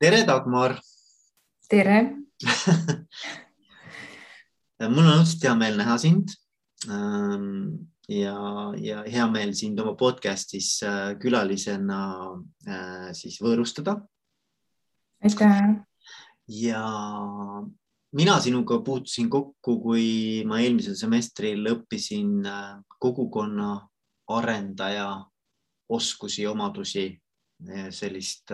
tere, 0.00 0.24
Dagmar 0.26 0.78
tere 1.70 1.98
mul 4.90 5.06
on 5.06 5.20
õudselt 5.20 5.44
hea 5.46 5.54
meel 5.56 5.76
näha 5.78 5.94
sind. 6.02 6.32
Ähm, 6.90 7.86
ja, 8.10 8.36
ja 8.80 9.04
hea 9.06 9.26
meel 9.32 9.54
sind 9.56 9.80
oma 9.80 9.94
podcast'is 9.98 10.82
äh, 10.84 11.14
külalisena 11.20 12.00
äh, 12.66 13.08
siis 13.16 13.38
võõrustada. 13.42 14.00
aitäh. 15.24 15.62
ja 16.48 16.84
mina 18.12 18.40
sinuga 18.40 18.80
puutusin 18.84 19.30
kokku, 19.30 19.80
kui 19.80 20.44
ma 20.44 20.60
eelmisel 20.60 20.98
semestril 20.98 21.64
õppisin 21.70 22.44
äh, 22.44 22.76
kogukonna 22.98 23.88
arendaja 24.28 25.24
oskusi, 25.88 26.46
omadusi, 26.46 27.20
sellist 27.92 28.50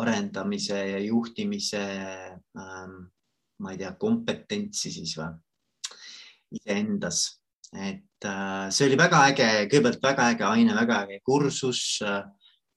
arendamise 0.00 0.78
ja 0.92 0.98
juhtimise 1.02 1.82
ähm, 2.58 2.96
ma 3.62 3.72
ei 3.72 3.80
tea, 3.80 3.92
kompetentsi 3.98 4.92
siis 4.92 5.16
või? 5.18 5.32
Iseendas, 6.56 7.20
et 7.74 8.24
äh, 8.24 8.68
see 8.70 8.86
oli 8.86 8.98
väga 9.00 9.24
äge, 9.32 9.46
kõigepealt 9.66 10.04
väga 10.04 10.28
äge 10.34 10.44
aine, 10.46 10.76
väga 10.76 11.00
äge 11.06 11.18
kursus 11.26 11.80
äh, 12.06 12.20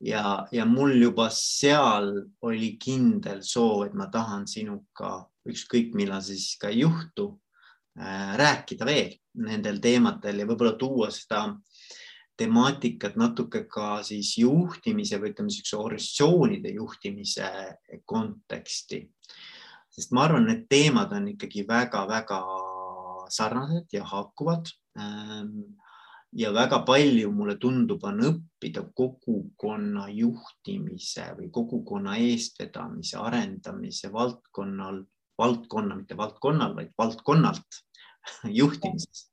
ja, 0.10 0.24
ja 0.52 0.66
mul 0.66 0.96
juba 0.98 1.28
seal 1.34 2.10
oli 2.48 2.72
kindel 2.82 3.44
soov, 3.46 3.86
et 3.86 3.98
ma 3.98 4.10
tahan 4.12 4.48
sinuga 4.50 5.20
ükskõik 5.50 5.94
millal 5.98 6.24
siis 6.26 6.56
ka 6.60 6.72
ei 6.74 6.82
juhtu 6.82 7.30
äh, 8.00 8.34
rääkida 8.42 8.90
veel 8.90 9.14
nendel 9.46 9.78
teemadel 9.84 10.42
ja 10.42 10.50
võib-olla 10.50 10.74
tuua 10.80 11.12
seda 11.14 11.46
temaatikat 12.40 13.20
natuke 13.20 13.66
ka 13.68 14.00
siis 14.08 14.38
juhtimise 14.40 15.20
või 15.20 15.34
ütleme 15.34 15.52
niisuguse 15.52 15.78
organisatsioonide 15.78 16.74
juhtimise 16.80 17.52
konteksti 18.08 19.04
sest 20.00 20.14
ma 20.16 20.26
arvan, 20.28 20.48
need 20.48 20.66
teemad 20.72 21.12
on 21.16 21.28
ikkagi 21.34 21.66
väga-väga 21.68 22.40
sarnased 23.34 23.94
ja 23.94 24.06
haakuvad. 24.08 24.72
Ähm, 25.00 25.76
ja 26.32 26.52
väga 26.54 26.84
palju 26.86 27.32
mulle 27.34 27.58
tundub, 27.62 28.04
on 28.06 28.22
õppida 28.28 28.84
kogukonna 28.96 30.08
juhtimise 30.14 31.26
või 31.40 31.50
kogukonna 31.54 32.20
eestvedamise, 32.22 33.18
arendamise 33.18 34.12
valdkonnal, 34.14 35.02
valdkonna, 35.40 35.98
mitte 35.98 36.18
valdkonnal, 36.18 36.76
vaid 36.78 36.94
valdkonnalt 36.98 37.82
juhtimises. 38.62 39.29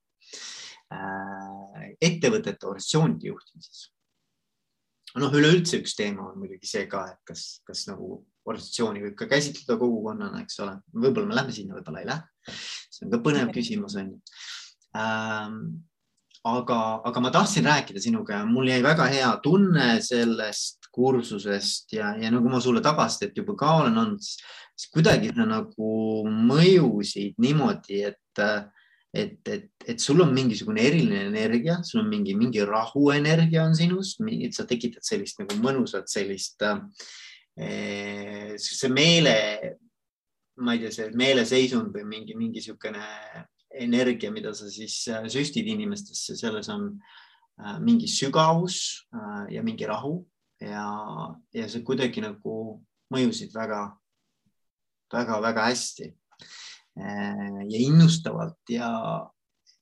Äh, 0.94 1.92
ettevõtete, 1.98 2.62
organisatsioonide 2.68 3.32
juhtimises 3.32 3.88
noh, 5.20 5.32
üleüldse 5.34 5.80
üks 5.80 5.96
teema 5.96 6.28
on 6.30 6.38
muidugi 6.40 6.68
see 6.68 6.84
ka, 6.90 7.02
et 7.14 7.20
kas, 7.28 7.44
kas 7.66 7.86
nagu 7.88 8.20
organisatsiooni 8.46 9.02
võib 9.06 9.16
ka 9.18 9.28
käsitleda 9.30 9.78
kogukonnana, 9.80 10.42
eks 10.44 10.60
ole, 10.64 10.76
võib-olla 10.94 11.30
me 11.30 11.38
lähme 11.38 11.54
sinna, 11.56 11.76
võib-olla 11.78 12.02
ei 12.02 12.08
lähe. 12.10 12.56
see 12.92 13.06
on 13.06 13.12
ka 13.14 13.20
põnev 13.24 13.52
küsimus 13.54 13.96
on 13.98 14.12
ju 14.14 14.18
ähm,. 15.00 15.60
aga, 16.46 16.78
aga 17.10 17.22
ma 17.24 17.32
tahtsin 17.34 17.66
rääkida 17.66 18.00
sinuga 18.02 18.38
ja 18.38 18.46
mul 18.46 18.68
jäi 18.70 18.82
väga 18.84 19.08
hea 19.10 19.32
tunne 19.42 19.96
sellest 20.04 20.86
kursusest 20.94 21.96
ja, 21.96 22.12
ja 22.20 22.30
nagu 22.30 22.52
ma 22.52 22.60
sulle 22.62 22.80
tagasisidet 22.84 23.36
juba 23.42 23.56
ka 23.58 23.72
olen 23.82 23.98
andnud, 23.98 24.22
siis 24.22 24.92
kuidagi 24.92 25.32
sa 25.34 25.48
nagu 25.48 25.90
mõjusid 26.30 27.40
niimoodi, 27.42 28.04
et 28.12 28.44
et, 29.16 29.48
et, 29.48 29.70
et 29.88 30.02
sul 30.02 30.20
on 30.20 30.32
mingisugune 30.34 30.82
eriline 30.82 31.30
energia, 31.30 31.78
sul 31.86 32.02
on 32.02 32.10
mingi, 32.10 32.34
mingi 32.36 32.64
rahuenergia 32.66 33.64
on 33.64 33.74
sinus, 33.76 34.16
sa 34.52 34.66
tekitad 34.68 35.06
sellist 35.06 35.40
nagu 35.40 35.56
mõnusat 35.62 36.10
sellist 36.12 36.62
äh, 36.66 36.80
see 38.60 38.92
meele, 38.92 39.36
ma 40.60 40.76
ei 40.76 40.84
tea, 40.84 40.92
see 40.92 41.12
meeleseisund 41.16 41.94
või 41.96 42.04
mingi, 42.08 42.36
mingi 42.36 42.60
niisugune 42.60 43.04
energia, 43.76 44.32
mida 44.32 44.52
sa 44.56 44.68
siis 44.72 45.02
äh, 45.12 45.24
süstid 45.32 45.68
inimestesse, 45.72 46.36
selles 46.36 46.68
on 46.72 46.90
äh, 47.60 47.78
mingi 47.80 48.08
sügavus 48.10 49.06
äh, 49.14 49.54
ja 49.56 49.64
mingi 49.64 49.88
rahu 49.88 50.18
ja, 50.60 50.84
ja 51.54 51.68
see 51.68 51.84
kuidagi 51.86 52.24
nagu 52.24 52.80
mõjusid 53.12 53.52
väga, 53.56 53.82
väga, 55.12 55.40
väga 55.44 55.66
hästi 55.70 56.12
ja 56.96 57.78
innustavalt 57.78 58.72
ja, 58.72 58.88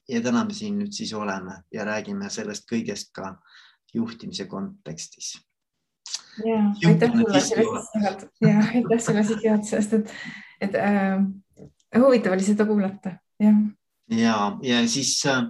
ja 0.09 0.21
täna 0.23 0.45
me 0.45 0.55
siin 0.57 0.81
nüüd 0.81 0.93
siis 0.97 1.13
oleme 1.15 1.61
ja 1.73 1.85
räägime 1.87 2.31
sellest 2.31 2.67
kõigest 2.71 3.13
ka 3.15 3.37
juhtimise 3.95 4.49
kontekstis 4.51 5.37
ja 6.45 6.89
aitäh 6.89 7.13
sulle 7.13 7.41
sellest, 7.41 8.27
ja 8.41 8.59
aitäh 8.59 9.01
sulle 9.01 9.25
sissejuhatusest, 9.25 9.93
et, 9.93 10.13
et 10.61 10.75
äh, 10.75 11.23
huvitav 11.99 12.35
oli 12.35 12.45
seda 12.45 12.67
kuulata, 12.67 13.17
jah. 13.41 13.63
ja, 14.11 14.37
ja 14.63 14.83
siis 14.89 15.17
äh, 15.31 15.45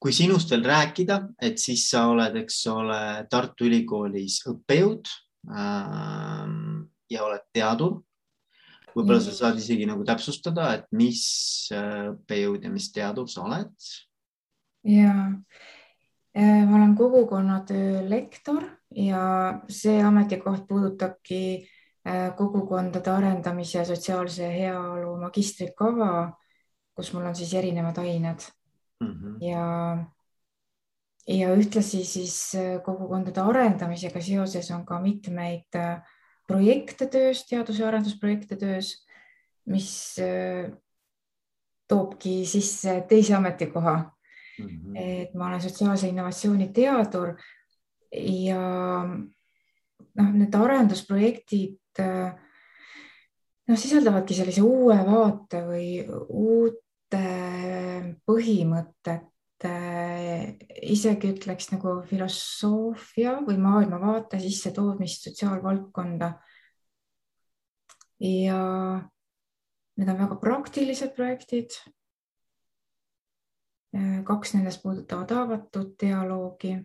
kui 0.00 0.14
sinust 0.14 0.50
veel 0.54 0.64
rääkida, 0.66 1.20
et 1.42 1.58
siis 1.60 1.88
sa 1.90 2.06
oled, 2.12 2.36
eks 2.44 2.60
ole, 2.72 3.00
Tartu 3.30 3.68
Ülikoolis 3.68 4.40
õppejõud 4.50 5.10
äh, 5.52 6.44
ja 7.10 7.24
oled 7.26 7.48
teadur. 7.52 8.00
Võib-olla 8.98 9.20
sa 9.22 9.34
saad 9.34 9.60
isegi 9.60 9.86
nagu 9.88 10.04
täpsustada, 10.06 10.72
et 10.78 10.90
mis 10.96 11.22
äh, 11.74 12.10
õppejõud 12.12 12.66
ja 12.66 12.72
mis 12.74 12.90
teadur 12.94 13.30
sa 13.30 13.46
oled? 13.46 13.72
ja 14.88 15.14
äh, 16.34 16.62
ma 16.66 16.76
olen 16.78 16.94
kogukonnatöö 16.98 18.04
lektor 18.08 18.66
ja 18.94 19.22
see 19.68 19.98
ametikoht 20.02 20.66
puudutabki 20.68 21.42
äh, 22.08 22.28
kogukondade 22.36 23.10
arendamise 23.10 23.80
ja 23.80 23.88
sotsiaalse 23.88 24.50
heaolu 24.54 25.16
magistrikava, 25.22 26.12
kus 26.96 27.12
mul 27.14 27.28
on 27.30 27.36
siis 27.38 27.54
erinevad 27.54 27.98
ained 28.04 28.46
mm 29.02 29.12
-hmm. 29.12 29.36
ja 29.44 29.66
ja 31.28 31.50
ühtlasi 31.54 32.04
siis 32.04 32.54
äh, 32.56 32.78
kogukondade 32.84 33.40
arendamisega 33.40 34.20
seoses 34.20 34.70
on 34.70 34.86
ka 34.86 35.00
mitmeid 35.00 35.76
äh, 35.76 36.00
projekte 36.48 37.06
töös, 37.12 37.44
teadus- 37.48 37.78
ja 37.78 37.88
arendusprojekte 37.90 38.56
töös, 38.56 38.94
mis 39.68 40.16
toobki 41.88 42.46
sisse 42.48 43.02
teise 43.08 43.34
ametikoha 43.36 43.96
mm. 43.98 44.66
-hmm. 44.66 44.96
et 44.96 45.34
ma 45.34 45.46
olen 45.46 45.60
sotsiaalse 45.60 46.08
innovatsiooni 46.08 46.70
teadur, 46.72 47.34
ja 48.12 48.62
noh, 50.14 50.30
need 50.32 50.54
arendusprojektid 50.54 52.02
noh, 53.68 53.76
sisaldavadki 53.76 54.36
sellise 54.36 54.64
uue 54.64 54.96
vaate 55.06 55.62
või 55.66 55.88
uute 56.08 57.24
põhimõtete, 58.28 59.18
isegi 59.66 61.32
ütleks 61.34 61.72
nagu 61.72 61.96
filosoofia 62.06 63.38
või 63.46 63.58
maailmavaate 63.62 64.38
sissetoomist 64.42 65.28
sotsiaalvaldkonda. 65.28 66.32
ja 68.20 68.60
need 69.96 70.08
on 70.08 70.18
väga 70.18 70.36
praktilised 70.36 71.14
projektid. 71.16 71.70
kaks 74.24 74.54
nendest 74.54 74.82
puudutavad 74.82 75.30
avatud 75.32 75.94
dialoogi 76.00 76.76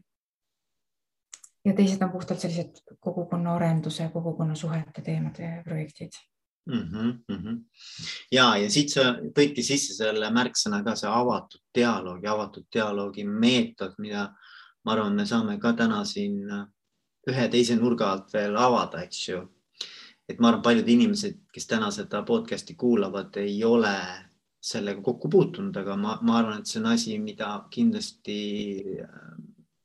ja 1.66 1.73
teised 1.73 2.01
on 2.01 2.12
puhtalt 2.12 2.39
sellised 2.39 2.79
kogukonna 3.00 3.56
arenduse, 3.56 4.09
kogukonna 4.13 4.56
suhete 4.56 5.01
teemade 5.01 5.62
projektid 5.63 6.32
mm. 6.66 6.81
-hmm, 6.81 7.12
mm 7.28 7.38
-hmm. 7.38 7.63
ja, 8.31 8.57
ja 8.57 8.69
siit 8.69 8.90
sa 8.90 9.13
tõidki 9.38 9.63
sisse 9.63 9.94
selle 9.94 10.29
märksõna 10.29 10.84
ka 10.84 10.96
see 10.96 11.09
avatud 11.09 11.62
dialoogi, 11.75 12.28
avatud 12.28 12.66
dialoogi 12.74 13.24
meetod, 13.24 13.94
mida 13.97 14.34
ma 14.85 14.91
arvan, 14.91 15.16
me 15.16 15.25
saame 15.25 15.59
ka 15.59 15.74
täna 15.74 16.06
siin 16.06 16.40
ühe 17.29 17.47
teise 17.50 17.75
nurga 17.75 18.12
alt 18.12 18.34
veel 18.34 18.57
avada, 18.57 19.03
eks 19.03 19.28
ju. 19.29 19.41
et 20.30 20.39
ma 20.39 20.48
arvan, 20.48 20.62
paljud 20.62 20.88
inimesed, 20.88 21.39
kes 21.54 21.68
täna 21.68 21.92
seda 21.92 22.24
podcast'i 22.24 22.75
kuulavad, 22.75 23.36
ei 23.38 23.63
ole 23.63 23.95
sellega 24.63 25.01
kokku 25.01 25.30
puutunud, 25.30 25.77
aga 25.77 25.98
ma, 25.98 26.18
ma 26.21 26.38
arvan, 26.38 26.60
et 26.60 26.68
see 26.68 26.80
on 26.80 26.86
asi, 26.86 27.18
mida 27.19 27.68
kindlasti 27.71 28.83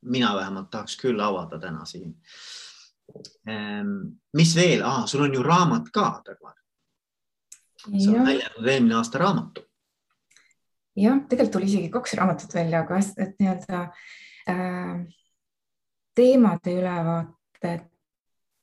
mina 0.01 0.35
vähemalt 0.35 0.69
tahaks 0.71 0.95
küll 0.97 1.19
avada 1.19 1.59
täna 1.59 1.85
siin. 1.85 2.15
Ehm, 3.47 3.95
mis 4.37 4.55
veel 4.55 4.83
ah,, 4.85 5.05
sul 5.07 5.25
on 5.25 5.33
ju 5.33 5.43
raamat 5.43 5.91
ka, 5.93 6.21
Dagmar. 6.25 6.55
Sa 7.79 8.11
oled 8.11 8.25
välja 8.25 8.49
andnud 8.49 8.71
eelmine 8.73 8.95
aasta 8.99 9.21
raamatu. 9.21 9.65
jah, 10.99 11.21
tegelikult 11.29 11.53
tuli 11.57 11.69
isegi 11.71 11.89
kaks 11.93 12.17
raamatut 12.19 12.53
välja, 12.53 12.83
aga 12.83 12.99
et 12.99 13.39
nii-öelda 13.39 13.81
äh, 14.51 14.95
teemade 16.15 16.75
ülevaated, 16.81 17.87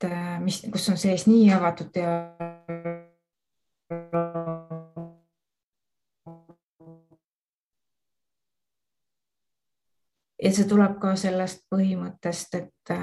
äh, 0.05 0.37
mis, 0.45 0.61
kus 0.73 0.89
on 0.93 1.01
sees 1.01 1.27
nii 1.31 1.51
avatud 1.57 1.93
dialoog 1.95 3.05
ja 10.43 10.53
see 10.53 10.67
tuleb 10.69 10.99
ka 11.03 11.15
sellest 11.19 11.65
põhimõttest, 11.73 12.59
et, 12.59 12.95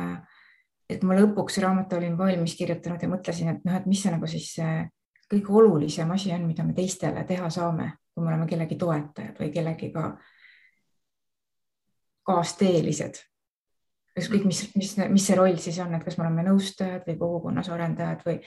et 0.89 1.05
ma 1.05 1.17
lõpuks 1.17 1.59
raamatu 1.63 1.97
olin 1.99 2.17
valmis 2.19 2.55
kirjutanud 2.59 3.01
ja 3.01 3.09
mõtlesin, 3.11 3.55
et 3.55 3.65
noh, 3.65 3.77
et 3.77 3.87
mis 3.89 4.03
see 4.03 4.13
nagu 4.13 4.29
siis 4.29 4.51
see 4.57 4.75
kõige 5.33 5.57
olulisem 5.59 6.11
asi 6.13 6.31
on, 6.35 6.45
mida 6.47 6.63
me 6.63 6.75
teistele 6.77 7.25
teha 7.27 7.49
saame, 7.53 7.91
kui 8.13 8.23
me 8.23 8.31
oleme 8.31 8.47
kellegi 8.49 8.77
toetajad 8.79 9.39
või 9.41 9.51
kellegiga 9.53 10.07
kaasteelised. 12.27 13.19
ükskõik, 14.19 14.45
mis, 14.45 14.61
mis, 14.77 14.93
mis 15.09 15.25
see 15.25 15.35
roll 15.35 15.57
siis 15.57 15.79
on, 15.81 15.95
et 15.97 16.03
kas 16.05 16.19
me 16.19 16.27
oleme 16.27 16.45
nõustajad 16.45 17.07
või 17.07 17.17
kogukonnas 17.17 17.69
arendajad 17.73 18.21
või, 18.27 18.37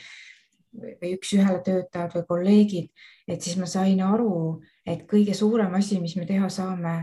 või 1.02 1.12
üks-ühele 1.16 1.62
töötajad 1.66 2.14
või 2.14 2.26
kolleegid, 2.28 2.90
et 3.28 3.42
siis 3.42 3.58
ma 3.58 3.66
sain 3.66 4.00
aru, 4.06 4.62
et 4.86 5.02
kõige 5.10 5.34
suurem 5.34 5.74
asi, 5.74 5.98
mis 6.00 6.14
me 6.16 6.26
teha 6.28 6.48
saame, 6.52 6.94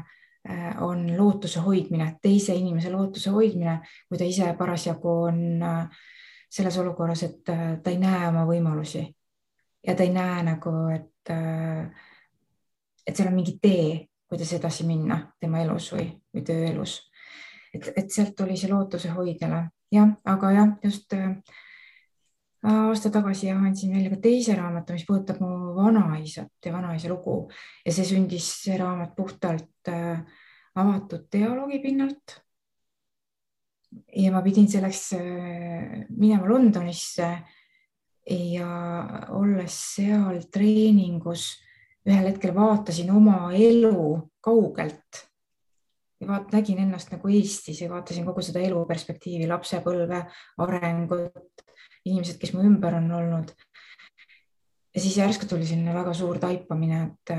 äh, 0.47 0.69
on 0.81 1.05
lootuse 1.17 1.59
hoidmine, 1.65 2.13
teise 2.23 2.55
inimese 2.55 2.91
lootuse 2.93 3.35
hoidmine, 3.35 3.81
kui 4.07 4.21
ta 4.21 4.29
ise 4.29 4.53
parasjagu 4.57 5.17
on 5.27 5.43
äh, 5.61 6.07
selles 6.49 6.77
olukorras, 6.79 7.25
et 7.27 7.51
äh, 7.51 7.67
ta 7.83 7.91
ei 7.91 7.99
näe 7.99 8.29
oma 8.29 8.47
võimalusi 8.47 9.03
ja 9.87 9.95
ta 9.95 10.03
ei 10.03 10.13
näe 10.15 10.43
nagu, 10.47 10.73
et, 10.93 11.31
et 13.07 13.15
seal 13.15 13.29
on 13.29 13.35
mingi 13.35 13.57
tee, 13.61 14.07
kuidas 14.29 14.53
edasi 14.55 14.87
minna 14.87 15.19
tema 15.39 15.61
elus 15.61 15.91
või, 15.93 16.07
või 16.33 16.43
tööelus. 16.47 16.99
et, 17.73 17.91
et 17.95 18.11
sealt 18.11 18.35
tuli 18.37 18.57
see 18.57 18.71
lootuse 18.71 19.11
hoidjale 19.13 19.65
jah, 19.93 20.13
aga 20.25 20.51
jah, 20.53 20.71
just 20.83 21.13
äh, 21.13 21.35
aasta 22.63 23.11
tagasi 23.13 23.51
andsin 23.53 23.93
välja 23.95 24.13
ka 24.13 24.21
teise 24.23 24.55
raamatu, 24.57 24.95
mis 24.95 25.05
puudutab 25.07 25.41
mu 25.43 25.73
vanaisat 25.77 26.65
ja 26.65 26.73
vanaisa 26.73 27.11
lugu 27.11 27.49
ja 27.85 27.93
see 27.93 28.07
sündis, 28.07 28.47
see 28.63 28.77
raamat 28.79 29.15
puhtalt 29.17 29.91
äh, 29.91 30.23
avatud 30.79 31.27
dialoogi 31.31 31.81
pinnalt. 31.83 32.39
ja 34.15 34.31
ma 34.33 34.41
pidin 34.41 34.69
selleks 34.69 35.01
äh, 35.19 36.05
minema 36.09 36.49
Londonisse 36.49 37.29
ja 38.29 38.69
olles 39.35 39.75
seal 39.95 40.39
treeningus 40.51 41.49
ühel 42.07 42.29
hetkel 42.31 42.53
vaatasin 42.55 43.11
oma 43.11 43.51
elu 43.55 44.17
kaugelt 44.43 45.23
ja 46.23 46.27
vaat, 46.27 46.51
nägin 46.55 46.79
ennast 46.83 47.11
nagu 47.11 47.29
Eestis 47.31 47.81
ja 47.83 47.89
vaatasin 47.91 48.25
kogu 48.27 48.43
seda 48.45 48.63
eluperspektiivi, 48.63 49.47
lapsepõlve 49.49 50.21
arengut, 50.63 51.65
inimesed, 52.07 52.39
kes 52.39 52.53
mu 52.55 52.63
ümber 52.67 52.95
on 52.99 53.11
olnud. 53.19 53.51
ja 54.95 55.01
siis 55.01 55.17
järsku 55.17 55.49
tuli 55.49 55.65
selline 55.67 55.93
väga 55.93 56.13
suur 56.13 56.39
taipamine, 56.39 57.01
et, 57.09 57.33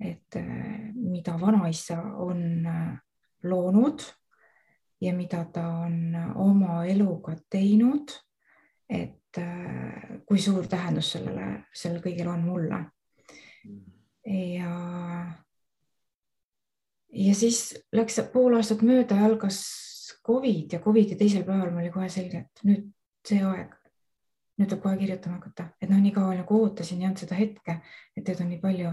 et 0.00 0.40
mida 0.94 1.36
vanaisa 1.40 2.00
on 2.24 2.64
loonud 3.42 4.04
ja 5.00 5.14
mida 5.16 5.44
ta 5.52 5.66
on 5.84 6.14
oma 6.36 6.84
eluga 6.86 7.36
teinud. 7.50 8.16
et 8.88 9.19
kui 10.26 10.40
suur 10.42 10.66
tähendus 10.66 11.12
sellele, 11.14 11.66
sellel 11.72 12.02
kõigil 12.02 12.28
on 12.30 12.42
mulle 12.42 12.80
ja, 14.26 14.72
ja 17.12 17.34
siis 17.34 17.60
läks 17.92 18.20
pool 18.32 18.56
aastat 18.58 18.82
mööda 18.86 19.18
ja 19.18 19.28
algas 19.30 19.60
Covid 20.26 20.72
ja 20.72 20.80
Covidi 20.82 21.16
teisel 21.18 21.44
päeval 21.46 21.70
mul 21.72 21.84
oli 21.84 21.92
kohe 21.94 22.08
selge, 22.12 22.44
et 22.44 22.64
nüüd 22.68 22.90
see 23.26 23.40
aeg, 23.46 23.72
nüüd 24.60 24.68
tuleb 24.68 24.82
kohe 24.84 24.98
kirjutama 25.00 25.38
hakata, 25.38 25.70
et 25.80 25.90
noh, 25.90 26.00
nii 26.02 26.12
kaua 26.14 26.36
nagu 26.36 26.60
ootasin, 26.64 27.00
ei 27.00 27.08
olnud 27.08 27.22
seda 27.22 27.38
hetke, 27.38 27.78
et 28.16 28.26
teid 28.26 28.42
on 28.44 28.50
nii 28.52 28.60
palju. 28.62 28.92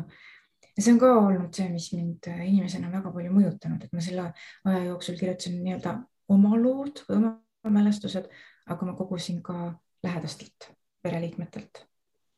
ja 0.77 0.83
see 0.83 0.93
on 0.93 1.01
ka 1.01 1.11
olnud 1.19 1.57
see, 1.57 1.67
mis 1.73 1.89
mind 1.93 2.29
inimesena 2.31 2.91
väga 2.93 3.11
palju 3.13 3.33
mõjutanud, 3.33 3.83
et 3.83 3.93
ma 3.93 4.03
selle 4.03 4.29
aja 4.71 4.85
jooksul 4.85 5.19
kirjutasin 5.19 5.59
nii-öelda 5.65 5.97
oma 6.33 6.55
lood 6.61 7.03
või 7.09 7.19
oma 7.19 7.33
mälestused, 7.81 8.31
aga 8.67 8.87
ma 8.87 8.95
kogusin 8.95 9.43
ka 9.43 9.73
lähedastelt 10.03 10.71
pereliikmetelt 11.01 11.87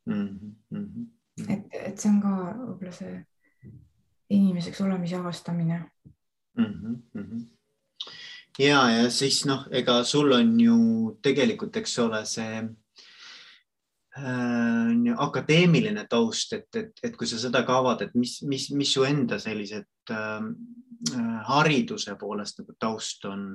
mm. 0.05 0.39
-hmm 0.73 1.07
et, 1.47 1.65
et 1.71 2.01
see 2.01 2.11
on 2.11 2.19
ka 2.23 2.33
võib-olla 2.57 2.93
see 2.95 3.13
inimeseks 4.35 4.81
olemise 4.85 5.17
avastamine 5.19 5.79
mm. 6.57 6.97
-hmm. 7.15 7.45
ja, 8.59 8.83
ja 8.97 9.09
siis 9.13 9.45
noh, 9.49 9.67
ega 9.71 10.03
sul 10.03 10.31
on 10.35 10.59
ju 10.59 10.77
tegelikult, 11.21 11.75
eks 11.81 11.97
ole, 12.03 12.23
see 12.29 12.61
äh, 14.17 15.15
akadeemiline 15.17 16.05
taust, 16.09 16.53
et, 16.53 16.69
et, 16.75 17.03
et 17.03 17.17
kui 17.17 17.27
sa 17.27 17.39
seda 17.39 17.63
ka 17.65 17.79
avad, 17.81 18.01
et 18.05 18.15
mis, 18.15 18.41
mis, 18.43 18.69
mis 18.71 18.93
su 18.93 19.05
enda 19.07 19.39
sellised 19.39 20.13
äh, 20.13 20.41
hariduse 21.49 22.15
poolest 22.19 22.59
nagu 22.59 22.75
taust 22.79 23.25
on? 23.25 23.45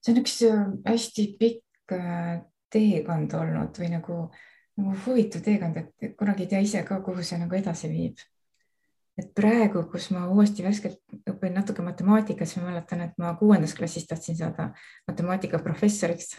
see 0.00 0.12
on 0.12 0.20
üks 0.22 0.40
äh, 0.46 0.66
hästi 0.86 1.30
pikk 1.40 1.65
äh, 1.94 2.40
teekond 2.72 3.34
olnud 3.38 3.78
või 3.78 3.92
nagu 3.92 4.20
nagu 4.76 4.94
huvitav 5.06 5.44
teekond, 5.44 5.76
et 5.80 6.16
kunagi 6.18 6.44
ei 6.44 6.50
tea 6.50 6.64
ise 6.64 6.82
ka, 6.84 6.98
kuhu 7.04 7.22
see 7.24 7.38
nagu 7.40 7.56
edasi 7.56 7.88
viib. 7.88 8.24
et 9.16 9.30
praegu, 9.32 9.80
kus 9.88 10.10
ma 10.12 10.26
uuesti 10.28 10.60
värskelt 10.60 10.98
õpin 11.30 11.54
natuke 11.56 11.80
matemaatikat, 11.80 12.48
siis 12.48 12.60
ma 12.60 12.66
mäletan, 12.68 13.00
et 13.00 13.14
ma 13.16 13.30
kuuendas 13.40 13.72
klassis 13.74 14.04
tahtsin 14.06 14.36
saada 14.36 14.66
matemaatikaprofessoriks 15.08 16.34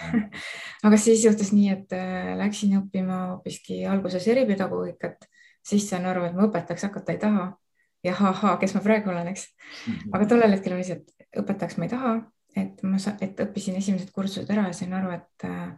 aga 0.86 0.96
siis 0.96 1.24
juhtus 1.24 1.52
nii, 1.52 1.68
et 1.74 1.92
äh, 1.92 2.32
läksin 2.40 2.78
õppima 2.78 3.18
hoopiski 3.34 3.82
alguses 3.84 4.24
eripedagoogikat, 4.32 5.28
siis 5.60 5.84
saan 5.90 6.08
aru, 6.08 6.24
et 6.24 6.38
ma 6.38 6.48
õpetajaks 6.48 6.88
hakata 6.88 7.12
ei 7.12 7.20
taha 7.20 7.46
ja 8.06 8.16
ahaa, 8.30 8.56
kes 8.62 8.72
ma 8.78 8.80
praegu 8.80 9.12
olen, 9.12 9.28
eks. 9.34 9.44
Aga 10.14 10.30
tollel 10.30 10.56
hetkel 10.56 10.78
oli 10.78 10.86
see, 10.86 11.02
et 11.02 11.42
õpetajaks 11.42 11.76
ma 11.76 11.90
ei 11.90 11.92
taha, 11.92 12.16
et 12.56 12.82
ma, 12.86 12.98
et 13.20 13.40
õppisin 13.44 13.76
esimesed 13.80 14.12
kursused 14.14 14.50
ära 14.52 14.68
ja 14.70 14.76
sain 14.76 14.94
aru, 14.96 15.12
et 15.16 15.46
äh, 15.48 15.72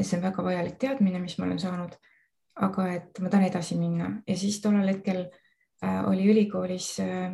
see 0.00 0.18
on 0.18 0.26
väga 0.28 0.44
vajalik 0.46 0.78
teadmine, 0.80 1.20
mis 1.22 1.36
ma 1.38 1.48
olen 1.48 1.62
saanud. 1.62 1.96
aga 2.54 2.84
et 2.94 3.18
ma 3.18 3.30
tahan 3.30 3.48
edasi 3.48 3.74
minna 3.74 4.08
ja 4.28 4.34
siis 4.38 4.60
tollel 4.62 4.86
hetkel 4.86 5.24
äh, 5.24 6.04
oli 6.06 6.28
ülikoolis 6.30 7.00
äh, 7.02 7.32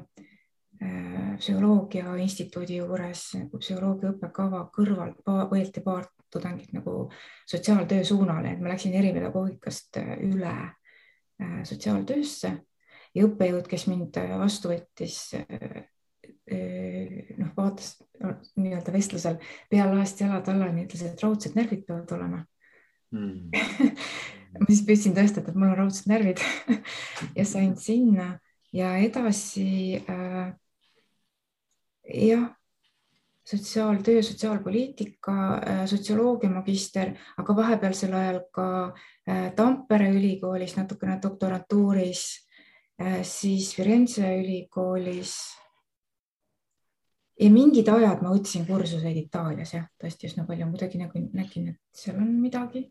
psühholoogia 1.37 2.15
instituudi 2.25 2.79
juures 2.79 3.27
psühholoogia 3.53 4.15
õppekava 4.15 4.63
kõrval 4.73 5.13
võeti 5.51 5.83
paar 5.85 6.07
tudengit 6.33 6.73
nagu 6.73 7.11
sotsiaaltöö 7.45 8.05
suunale, 8.05 8.55
et 8.55 8.63
ma 8.65 8.73
läksin 8.73 8.97
eripedagoogikast 8.97 9.99
üle 10.25 10.55
sotsiaaltöösse 11.69 12.55
ja 13.15 13.27
õppejõud, 13.27 13.69
kes 13.69 13.87
mind 13.93 14.17
vastu 14.41 14.73
võttis, 14.73 15.19
noh, 16.51 17.51
vaatas 17.57 17.95
nii-öelda 18.59 18.93
vestlusel 18.95 19.39
pea 19.71 19.87
laest 19.91 20.21
jalad 20.21 20.49
alla, 20.53 20.71
nii 20.73 20.87
ütles, 20.89 21.05
et 21.07 21.23
raudsed 21.25 21.57
närvid 21.59 21.87
peavad 21.89 22.15
olema. 22.17 22.45
Mm. 23.15 23.51
ma 24.59 24.69
siis 24.69 24.85
püüdsin 24.87 25.17
tõestada, 25.17 25.51
et 25.51 25.59
mul 25.59 25.73
on 25.73 25.79
raudsed 25.85 26.11
närvid. 26.11 26.43
Ja 27.37 27.45
sain 27.45 27.75
sinna 27.77 28.33
ja 28.73 28.95
edasi 28.97 29.99
äh, 30.09 30.55
jah, 32.15 32.47
sotsiaaltöö, 33.45 34.23
sotsiaalpoliitika 34.23 35.37
äh,, 35.55 35.83
sotsioloogia 35.87 36.51
magister, 36.51 37.13
aga 37.39 37.57
vahepealsel 37.57 38.15
ajal 38.15 38.41
ka 38.55 38.69
äh, 39.29 39.51
Tampere 39.57 40.11
ülikoolis 40.15 40.77
natukene 40.79 41.19
doktorantuuris 41.23 42.25
äh,, 43.03 43.21
siis 43.23 43.75
Firenze 43.77 44.37
ülikoolis 44.41 45.37
ja 47.41 47.51
mingid 47.53 47.89
ajad 47.89 48.23
ma 48.23 48.33
võtsin 48.35 48.67
kursuseid 48.69 49.17
Itaalias 49.17 49.75
jah, 49.75 49.87
tõesti 50.01 50.29
üsna 50.29 50.45
palju, 50.49 50.69
kuidagi 50.73 51.01
nagu 51.01 51.23
nägin, 51.33 51.71
et 51.73 52.03
seal 52.03 52.19
on 52.21 52.35
midagi 52.41 52.85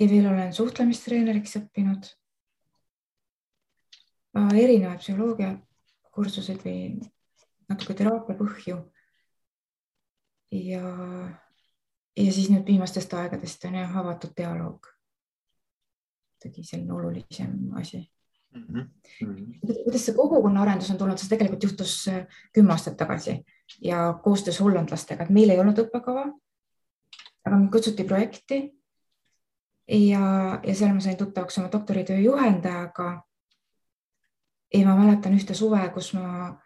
ja 0.00 0.08
veel 0.08 0.28
olen 0.30 0.52
suhtlemistreeneriks 0.56 1.56
õppinud. 1.60 2.12
erinevaid 4.34 5.02
psühholoogia 5.02 5.54
kursuseid 6.14 6.62
või 6.64 6.78
natuke 7.68 7.96
teraapia 7.98 8.36
põhju. 8.38 8.78
ja, 10.52 10.84
ja 12.16 12.32
siis 12.32 12.48
nüüd 12.52 12.66
viimastest 12.66 13.12
aegadest 13.14 13.64
on 13.64 13.80
jah 13.80 13.96
avatud 14.04 14.36
dialoog. 14.36 14.88
kuidagi 16.40 16.64
selline 16.64 16.92
olulisem 16.92 17.76
asi 17.76 18.04
mm. 18.54 18.64
-hmm. 18.74 19.84
kuidas 19.84 20.06
see 20.06 20.14
kogukonnaarendus 20.14 20.90
on 20.90 20.98
tulnud, 20.98 21.18
see 21.18 21.28
tegelikult 21.28 21.62
juhtus 21.62 22.08
äh, 22.08 22.26
kümme 22.52 22.72
aastat 22.72 22.96
tagasi 22.96 23.44
ja 23.82 24.20
koostöös 24.22 24.60
hollandlastega, 24.60 25.24
et 25.24 25.30
meil 25.30 25.50
ei 25.50 25.60
olnud 25.60 25.78
õppekava. 25.78 26.30
aga 27.44 27.56
mind 27.56 27.72
kutsuti 27.72 28.04
projekti 28.04 28.60
ja, 29.88 30.60
ja 30.66 30.74
seal 30.74 30.94
ma 30.94 31.00
sain 31.00 31.16
tuttavaks 31.16 31.58
oma 31.58 31.72
doktoritöö 31.72 32.18
juhendajaga. 32.18 33.22
ja 34.74 34.86
ma 34.86 34.96
mäletan 34.96 35.34
ühte 35.34 35.54
suve, 35.54 35.88
kus 35.94 36.12
ma 36.14 36.58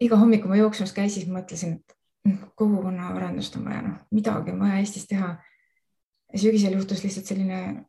iga 0.00 0.16
hommik, 0.16 0.42
kui 0.42 0.48
ma 0.52 0.56
jooksmas 0.56 0.92
käisin, 0.92 1.32
mõtlesin, 1.32 1.78
et 1.80 1.96
noh, 2.28 2.52
kogukonna 2.54 3.08
arendust 3.14 3.56
on 3.56 3.64
vaja, 3.64 3.82
noh, 3.82 3.98
midagi 4.14 4.52
on 4.52 4.60
vaja 4.60 4.78
Eestis 4.82 5.08
teha. 5.10 5.36
sügisel 6.34 6.72
juhtus 6.74 7.04
lihtsalt 7.04 7.26
selline 7.26 7.86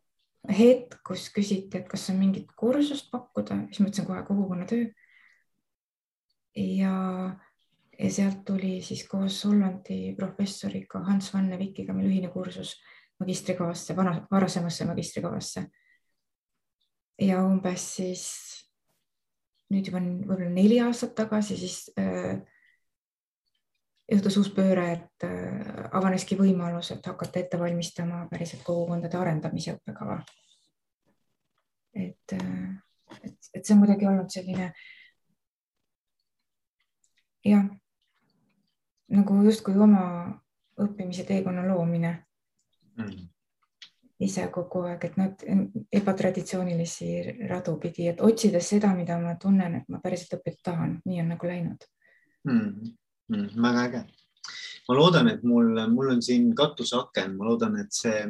hetk, 0.52 0.98
kus 1.06 1.28
küsiti, 1.34 1.80
et 1.80 1.88
kas 1.90 2.08
on 2.12 2.20
mingit 2.20 2.52
kursust 2.58 3.10
pakkuda, 3.10 3.62
siis 3.70 3.82
ma 3.82 3.90
ütlesin 3.90 4.08
kohe 4.08 4.22
kogukonnatöö. 4.26 4.86
ja, 6.56 6.92
ja 7.98 8.10
sealt 8.10 8.44
tuli 8.44 8.80
siis 8.82 9.06
koos 9.08 9.44
Hollandi 9.44 10.14
professoriga 10.16 11.02
Hans 11.04 11.32
van 11.34 11.50
de 11.50 11.58
Vikiga 11.58 11.92
meil 11.92 12.08
ühine 12.10 12.30
kursus 12.32 12.76
magistrikavasse, 13.20 13.96
varasemasse 14.30 14.84
magistrikavasse. 14.84 15.66
ja 17.20 17.42
umbes 17.44 17.94
siis 17.96 18.24
nüüd 19.72 19.88
juba 19.88 20.00
võib-olla 20.00 20.50
neli 20.52 20.78
aastat 20.80 21.14
tagasi, 21.16 21.56
siis 21.58 21.78
äh, 21.98 22.38
juhtus 24.12 24.36
uus 24.40 24.50
pööre, 24.54 24.86
et 24.92 25.26
äh, 25.26 25.86
avaneski 25.98 26.38
võimalus, 26.38 26.92
et 26.94 27.06
hakata 27.06 27.40
ette 27.40 27.58
valmistama 27.58 28.26
päriselt 28.30 28.62
kogukondade 28.66 29.18
arendamise 29.18 29.74
õppekava. 29.76 30.20
et, 31.94 32.32
äh, 32.32 32.76
et, 33.22 33.38
et 33.54 33.64
see 33.64 33.74
on 33.74 33.82
kuidagi 33.82 34.06
olnud 34.06 34.30
selline 34.30 34.72
jah, 37.46 37.64
nagu 39.16 39.38
justkui 39.46 39.78
oma 39.78 40.02
õppimise 40.82 41.24
teekonna 41.24 41.64
loomine 41.66 42.12
mm. 42.98 43.24
ise 44.26 44.46
kogu 44.52 44.84
aeg, 44.90 45.08
et 45.08 45.16
noh, 45.16 45.32
ebatraditsioonilisi 46.00 47.48
radu 47.48 47.78
pidi, 47.80 48.10
et 48.12 48.20
otsides 48.20 48.70
seda, 48.74 48.92
mida 48.94 49.18
ma 49.22 49.34
tunnen, 49.40 49.80
et 49.80 49.88
ma 49.88 50.02
päriselt 50.04 50.38
õppida 50.38 50.62
tahan, 50.70 51.00
nii 51.06 51.22
on 51.24 51.34
nagu 51.34 51.50
läinud 51.50 51.90
mm.. 52.44 52.94
Mm, 53.32 53.62
väga 53.62 53.84
äge. 53.88 54.04
ma 54.88 54.94
loodan, 54.94 55.28
et 55.28 55.42
mul, 55.42 55.72
mul 55.90 56.10
on 56.12 56.20
siin 56.22 56.52
katuseaken, 56.54 57.32
ma 57.36 57.48
loodan, 57.48 57.74
et 57.82 57.90
see 57.90 58.20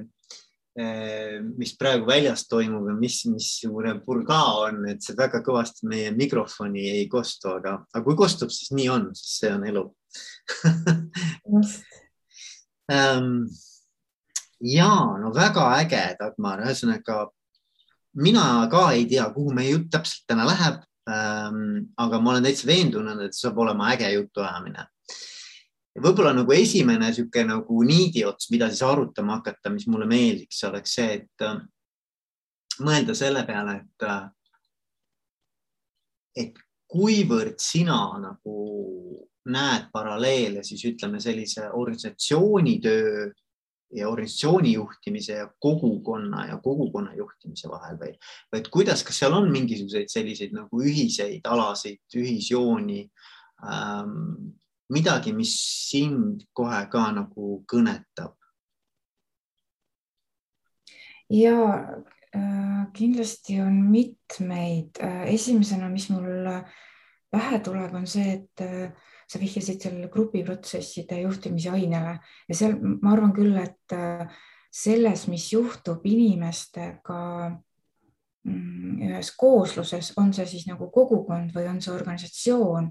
eh, 0.81 1.37
mis 1.45 1.75
praegu 1.77 2.09
väljas 2.09 2.47
toimub 2.49 2.89
ja 2.89 2.95
mis, 2.97 3.19
missugune 3.29 3.93
purgaa 4.07 4.63
on, 4.63 4.87
et 4.89 5.05
see 5.05 5.17
väga 5.19 5.43
kõvasti 5.45 5.89
meie 5.91 6.15
mikrofoni 6.17 6.87
ei 6.95 7.05
kostu, 7.13 7.53
aga, 7.59 7.77
aga 7.93 8.05
kui 8.09 8.17
kostub, 8.17 8.53
siis 8.55 8.73
nii 8.73 8.89
on, 8.95 9.11
sest 9.13 9.43
see 9.43 9.53
on 9.53 9.69
elu 9.69 9.85
um, 12.97 13.31
ja 14.79 14.91
no 15.21 15.35
väga 15.37 15.69
äge, 15.83 16.05
Dagmar, 16.23 16.65
ühesõnaga 16.65 17.27
mina 18.17 18.67
ka 18.73 18.91
ei 18.97 19.05
tea, 19.09 19.29
kuhu 19.35 19.53
meie 19.55 19.75
jutt 19.75 19.91
täpselt 19.93 20.25
täna 20.31 20.47
läheb. 20.49 20.81
Aga 21.07 22.21
ma 22.21 22.33
olen 22.33 22.47
täitsa 22.47 22.67
veendunud, 22.67 23.21
et 23.23 23.37
saab 23.37 23.59
olema 23.63 23.93
äge 23.95 24.11
jutuajamine. 24.11 24.87
võib-olla 25.97 26.35
nagu 26.37 26.53
esimene 26.53 27.07
niisugune 27.09 27.55
nagu 27.55 27.83
niidiots, 27.89 28.51
mida 28.53 28.69
siis 28.69 28.83
arutama 28.85 29.39
hakata, 29.39 29.71
mis 29.73 29.87
mulle 29.89 30.05
meeldiks, 30.11 30.59
oleks 30.69 30.97
see, 30.99 31.15
et 31.23 31.45
äh, 31.47 31.61
mõelda 32.85 33.15
selle 33.17 33.47
peale, 33.49 33.79
et 33.81 34.05
äh,, 34.05 34.27
et 36.37 36.59
kuivõrd 36.93 37.57
sina 37.63 37.97
nagu 38.21 38.57
näed 39.47 39.89
paralleele 39.93 40.63
siis 40.67 40.85
ütleme 40.85 41.21
sellise 41.23 41.71
organisatsioonitöö 41.73 43.31
ja 43.95 44.09
organisatsiooni 44.09 44.73
juhtimise 44.73 45.33
ja 45.33 45.49
kogukonna 45.61 46.47
ja 46.47 46.59
kogukonna 46.63 47.15
juhtimise 47.15 47.69
vahel 47.69 47.99
või, 48.01 48.15
vaid 48.53 48.71
kuidas, 48.75 49.05
kas 49.07 49.21
seal 49.23 49.37
on 49.37 49.51
mingisuguseid 49.53 50.11
selliseid 50.11 50.55
nagu 50.57 50.83
ühiseid 50.83 51.47
alasid, 51.47 52.03
ühisjooni 52.17 53.05
ähm,, 53.63 54.57
midagi, 54.93 55.33
mis 55.35 55.55
sind 55.91 56.47
kohe 56.55 56.83
ka 56.91 57.07
nagu 57.15 57.61
kõnetab? 57.71 58.35
ja 61.31 61.57
äh, 62.35 62.83
kindlasti 62.95 63.61
on 63.63 63.81
mitmeid 63.91 64.99
äh,. 65.03 65.27
esimesena, 65.35 65.89
mis 65.91 66.11
mul 66.11 66.51
pähe 67.31 67.61
tuleb, 67.63 67.95
on 67.95 68.07
see, 68.11 68.41
et 68.41 68.67
äh, 68.67 68.91
sa 69.27 69.41
vihjasid 69.43 69.83
sellele 69.83 70.09
grupiprotsesside 70.13 71.21
juhtimise 71.25 71.73
ainele 71.75 72.19
ja 72.49 72.55
seal 72.55 72.77
ma 72.79 73.13
arvan 73.17 73.33
küll, 73.35 73.57
et 73.59 73.95
äh, 73.97 74.27
selles, 74.77 75.27
mis 75.33 75.49
juhtub 75.53 76.05
inimestega 76.07 77.21
mm, 78.47 78.99
ühes 79.09 79.33
koosluses, 79.39 80.13
on 80.21 80.33
see 80.37 80.47
siis 80.51 80.67
nagu 80.69 80.91
kogukond 80.95 81.55
või 81.57 81.69
on 81.71 81.81
see 81.83 81.95
organisatsioon 81.95 82.91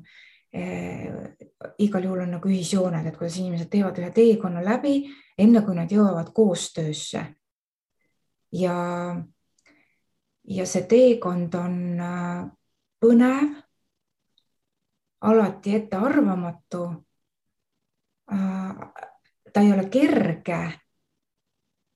eh,. 0.56 1.36
igal 1.84 2.08
juhul 2.08 2.26
on 2.26 2.36
nagu 2.38 2.52
ühisjooned, 2.52 3.08
et 3.08 3.18
kuidas 3.18 3.40
inimesed 3.40 3.70
teevad 3.72 4.00
ühe 4.02 4.12
teekonna 4.16 4.64
läbi, 4.66 4.98
enne 5.38 5.62
kui 5.66 5.76
nad 5.78 5.92
jõuavad 5.92 6.34
koostöösse. 6.36 7.26
ja, 8.56 8.76
ja 10.44 10.66
see 10.66 10.84
teekond 10.90 11.56
on 11.60 11.78
äh, 12.00 12.44
põnev 13.04 13.65
alati 15.26 15.76
ettearvamatu. 15.76 16.84
Äh, 18.34 18.76
ta 19.54 19.62
ei 19.62 19.72
ole 19.74 19.90
kerge. 19.90 20.80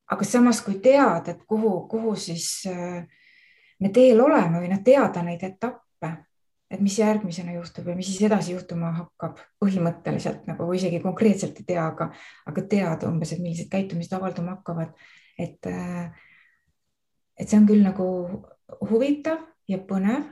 aga 0.09 0.25
samas, 0.25 0.63
kui 0.65 0.79
tead, 0.81 1.27
et 1.29 1.41
kuhu, 1.45 1.87
kuhu 1.87 2.15
siis 2.17 2.63
äh, 2.65 3.03
me 3.79 3.91
teel 3.93 4.21
oleme 4.21 4.57
või 4.57 4.71
noh, 4.71 4.79
teada 4.81 5.21
neid 5.21 5.43
etappe, 5.45 6.09
et 6.69 6.81
mis 6.81 6.95
järgmisena 6.97 7.53
juhtub 7.53 7.85
või 7.85 7.99
mis 7.99 8.09
siis 8.09 8.23
edasi 8.25 8.55
juhtuma 8.55 8.89
hakkab 8.95 9.37
põhimõtteliselt 9.61 10.49
nagu 10.49 10.65
isegi 10.73 11.01
konkreetselt 11.03 11.61
ei 11.61 11.67
tea, 11.67 11.85
aga, 11.91 12.09
aga 12.49 12.65
tead 12.73 13.05
umbes, 13.05 13.35
et 13.35 13.43
millised 13.43 13.69
käitumised 13.69 14.17
avalduma 14.17 14.57
hakkavad. 14.57 14.97
et, 15.37 15.69
äh, 15.69 16.09
et 17.37 17.47
see 17.47 17.61
on 17.61 17.69
küll 17.69 17.85
nagu 17.85 18.09
huvitav 18.89 19.45
ja 19.69 19.77
põnev 19.77 20.25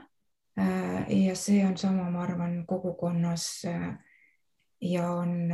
ja 0.58 1.34
see 1.38 1.62
on 1.66 1.76
sama, 1.78 2.08
ma 2.10 2.24
arvan, 2.24 2.64
kogukonnas 2.66 3.46
äh, 3.70 3.88
ja 4.80 5.10
on 5.12 5.50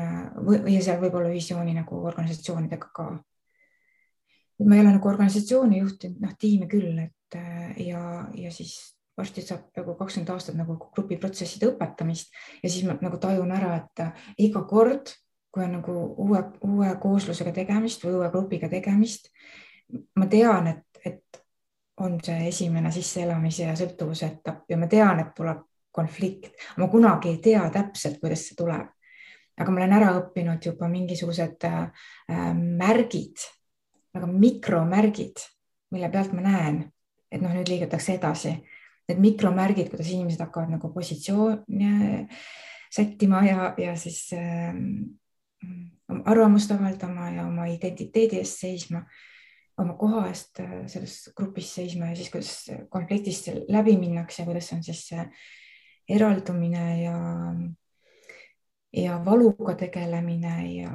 ja 0.68 0.80
seal 0.84 1.00
võib 1.02 1.18
olla 1.18 1.32
visiooni 1.32 1.75
nagu 1.76 2.00
organisatsioonidega 2.08 2.90
ka. 2.96 3.06
et 4.61 4.66
ma 4.66 4.76
ei 4.76 4.84
ole 4.84 4.94
nagu 4.96 5.08
organisatsiooni 5.08 5.80
juhtinud, 5.82 6.20
noh 6.25 6.34
tiime 6.38 6.68
küll, 6.70 6.99
et 6.99 7.38
äh, 7.38 7.75
ja, 7.87 8.28
ja 8.34 8.52
siis 8.54 8.94
varsti 9.16 9.44
saab 9.46 9.68
nagu 9.76 9.94
kakskümmend 9.99 10.32
aastat 10.34 10.56
nagu 10.58 10.76
grupiprotsesside 10.96 11.68
õpetamist 11.73 12.34
ja 12.62 12.70
siis 12.70 12.87
ma 12.87 12.96
nagu 13.00 13.20
tajun 13.23 13.52
ära, 13.54 13.76
et 13.82 14.40
iga 14.42 14.64
kord, 14.70 15.12
kui 15.54 15.62
on 15.62 15.76
nagu 15.78 15.94
uue, 16.25 16.40
uue 16.66 16.90
kooslusega 17.02 17.52
tegemist 17.54 18.02
või 18.06 18.18
uue 18.18 18.30
grupiga 18.32 18.68
tegemist, 18.73 19.30
ma 20.18 20.26
tean, 20.30 20.73
et, 20.73 21.02
et 21.06 21.43
on 22.02 22.18
see 22.24 22.48
esimene 22.48 22.90
sisseelamise 22.92 23.68
ja 23.68 23.76
sõltuvuse 23.78 24.26
etapp 24.26 24.70
ja 24.70 24.78
ma 24.78 24.88
tean, 24.90 25.20
et 25.22 25.32
tuleb 25.36 25.62
konflikt, 25.94 26.56
ma 26.82 26.88
kunagi 26.90 27.30
ei 27.30 27.40
tea 27.42 27.62
täpselt, 27.74 28.18
kuidas 28.22 28.48
see 28.48 28.58
tuleb. 28.58 28.90
aga 29.54 29.70
ma 29.70 29.78
olen 29.78 29.92
ära 29.94 30.08
õppinud 30.18 30.64
juba 30.66 30.88
mingisugused 30.90 31.62
äh, 31.68 32.08
märgid, 32.58 33.44
väga 34.14 34.26
mikromärgid, 34.26 35.44
mille 35.94 36.08
pealt 36.10 36.32
ma 36.34 36.42
näen, 36.42 36.80
et 37.30 37.42
noh, 37.42 37.52
nüüd 37.54 37.70
liigutakse 37.70 38.16
edasi. 38.16 38.56
Need 39.06 39.20
mikromärgid, 39.20 39.92
kuidas 39.92 40.08
inimesed 40.10 40.40
hakkavad 40.42 40.72
nagu 40.72 40.88
positsioone 40.90 42.26
sättima 42.90 43.44
ja, 43.46 43.68
ja 43.78 43.94
siis 44.00 44.32
äh, 44.34 44.74
arvamust 46.24 46.72
avaldama 46.74 47.30
ja 47.36 47.46
oma 47.46 47.68
identiteedi 47.70 48.40
eest 48.42 48.64
seisma 48.64 49.04
oma 49.83 49.97
koha 49.99 50.26
eest 50.31 50.61
äh, 50.62 50.85
selles 50.90 51.31
grupis 51.37 51.73
seisma 51.78 52.11
ja 52.11 52.19
siis, 52.19 52.31
kuidas 52.31 52.88
konfliktist 52.90 53.50
läbi 53.69 53.97
minnakse 53.99 54.43
ja 54.43 54.47
kuidas 54.49 54.71
on 54.76 54.83
siis 54.87 55.02
see 55.09 55.25
eraldumine 56.14 56.85
ja, 57.02 57.16
ja 58.95 59.19
valuga 59.25 59.75
tegelemine 59.81 60.57
ja, 60.75 60.93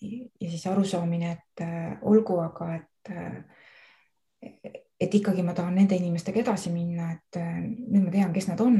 ja 0.00 0.50
siis 0.50 0.66
arusaamine, 0.66 1.32
et 1.38 1.64
äh, 1.64 1.92
olgu, 2.02 2.40
aga 2.44 2.72
et, 2.76 3.12
äh, 3.14 4.80
et 5.00 5.14
ikkagi 5.14 5.44
ma 5.46 5.54
tahan 5.56 5.78
nende 5.78 5.96
inimestega 5.96 6.42
edasi 6.42 6.72
minna, 6.74 7.12
et 7.14 7.40
nüüd 7.40 8.04
ma 8.04 8.12
tean, 8.12 8.34
kes 8.34 8.50
nad 8.50 8.60
on. 8.60 8.76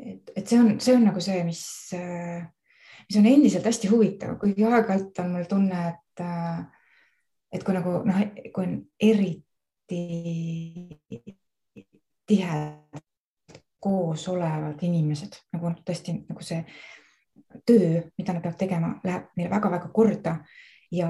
et, 0.00 0.32
et 0.36 0.44
see 0.44 0.58
on, 0.60 0.74
see 0.80 0.96
on 0.96 1.06
nagu 1.08 1.22
see, 1.24 1.40
mis, 1.44 1.62
mis 3.06 3.18
on 3.20 3.30
endiselt 3.30 3.68
hästi 3.68 3.88
huvitav, 3.92 4.36
kuigi 4.40 4.66
aeg-ajalt 4.68 5.22
on 5.24 5.32
mul 5.36 5.48
tunne, 5.48 5.80
et 5.94 6.24
et 7.52 7.64
kui 7.64 7.74
nagu 7.74 8.00
noh, 8.06 8.24
kui 8.54 8.66
on 8.66 8.76
eriti 9.00 10.02
tihedalt 12.30 13.06
koos 13.80 14.28
olevad 14.28 14.82
inimesed 14.84 15.38
nagu 15.54 15.70
noh, 15.72 15.84
tõesti 15.86 16.14
nagu 16.28 16.44
see 16.44 16.60
töö, 17.66 18.02
mida 18.18 18.34
nad 18.34 18.42
peavad 18.44 18.58
tegema, 18.60 18.90
läheb 19.04 19.30
neile 19.38 19.50
väga-väga 19.50 19.88
korda 19.94 20.36
ja, 20.92 21.08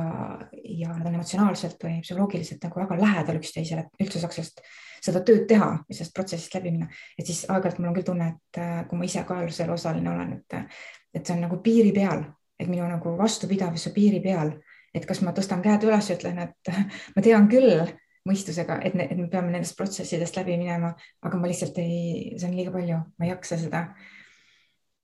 ja 0.65 0.93
nad 0.95 1.07
on 1.07 1.17
emotsionaalselt 1.19 1.83
või 1.85 1.99
psühholoogiliselt 2.05 2.65
nagu 2.65 2.81
väga 2.81 2.99
lähedal 3.01 3.41
üksteisele, 3.41 3.85
et 3.87 4.05
üldse 4.07 4.23
saaks 4.23 4.39
sellest, 4.39 4.63
seda 5.05 5.23
tööd 5.27 5.47
teha 5.51 5.71
ja 5.81 5.97
sellest 5.97 6.15
protsessist 6.17 6.57
läbi 6.57 6.73
minna. 6.75 6.89
et 7.19 7.27
siis 7.27 7.43
aeg-ajalt 7.49 7.81
mul 7.81 7.91
on 7.91 7.99
küll 7.99 8.09
tunne, 8.09 8.33
et 8.37 8.61
äh, 8.63 8.83
kui 8.89 9.01
ma 9.01 9.09
ise 9.09 9.25
ka 9.29 9.41
selle 9.49 9.77
osaline 9.77 10.13
olen, 10.13 10.35
et, 10.39 10.77
et 11.15 11.25
see 11.25 11.37
on 11.37 11.45
nagu 11.47 11.61
piiri 11.65 11.93
peal, 11.97 12.25
et 12.61 12.69
minu 12.69 12.89
nagu 12.89 13.17
vastupidavus 13.19 13.89
on 13.91 13.97
piiri 13.97 14.21
peal 14.25 14.55
et 14.95 15.07
kas 15.07 15.23
ma 15.25 15.35
tõstan 15.37 15.63
käed 15.65 15.85
üles 15.87 16.11
ja 16.11 16.17
ütlen, 16.19 16.39
et 16.47 16.73
ma 17.17 17.25
tean 17.25 17.49
küll 17.51 17.85
mõistusega, 18.29 18.79
et, 18.85 18.95
me 18.95 19.29
peame 19.33 19.53
nendest 19.55 19.77
protsessidest 19.79 20.37
läbi 20.37 20.59
minema, 20.61 20.93
aga 21.25 21.41
ma 21.41 21.51
lihtsalt 21.51 21.79
ei, 21.81 22.35
see 22.37 22.49
on 22.51 22.57
liiga 22.57 22.73
palju, 22.75 23.03
ma 23.17 23.27
ei 23.27 23.33
jaksa 23.33 23.59
seda. 23.61 23.85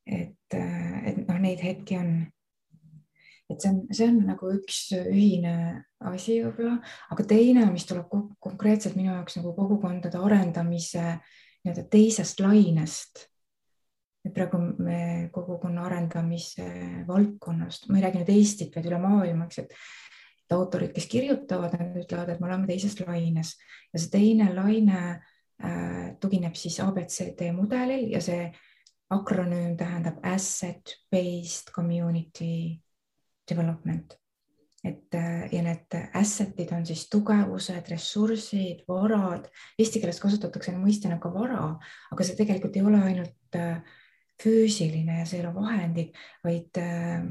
et, 0.06 0.54
et 0.54 1.22
noh, 1.24 1.38
neid 1.42 1.62
hetki 1.64 1.96
on. 1.98 2.10
et 3.50 3.62
see 3.62 3.70
on, 3.70 3.80
see 3.94 4.08
on 4.10 4.20
nagu 4.26 4.50
üks 4.58 4.80
ühine 4.98 5.54
asi 6.10 6.40
võib-olla, 6.42 6.76
aga 7.14 7.26
teine, 7.30 7.64
mis 7.72 7.86
tuleb 7.88 8.10
konkreetselt 8.42 8.98
minu 8.98 9.12
jaoks 9.14 9.38
nagu 9.38 9.54
kogukondade 9.56 10.18
arendamise 10.18 11.04
nii-öelda 11.64 11.86
teisest 11.90 12.42
lainest 12.42 13.26
praegu 14.34 14.58
me 14.82 14.98
kogukonna 15.34 15.86
arendamise 15.86 16.66
valdkonnast, 17.08 17.88
ma 17.90 17.98
ei 17.98 18.06
räägi 18.06 18.22
nüüd 18.22 18.34
Eestit, 18.34 18.74
vaid 18.76 18.88
üle 18.90 18.98
maailma, 19.02 19.46
eks, 19.46 19.64
et 19.64 20.54
autorid, 20.54 20.92
kes 20.94 21.08
kirjutavad, 21.10 21.74
nad 21.78 21.96
ütlevad, 21.98 22.30
et 22.30 22.40
me 22.40 22.48
oleme 22.50 22.68
teises 22.68 22.94
laines 23.02 23.56
ja 23.92 24.00
see 24.00 24.12
teine 24.12 24.52
laine 24.54 25.00
äh, 25.10 26.14
tugineb 26.22 26.54
siis 26.58 26.78
abcd 26.84 27.50
mudelil 27.56 28.10
ja 28.12 28.22
see 28.22 28.46
akronüüm 29.10 29.76
tähendab 29.78 30.22
asset 30.26 30.96
based 31.10 31.72
community 31.74 32.78
development. 33.48 34.18
et 34.86 35.14
äh, 35.18 35.48
ja 35.50 35.62
need 35.66 35.94
asset'id 36.14 36.70
on 36.70 36.84
siis 36.86 37.08
tugevused, 37.10 37.88
ressursid, 37.90 38.84
varad, 38.86 39.48
eesti 39.82 39.98
keeles 39.98 40.20
kasutatakse 40.22 40.76
mõistena 40.78 41.16
ka 41.18 41.32
vara, 41.34 41.72
aga 42.14 42.26
see 42.26 42.36
tegelikult 42.38 42.76
ei 42.78 42.84
ole 42.86 43.00
ainult 43.08 43.58
äh, 43.58 43.80
füüsiline 44.42 45.20
ja 45.20 45.26
see 45.26 45.40
ei 45.40 45.46
ole 45.46 45.54
vahendid, 45.54 46.16
vaid 46.44 46.78
ähm, 46.82 47.30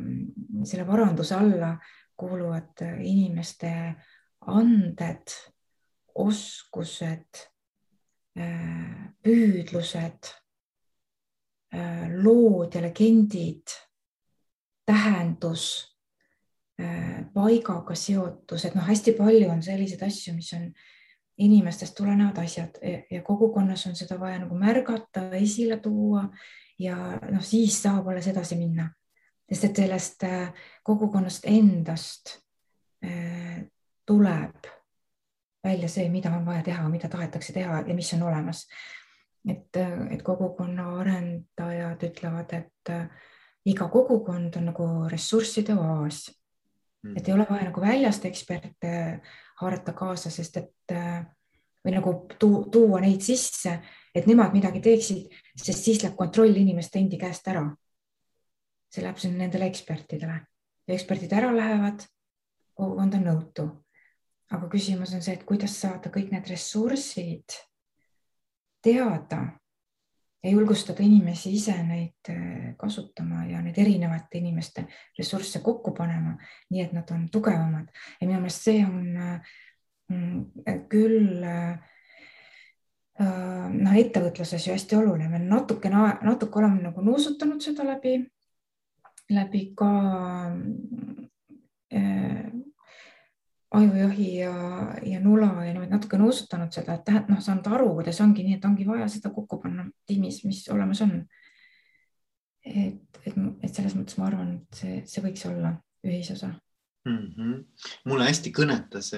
selle 0.66 0.88
varanduse 0.88 1.36
alla 1.38 1.76
kuuluvad 2.18 2.82
äh, 2.82 3.06
inimeste 3.06 3.96
anded, 4.42 5.34
oskused, 6.16 7.42
äh, 8.40 9.10
püüdlused, 9.24 10.32
äh, 11.76 12.08
lood 12.24 12.76
ja 12.76 12.86
legendid, 12.86 13.76
tähendus, 14.86 15.92
paigaga 17.34 17.96
seotus, 17.96 18.66
et 18.68 18.74
noh, 18.76 18.84
hästi 18.84 19.14
palju 19.16 19.48
on 19.48 19.62
selliseid 19.64 20.02
asju, 20.04 20.34
mis 20.36 20.50
on 20.58 20.66
inimestest 21.38 21.96
tulenevad 21.96 22.38
asjad. 22.38 22.78
Ja 23.12 23.22
kogukonnas 23.22 23.88
on 23.88 23.96
seda 23.96 24.20
vaja 24.20 24.40
nagu 24.40 24.56
märgata, 24.58 25.30
esile 25.36 25.78
tuua 25.84 26.30
ja 26.80 26.96
noh, 27.32 27.44
siis 27.44 27.78
saab 27.84 28.08
alles 28.12 28.28
edasi 28.32 28.58
minna, 28.60 28.88
sest 29.50 29.70
et 29.70 29.84
sellest 29.84 30.26
äh, 30.28 30.66
kogukonnast 30.84 31.48
endast 31.50 32.38
äh, 33.06 33.64
tuleb 34.06 34.72
välja 35.66 35.90
see, 35.90 36.10
mida 36.14 36.32
on 36.36 36.46
vaja 36.46 36.64
teha, 36.64 36.90
mida 36.90 37.10
tahetakse 37.10 37.54
teha 37.54 37.82
ja 37.88 37.96
mis 37.96 38.14
on 38.14 38.28
olemas. 38.28 38.68
et, 39.48 39.76
äh, 39.78 40.08
et 40.12 40.24
kogukonna 40.24 40.90
arendajad 41.00 42.04
ütlevad, 42.04 42.54
et 42.54 42.94
iga 43.66 43.88
kogukond 43.90 44.56
on 44.58 44.66
nagu 44.72 44.88
ressursside 45.10 45.74
oaas. 45.74 46.32
Mm.. 47.04 47.18
et 47.18 47.28
ei 47.28 47.34
ole 47.34 47.46
vaja 47.50 47.68
nagu 47.68 47.82
väljast 47.82 48.26
eksperte 48.26 49.22
haarata 49.62 49.94
kaasa, 49.94 50.30
sest 50.30 50.58
et 50.58 50.96
või 51.86 51.94
nagu 51.94 52.14
tuua 52.40 53.00
neid 53.02 53.22
sisse, 53.22 53.78
et 54.16 54.26
nemad 54.28 54.54
midagi 54.54 54.82
teeksid, 54.82 55.30
sest 55.56 55.84
siis 55.86 56.02
läheb 56.04 56.16
kontroll 56.18 56.56
inimeste 56.58 57.00
endi 57.00 57.18
käest 57.22 57.48
ära. 57.48 57.66
see 58.90 59.04
läheb 59.04 59.18
siin 59.20 59.38
nendele 59.38 59.66
ekspertidele 59.68 60.40
eksperdid 60.88 61.34
ära 61.34 61.50
lähevad, 61.56 62.06
kogukond 62.78 63.18
on 63.18 63.28
nõutu. 63.30 63.66
aga 64.52 64.68
küsimus 64.70 65.14
on 65.18 65.24
see, 65.26 65.34
et 65.34 65.44
kuidas 65.44 65.74
saada 65.74 66.12
kõik 66.14 66.30
need 66.32 66.48
ressursid 66.48 67.56
teada 68.86 69.40
ja 70.46 70.54
julgustada 70.54 71.02
inimesi 71.04 71.56
ise 71.58 71.74
neid 71.84 72.30
äh, 72.30 72.76
kasutama 72.78 73.48
ja 73.50 73.64
neid 73.66 73.80
erinevate 73.82 74.38
inimeste 74.38 74.86
ressursse 75.18 75.64
kokku 75.66 75.96
panema, 75.98 76.38
nii 76.70 76.86
et 76.86 76.94
nad 76.94 77.10
on 77.12 77.28
tugevamad. 77.34 77.90
Ja 78.22 78.30
minu 78.30 78.44
meelest 78.46 78.70
see 78.70 78.86
on 78.86 79.18
äh, 79.18 79.58
mm, 80.14 80.86
küll 80.90 81.44
äh, 81.44 81.76
Äh, 83.16 83.68
noh, 83.72 83.94
ettevõtluses 83.96 84.66
ju 84.68 84.74
hästi 84.74 84.98
oluline, 85.00 85.30
me 85.32 85.40
natukene, 85.40 86.18
natuke 86.28 86.60
oleme 86.60 86.82
nagu 86.84 87.04
nuusutanud 87.04 87.64
seda 87.64 87.86
läbi, 87.88 88.18
läbi 89.32 89.62
ka 89.80 89.92
ajujahi 93.80 94.28
ja, 94.40 94.52
ja 95.04 95.20
nula 95.24 95.50
ja 95.66 95.72
niimoodi 95.72 95.92
natuke 95.92 96.20
nuusutanud 96.22 96.74
seda, 96.76 96.96
et 96.96 97.06
tähendab, 97.08 97.32
noh, 97.34 97.42
saanud 97.44 97.68
aru, 97.72 97.92
kuidas 98.00 98.22
ongi 98.26 98.46
nii, 98.46 98.60
et 98.60 98.68
ongi 98.68 98.88
vaja 98.88 99.08
seda 99.12 99.32
kokku 99.36 99.60
panna 99.64 99.88
tiimis, 100.08 100.44
mis 100.48 100.64
olemas 100.74 101.02
on. 101.06 101.18
et, 102.66 103.20
et, 103.26 103.36
et 103.64 103.74
selles 103.74 103.94
mõttes 103.98 104.18
ma 104.18 104.30
arvan, 104.30 104.56
et 104.58 104.82
see, 104.82 105.02
see 105.10 105.24
võiks 105.26 105.46
olla 105.50 105.76
ühisosa 106.06 106.50
mm. 107.06 107.28
-hmm. 107.38 107.60
mulle 108.10 108.30
hästi 108.30 108.54
kõnetas 108.56 109.14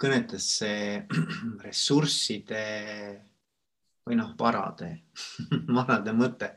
kõnetas 0.00 0.48
see 0.58 0.98
ressursside 1.66 2.64
või 4.04 4.18
noh, 4.20 4.34
varade 4.38 4.90
varade 5.78 6.12
mõte. 6.16 6.54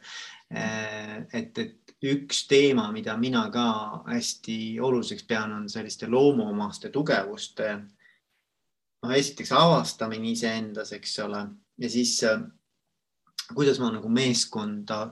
et, 0.52 1.58
et 1.58 1.87
üks 2.04 2.44
teema, 2.48 2.92
mida 2.92 3.18
mina 3.18 3.48
ka 3.50 3.68
hästi 4.08 4.80
oluliseks 4.82 5.24
pean, 5.28 5.54
on 5.54 5.70
selliste 5.70 6.08
loomuomaste 6.08 6.90
tugevuste 6.94 7.72
noh, 9.04 9.14
esiteks 9.14 9.52
avastamine 9.52 10.32
iseendas, 10.32 10.94
eks 10.94 11.20
ole, 11.26 11.42
ja 11.78 11.90
siis 11.90 12.20
kuidas 13.54 13.80
ma 13.80 13.92
nagu 13.94 14.10
meeskonda 14.10 15.08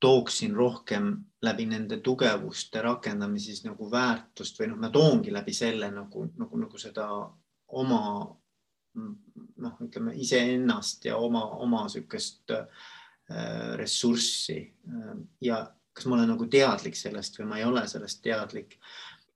tooksin 0.00 0.54
rohkem 0.54 1.10
läbi 1.42 1.66
nende 1.66 1.98
tugevuste 2.00 2.82
rakendamise 2.82 3.50
siis 3.50 3.64
nagu 3.66 3.90
väärtust 3.90 4.60
või 4.60 4.70
noh, 4.70 4.78
ma 4.78 4.90
toongi 4.94 5.32
läbi 5.34 5.54
selle 5.54 5.90
nagu, 5.90 6.28
nagu, 6.38 6.60
nagu 6.64 6.78
seda 6.78 7.08
oma 7.78 8.02
noh, 8.94 9.74
ütleme 9.84 10.14
iseennast 10.18 11.08
ja 11.10 11.18
oma, 11.18 11.44
oma 11.58 11.84
niisugust 11.86 12.54
äh, 12.54 12.86
ressurssi 13.78 14.60
ja 15.44 15.60
kas 15.98 16.06
ma 16.06 16.16
olen 16.16 16.32
nagu 16.32 16.46
teadlik 16.50 16.96
sellest 16.98 17.38
või 17.40 17.50
ma 17.50 17.60
ei 17.60 17.66
ole 17.68 17.84
sellest 17.90 18.22
teadlik 18.24 18.78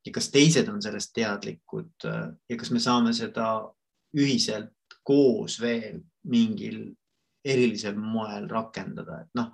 ja 0.06 0.14
kas 0.14 0.30
teised 0.34 0.70
on 0.70 0.82
sellest 0.82 1.12
teadlikud 1.14 2.06
ja 2.06 2.58
kas 2.58 2.72
me 2.74 2.82
saame 2.82 3.14
seda 3.16 3.48
ühiselt 4.18 4.98
koos 5.02 5.58
veel 5.60 6.00
mingil 6.30 6.84
erilisel 7.42 7.96
moel 7.98 8.46
rakendada, 8.50 9.24
et 9.24 9.38
noh 9.38 9.50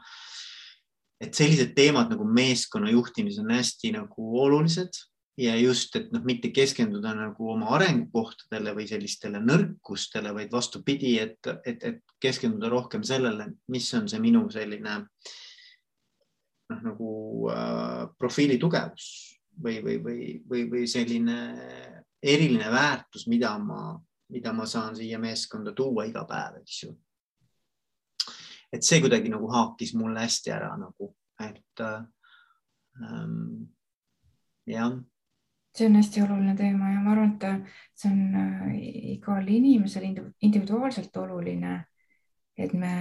et 1.18 1.34
sellised 1.34 1.74
teemad 1.74 2.12
nagu 2.12 2.26
meeskonna 2.26 2.92
juhtimis 2.92 3.38
on 3.42 3.50
hästi 3.50 3.92
nagu 3.96 4.26
olulised 4.42 5.00
ja 5.38 5.54
just, 5.58 5.94
et 5.96 6.10
noh, 6.14 6.22
mitte 6.26 6.50
keskenduda 6.54 7.12
nagu 7.14 7.50
oma 7.52 7.72
arengukohtadele 7.76 8.74
või 8.74 8.88
sellistele 8.90 9.40
nõrkustele, 9.42 10.32
vaid 10.34 10.50
vastupidi, 10.54 11.14
et, 11.22 11.38
et, 11.66 11.84
et 11.84 12.16
keskenduda 12.22 12.70
rohkem 12.72 13.04
sellele, 13.06 13.52
mis 13.70 13.86
on 13.94 14.08
see 14.10 14.22
minu 14.22 14.44
selline 14.50 14.96
noh, 16.70 16.84
nagu 16.84 17.10
äh, 17.52 18.04
profiili 18.18 18.58
tugevus 18.60 19.08
või, 19.62 19.80
või, 19.84 19.98
või, 20.04 20.30
või, 20.48 20.64
või 20.70 20.86
selline 20.90 21.38
eriline 22.22 22.70
väärtus, 22.72 23.26
mida 23.30 23.56
ma, 23.58 23.92
mida 24.32 24.52
ma 24.52 24.66
saan 24.66 24.96
siia 24.98 25.18
meeskonda 25.22 25.72
tuua 25.72 26.06
iga 26.08 26.24
päev, 26.28 26.62
eks 26.62 26.82
ju 26.84 26.94
et 28.72 28.84
see 28.84 29.00
kuidagi 29.00 29.30
nagu 29.32 29.48
haakis 29.52 29.94
mulle 29.96 30.24
hästi 30.24 30.52
ära 30.52 30.72
nagu, 30.80 31.12
et 31.40 31.82
ähm, 31.84 33.68
jah. 34.68 34.98
see 35.76 35.86
on 35.86 35.96
hästi 36.00 36.22
oluline 36.24 36.56
teema 36.56 36.92
ja 36.92 37.00
ma 37.04 37.14
arvan, 37.14 37.36
et 37.36 37.46
see 37.96 38.10
on 38.12 38.36
äh, 38.42 38.74
igal 39.14 39.48
inimesel 39.48 40.08
individuaalselt 40.08 41.16
oluline, 41.22 41.78
et 42.58 42.74
me 42.74 42.94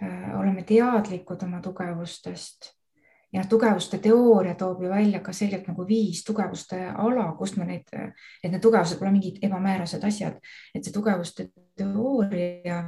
äh, 0.00 0.32
oleme 0.38 0.64
teadlikud 0.64 1.44
oma 1.48 1.60
tugevustest 1.64 2.72
ja 3.32 3.42
tugevuste 3.48 3.98
teooria 3.98 4.54
toob 4.54 4.82
ju 4.82 4.88
välja 4.88 5.20
ka 5.20 5.32
selgelt 5.32 5.66
nagu 5.68 5.86
viis 5.86 6.22
tugevuste 6.24 6.78
ala, 6.88 7.32
kust 7.38 7.56
me 7.56 7.66
neid, 7.66 7.90
et 7.92 8.50
need 8.50 8.62
tugevused 8.62 8.98
pole 8.98 9.10
mingid 9.12 9.42
ebamäärased 9.42 10.04
asjad, 10.04 10.38
et 10.74 10.84
see 10.84 10.94
tugevuste 10.94 11.50
teooria 11.76 12.82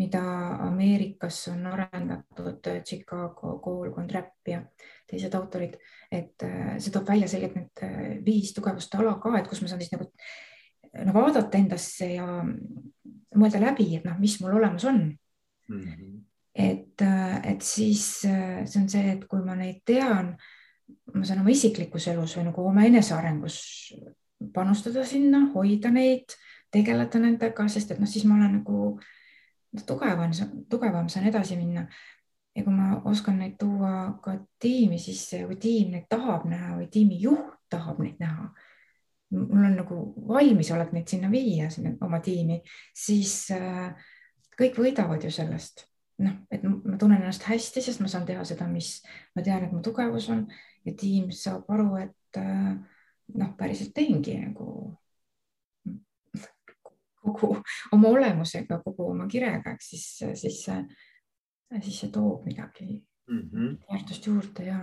mida 0.00 0.22
Ameerikas 0.66 1.48
on 1.48 1.66
arendatud 1.66 2.68
Chicago 2.84 3.58
koolkond 3.62 4.10
Räpp 4.10 4.48
ja 4.48 4.60
teised 5.10 5.34
autorid, 5.34 5.74
et 6.12 6.42
äh, 6.46 6.76
see 6.78 6.92
toob 6.94 7.08
välja 7.10 7.28
selgelt 7.28 7.56
need 7.58 7.82
äh, 7.84 8.12
viis 8.24 8.54
tugevuste 8.56 9.00
ala 9.00 9.16
ka, 9.22 9.34
et 9.38 9.50
kus 9.50 9.62
ma 9.62 9.70
saan 9.70 9.82
siis 9.82 9.92
nagu 9.92 10.06
no 11.06 11.14
vaadata 11.14 11.58
endasse 11.58 12.12
ja 12.14 12.26
mõelda 13.36 13.62
läbi, 13.62 13.90
et 13.98 14.06
noh, 14.06 14.16
mis 14.22 14.38
mul 14.42 14.56
olemas 14.58 14.86
on 14.88 15.02
mm. 15.68 15.80
-hmm. 15.80 16.16
et, 16.54 16.89
et 17.02 17.62
siis 17.64 18.04
see 18.22 18.80
on 18.80 18.88
see, 18.90 19.14
et 19.14 19.22
kui 19.28 19.44
ma 19.44 19.56
neid 19.58 19.80
tean, 19.86 20.34
ma 21.14 21.22
saan 21.26 21.42
oma 21.42 21.52
isiklikus 21.54 22.08
elus 22.12 22.36
või 22.38 22.48
nagu 22.50 22.66
oma 22.66 22.84
enesearengus 22.88 23.60
panustada 24.54 25.04
sinna, 25.06 25.46
hoida 25.54 25.92
neid, 25.94 26.36
tegeleda 26.72 27.20
nendega, 27.22 27.66
sest 27.68 27.94
et 27.94 28.00
noh, 28.02 28.08
siis 28.08 28.24
ma 28.28 28.38
olen 28.38 28.60
nagu 28.60 28.92
äh, 28.94 29.08
tugevam, 29.86 30.30
tugevam 30.70 31.08
saan 31.08 31.26
edasi 31.26 31.56
minna. 31.56 31.86
ja 32.56 32.64
kui 32.66 32.72
ma 32.74 32.96
oskan 33.06 33.36
neid 33.38 33.52
tuua 33.58 34.18
ka 34.22 34.32
tiimi 34.58 34.98
sisse, 34.98 35.44
kui 35.46 35.56
tiim 35.56 35.92
neid 35.94 36.08
tahab 36.10 36.48
näha 36.50 36.72
või 36.80 36.88
tiimi 36.90 37.20
juht 37.22 37.60
tahab 37.70 38.00
neid 38.02 38.18
näha, 38.18 38.48
mul 39.36 39.68
on 39.68 39.76
nagu 39.78 39.98
valmisolek 40.28 40.90
neid 40.92 41.06
sinna 41.08 41.30
viia, 41.30 41.68
sinna 41.70 41.92
oma 42.02 42.18
tiimi, 42.20 42.58
siis 42.96 43.52
äh, 43.54 43.94
kõik 44.58 44.82
võidavad 44.82 45.22
ju 45.22 45.30
sellest. 45.30 45.86
Noh, 46.20 46.38
et 46.52 46.64
ma 46.64 46.98
tunnen 47.00 47.20
ennast 47.22 47.46
hästi, 47.48 47.82
sest 47.84 48.02
ma 48.04 48.08
saan 48.12 48.26
teha 48.28 48.44
seda, 48.48 48.68
mis 48.70 48.98
ma 49.36 49.44
tean, 49.44 49.66
et 49.66 49.74
mu 49.74 49.82
tugevus 49.84 50.28
on 50.32 50.46
ja 50.84 50.94
tiim 50.96 51.30
saab 51.34 51.68
aru, 51.72 51.90
et 52.00 52.40
äh, 52.40 52.72
noh, 53.40 53.52
päriselt 53.58 53.94
teengi 53.96 54.36
nagu 54.40 54.70
kogu 57.20 57.54
oma 57.92 58.08
olemusega, 58.08 58.80
kogu 58.84 59.10
oma 59.12 59.28
kirega, 59.30 59.74
ehk 59.74 59.84
siis, 59.84 60.06
siis, 60.40 60.64
siis 60.64 62.00
see 62.00 62.10
toob 62.12 62.46
midagi 62.48 63.02
mm 63.28 63.42
-hmm. 63.52 63.76
väärtust 63.90 64.26
juurde 64.26 64.64
ja 64.64 64.80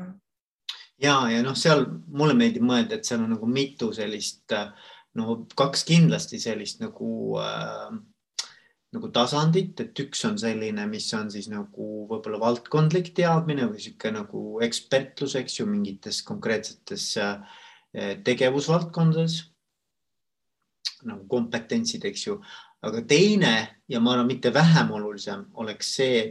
ja, 1.02 1.30
ja 1.32 1.42
noh, 1.44 1.56
seal 1.56 1.86
mulle 2.08 2.34
meeldib 2.34 2.64
mõelda, 2.66 2.98
et 2.98 3.06
seal 3.06 3.24
on 3.24 3.34
nagu 3.36 3.48
mitu 3.48 3.92
sellist, 3.94 4.54
no 5.14 5.46
kaks 5.56 5.84
kindlasti 5.84 6.40
sellist 6.40 6.82
nagu 6.82 7.38
äh, 7.42 7.98
nagu 8.96 9.10
tasandit, 9.12 9.80
et 9.84 10.00
üks 10.00 10.24
on 10.30 10.38
selline, 10.40 10.86
mis 10.90 11.08
on 11.18 11.30
siis 11.32 11.50
nagu 11.52 11.88
võib-olla 12.08 12.40
valdkondlik 12.42 13.12
teadmine 13.18 13.68
või 13.68 13.82
niisugune 13.82 14.22
nagu 14.22 14.44
ekspertlus, 14.64 15.36
eks 15.40 15.60
ju, 15.60 15.68
mingites 15.70 16.22
konkreetsetes 16.28 17.10
äh, 17.22 17.62
tegevusvaldkondades. 18.24 19.42
Nagu 21.08 21.28
kompetentsid, 21.30 22.06
eks 22.10 22.26
ju, 22.26 22.40
aga 22.88 23.04
teine 23.06 23.54
ja 23.92 24.00
ma 24.02 24.16
arvan, 24.16 24.30
mitte 24.32 24.54
vähem 24.56 24.94
olulisem 24.98 25.46
oleks 25.62 25.92
see, 26.00 26.22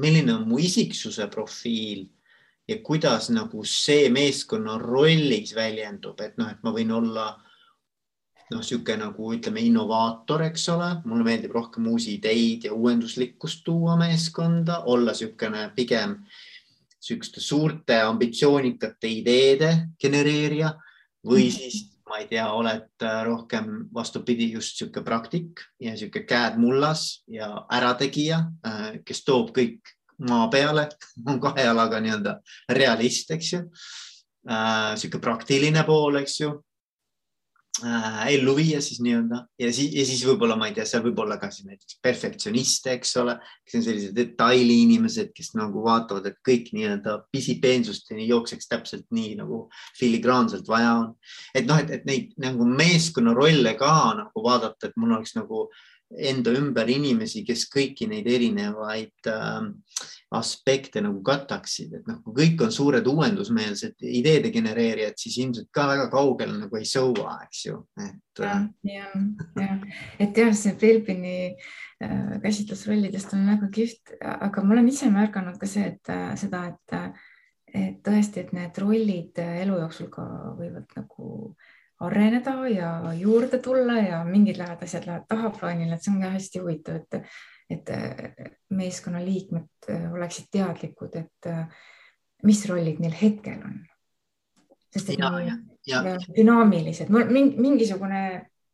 milline 0.00 0.34
on 0.34 0.48
mu 0.48 0.58
isiksuse 0.60 1.26
profiil 1.32 2.04
ja 2.68 2.76
kuidas 2.84 3.30
nagu 3.34 3.64
see 3.66 4.10
meeskonna 4.12 4.76
rollis 4.82 5.54
väljendub, 5.56 6.20
et 6.22 6.36
noh, 6.38 6.50
et 6.52 6.60
ma 6.66 6.74
võin 6.74 6.92
olla 6.94 7.30
noh, 8.50 8.60
niisugune 8.60 8.98
nagu 9.04 9.32
ütleme, 9.34 9.62
innovaator, 9.62 10.44
eks 10.48 10.68
ole, 10.74 10.88
mulle 11.06 11.26
meeldib 11.26 11.54
rohkem 11.54 11.86
uusi 11.90 12.16
ideid 12.18 12.66
ja 12.66 12.74
uuenduslikkust 12.74 13.62
tuua 13.66 13.96
meeskonda, 14.00 14.82
olla 14.90 15.14
niisugune 15.14 15.68
pigem 15.76 16.16
niisuguste 17.00 17.40
suurte 17.40 18.00
ambitsioonikate 18.04 19.08
ideede 19.08 19.70
genereerija 20.00 20.74
või 21.26 21.46
mhm. 21.46 21.54
siis 21.56 21.86
ma 22.10 22.18
ei 22.18 22.26
tea, 22.26 22.48
oled 22.50 23.04
rohkem 23.24 23.70
vastupidi, 23.94 24.50
just 24.56 24.74
niisugune 24.74 25.06
praktik 25.06 25.64
ja 25.78 25.94
niisugune 25.94 26.26
käed 26.26 26.58
mullas 26.58 27.22
ja 27.30 27.52
ärategija, 27.72 28.42
kes 29.06 29.24
toob 29.24 29.54
kõik 29.56 29.94
maa 30.28 30.48
peale, 30.52 30.88
on 31.30 31.38
kahe 31.40 31.68
jalaga 31.68 32.02
nii-öelda 32.02 32.34
realist, 32.74 33.30
eks 33.30 33.52
ju 33.54 33.62
äh,. 34.50 34.96
sihuke 34.98 35.22
praktiline 35.22 35.84
pool, 35.86 36.18
eks 36.20 36.40
ju 36.42 36.50
äh,. 37.84 38.22
ellu 38.34 38.54
viia 38.56 38.80
siis 38.84 39.00
nii-öelda 39.04 39.40
ja 39.60 39.70
siis, 39.72 39.92
ja 39.94 40.04
siis 40.06 40.24
võib-olla 40.26 40.56
ma 40.58 40.68
ei 40.70 40.74
tea, 40.76 40.86
seal 40.88 41.04
võib 41.04 41.22
olla 41.24 41.38
ka 41.40 41.50
siis 41.54 41.68
näiteks 41.68 41.98
perfektsioniste, 42.02 42.96
eks 42.98 43.14
ole, 43.22 43.36
kes 43.64 43.78
on 43.80 43.86
sellised 43.86 44.16
detaili 44.16 44.80
inimesed, 44.86 45.30
kes 45.36 45.52
nagu 45.58 45.84
vaatavad, 45.84 46.26
et 46.30 46.40
kõik 46.46 46.72
nii-öelda 46.76 47.20
pisipeensusteni 47.32 48.28
jookseks 48.30 48.70
täpselt 48.70 49.06
nii 49.14 49.36
nagu 49.40 49.62
filigraanselt 49.98 50.68
vaja 50.68 50.96
on. 51.04 51.14
et 51.54 51.70
noh, 51.70 51.78
et, 51.80 51.94
et 52.00 52.08
neid 52.08 52.34
nagu 52.42 52.66
meeskonna 52.68 53.36
rolle 53.36 53.76
ka 53.78 53.94
nagu 54.18 54.44
vaadata, 54.44 54.90
et 54.90 55.00
mul 55.00 55.16
oleks 55.18 55.36
nagu 55.38 55.66
äh, 55.68 55.86
enda 56.10 56.52
ümber 56.58 56.88
inimesi, 56.90 57.44
kes 57.46 57.66
kõiki 57.70 58.08
neid 58.10 58.26
erinevaid 58.30 59.28
äh, 59.30 59.68
aspekte 60.34 61.02
nagu 61.02 61.22
kataksid, 61.26 61.94
et 62.00 62.08
noh, 62.10 62.18
kui 62.24 62.34
kõik 62.40 62.64
on 62.66 62.74
suured 62.74 63.06
uuendusmeelsed 63.06 64.02
ideede 64.06 64.52
genereerijad, 64.54 65.16
siis 65.18 65.38
ilmselt 65.42 65.70
ka 65.74 65.86
väga 65.90 66.08
kaugele 66.12 66.56
nagu 66.58 66.78
ei 66.78 66.88
sõua, 66.88 67.36
eks 67.46 67.64
ju, 67.68 67.80
et. 68.02 68.42
ja, 68.42 68.58
ja, 68.86 69.08
ja, 69.58 69.78
et 70.22 70.42
jah, 70.42 70.52
see 70.56 70.76
Belbini 70.80 71.34
äh, 71.50 72.36
käsitlus 72.42 72.86
rollidest 72.90 73.34
on 73.38 73.46
väga 73.54 73.70
kihvt, 73.74 74.16
aga 74.20 74.64
ma 74.64 74.78
olen 74.78 74.90
ise 74.90 75.10
märganud 75.14 75.58
ka 75.60 75.70
see, 75.70 75.92
et 75.94 76.14
äh, 76.14 76.30
seda, 76.40 76.66
et, 76.74 77.18
et 77.70 78.00
tõesti, 78.06 78.46
et 78.46 78.54
need 78.56 78.82
rollid 78.82 79.38
elu 79.46 79.82
jooksul 79.84 80.10
ka 80.14 80.26
võivad 80.58 80.90
nagu 80.98 81.28
äh, 81.50 81.69
areneda 82.00 82.54
ja 82.68 82.90
juurde 83.14 83.58
tulla 83.58 83.98
ja 83.98 84.24
mingid 84.24 84.58
lähevad 84.58 84.82
asjad 84.82 85.06
lähevad 85.06 85.26
tahaplaanile, 85.28 85.94
et 85.94 86.04
see 86.04 86.14
on 86.14 86.22
ka 86.22 86.30
hästi 86.34 86.62
huvitav, 86.62 87.00
et, 87.00 87.34
et 87.70 87.92
meeskonnaliikmed 88.70 89.90
oleksid 90.12 90.48
teadlikud, 90.52 91.16
et 91.20 91.50
mis 92.48 92.62
rollid 92.68 93.02
neil 93.04 93.16
hetkel 93.20 93.60
on. 93.66 93.76
sest 94.90 95.12
et 95.12 95.20
ja, 95.20 95.30
ja, 95.44 95.58
ja. 95.86 96.16
dünaamilised, 96.36 97.12
mingisugune 97.12 98.22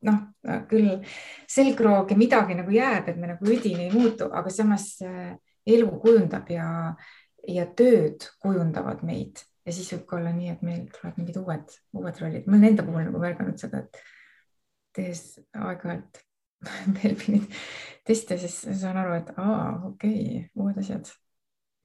noh, 0.06 0.22
küll 0.70 0.94
selgroog 1.50 2.14
ja 2.14 2.16
midagi 2.16 2.54
nagu 2.54 2.70
jääb, 2.70 3.10
et 3.10 3.18
me 3.18 3.34
nagu 3.34 3.50
üdini 3.50 3.88
ei 3.88 3.92
muutu, 3.92 4.30
aga 4.32 4.52
samas 4.54 4.94
elu 5.66 5.90
kujundab 6.00 6.50
ja, 6.54 6.68
ja 7.48 7.66
tööd 7.76 8.30
kujundavad 8.42 9.02
meid 9.06 9.42
ja 9.66 9.74
siis 9.74 9.90
võib 9.94 10.06
ka 10.08 10.20
olla 10.20 10.32
nii, 10.34 10.52
et 10.54 10.62
meil 10.66 10.86
tulevad 10.94 11.18
mingid 11.20 11.40
uued, 11.40 11.74
uued 11.98 12.22
rollid. 12.22 12.46
ma 12.46 12.56
olen 12.56 12.70
enda 12.70 12.86
puhul 12.86 13.04
nagu 13.08 13.22
märganud 13.22 13.60
seda, 13.60 13.82
et 13.82 14.00
tehes 14.96 15.22
aeg-ajalt 15.52 16.22
Belbinit 16.96 17.62
teste, 18.06 18.38
siis 18.40 18.58
saan 18.80 18.98
aru, 19.02 19.16
et 19.20 19.32
aa, 19.36 19.70
okei 19.90 20.18
okay,, 20.18 20.42
uued 20.62 20.82
asjad. 20.82 21.10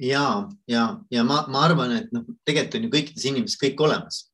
ja, 0.01 0.25
ja, 0.69 0.83
ja 1.11 1.23
ma, 1.27 1.45
ma 1.51 1.63
arvan, 1.67 1.95
et 1.97 2.11
noh, 2.15 2.27
tegelikult 2.47 2.77
on 2.79 2.85
ju 2.87 2.91
kõikides 2.97 3.31
inimestes 3.31 3.61
kõik 3.63 3.87
olemas. 3.87 4.27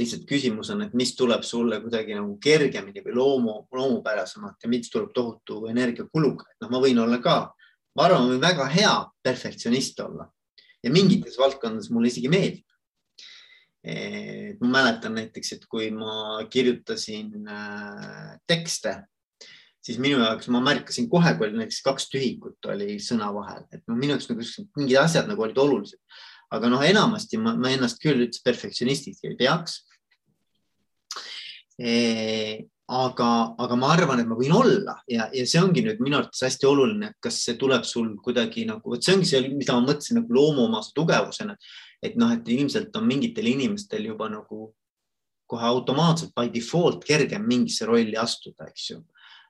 lihtsalt 0.00 0.22
küsimus 0.26 0.70
on, 0.72 0.86
et 0.86 0.94
mis 0.96 1.12
tuleb 1.14 1.42
sulle 1.44 1.80
kuidagi 1.82 2.14
nagu 2.16 2.38
kergemini 2.42 3.02
või 3.04 3.16
loomu, 3.18 3.56
loomupärasemalt 3.74 4.62
ja 4.62 4.70
mis 4.70 4.90
tuleb 4.90 5.10
tohutu 5.14 5.66
energiakuluga. 5.70 6.46
noh, 6.62 6.70
ma 6.70 6.80
võin 6.86 7.02
olla 7.02 7.18
ka, 7.18 7.36
ma 7.98 8.06
arvan, 8.06 8.24
ma 8.28 8.36
võin 8.36 8.46
väga 8.46 8.70
hea 8.70 8.94
perfektsionist 9.26 10.00
olla 10.06 10.30
ja 10.82 10.92
mingites 10.92 11.38
valdkondades 11.38 11.90
mulle 11.92 12.10
isegi 12.10 12.30
meeldib. 12.32 12.66
et 13.82 14.60
ma 14.62 14.68
mäletan 14.76 15.16
näiteks, 15.18 15.56
et 15.56 15.64
kui 15.66 15.88
ma 15.90 16.44
kirjutasin 16.46 17.48
äh, 17.50 18.36
tekste, 18.46 18.92
siis 19.82 19.98
minu 19.98 20.20
jaoks 20.20 20.46
ma 20.54 20.60
märkasin 20.62 21.08
kohe, 21.10 21.32
kui 21.34 21.48
oli 21.48 21.58
näiteks 21.58 21.80
kaks 21.82 22.06
tühikut 22.12 22.70
oli 22.70 23.00
sõna 23.02 23.32
vahel, 23.34 23.64
et 23.74 23.82
no 23.90 23.96
minu 23.98 24.14
jaoks 24.14 24.30
nagu 24.30 24.46
mingid 24.78 25.00
asjad 25.02 25.26
nagu 25.26 25.42
olid 25.42 25.58
olulised, 25.58 25.98
aga 26.54 26.70
noh, 26.70 26.84
enamasti 26.86 27.40
ma, 27.42 27.56
ma 27.58 27.72
ennast 27.74 27.98
küll 28.02 28.22
üldse 28.22 28.44
perfektsionistiks 28.46 29.24
ei 29.26 29.34
peaks 29.40 29.80
aga, 32.88 33.54
aga 33.58 33.76
ma 33.78 33.92
arvan, 33.94 34.20
et 34.20 34.28
ma 34.28 34.36
võin 34.36 34.52
olla 34.56 34.96
ja, 35.08 35.28
ja 35.32 35.44
see 35.46 35.60
ongi 35.62 35.84
nüüd 35.84 36.00
minu 36.02 36.18
arvates 36.18 36.42
hästi 36.44 36.66
oluline, 36.66 37.12
kas 37.22 37.38
see 37.46 37.56
tuleb 37.60 37.86
sul 37.88 38.10
kuidagi 38.24 38.66
nagu, 38.68 38.82
vot 38.90 39.04
see 39.04 39.14
ongi 39.16 39.28
see, 39.28 39.42
mida 39.54 39.76
ma 39.76 39.86
mõtlesin 39.86 40.18
nagu 40.18 40.34
loomuomase 40.34 40.92
tugevusena, 40.96 41.56
et 42.02 42.18
noh, 42.18 42.32
et 42.34 42.48
ilmselt 42.48 42.96
on 42.98 43.06
mingitel 43.06 43.46
inimestel 43.48 44.08
juba 44.10 44.28
nagu 44.32 44.72
kohe 45.52 45.68
automaatselt 45.68 46.34
by 46.34 46.50
default 46.52 47.04
kergem 47.06 47.46
mingisse 47.46 47.86
rolli 47.86 48.18
astuda, 48.18 48.68
eks 48.72 48.90
ju. 48.90 48.98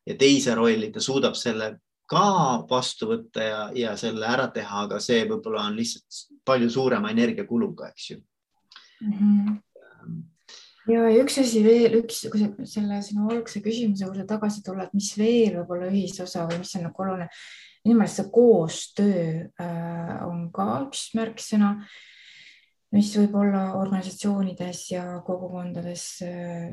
ja 0.06 0.18
teise 0.18 0.54
rolli 0.58 0.90
ta 0.92 1.00
suudab 1.00 1.38
selle 1.38 1.76
ka 2.10 2.28
vastu 2.68 3.08
võtta 3.14 3.42
ja, 3.48 3.60
ja 3.74 3.96
selle 3.96 4.26
ära 4.28 4.48
teha, 4.52 4.86
aga 4.86 5.00
see 5.00 5.22
võib-olla 5.24 5.68
on 5.70 5.78
lihtsalt 5.78 6.40
palju 6.44 6.68
suurema 6.70 7.10
energiakuluga, 7.14 7.92
eks 7.94 8.10
ju 8.10 8.18
mm. 8.20 9.12
-hmm 9.12 9.60
ja, 10.90 11.02
üks 11.20 11.38
asi 11.42 11.62
veel, 11.64 11.98
üks, 12.02 12.24
kui 12.32 12.46
selle 12.68 13.00
sinu 13.04 13.28
algse 13.32 13.62
küsimuse 13.64 14.06
juurde 14.06 14.24
tagasi 14.28 14.62
tulla, 14.66 14.88
et 14.88 14.96
mis 14.96 15.12
veel 15.18 15.58
võib 15.60 15.76
olla 15.76 15.90
ühisosa 15.90 16.46
või 16.48 16.62
mis 16.62 16.74
on 16.78 16.88
nagu 16.88 17.04
oluline. 17.04 17.28
minu 17.84 17.98
meelest 17.98 18.20
see 18.20 18.30
koostöö 18.30 19.22
äh, 19.60 20.16
on 20.26 20.48
ka 20.54 20.66
üks 20.86 21.08
märksõna, 21.18 21.74
mis 22.94 23.12
võib 23.18 23.34
olla 23.40 23.62
organisatsioonides 23.80 24.84
ja 24.92 25.04
kogukondades 25.26 26.06
äh, 26.26 26.70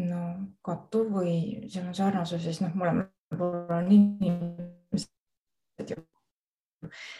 no 0.00 0.22
kattuv 0.64 1.12
või 1.20 1.34
seal 1.68 1.88
on 1.90 1.96
sarnasuses, 1.96 2.62
noh, 2.64 2.72
mõlemal 2.76 3.10
on 3.78 3.92
inimesed 3.92 5.08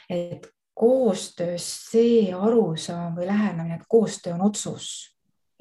et 0.09 0.49
koostöös 0.75 1.65
see 1.91 2.33
arusaam 2.35 3.17
või 3.17 3.27
lähenemine, 3.29 3.77
et 3.77 3.89
koostöö 3.89 4.35
on 4.35 4.47
otsus 4.49 5.12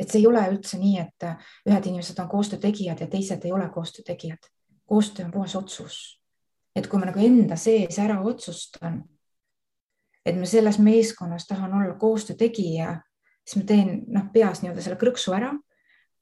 et 0.02 0.10
see 0.10 0.24
ei 0.24 0.28
ole 0.28 0.42
üldse 0.50 0.80
nii, 0.82 0.96
et 1.04 1.28
äh, 1.28 1.52
ühed 1.70 1.88
inimesed 1.92 2.20
on 2.24 2.30
koostöö 2.32 2.60
tegijad 2.62 3.04
ja 3.04 3.08
teised 3.08 3.46
ei 3.46 3.54
ole 3.54 3.70
koostöö 3.70 4.06
tegijad. 4.08 4.50
koostöö 4.86 5.26
on 5.26 5.32
puhas 5.32 5.56
otsus. 5.56 6.22
et 6.76 6.88
kui 6.88 7.00
ma 7.00 7.06
nagu 7.06 7.20
enda 7.20 7.56
sees 7.60 8.00
ära 8.00 8.22
otsustan, 8.24 9.04
et 10.26 10.38
ma 10.38 10.46
selles 10.46 10.80
meeskonnas 10.80 11.48
tahan 11.48 11.74
olla 11.74 11.96
koostöö 12.00 12.36
tegija, 12.36 13.02
siis 13.46 13.62
ma 13.62 13.68
teen 13.68 14.04
noh, 14.08 14.30
peas 14.34 14.62
nii-öelda 14.62 14.82
selle 14.82 15.00
krõksu 15.00 15.36
ära 15.36 15.52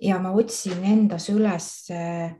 ja 0.02 0.20
ma 0.20 0.32
otsin 0.32 0.84
endas 0.84 1.30
üles 1.30 1.70
äh, 1.94 2.34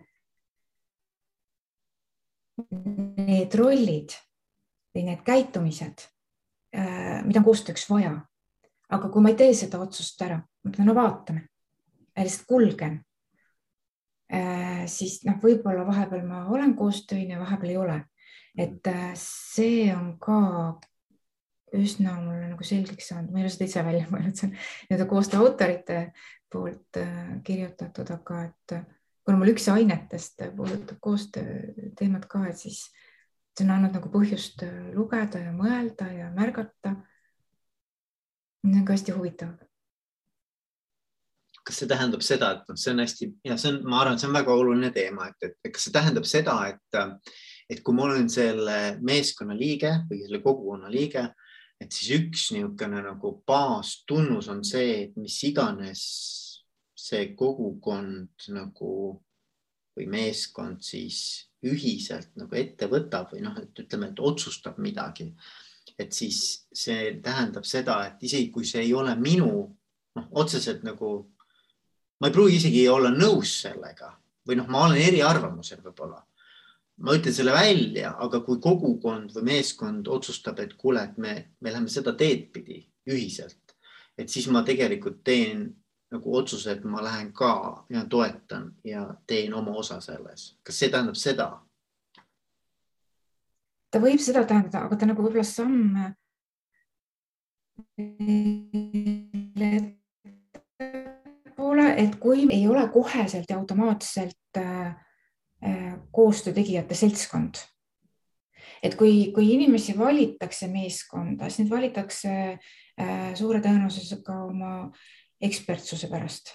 need 3.30 3.56
rollid, 3.56 4.16
või 4.96 5.06
need 5.08 5.22
käitumised, 5.26 6.08
mida 6.74 7.40
on 7.40 7.46
koostööks 7.46 7.86
vaja. 7.90 8.18
Aga 8.90 9.10
kui 9.10 9.24
ma 9.24 9.32
ei 9.34 9.38
tee 9.40 9.54
seda 9.58 9.80
otsust 9.84 10.22
ära, 10.26 10.40
ma 10.40 10.72
ütlen, 10.72 10.90
no 10.90 10.96
vaatame, 10.98 11.46
lihtsalt 12.20 12.48
kulgen, 12.50 13.00
siis 14.92 15.20
noh, 15.26 15.38
võib-olla 15.42 15.86
vahepeal 15.88 16.26
ma 16.28 16.44
olen 16.54 16.76
koostöine, 16.78 17.40
vahepeal 17.40 17.72
ei 17.72 17.78
ole. 17.82 18.00
et 18.60 18.86
see 19.18 19.88
on 19.94 20.18
ka 20.22 20.40
üsna 21.78 22.16
mulle 22.22 22.50
nagu 22.50 22.66
selgeks 22.66 23.12
saanud, 23.12 23.32
ma 23.32 23.40
ei 23.40 23.46
ole 23.46 23.54
seda 23.54 23.68
ise 23.70 23.84
välja 23.86 24.08
mõelnud, 24.10 24.38
see 24.38 24.48
on 24.48 24.54
nii-öelda 24.56 25.08
koostöö 25.10 25.42
autorite 25.44 26.00
poolt 26.52 26.98
äh, 26.98 27.36
kirjutatud, 27.46 28.10
aga 28.16 28.42
et 28.48 28.76
äh, 28.78 28.88
kuna 29.26 29.38
mul 29.38 29.54
üks 29.54 29.68
ainetest 29.72 30.42
puudutab 30.58 30.98
koostöö 31.04 31.92
teemat 32.00 32.26
ka, 32.32 32.46
et 32.50 32.58
siis 32.58 32.88
see 33.54 33.68
on 33.68 33.76
andnud 33.76 33.98
nagu 34.00 34.12
põhjust 34.14 34.64
äh, 34.66 34.90
lugeda 34.98 35.44
ja 35.44 35.54
mõelda 35.56 36.10
ja 36.14 36.32
märgata. 36.36 36.96
See 38.64 38.80
on 38.80 38.86
ka 38.86 38.96
hästi 38.96 39.16
huvitav. 39.18 39.58
kas 41.64 41.82
see 41.82 41.90
tähendab 41.90 42.24
seda, 42.26 42.54
et 42.56 42.72
noh, 42.72 42.78
see 42.80 42.94
on 42.96 43.04
hästi 43.04 43.28
ja 43.46 43.58
see 43.62 43.74
on, 43.74 43.84
ma 43.86 44.02
arvan, 44.02 44.18
see 44.20 44.30
on 44.30 44.34
väga 44.40 44.56
oluline 44.56 44.90
teema, 44.96 45.30
et, 45.30 45.54
et 45.64 45.74
kas 45.76 45.86
see 45.86 45.94
tähendab 45.94 46.26
seda, 46.26 46.56
et, 46.72 47.22
et 47.70 47.84
kui 47.86 47.94
ma 47.94 48.08
olen 48.08 48.30
selle 48.32 48.80
meeskonna 49.06 49.58
liige 49.58 49.92
või 50.10 50.24
selle 50.24 50.42
kogukonna 50.42 50.90
liige 50.92 51.28
et 51.80 51.96
siis 51.96 52.12
üks 52.18 52.50
niisugune 52.54 53.02
nagu 53.06 53.34
baastunnus 53.48 54.50
on 54.52 54.64
see, 54.68 55.06
et 55.06 55.18
mis 55.20 55.38
iganes 55.48 56.04
see 57.00 57.32
kogukond 57.40 58.50
nagu 58.52 58.94
või 59.96 60.08
meeskond 60.12 60.84
siis 60.84 61.48
ühiselt 61.66 62.32
nagu 62.40 62.56
ette 62.56 62.88
võtab 62.92 63.34
või 63.34 63.44
noh, 63.44 63.56
et 63.60 63.84
ütleme, 63.84 64.12
et 64.12 64.20
otsustab 64.24 64.80
midagi. 64.80 65.32
Et 66.00 66.16
siis 66.16 66.68
see 66.74 67.12
tähendab 67.24 67.68
seda, 67.68 68.00
et 68.08 68.24
isegi 68.24 68.50
kui 68.54 68.66
see 68.66 68.86
ei 68.86 68.94
ole 68.94 69.16
minu 69.20 69.52
noh, 70.16 70.30
otseselt 70.42 70.84
nagu 70.88 71.12
ma 72.20 72.30
ei 72.30 72.36
pruugi 72.36 72.60
isegi 72.60 72.88
olla 72.90 73.12
nõus 73.14 73.60
sellega 73.66 74.14
või 74.48 74.60
noh, 74.60 74.68
ma 74.72 74.86
olen 74.88 75.02
eriarvamusel 75.02 75.84
võib-olla 75.84 76.24
ma 77.00 77.16
ütlen 77.16 77.36
selle 77.36 77.54
välja, 77.56 78.14
aga 78.20 78.42
kui 78.44 78.60
kogukond 78.64 79.34
või 79.36 79.46
meeskond 79.54 80.08
otsustab, 80.12 80.60
et 80.60 80.76
kuule, 80.80 81.04
et 81.04 81.18
me, 81.18 81.36
me 81.60 81.72
läheme 81.72 81.92
seda 81.92 82.14
teed 82.20 82.50
pidi 82.56 82.82
ühiselt, 83.10 83.76
et 84.20 84.30
siis 84.30 84.50
ma 84.52 84.64
tegelikult 84.68 85.22
teen 85.24 85.70
nagu 86.12 86.36
otsuse, 86.36 86.74
et 86.74 86.84
ma 86.90 87.04
lähen 87.06 87.32
ka 87.34 87.86
ja 87.94 88.04
toetan 88.10 88.72
ja 88.84 89.06
teen 89.28 89.54
oma 89.54 89.76
osa 89.78 90.00
selles. 90.02 90.56
kas 90.64 90.80
see 90.80 90.90
tähendab 90.90 91.20
seda? 91.20 91.50
Ta 93.92 94.00
võib 94.00 94.22
seda 94.22 94.46
tähendada, 94.46 94.86
aga 94.86 94.96
ta 94.96 95.10
nagu 95.10 95.24
võib-olla 95.24 95.44
samm 95.48 95.98
poole, 101.58 101.88
et 101.98 102.16
kui 102.22 102.48
ei 102.54 102.68
ole 102.68 102.88
koheselt 102.94 103.50
ja 103.50 103.58
automaatselt 103.58 104.58
äh, 104.58 104.96
Äh, 105.66 106.00
koostöö 106.12 106.54
tegijate 106.54 106.96
seltskond. 106.96 107.56
et 108.84 108.96
kui, 108.96 109.32
kui 109.36 109.54
inimesi 109.54 109.98
valitakse 109.98 110.68
meeskonda, 110.72 111.50
siis 111.50 111.66
neid 111.66 111.72
valitakse 111.74 112.32
äh, 112.56 113.34
suure 113.36 113.60
tõenäosusega 113.60 114.38
oma 114.46 114.70
ekspertsuse 115.42 116.08
pärast 116.08 116.54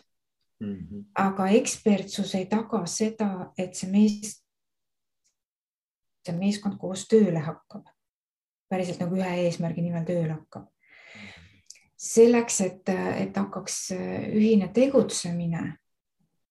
mm. 0.61 0.73
-hmm. 0.73 1.03
aga 1.21 1.49
ekspertsus 1.59 2.33
ei 2.35 2.47
taga 2.47 2.87
seda, 2.87 3.51
et 3.59 3.77
see 3.77 3.91
mees, 3.93 4.41
see 6.25 6.37
meeskond 6.39 6.79
koos 6.81 7.07
tööle 7.11 7.43
hakkab, 7.45 7.89
päriselt 8.71 9.03
nagu 9.03 9.19
ühe 9.19 9.33
eesmärgi 9.47 9.85
nimel 9.85 10.07
tööle 10.09 10.33
hakkab. 10.37 10.71
selleks, 12.05 12.61
et, 12.61 12.89
et 12.89 13.37
hakkaks 13.37 13.77
ühine 13.97 14.69
tegutsemine, 14.75 15.79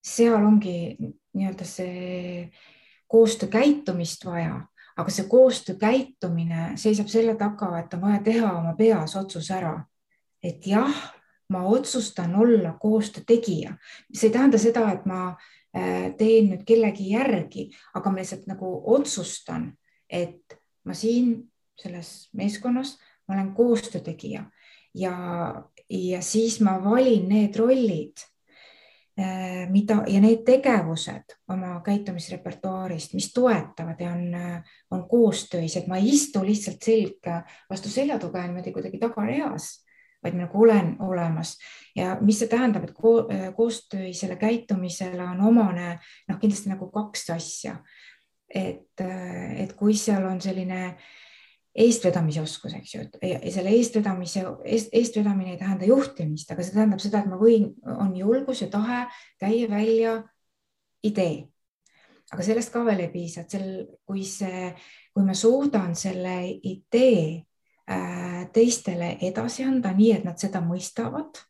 seal 0.01 0.41
ongi 0.41 0.95
nii-öelda 0.97 1.65
see 1.67 2.47
koostöökäitumist 3.07 4.25
vaja, 4.25 4.63
aga 4.97 5.13
see 5.13 5.27
koostöökäitumine 5.29 6.71
seisab 6.81 7.11
selle 7.11 7.35
taga, 7.37 7.69
et 7.79 7.93
on 7.93 8.01
vaja 8.01 8.21
teha 8.25 8.53
oma 8.57 8.73
peas 8.77 9.15
otsus 9.19 9.51
ära, 9.53 9.75
et 10.43 10.65
jah, 10.67 10.97
ma 11.53 11.63
otsustan 11.69 12.35
olla 12.35 12.73
koostöö 12.81 13.23
tegija. 13.27 13.77
see 14.13 14.27
ei 14.29 14.33
tähenda 14.33 14.57
seda, 14.57 14.87
et 14.91 15.05
ma 15.05 15.21
äh, 15.29 16.11
teen 16.17 16.49
nüüd 16.51 16.65
kellegi 16.67 17.11
järgi, 17.13 17.69
aga 17.93 18.11
ma 18.11 18.21
lihtsalt 18.21 18.49
nagu 18.49 18.73
otsustan, 18.95 19.71
et 20.09 20.59
ma 20.85 20.97
siin 20.97 21.35
selles 21.79 22.29
meeskonnas, 22.33 22.97
ma 23.27 23.35
olen 23.37 23.53
koostöö 23.53 24.01
tegija 24.01 24.43
ja, 24.93 25.15
ja 25.89 26.21
siis 26.21 26.59
ma 26.61 26.77
valin 26.83 27.29
need 27.29 27.55
rollid 27.57 28.27
Äh, 29.19 29.69
mida 29.69 29.99
ja 30.09 30.17
need 30.17 30.39
tegevused 30.41 31.35
oma 31.53 31.75
käitumisrepertuaarist, 31.85 33.11
mis 33.13 33.27
toetavad 33.33 33.99
ja 34.01 34.09
on, 34.09 34.23
on 34.89 35.03
koostöös, 35.09 35.75
et 35.77 35.85
ma 35.87 35.99
ei 36.01 36.07
istu 36.15 36.41
lihtsalt 36.41 36.81
selg 36.81 37.29
vastu 37.69 37.91
seljatuge 37.93 38.41
niimoodi 38.41 38.73
kuidagi 38.73 38.97
tagareas, 38.97 39.82
vaid 40.23 40.37
ma 40.37 40.45
nagu 40.45 40.63
olen 40.65 40.95
olemas 41.03 41.57
ja 41.95 42.17
mis 42.21 42.39
see 42.41 42.51
tähendab, 42.51 42.87
et 42.87 42.95
ko 42.95 43.27
koostöisele 43.57 44.37
käitumisele 44.41 45.23
on 45.23 45.41
omane 45.51 45.97
noh, 46.29 46.39
kindlasti 46.39 46.71
nagu 46.71 46.89
kaks 46.93 47.29
asja. 47.35 47.77
et, 48.53 49.01
et 49.01 49.71
kui 49.73 49.95
seal 49.97 50.25
on 50.29 50.41
selline 50.41 50.81
äh, 50.85 51.05
eestvedamise 51.73 52.41
oskus, 52.41 52.75
eks 52.77 52.91
ju, 52.93 53.05
et 53.21 53.47
selle 53.53 53.71
eestvedamise, 53.73 54.43
eest, 54.69 54.91
eestvedamine 54.93 55.55
ei 55.55 55.61
tähenda 55.61 55.87
juhtimist, 55.89 56.51
aga 56.53 56.65
see 56.65 56.75
tähendab 56.75 57.01
seda, 57.01 57.23
et 57.23 57.31
ma 57.31 57.39
võin, 57.41 57.71
on 57.89 58.13
julgus 58.17 58.61
ja 58.61 58.69
tahe 58.73 59.03
käia 59.41 59.69
välja 59.71 60.19
idee. 61.03 61.49
aga 62.33 62.45
sellest 62.45 62.71
ka 62.73 62.81
veel 62.85 63.03
ei 63.03 63.09
piisa, 63.13 63.41
et 63.43 63.53
sel, 63.53 63.65
kui 64.05 64.23
see, 64.25 64.69
kui 65.13 65.25
ma 65.25 65.33
suudan 65.37 65.91
selle 65.97 66.37
idee 66.49 67.25
äh, 67.41 67.52
teistele 68.53 69.17
edasi 69.27 69.65
anda, 69.67 69.91
nii 69.91 70.11
et 70.15 70.23
nad 70.23 70.39
seda 70.39 70.61
mõistavad 70.63 71.41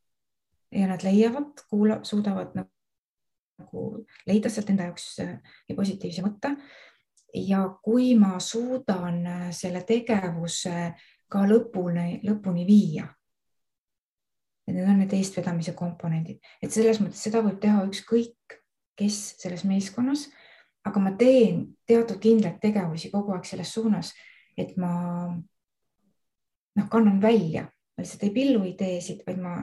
ja 0.74 0.88
nad 0.90 1.04
leiavad, 1.06 1.62
kuula-, 1.70 2.00
suudavad 2.04 2.56
nagu 2.58 3.84
leida 4.28 4.50
sealt 4.50 4.72
enda 4.74 4.88
jaoks 4.90 5.08
äh, 5.24 5.36
positiivse 5.76 6.24
mõtte 6.26 6.54
ja 7.34 7.64
kui 7.84 8.14
ma 8.20 8.38
suudan 8.44 9.20
äh, 9.26 9.50
selle 9.56 9.84
tegevuse 9.88 10.94
ka 11.32 11.44
lõpuni, 11.50 12.22
lõpuni 12.26 12.66
viia. 12.68 13.08
et 14.68 14.76
need 14.76 14.88
on 14.88 15.02
need 15.02 15.14
eestvedamise 15.18 15.74
komponendid, 15.76 16.38
et 16.64 16.72
selles 16.72 17.02
mõttes 17.04 17.20
seda 17.26 17.42
võib 17.44 17.58
teha 17.60 17.82
ükskõik, 17.84 18.60
kes 18.96 19.18
selles 19.42 19.66
meeskonnas, 19.68 20.30
aga 20.88 21.02
ma 21.04 21.12
teen 21.20 21.66
teatud 21.90 22.22
kindlaid 22.24 22.62
tegevusi 22.62 23.12
kogu 23.12 23.34
aeg 23.36 23.50
selles 23.50 23.74
suunas, 23.76 24.14
et 24.56 24.78
ma 24.80 24.94
noh, 26.76 26.90
kannan 26.90 27.22
välja, 27.22 27.64
ma 27.64 28.04
lihtsalt 28.04 28.24
ei 28.28 28.34
pillu 28.36 28.64
ideesid, 28.68 29.24
vaid 29.28 29.42
ma 29.42 29.58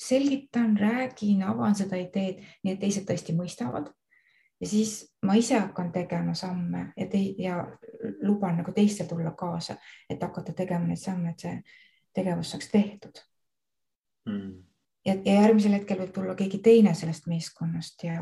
selgitan, 0.00 0.76
räägin, 0.78 1.42
avan 1.44 1.74
seda 1.76 1.98
ideed, 2.00 2.40
nii 2.64 2.74
et 2.74 2.80
teised 2.80 3.04
tõesti 3.08 3.34
mõistavad. 3.36 3.90
Ja 4.60 4.68
siis 4.68 4.94
ma 5.24 5.36
ise 5.40 5.58
hakkan 5.58 5.88
tegema 5.92 6.34
samme 6.36 6.90
ja, 6.96 7.06
te, 7.08 7.20
ja 7.40 7.60
luban 8.24 8.58
nagu 8.60 8.72
teistel 8.76 9.08
tulla 9.08 9.32
kaasa, 9.36 9.76
et 10.08 10.22
hakata 10.22 10.52
tegema 10.56 10.88
neid 10.88 11.00
samme, 11.00 11.32
et 11.32 11.44
see 11.44 11.54
tegevus 12.16 12.52
saaks 12.52 12.68
tehtud. 12.72 13.22
Mm.. 14.28 14.58
ja, 15.06 15.14
ja 15.24 15.38
järgmisel 15.40 15.78
hetkel 15.78 16.02
võib 16.02 16.10
tulla 16.12 16.34
keegi 16.36 16.58
teine 16.60 16.92
sellest 16.94 17.24
meeskonnast 17.30 18.04
ja 18.04 18.18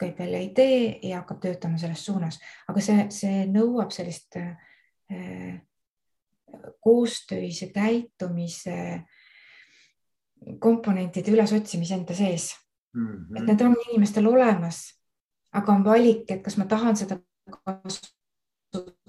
käib 0.00 0.18
välja 0.18 0.40
idee 0.40 0.86
ja 1.04 1.20
hakkab 1.20 1.42
töötama 1.42 1.78
selles 1.78 2.04
suunas, 2.04 2.40
aga 2.72 2.80
see, 2.80 3.04
see 3.12 3.44
nõuab 3.52 3.92
sellist 3.92 4.40
äh, 4.40 4.56
koostöise 6.80 7.70
käitumise 7.74 9.02
komponentide 10.58 11.30
ülesotsimise 11.30 11.94
enda 11.94 12.14
sees 12.14 12.50
mm. 12.94 13.06
-hmm. 13.06 13.38
et 13.38 13.46
need 13.46 13.60
on 13.60 13.76
inimestel 13.88 14.26
olemas 14.26 14.82
aga 15.52 15.72
on 15.72 15.84
valik, 15.84 16.30
et 16.30 16.42
kas 16.44 16.56
ma 16.60 16.66
tahan 16.68 16.96
seda 16.98 17.18
kasutada 17.52 19.08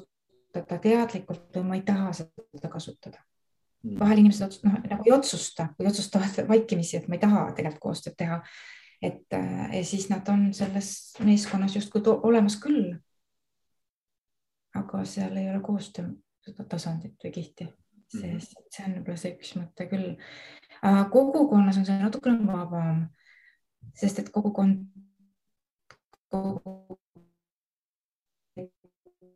teadlikult 0.83 1.55
või 1.55 1.65
ma 1.69 1.75
ei 1.79 1.85
taha 1.87 2.09
seda 2.17 2.69
kasutada. 2.71 3.19
Hmm. 3.83 3.97
vahel 3.99 4.21
inimesed 4.21 4.61
noh, 4.63 4.77
nagu 4.87 5.03
ei 5.03 5.11
otsusta 5.11 5.63
või 5.75 5.89
otsustavad 5.89 6.47
vaikimisi, 6.47 6.97
et 6.97 7.07
ma 7.11 7.17
ei 7.17 7.23
taha 7.23 7.39
tegelikult 7.51 7.83
koostööd 7.83 8.15
teha. 8.15 8.37
et 9.03 9.27
ja 9.35 9.83
siis 9.83 10.05
nad 10.09 10.29
on 10.31 10.53
selles 10.55 11.17
meeskonnas 11.19 11.75
justkui 11.75 12.01
olemas 12.07 12.55
küll. 12.63 12.95
aga 14.73 15.05
seal 15.05 15.35
ei 15.37 15.49
ole 15.49 15.59
koostöö 15.59 16.05
seda 16.43 16.65
tasandit 16.69 17.15
või 17.23 17.31
kihti, 17.37 17.67
sest 18.11 18.57
hmm. 18.57 18.67
see 18.69 18.85
on 18.87 18.97
võib-olla 18.97 19.19
see 19.21 19.35
üks 19.37 19.53
mõte 19.59 19.87
küll. 19.91 20.09
kogukonnas 21.13 21.79
on 21.79 21.87
see 21.87 22.01
natukene 22.01 22.47
vabam, 22.47 23.05
sest 23.95 24.23
et 24.23 24.31
kogukond 24.33 24.85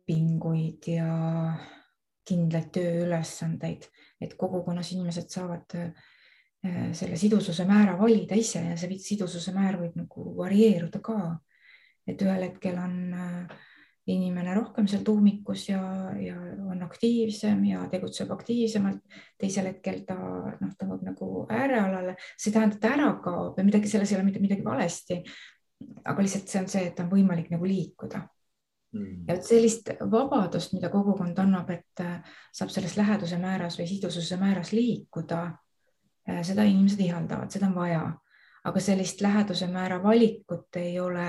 lepinguid 0.08 0.88
ja 0.90 1.10
kindlaid 2.28 2.70
tööülesandeid, 2.74 3.88
et 4.20 4.34
kogukonnas 4.40 4.92
inimesed 4.92 5.30
saavad 5.32 5.76
äh, 5.78 5.92
selle 6.96 7.16
sidususe 7.16 7.64
määra 7.68 7.94
valida 8.00 8.36
ise 8.36 8.64
ja 8.66 8.76
see 8.76 8.98
sidususe 9.00 9.54
määr 9.56 9.78
võib 9.80 9.96
nagu 9.96 10.34
varieeruda 10.36 11.00
ka. 11.04 11.38
et 12.08 12.22
ühel 12.24 12.42
hetkel 12.42 12.78
on 12.80 12.94
äh, 13.14 13.56
inimene 14.08 14.54
rohkem 14.56 14.86
seal 14.88 15.02
tuumikus 15.06 15.68
ja, 15.68 15.80
ja 16.20 16.36
on 16.70 16.82
aktiivsem 16.86 17.64
ja 17.68 17.84
tegutseb 17.92 18.30
aktiivsemalt. 18.32 19.02
teisel 19.38 19.68
hetkel 19.72 20.02
ta 20.08 20.16
noh, 20.16 20.72
võib 20.80 21.04
nagu 21.10 21.28
äärealale, 21.52 22.16
see 22.36 22.50
ei 22.50 22.56
tähenda, 22.56 22.78
et 22.78 22.82
ta 22.82 22.94
ära 22.96 23.12
kaob 23.24 23.58
ja 23.58 23.66
midagi 23.66 23.90
selles 23.90 24.12
ei 24.12 24.18
ole 24.18 24.26
mitte 24.28 24.42
midagi 24.42 24.64
valesti. 24.64 25.22
aga 26.04 26.22
lihtsalt 26.22 26.50
see 26.50 26.60
on 26.62 26.68
see, 26.68 26.88
et 26.90 27.00
on 27.00 27.10
võimalik 27.10 27.52
nagu 27.52 27.66
liikuda 27.68 28.24
mm.. 28.92 29.24
ja 29.28 29.36
vot 29.36 29.46
sellist 29.46 29.92
vabadust, 30.10 30.74
mida 30.74 30.90
kogukond 30.92 31.38
annab, 31.38 31.70
et 31.70 32.02
äh, 32.04 32.18
saab 32.52 32.72
selles 32.74 32.96
läheduse 32.98 33.38
määras 33.40 33.78
või 33.78 33.88
sidususe 33.90 34.40
määras 34.40 34.72
liikuda, 34.72 35.42
äh, 36.28 36.42
seda 36.46 36.66
inimesed 36.68 37.04
ihaldavad, 37.04 37.52
seda 37.52 37.68
on 37.70 37.76
vaja, 37.78 38.02
aga 38.68 38.82
sellist 38.82 39.22
läheduse 39.24 39.68
määra 39.70 40.02
valikut 40.02 40.76
ei 40.80 40.98
ole 41.00 41.28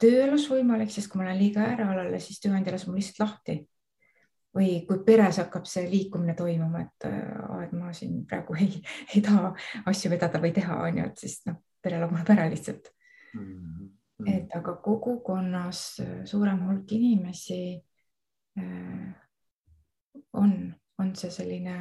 tööelus 0.00 0.46
võimalik, 0.50 0.92
sest 0.94 1.10
kui 1.10 1.20
ma 1.20 1.28
lähen 1.28 1.42
liiga 1.42 1.66
äärealale, 1.66 2.20
siis 2.22 2.40
tööandja 2.42 2.74
laseb 2.74 2.92
mul 2.92 3.00
lihtsalt 3.02 3.24
lahti. 3.24 3.58
või 4.58 4.80
kui 4.88 5.02
peres 5.04 5.36
hakkab 5.38 5.66
see 5.68 5.84
liikumine 5.90 6.34
toimuma, 6.34 6.80
et, 6.80 7.04
äh, 7.06 7.64
et 7.66 7.72
ma 7.76 7.92
siin 7.92 8.24
praegu 8.26 8.56
ei, 8.56 8.80
ei 9.14 9.20
taha 9.22 9.52
asju 9.86 10.10
vedada 10.10 10.40
või 10.40 10.54
teha, 10.56 10.80
on 10.88 10.98
ju, 10.98 11.04
et 11.04 11.18
siis 11.20 11.36
noh, 11.46 11.60
pere 11.84 12.00
laguneb 12.00 12.30
ära 12.32 12.48
lihtsalt 12.50 12.88
mm. 13.34 13.44
-hmm 13.44 13.88
Mm. 14.18 14.26
et 14.26 14.54
aga 14.56 14.74
kogukonnas 14.82 16.00
suurem 16.26 16.64
hulk 16.66 16.92
inimesi 16.92 17.78
äh, 18.58 19.10
on, 20.32 20.54
on 20.98 21.12
see 21.14 21.30
selline 21.30 21.76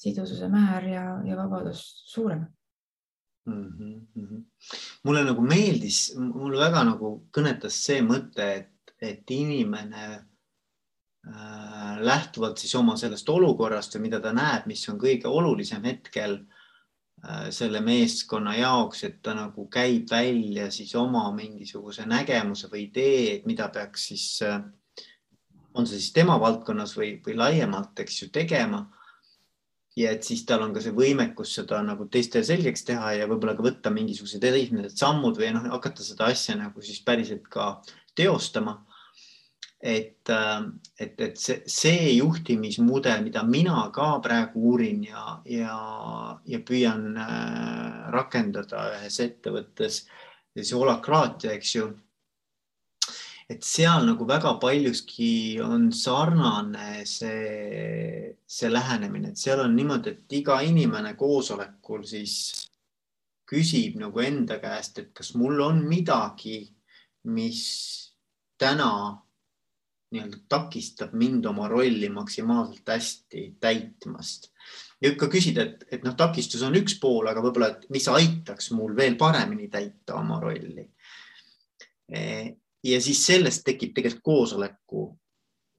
sidususe 0.00 0.48
määr 0.48 0.88
ja, 0.88 1.02
ja 1.28 1.36
vabadus 1.36 1.82
suurem 2.08 2.46
mm. 3.46 4.06
-hmm. 4.16 4.44
mulle 5.04 5.24
nagu 5.24 5.42
meeldis, 5.42 6.14
mulle 6.16 6.60
väga 6.60 6.84
nagu 6.84 7.16
kõnetas 7.32 7.80
see 7.86 8.02
mõte, 8.02 8.48
et, 8.60 8.94
et 9.00 9.30
inimene 9.30 10.06
äh, 10.14 12.00
lähtuvalt 12.00 12.58
siis 12.58 12.74
oma 12.74 12.96
sellest 12.96 13.28
olukorrast 13.28 13.96
või 13.96 14.08
mida 14.08 14.20
ta 14.20 14.32
näeb, 14.32 14.66
mis 14.66 14.88
on 14.88 14.98
kõige 14.98 15.28
olulisem 15.28 15.84
hetkel 15.84 16.40
Äh, 17.24 17.48
selle 17.50 17.80
meeskonna 17.80 18.52
jaoks, 18.58 19.04
et 19.06 19.22
ta 19.24 19.32
nagu 19.36 19.64
käib 19.72 20.10
välja 20.10 20.66
siis 20.74 20.90
oma 20.98 21.22
mingisuguse 21.32 22.04
nägemuse 22.10 22.68
või 22.68 22.82
idee, 22.90 23.36
et 23.36 23.46
mida 23.48 23.70
peaks 23.72 24.08
siis, 24.10 24.26
äh, 24.44 24.58
on 25.72 25.86
see 25.88 26.02
siis 26.02 26.12
tema 26.12 26.36
valdkonnas 26.40 26.92
või, 26.98 27.14
või 27.24 27.38
laiemalt, 27.38 28.02
eks 28.04 28.22
ju, 28.22 28.28
tegema. 28.34 28.82
Ja 29.96 30.10
et 30.10 30.26
siis 30.26 30.42
tal 30.46 30.64
on 30.64 30.72
ka 30.74 30.82
see 30.82 30.94
võimekus 30.94 31.52
seda 31.60 31.78
nagu 31.86 32.08
teistele 32.10 32.44
selgeks 32.46 32.82
teha 32.88 33.12
ja 33.20 33.28
võib-olla 33.30 33.54
ka 33.54 33.66
võtta 33.66 33.92
mingisugused 33.94 34.42
esimesed 34.48 34.98
sammud 34.98 35.38
või 35.38 35.52
noh, 35.54 35.68
hakata 35.76 36.02
seda 36.02 36.32
asja 36.32 36.56
nagu 36.58 36.82
siis 36.82 36.98
päriselt 37.06 37.46
ka 37.50 37.76
teostama 38.14 38.80
et, 39.84 40.28
äh, 40.30 40.62
et, 40.98 41.20
et 41.20 41.36
see, 41.36 41.58
see 41.68 42.14
juhtimismudel, 42.16 43.20
mida 43.26 43.42
mina 43.44 43.82
ka 43.92 44.14
praegu 44.24 44.70
uurin 44.70 45.02
ja, 45.04 45.24
ja, 45.44 45.76
ja 46.48 46.60
püüan 46.64 47.18
äh, 47.20 48.06
rakendada 48.14 48.86
ühes 48.94 49.20
ettevõttes, 49.20 50.06
siis 50.56 50.72
holakraatia, 50.72 51.52
eks 51.58 51.74
ju. 51.76 51.90
Et 53.50 53.64
seal 53.64 54.06
nagu 54.08 54.26
väga 54.28 54.54
paljuski 54.60 55.60
on 55.62 55.90
sarnane 55.92 57.04
see, 57.08 58.36
see 58.46 58.70
lähenemine, 58.72 59.32
et 59.32 59.40
seal 59.40 59.60
on 59.64 59.74
niimoodi, 59.76 60.14
et 60.14 60.38
iga 60.40 60.60
inimene 60.64 61.12
koosolekul 61.20 62.06
siis 62.08 62.38
küsib 63.48 63.98
nagu 64.00 64.24
enda 64.24 64.58
käest, 64.62 64.98
et 65.02 65.12
kas 65.16 65.34
mul 65.36 65.60
on 65.60 65.84
midagi, 65.88 66.62
mis 67.28 67.60
täna 68.60 68.90
nii-öelda 70.14 70.40
takistab 70.48 71.14
mind 71.18 71.44
oma 71.50 71.68
rolli 71.68 72.08
maksimaalselt 72.08 72.88
hästi 72.88 73.44
täitmast. 73.60 74.50
ja 75.00 75.10
ikka 75.10 75.28
küsida, 75.28 75.64
et, 75.66 75.86
et 75.92 76.04
noh, 76.06 76.14
takistus 76.16 76.62
on 76.64 76.76
üks 76.78 76.96
pool, 77.00 77.26
aga 77.28 77.42
võib-olla, 77.44 77.72
et 77.74 77.88
mis 77.92 78.06
aitaks 78.08 78.70
mul 78.72 78.94
veel 78.96 79.18
paremini 79.20 79.68
täita 79.68 80.16
oma 80.20 80.38
rolli. 80.40 80.86
Ja 82.84 83.00
siis 83.00 83.22
sellest 83.26 83.64
tekib 83.64 83.94
tegelikult 83.96 84.24
koosoleku 84.24 85.06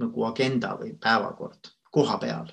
nagu 0.01 0.25
agenda 0.27 0.73
või 0.79 0.95
päevakord 0.99 1.69
koha 1.93 2.17
peal 2.19 2.49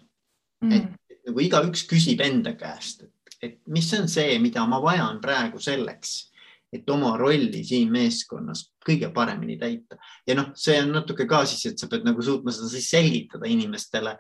mm.. 0.63 0.73
et, 0.73 0.91
et 1.11 1.31
nagu 1.31 1.43
igaüks 1.43 1.87
küsib 1.91 2.21
enda 2.23 2.53
käest, 2.59 3.03
et, 3.03 3.39
et 3.43 3.57
mis 3.67 3.89
on 3.99 4.07
see, 4.09 4.37
mida 4.39 4.63
ma 4.69 4.79
vajan 4.83 5.19
praegu 5.25 5.59
selleks 5.63 6.33
et 6.73 6.89
oma 6.91 7.13
rolli 7.21 7.61
siin 7.67 7.91
meeskonnas 7.93 8.65
kõige 8.87 9.11
paremini 9.13 9.59
täita. 9.61 9.99
ja 10.27 10.37
noh, 10.39 10.53
see 10.57 10.79
on 10.81 10.95
natuke 10.97 11.27
ka 11.29 11.45
siis, 11.49 11.67
et 11.69 11.83
sa 11.83 11.89
pead 11.91 12.07
nagu 12.09 12.25
suutma 12.25 12.55
seda 12.55 12.71
siis 12.73 12.89
selgitada 12.91 13.49
inimestele. 13.49 14.17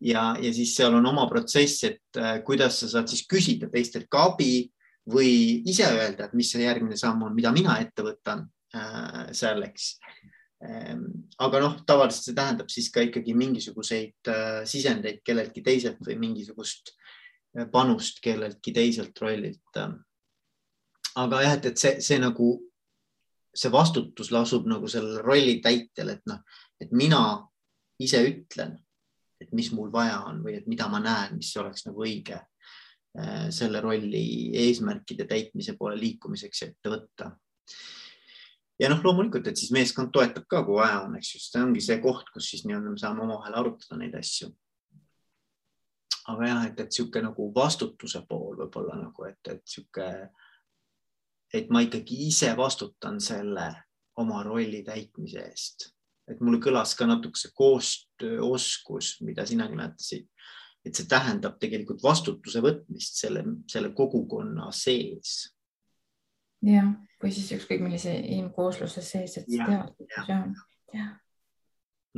ja, 0.00 0.34
ja 0.42 0.52
siis 0.54 0.74
seal 0.76 0.94
on 0.98 1.06
oma 1.06 1.28
protsess, 1.30 1.84
et 1.84 2.18
äh, 2.18 2.42
kuidas 2.46 2.80
sa 2.82 2.90
saad 2.90 3.10
siis 3.10 3.24
küsida 3.30 3.70
teistelt 3.70 4.08
ka 4.10 4.26
abi 4.32 4.68
või 5.08 5.62
ise 5.66 5.86
öelda, 5.86 6.26
et 6.26 6.34
mis 6.36 6.50
see 6.52 6.66
järgmine 6.66 6.98
samm 6.98 7.22
on, 7.22 7.34
mida 7.34 7.52
mina 7.54 7.78
ette 7.80 8.04
võtan 8.04 8.44
selleks 9.32 9.94
ähm,. 10.64 11.04
aga 11.40 11.60
noh, 11.62 11.78
tavaliselt 11.88 12.26
see 12.26 12.36
tähendab 12.36 12.68
siis 12.68 12.90
ka 12.92 13.00
ikkagi 13.06 13.32
mingisuguseid 13.38 14.28
äh, 14.28 14.60
sisendeid 14.68 15.22
kelleltki 15.24 15.62
teiselt 15.64 16.02
või 16.04 16.18
mingisugust 16.20 16.92
äh, 17.56 17.64
panust 17.72 18.20
kelleltki 18.20 18.74
teiselt 18.76 19.16
rollilt 19.24 19.80
äh, 19.80 19.94
aga 21.18 21.42
jah, 21.42 21.56
et, 21.58 21.70
et 21.72 21.80
see, 21.80 21.94
see 22.04 22.18
nagu, 22.22 22.50
see 23.54 23.72
vastutus 23.72 24.32
lasub 24.34 24.68
nagu 24.70 24.90
sellel 24.90 25.20
rolli 25.24 25.58
täitjal, 25.64 26.12
et 26.14 26.22
noh, 26.30 26.42
et 26.80 26.92
mina 26.96 27.22
ise 28.02 28.20
ütlen, 28.26 28.76
et 29.42 29.50
mis 29.54 29.70
mul 29.74 29.90
vaja 29.94 30.20
on 30.28 30.42
või 30.44 30.58
et 30.58 30.68
mida 30.70 30.88
ma 30.90 31.00
näen, 31.02 31.38
mis 31.38 31.50
oleks 31.58 31.86
nagu 31.88 32.04
õige 32.06 32.38
äh, 32.38 33.48
selle 33.54 33.82
rolli 33.82 34.24
eesmärkide 34.66 35.28
täitmise 35.30 35.76
poole 35.78 35.98
liikumiseks 35.98 36.66
ette 36.68 36.92
võtta. 36.94 37.32
Ja 38.78 38.88
noh, 38.92 39.02
loomulikult, 39.04 39.46
et 39.50 39.58
siis 39.58 39.72
meeskond 39.74 40.12
toetab 40.14 40.46
ka, 40.50 40.62
kui 40.66 40.78
vaja 40.78 41.02
on, 41.06 41.16
eks 41.18 41.34
ju, 41.34 41.42
see 41.42 41.62
ongi 41.62 41.82
see 41.84 41.98
koht, 42.02 42.30
kus 42.34 42.50
siis 42.52 42.64
nii-öelda 42.66 42.94
me 42.94 43.00
saame 43.00 43.24
omavahel 43.26 43.58
arutada 43.60 43.98
neid 44.00 44.14
asju. 44.18 44.52
aga 46.28 46.48
jah, 46.48 46.66
et, 46.68 46.80
et 46.80 46.92
niisugune 46.92 47.30
nagu 47.30 47.48
vastutuse 47.54 48.20
pool 48.28 48.58
võib-olla 48.60 48.98
nagu, 49.00 49.24
et, 49.24 49.40
et 49.48 49.64
niisugune 49.64 50.28
et 51.54 51.70
ma 51.72 51.80
ikkagi 51.84 52.26
ise 52.28 52.50
vastutan 52.56 53.20
selle 53.24 53.68
oma 54.20 54.42
rolli 54.44 54.82
täitmise 54.84 55.44
eest. 55.48 55.92
et 56.28 56.42
mulle 56.44 56.58
kõlas 56.60 56.90
ka 56.92 57.06
natuke 57.08 57.40
see 57.40 57.54
koostööoskus, 57.56 59.14
mida 59.24 59.46
sina 59.48 59.64
nimetasid, 59.64 60.26
et 60.84 60.92
see 60.98 61.08
tähendab 61.08 61.54
tegelikult 61.60 62.02
vastutuse 62.04 62.60
võtmist 62.60 63.16
selle, 63.22 63.44
selle 63.70 63.94
kogukonna 63.96 64.68
sees. 64.76 65.54
jah, 66.68 66.92
või 67.22 67.32
siis 67.34 67.50
ükskõik 67.56 67.82
millise 67.82 68.14
inimkoosluse 68.18 69.02
sees, 69.02 69.36
et 69.40 69.50
see 69.50 69.64
teadlikkus 69.64 70.30
ja, 70.30 70.40
ja. 70.94 71.10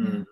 Mm 0.01 0.25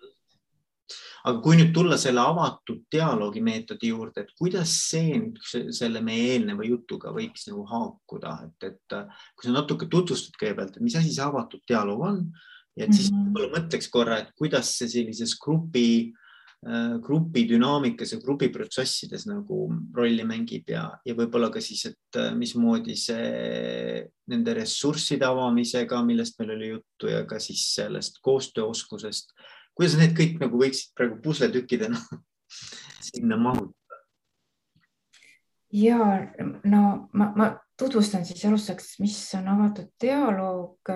aga 1.29 1.41
kui 1.45 1.59
nüüd 1.59 1.73
tulla 1.77 1.99
selle 2.01 2.23
avatud 2.25 2.85
dialoogi 2.93 3.43
meetodi 3.45 3.91
juurde, 3.91 4.23
et 4.25 4.31
kuidas 4.39 4.73
see 4.89 5.19
nüüd 5.19 5.73
selle 5.77 6.01
meie 6.05 6.31
eelneva 6.35 6.65
jutuga 6.65 7.13
võiks 7.13 7.49
nagu 7.51 7.65
haakuda, 7.69 8.35
et, 8.47 8.69
et 8.71 8.97
kui 9.35 9.49
sa 9.49 9.53
natuke 9.53 9.91
tutvustad 9.93 10.39
kõigepealt, 10.41 10.79
mis 10.81 10.97
asi 10.97 11.13
see 11.13 11.27
avatud 11.27 11.61
dialoog 11.69 12.07
on 12.13 12.23
ja 12.79 12.87
et 12.87 12.95
siis 12.95 13.11
mm 13.11 13.19
-hmm. 13.19 13.27
võib-olla 13.35 13.59
mõtleks 13.59 13.91
korra, 13.93 14.19
et 14.23 14.33
kuidas 14.39 14.73
see 14.79 14.89
sellises 14.89 15.37
grupi 15.43 15.89
äh, 16.07 16.28
grupi 17.05 17.45
dünaamikas 17.47 18.13
ja 18.13 18.19
grupiprotsessides 18.19 19.29
nagu 19.29 19.69
rolli 19.95 20.25
mängib 20.27 20.73
ja, 20.73 20.89
ja 21.07 21.15
võib-olla 21.15 21.53
ka 21.55 21.63
siis, 21.63 21.85
et 21.93 22.19
äh, 22.19 22.33
mismoodi 22.35 22.97
see 22.99 24.01
nende 24.29 24.57
ressursside 24.59 25.29
avamisega, 25.29 26.03
millest 26.03 26.41
meil 26.41 26.57
oli 26.57 26.73
juttu 26.73 27.13
ja 27.13 27.23
ka 27.31 27.39
siis 27.43 27.63
sellest 27.77 28.19
koostööoskusest 28.27 29.37
kuidas 29.79 29.95
need 30.01 30.15
kõik 30.19 30.41
nagu 30.43 30.59
võiksid 30.59 30.91
praegu 30.99 31.21
pusletükkidena 31.23 32.01
sinna 33.09 33.39
mahutada? 33.39 34.03
ja 35.71 36.01
no 36.67 36.83
ma, 37.13 37.31
ma 37.39 37.53
tutvustan 37.79 38.27
siis 38.27 38.43
alustuseks, 38.49 38.97
mis 39.05 39.19
on 39.39 39.47
avatud 39.55 39.93
dialoog. 40.03 40.91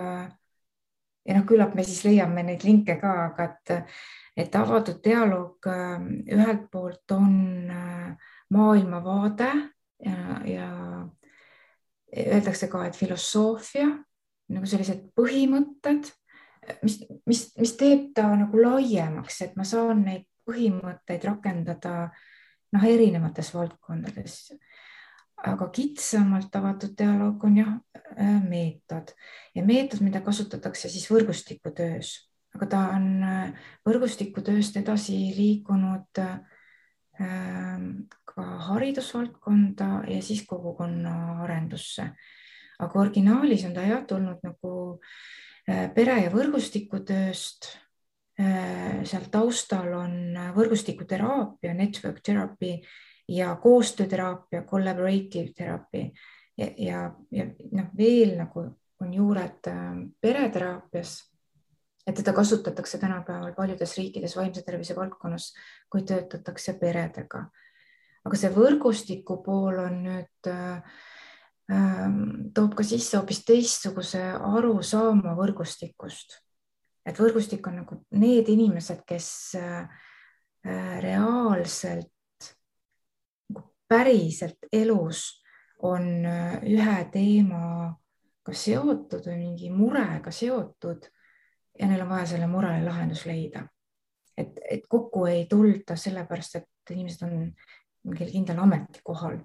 Ja 1.27 1.37
noh, 1.37 1.47
küllap 1.49 1.77
me 1.79 1.85
siis 1.87 2.03
leiame 2.07 2.45
neid 2.47 2.65
linke 2.67 2.97
ka, 3.01 3.13
aga 3.29 3.49
et, 3.51 3.93
et 4.45 4.57
avatud 4.59 5.03
dialoog 5.05 5.69
ühelt 5.69 6.65
poolt 6.73 7.15
on 7.15 7.37
maailmavaade 8.53 9.51
ja, 10.05 10.41
ja 10.49 10.71
öeldakse 12.13 12.69
ka, 12.73 12.87
et 12.87 12.99
filosoofia 12.99 13.87
nagu 14.53 14.69
sellised 14.69 15.07
põhimõtted 15.17 16.11
mis, 16.83 16.99
mis, 17.27 17.47
mis 17.59 17.75
teeb 17.79 18.11
ta 18.17 18.29
nagu 18.37 18.61
laiemaks, 18.61 19.41
et 19.47 19.57
ma 19.59 19.67
saan 19.69 20.05
neid 20.07 20.27
põhimõtteid 20.49 21.25
rakendada 21.27 21.95
noh, 22.73 22.87
erinevates 22.89 23.53
valdkondades. 23.55 24.39
Aga 25.49 25.69
kitsamalt 25.75 26.55
avatud 26.57 26.95
dialoog 26.99 27.45
on 27.47 27.57
jah 27.59 27.73
äh, 28.15 28.39
meetod. 28.47 29.13
Ja 29.55 29.65
meetod, 29.67 30.03
mida 30.05 30.23
kasutatakse 30.25 30.91
siis 30.93 31.09
võrgustikutöös, 31.11 32.15
aga 32.57 32.69
ta 32.71 32.83
on 32.95 33.09
äh, 33.27 33.69
võrgustikutööst 33.89 34.79
edasi 34.81 35.19
liikunud 35.37 36.23
äh, 36.23 36.39
ka 38.33 38.47
haridusvaldkonda 38.69 39.91
ja 40.09 40.23
siis 40.25 40.47
kogukonna 40.49 41.43
arendusse. 41.45 42.13
aga 42.83 42.99
originaalis 42.99 43.65
on 43.69 43.75
ta 43.77 43.83
jah 43.87 44.01
tulnud 44.09 44.41
nagu 44.43 44.73
pere 45.95 46.17
ja 46.25 46.31
võrgustikutööst 46.33 47.69
seal 49.07 49.29
taustal 49.31 49.93
on 49.95 50.15
võrgustikuteraapia, 50.57 51.77
network 51.79 52.23
therapy 52.25 52.81
ja 53.29 53.57
koostööteraapia, 53.57 54.63
collaborative 54.63 55.53
therapy 55.57 56.11
ja, 56.59 56.67
ja, 56.77 57.03
ja 57.31 57.47
noh, 57.73 57.91
veel 57.97 58.37
nagu 58.39 58.65
on 59.01 59.15
juured 59.15 59.69
äh, 59.69 59.95
pereteraapias. 60.21 61.33
et 62.07 62.15
teda 62.15 62.33
kasutatakse 62.33 62.99
tänapäeval 62.99 63.55
paljudes 63.55 63.97
riikides 63.97 64.37
vaimse 64.37 64.63
tervise 64.63 64.97
valdkonnas, 64.97 65.53
kui 65.91 66.03
töötatakse 66.03 66.75
peredega. 66.75 67.47
aga 68.25 68.37
see 68.37 68.51
võrgustiku 68.51 69.43
pool 69.43 69.79
on 69.79 70.03
nüüd 70.05 70.51
äh, 70.51 70.83
ähm, 71.73 72.23
toob 72.55 72.75
ka 72.75 72.83
sisse 72.83 73.17
hoopis 73.17 73.45
teistsuguse 73.45 74.23
arusaama 74.39 75.35
võrgustikust 75.39 76.43
et 77.07 77.19
võrgustik 77.19 77.67
on 77.67 77.81
nagu 77.83 77.99
need 78.19 78.49
inimesed, 78.53 79.03
kes 79.07 79.29
äh, 79.59 80.03
reaalselt, 81.03 82.12
nagu 82.12 82.12
päriselt 83.93 84.71
elus 84.73 85.27
on 85.85 86.07
äh, 86.27 86.63
ühe 86.65 86.99
teemaga 87.13 88.55
seotud 88.57 89.27
või 89.29 89.37
mingi 89.43 89.71
murega 89.75 90.33
seotud 90.33 91.09
ja 91.79 91.89
neil 91.89 92.05
on 92.05 92.13
vaja 92.15 92.31
selle 92.33 92.49
murele 92.49 92.85
lahendus 92.87 93.27
leida. 93.29 93.67
et, 94.37 94.57
et 94.71 94.87
kokku 94.89 95.27
ei 95.29 95.45
tulda 95.47 95.97
sellepärast, 95.97 96.57
et 96.57 96.95
inimesed 96.95 97.27
on 97.27 97.53
mingil 98.09 98.31
kindlal 98.33 98.63
ametikohal, 98.65 99.39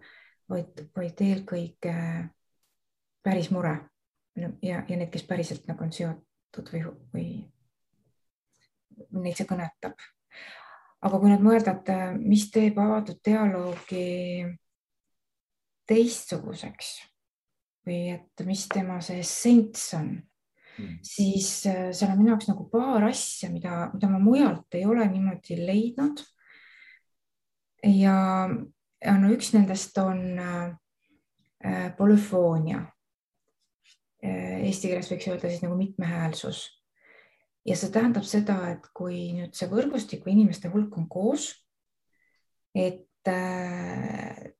vaid, 0.49 0.79
vaid 0.95 1.21
eelkõige 1.21 1.95
päris 3.23 3.51
mure 3.51 3.75
ja, 4.37 4.49
ja 4.87 4.95
need, 4.95 5.09
kes 5.11 5.25
päriselt 5.27 5.67
nagu 5.67 5.83
on 5.83 5.91
seotud 5.93 6.71
või, 6.73 6.83
või 7.13 7.27
neid 9.23 9.37
see 9.37 9.49
kõnetab. 9.49 9.99
Aga 11.05 11.19
kui 11.19 11.31
nüüd 11.31 11.43
mõelda, 11.45 11.75
et 11.77 11.91
äh, 11.93 12.15
mis 12.17 12.47
teeb 12.53 12.79
avatud 12.81 13.19
dialoogi 13.25 14.47
teistsuguseks 15.87 16.95
või 17.87 17.99
et 18.15 18.47
mis 18.47 18.65
tema 18.71 18.97
see 19.03 19.21
essents 19.23 19.91
on 19.97 20.09
mm., 20.17 20.97
siis 21.05 21.51
äh, 21.69 21.85
seal 21.93 22.13
on 22.13 22.21
minu 22.21 22.33
jaoks 22.33 22.49
nagu 22.49 22.65
paar 22.71 23.07
asja, 23.09 23.51
mida, 23.53 23.85
mida 23.93 24.09
ma 24.11 24.19
mujalt 24.23 24.79
ei 24.79 24.87
ole 24.89 25.05
niimoodi 25.11 25.59
leidnud. 25.61 26.25
ja, 27.85 28.17
ja 29.05 29.17
no 29.21 29.31
üks 29.35 29.53
nendest 29.53 29.97
on 30.01 30.21
äh, 30.41 31.89
polüfoonia 31.97 32.85
Eesti 34.27 34.89
keeles 34.89 35.11
võiks 35.11 35.27
öelda 35.29 35.49
siis 35.51 35.61
nagu 35.61 35.75
mitmehäälsus. 35.77 36.63
Ja 37.68 37.76
see 37.76 37.91
tähendab 37.91 38.26
seda, 38.28 38.59
et 38.72 38.86
kui 38.95 39.32
nüüd 39.36 39.55
see 39.57 39.68
võrgustiku 39.72 40.32
inimeste 40.32 40.72
hulk 40.72 40.95
on 40.99 41.07
koos, 41.11 41.49
et 42.76 43.28
äh, 43.32 44.53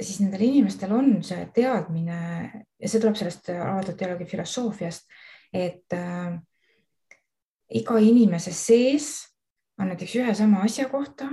siis 0.00 0.20
nendel 0.22 0.46
inimestel 0.46 0.92
on 0.94 1.18
see 1.26 1.44
teadmine 1.54 2.18
ja 2.80 2.88
see 2.88 3.02
tuleb 3.02 3.18
sellest 3.18 3.50
avatud 3.54 3.98
dialoogi 3.98 4.28
filosoofiast, 4.30 5.08
et 5.54 5.96
äh, 5.96 6.36
iga 7.74 7.98
inimese 8.00 8.52
sees 8.54 9.10
on 9.80 9.90
näiteks 9.90 10.14
ühe 10.20 10.34
sama 10.34 10.62
asja 10.66 10.88
kohta 10.88 11.28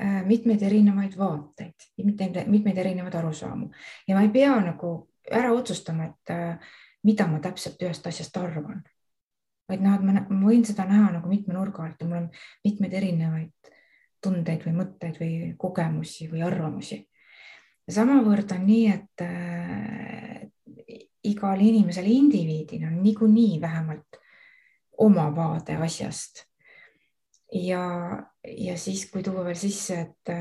äh, 0.00 0.22
mitmeid 0.26 0.62
erinevaid 0.62 1.16
vaateid, 1.18 1.88
mitmeid, 2.02 2.42
mitmeid 2.48 2.78
erinevaid 2.78 3.14
arusaamu. 3.20 3.68
Ja 4.08 4.16
ma 4.16 4.24
ei 4.26 4.32
pea 4.34 4.54
nagu 4.64 4.94
ära 5.30 5.52
otsustama, 5.54 6.10
et 6.10 6.34
äh, 6.34 6.72
mida 7.06 7.26
ma 7.28 7.40
täpselt 7.42 7.82
ühest 7.82 8.06
asjast 8.08 8.36
arvan, 8.40 8.82
vaid 9.72 9.82
et 9.82 10.04
ma, 10.04 10.24
võin 10.44 10.64
seda 10.68 10.86
näha 10.88 11.10
nagu 11.16 11.30
mitme 11.30 11.56
nurga 11.56 11.86
alt 11.86 12.00
ja 12.02 12.08
mul 12.08 12.22
on 12.22 12.28
mitmeid 12.66 12.94
erinevaid 13.00 13.72
tundeid 14.22 14.62
või 14.66 14.76
mõtteid 14.76 15.18
või 15.18 15.32
kogemusi 15.58 16.28
või 16.30 16.44
arvamusi. 16.46 17.00
samavõrd 17.90 18.52
on 18.54 18.66
nii, 18.66 18.86
et 18.92 19.24
äh, 19.26 20.46
igal 21.32 21.60
inimesel 21.60 22.06
indiviidil 22.06 22.86
on 22.86 23.02
niikuinii 23.02 23.60
vähemalt 23.60 24.20
oma 25.02 25.26
vaade 25.34 25.76
asjast 25.82 26.46
ja, 27.52 27.84
ja 28.58 28.76
siis, 28.78 29.04
kui 29.10 29.22
tuua 29.22 29.44
veel 29.44 29.56
sisse, 29.58 29.98
et, 30.00 30.32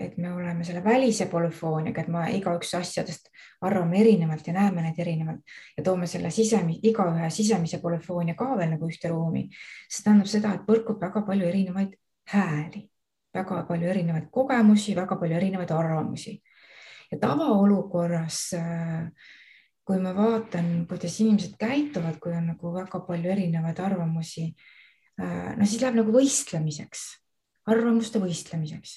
et 0.00 0.16
me 0.18 0.32
oleme 0.32 0.64
selle 0.64 0.80
välise 0.84 1.26
polüfooniaga, 1.32 2.04
et 2.04 2.10
me 2.12 2.24
igaüks 2.38 2.72
asjadest 2.78 3.28
arvame 3.64 4.00
erinevalt 4.00 4.48
ja 4.48 4.56
näeme 4.56 4.84
neid 4.84 4.98
erinevalt 5.00 5.54
ja 5.76 5.84
toome 5.84 6.08
selle 6.10 6.32
sisemi, 6.34 6.78
igaühe 6.88 7.28
sisemise 7.30 7.80
polüfoonia 7.82 8.36
ka 8.38 8.54
veel 8.58 8.74
nagu 8.74 8.88
ühte 8.88 9.12
ruumi, 9.12 9.46
see 9.88 10.06
tähendab 10.06 10.30
seda, 10.30 10.54
et 10.56 10.66
põrkub 10.66 11.00
väga 11.02 11.24
palju 11.26 11.48
erinevaid 11.50 11.94
hääli, 12.32 12.84
väga 13.34 13.62
palju 13.68 13.90
erinevaid 13.92 14.30
kogemusi, 14.32 14.96
väga 14.96 15.18
palju 15.20 15.40
erinevaid 15.40 15.72
arvamusi. 15.74 16.38
Ja 17.12 17.18
tavaolukorras 17.20 18.46
kui 19.84 19.98
ma 20.00 20.14
vaatan, 20.16 20.86
kuidas 20.88 21.18
inimesed 21.20 21.58
käituvad, 21.60 22.16
kui 22.22 22.32
on 22.32 22.48
nagu 22.54 22.72
väga 22.72 23.02
palju 23.04 23.30
erinevaid 23.34 23.82
arvamusi 23.84 24.46
Äh, 24.54 24.73
no 25.20 25.66
siis 25.66 25.82
läheb 25.82 25.98
nagu 26.00 26.12
võistlemiseks, 26.14 27.02
arvamuste 27.70 28.18
võistlemiseks 28.22 28.96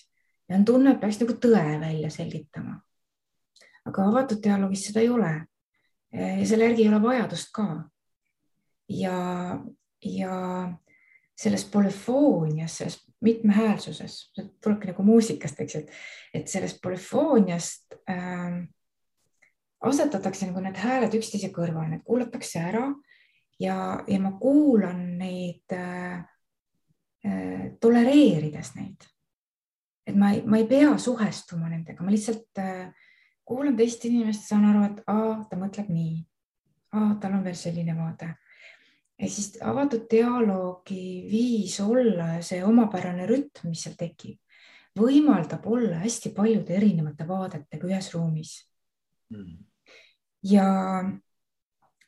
ja 0.49 0.55
on 0.57 0.65
tunne, 0.65 0.93
et 0.93 1.01
peaks 1.01 1.19
nagu 1.21 1.35
tõe 1.41 1.63
välja 1.81 2.09
selgitama. 2.13 2.81
aga 3.87 4.07
avatud 4.09 4.41
dialoogis 4.43 4.87
seda 4.87 5.03
ei 5.03 5.09
ole. 5.09 5.33
ja 6.11 6.45
selle 6.47 6.69
järgi 6.69 6.83
ei 6.83 6.89
ole 6.89 7.01
vajadust 7.03 7.51
ka. 7.53 7.67
ja, 8.89 9.17
ja 10.01 10.37
selles 11.37 11.65
polüfoonias, 11.65 12.77
selles 12.77 13.03
mitmehäälsuses, 13.21 14.31
tulebki 14.63 14.87
nagu 14.89 15.03
muusikast, 15.03 15.59
eks 15.59 15.75
ju, 15.75 15.81
et 16.33 16.47
sellest 16.49 16.81
polüfooniast 16.81 17.93
äh, 18.09 18.63
asetatakse 19.79 20.49
nagu 20.49 20.61
need 20.61 20.77
hääled 20.81 21.13
üksteise 21.17 21.51
kõrval, 21.53 21.89
need 21.91 22.03
kuulatakse 22.05 22.61
ära 22.71 22.87
ja, 23.59 24.03
ja 24.07 24.19
ma 24.19 24.31
kuulan 24.39 25.17
neid 25.17 25.73
äh, 25.73 26.23
äh, 27.25 27.77
tolereerides 27.81 28.73
neid. 28.75 29.05
et 30.07 30.15
ma 30.15 30.31
ei, 30.31 30.41
ma 30.45 30.57
ei 30.57 30.67
pea 30.67 30.95
suhestuma 30.97 31.69
nendega, 31.69 32.03
ma 32.03 32.13
lihtsalt 32.13 32.61
äh, 32.63 32.87
kuulan 33.47 33.75
teist 33.75 34.05
inimest, 34.07 34.47
saan 34.47 34.67
aru, 34.69 34.83
et 34.87 34.99
aa, 35.11 35.31
ta 35.49 35.59
mõtleb 35.59 35.89
nii, 35.91 36.17
tal 37.21 37.35
on 37.35 37.43
veel 37.43 37.55
selline 37.59 37.95
vaade. 37.97 38.33
ja 39.19 39.29
siis 39.29 39.57
avatud 39.63 40.05
dialoogi 40.11 41.27
viis 41.31 41.79
olla 41.83 42.37
ja 42.37 42.41
see 42.45 42.63
omapärane 42.63 43.27
rütm, 43.27 43.71
mis 43.71 43.83
seal 43.83 43.95
tekib, 43.99 44.39
võimaldab 44.97 45.65
olla 45.67 46.01
hästi 46.03 46.31
paljude 46.35 46.75
erinevate 46.75 47.27
vaadetega 47.27 47.87
ühes 47.87 48.11
ruumis 48.13 48.53
mm.. 49.33 49.57
ja 50.43 50.67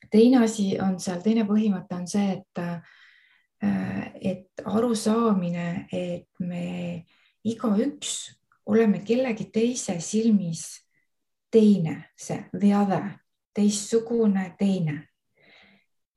teine 0.08 0.44
asi 0.44 0.74
on 0.80 0.98
seal, 1.00 1.20
teine 1.24 1.44
põhimõte 1.48 1.96
on 1.96 2.06
see, 2.08 2.38
et, 2.38 2.62
äh, 2.62 4.12
et 4.20 4.64
arusaamine, 4.64 5.86
et 5.92 6.28
me 6.40 7.04
igaüks 7.44 8.14
oleme 8.70 9.02
kellegi 9.04 9.50
teise 9.52 9.98
silmis 10.00 10.64
teine, 11.50 12.12
see 12.16 12.38
the 12.54 12.72
other, 12.76 13.10
teistsugune, 13.54 14.54
teine. 14.58 15.06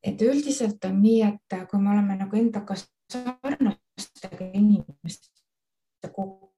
et 0.04 0.20
üldiselt 0.22 0.84
on 0.84 0.98
nii, 1.00 1.22
et 1.24 1.54
kui 1.72 1.80
me 1.80 1.94
oleme 1.94 2.18
nagu 2.20 2.36
endaga 2.36 2.76
sarnastega 2.76 4.50
inimestega 4.60 6.10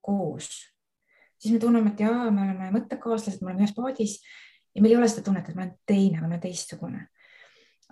koos, 0.02 0.48
siis 1.38 1.52
me 1.54 1.60
tunneme, 1.62 1.92
et 1.92 2.02
jaa, 2.02 2.26
me 2.34 2.42
oleme 2.42 2.72
mõttekaaslased, 2.74 3.44
me 3.44 3.52
oleme 3.52 3.62
ühes 3.62 3.74
paadis 3.76 4.16
ja 4.74 4.82
meil 4.82 4.96
ei 4.96 4.98
ole 4.98 5.06
seda 5.08 5.28
tunnet, 5.28 5.46
et 5.46 5.54
ma 5.54 5.62
olen 5.62 5.76
teine, 5.86 6.18
ma 6.18 6.26
olen 6.26 6.42
teistsugune 6.42 7.04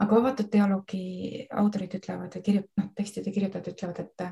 aga 0.03 0.16
avatud 0.18 0.51
dialoogi 0.53 1.47
autorid 1.55 1.99
ütlevad 2.01 2.34
ja 2.34 2.42
kirjut-, 2.42 2.70
noh, 2.80 2.90
tekstide 2.97 3.32
kirjutajad 3.34 3.70
ütlevad, 3.72 4.01
et 4.03 4.24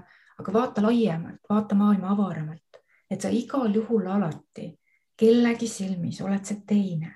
aga 0.42 0.54
vaata 0.54 0.82
laiemalt, 0.82 1.42
vaata 1.50 1.78
maailma 1.78 2.14
avaramalt, 2.16 2.80
et 3.10 3.20
sa 3.20 3.30
igal 3.30 3.70
juhul 3.74 4.08
alati 4.10 4.72
kellegi 5.18 5.68
silmis 5.68 6.18
oled 6.24 6.42
see 6.48 6.64
teine, 6.66 7.12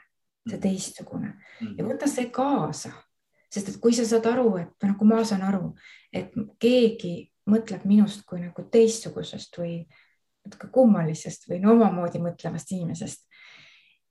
see 0.47 0.57
mm. 0.59 0.63
teistsugune 0.63 1.33
ja 1.33 1.83
mm. 1.83 1.89
võta 1.89 2.09
see 2.11 2.31
kaasa 2.31 2.93
sest 3.53 3.71
et 3.73 3.79
kui 3.81 3.95
sa 3.97 4.05
saad 4.07 4.27
aru, 4.31 4.51
et 4.61 4.87
nagu 4.89 5.09
ma 5.09 5.23
saan 5.27 5.45
aru, 5.47 5.71
et 6.15 6.35
keegi 6.63 7.15
mõtleb 7.51 7.87
minust 7.89 8.27
kui 8.29 8.43
nagu 8.43 8.67
teistsugusest 8.73 9.59
või 9.61 9.79
natuke 10.47 10.71
kummalisest 10.75 11.49
või 11.51 11.61
no 11.63 11.75
omamoodi 11.77 12.21
mõtlevast 12.23 12.73
inimesest. 12.75 13.25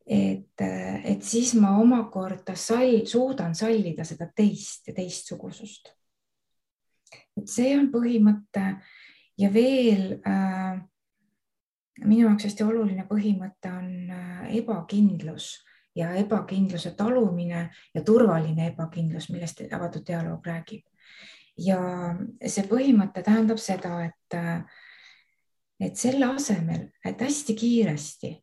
Et, 0.05 0.61
et 0.61 1.23
siis 1.25 1.55
ma 1.57 1.75
omakorda 1.81 2.53
sall, 2.55 3.01
suudan 3.09 3.55
sallida 3.57 4.05
seda 4.05 4.27
teist 4.35 4.87
ja 4.87 4.93
teistsugusust. 4.93 5.89
et 7.35 7.47
see 7.49 7.73
on 7.75 7.89
põhimõte 7.91 8.65
ja 9.41 9.49
veel 9.53 10.19
äh, 10.21 10.77
minu 12.05 12.27
jaoks 12.27 12.45
hästi 12.49 12.63
oluline 12.63 13.07
põhimõte 13.09 13.71
on 13.73 13.89
äh, 14.13 14.45
ebakindlus 14.61 15.55
ja 15.95 16.11
ebakindluse 16.19 16.91
talumine 16.91 17.69
ja 17.95 18.03
turvaline 18.03 18.69
ebakindlus, 18.73 19.29
millest 19.31 19.63
avatud 19.71 20.05
dialoog 20.07 20.45
räägib. 20.45 20.85
ja 21.57 21.79
see 22.45 22.67
põhimõte 22.67 23.23
tähendab 23.23 23.57
seda, 23.63 24.03
et, 24.05 24.37
et 25.79 25.95
selle 25.97 26.27
asemel, 26.35 26.89
et 27.05 27.21
hästi 27.21 27.55
kiiresti 27.55 28.35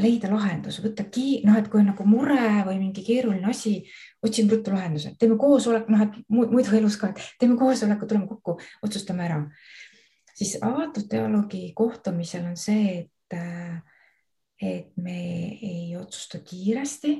leida 0.00 0.28
lahendus, 0.28 0.80
võtta 0.84 1.06
ki-, 1.12 1.40
noh, 1.46 1.56
et 1.56 1.68
kui 1.72 1.80
on 1.80 1.88
nagu 1.92 2.04
mure 2.08 2.40
või 2.66 2.76
mingi 2.78 3.04
keeruline 3.04 3.48
asi, 3.48 3.78
otsime 4.22 4.52
ruttu 4.52 4.74
lahenduse, 4.74 5.14
teeme 5.18 5.38
koosoleku, 5.40 5.94
noh, 5.94 6.02
et 6.04 6.18
muidu 6.28 6.76
elus 6.76 6.98
ka, 7.00 7.12
et 7.14 7.22
teeme 7.40 7.56
koosoleku, 7.60 8.08
tuleme 8.08 8.28
kokku, 8.28 8.58
otsustame 8.84 9.24
ära. 9.28 9.40
siis 10.34 10.58
avatud 10.62 11.08
dialoogi 11.10 11.72
kohtumisel 11.76 12.46
on 12.48 12.56
see, 12.56 12.98
et 13.00 13.16
et 14.60 14.96
me 14.96 15.48
ei 15.62 15.96
otsusta 15.96 16.38
kiiresti 16.44 17.14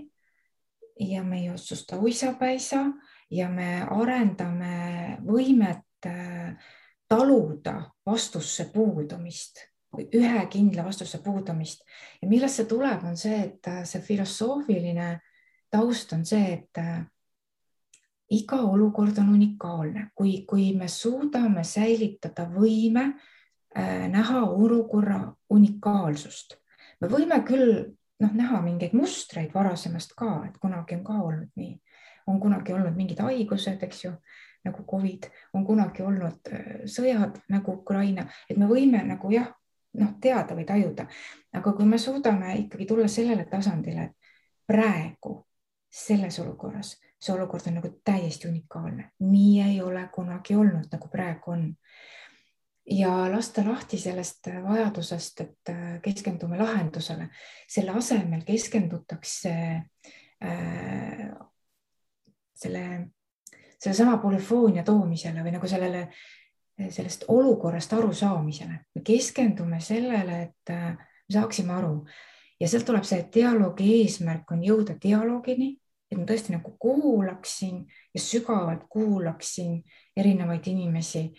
ja 1.01 1.23
me 1.25 1.41
ei 1.41 1.51
otsusta 1.51 1.97
uisapäisa 1.97 2.85
ja 3.31 3.49
me 3.49 3.81
arendame 3.91 5.17
võimet 5.25 6.07
äh, 6.07 6.59
taluda 7.09 7.91
vastusse 8.07 8.69
puudumist, 8.75 9.65
ühe 9.99 10.47
kindla 10.51 10.85
vastuse 10.87 11.19
puudumist. 11.25 11.83
Ja 12.23 12.29
millest 12.29 12.61
see 12.61 12.69
tuleb, 12.71 13.05
on 13.05 13.17
see, 13.19 13.41
et 13.49 13.71
äh, 13.71 13.83
see 13.89 14.03
filosoofiline 14.05 15.13
taust 15.71 16.13
on 16.13 16.25
see, 16.27 16.55
et 16.59 16.83
äh, 16.83 17.01
iga 18.31 18.61
olukord 18.63 19.19
on 19.19 19.35
unikaalne, 19.35 20.11
kui, 20.15 20.45
kui 20.47 20.71
me 20.79 20.89
suudame 20.89 21.65
säilitada 21.67 22.47
võime 22.51 23.13
näha 23.71 24.41
olukorra 24.51 25.19
unikaalsust. 25.55 26.57
Me 27.01 27.07
võime 27.07 27.37
küll 27.47 27.85
noh, 28.21 28.33
näha 28.37 28.61
mingeid 28.65 28.95
mustreid 28.97 29.55
varasemast 29.55 30.15
ka, 30.19 30.31
et 30.49 30.59
kunagi 30.63 30.99
on 30.99 31.05
ka 31.07 31.17
olnud 31.25 31.51
nii, 31.59 31.75
on 32.31 32.41
kunagi 32.43 32.75
olnud 32.77 32.97
mingid 32.97 33.23
haigused, 33.25 33.83
eks 33.87 34.05
ju, 34.05 34.13
nagu 34.67 34.85
Covid, 34.91 35.31
on 35.57 35.65
kunagi 35.67 36.05
olnud 36.05 36.53
äh, 36.53 36.69
sõjad 36.91 37.41
nagu 37.53 37.79
Ukraina, 37.81 38.27
et 38.49 38.61
me 38.61 38.69
võime 38.71 39.03
nagu 39.09 39.33
jah, 39.33 39.49
noh, 39.99 40.15
teada 40.21 40.55
või 40.55 40.65
tajuda, 40.69 41.07
aga 41.57 41.73
kui 41.73 41.87
me 41.89 41.99
suudame 41.99 42.55
ikkagi 42.65 42.87
tulla 42.87 43.09
sellele 43.09 43.47
tasandile, 43.51 44.05
et 44.05 44.35
praegu 44.71 45.41
selles 45.91 46.39
olukorras, 46.39 46.95
see 47.21 47.35
olukord 47.35 47.67
on 47.67 47.81
nagu 47.81 47.91
täiesti 48.07 48.49
unikaalne, 48.49 49.11
nii 49.27 49.61
ei 49.65 49.81
ole 49.83 50.07
kunagi 50.15 50.55
olnud, 50.57 50.87
nagu 50.93 51.11
praegu 51.13 51.57
on. 51.57 51.69
Ja 52.91 53.11
lasta 53.31 53.63
lahti 53.63 53.99
sellest 54.01 54.49
vajadusest, 54.65 55.41
et 55.41 55.71
äh, 55.71 56.01
keskendume 56.03 56.59
lahendusele. 56.59 57.29
selle 57.69 57.91
asemel 57.91 58.41
keskendutakse 58.47 59.53
äh, 60.43 61.29
selle, 62.55 62.85
sellesama 63.79 64.17
polüfoonia 64.23 64.83
toomisele 64.85 65.45
või 65.45 65.55
nagu 65.55 65.69
sellele, 65.71 66.09
sellest 66.89 67.25
olukorrast 67.29 67.93
arusaamisele. 67.93 68.79
me 68.95 69.03
keskendume 69.05 69.81
sellele, 69.81 70.43
et 70.43 70.71
äh, 70.71 70.97
me 70.97 71.33
saaksime 71.33 71.73
aru. 71.73 72.07
Ja 72.61 72.69
sealt 72.69 72.85
tuleb 72.89 73.05
see, 73.09 73.23
dialoogi 73.35 73.87
eesmärk 74.03 74.53
on 74.53 74.65
jõuda 74.65 74.97
dialoogini, 75.03 75.71
et 76.11 76.19
ma 76.19 76.27
tõesti 76.29 76.53
nagu 76.53 76.75
kuulaksin 76.79 77.85
ja 78.15 78.21
sügavalt 78.21 78.87
kuulaksin 78.89 79.81
erinevaid 80.17 80.67
inimesi. 80.67 81.31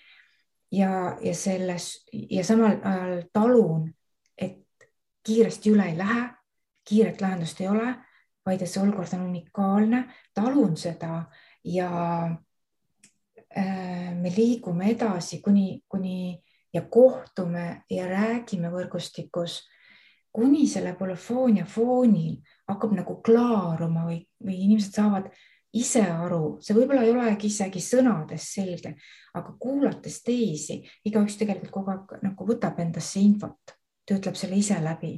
Ja, 0.72 1.18
ja 1.22 1.34
selles 1.36 2.06
ja 2.14 2.44
samal 2.48 2.78
ajal 2.80 3.26
talun, 3.34 3.90
et 4.38 4.88
kiiresti 5.28 5.74
üle 5.74 5.90
ei 5.92 5.98
lähe, 5.98 6.30
kiiret 6.88 7.22
lahendust 7.22 7.60
ei 7.62 7.68
ole, 7.68 7.90
vaid 8.46 8.62
et 8.64 8.72
see 8.72 8.82
olukord 8.82 9.12
on 9.18 9.28
unikaalne, 9.28 10.06
talun 10.34 10.78
seda 10.80 11.26
ja 11.68 11.92
me 13.56 14.32
liigume 14.32 14.94
edasi 14.94 15.42
kuni, 15.44 15.82
kuni 15.90 16.40
ja 16.74 16.82
kohtume 16.88 17.84
ja 17.90 18.06
räägime 18.08 18.72
võrgustikus, 18.72 19.62
kuni 20.32 20.68
selle 20.72 20.94
polüfoonia 20.96 21.66
foonil 21.68 22.38
hakkab 22.70 22.96
nagu 22.96 23.18
klaaruma 23.26 24.06
või, 24.08 24.22
või 24.40 24.60
inimesed 24.68 24.96
saavad 24.96 25.28
ise 25.76 26.04
aru, 26.04 26.58
see 26.64 26.76
võib-olla 26.76 27.06
ei 27.06 27.14
olegi 27.14 27.48
isegi 27.48 27.82
sõnades 27.84 28.50
selge, 28.56 28.96
aga 29.38 29.54
kuulates 29.60 30.20
teisi, 30.24 30.82
igaüks 31.08 31.38
tegelikult 31.40 31.72
kogu 31.76 31.94
aeg 31.94 32.18
nagu 32.26 32.48
võtab 32.48 32.80
endasse 32.84 33.22
infot, 33.24 33.76
töötleb 34.08 34.36
selle 34.40 34.60
ise 34.60 34.80
läbi. 34.84 35.14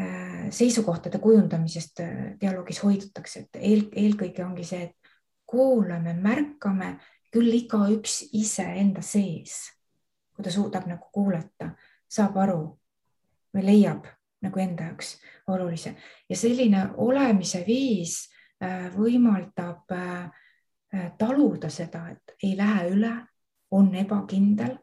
Äh, 0.00 0.48
seisukohtade 0.50 1.20
kujundamisest 1.22 2.00
äh, 2.02 2.14
dialoogis 2.40 2.80
hoidutakse, 2.82 3.44
et 3.44 3.60
eel, 3.60 3.84
eelkõige 3.94 4.42
ongi 4.42 4.64
see, 4.66 4.88
et 4.88 5.12
kuulame, 5.46 6.16
märkame 6.18 6.96
küll 7.34 7.50
igaüks 7.58 8.20
iseenda 8.38 9.02
sees, 9.02 9.58
kui 10.34 10.46
ta 10.46 10.52
suudab 10.54 10.86
nagu 10.86 11.10
kuulata, 11.12 11.72
saab 12.08 12.36
aru 12.44 12.60
või 13.54 13.66
leiab 13.66 14.06
nagu 14.44 14.60
enda 14.60 14.90
jaoks 14.90 15.16
olulise 15.50 15.94
ja 16.28 16.36
selline 16.36 16.86
olemise 17.02 17.64
viis 17.66 18.20
Äh, 18.64 18.88
võimaldab 18.94 19.90
äh, 19.92 20.30
äh, 20.94 21.12
taluda 21.18 21.68
seda, 21.70 22.06
et 22.12 22.36
ei 22.42 22.54
lähe 22.56 22.86
üle, 22.94 23.12
on 23.74 23.90
ebakindel, 23.98 24.76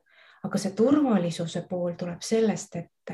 aga 0.44 0.60
see 0.60 0.76
turvalisuse 0.76 1.64
pool 1.70 1.96
tuleb 1.98 2.22
sellest, 2.26 2.76
et 2.76 3.14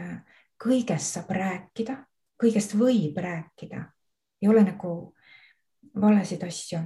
kõigest 0.58 1.14
saab 1.20 1.30
rääkida, 1.38 1.94
kõigest 2.42 2.74
võib 2.80 3.20
rääkida, 3.22 3.84
ei 4.42 4.50
ole 4.50 4.64
nagu 4.66 4.94
valesid 6.02 6.44
asju. 6.48 6.82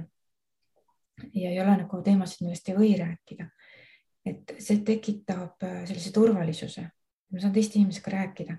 Ja 1.34 1.50
ei 1.50 1.60
ole 1.60 1.76
nagu 1.84 2.02
teemasid, 2.02 2.44
millest 2.46 2.68
ei 2.68 2.78
või 2.78 2.94
rääkida. 3.00 3.48
et 4.26 4.54
see 4.62 4.82
tekitab 4.86 5.64
sellise 5.88 6.12
turvalisuse, 6.14 6.84
ma 7.32 7.40
saan 7.42 7.52
teiste 7.52 7.78
inimesega 7.78 8.10
rääkida. 8.10 8.58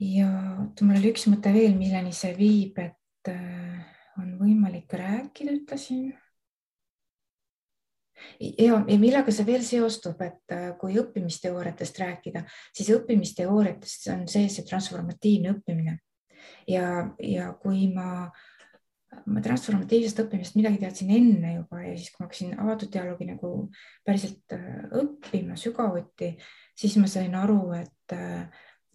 ja 0.00 0.28
mul 0.80 0.96
oli 0.96 1.12
üks 1.12 1.26
mõte 1.28 1.52
veel, 1.52 1.76
milleni 1.76 2.12
see 2.12 2.32
viib, 2.36 2.78
et 2.78 2.96
Äh, 3.28 3.82
on 4.20 4.36
võimalik 4.38 4.92
rääkida, 4.96 5.52
ütlesin. 5.58 6.14
ja, 8.40 8.78
ja 8.88 8.98
millega 8.98 9.32
see 9.34 9.46
veel 9.46 9.64
seostub, 9.66 10.20
et 10.24 10.54
äh, 10.54 10.70
kui 10.80 10.96
õppimisteooriatest 11.00 11.98
rääkida, 12.00 12.44
siis 12.72 12.92
õppimisteooriates 12.94 13.98
on 14.14 14.24
sees 14.30 14.56
see 14.56 14.68
transformatiivne 14.68 15.52
õppimine 15.56 15.98
ja, 16.70 16.86
ja 17.20 17.50
kui 17.60 17.90
ma 17.92 18.30
ma 19.26 19.42
transformatiivsest 19.42 20.24
õppimisest 20.24 20.56
midagi 20.58 20.80
teadsin 20.82 21.10
enne 21.14 21.52
juba 21.56 21.82
ja 21.82 21.92
siis, 21.96 22.10
kui 22.12 22.22
ma 22.22 22.26
hakkasin 22.26 22.56
avatud 22.62 22.90
dialoogi 22.92 23.28
nagu 23.28 23.52
päriselt 24.06 24.56
äh, 24.56 24.86
õppima 25.02 25.58
sügavuti, 25.58 26.32
siis 26.76 26.96
ma 27.00 27.10
sain 27.10 27.34
aru, 27.38 27.60
et, 27.78 28.16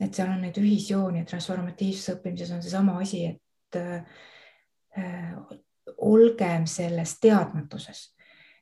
et 0.01 0.11
seal 0.11 0.33
on 0.33 0.43
neid 0.43 0.59
ühisjooni 0.59 1.23
ja 1.23 1.29
transformatiivses 1.31 2.17
õppimises 2.17 2.51
on 2.55 2.63
seesama 2.63 2.99
asi, 3.01 3.25
et 3.31 3.41
et 3.71 4.03
äh, 4.97 5.43
olgem 5.97 6.65
selles 6.67 7.19
teadmatuses, 7.19 8.15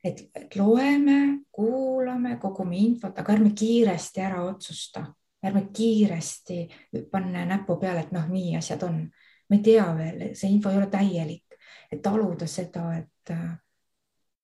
et, 0.04 0.20
et 0.34 0.56
loeme, 0.56 1.44
kuulame, 1.52 2.36
kogume 2.40 2.76
infot, 2.78 3.16
aga 3.18 3.34
ärme 3.34 3.52
kiiresti 3.56 4.22
ära 4.24 4.44
otsusta, 4.46 5.04
ärme 5.46 5.66
kiiresti 5.74 6.62
panna 7.10 7.44
näpu 7.48 7.76
peale, 7.80 8.06
et 8.06 8.14
noh, 8.14 8.28
nii 8.30 8.56
asjad 8.60 8.86
on. 8.88 9.02
Me 9.50 9.58
ei 9.58 9.62
tea 9.66 9.86
veel, 9.96 10.26
see 10.38 10.50
info 10.54 10.70
ei 10.70 10.78
ole 10.78 10.88
täielik, 10.90 11.56
et 11.90 12.02
taluda 12.02 12.46
seda, 12.46 12.84
et, 12.98 13.32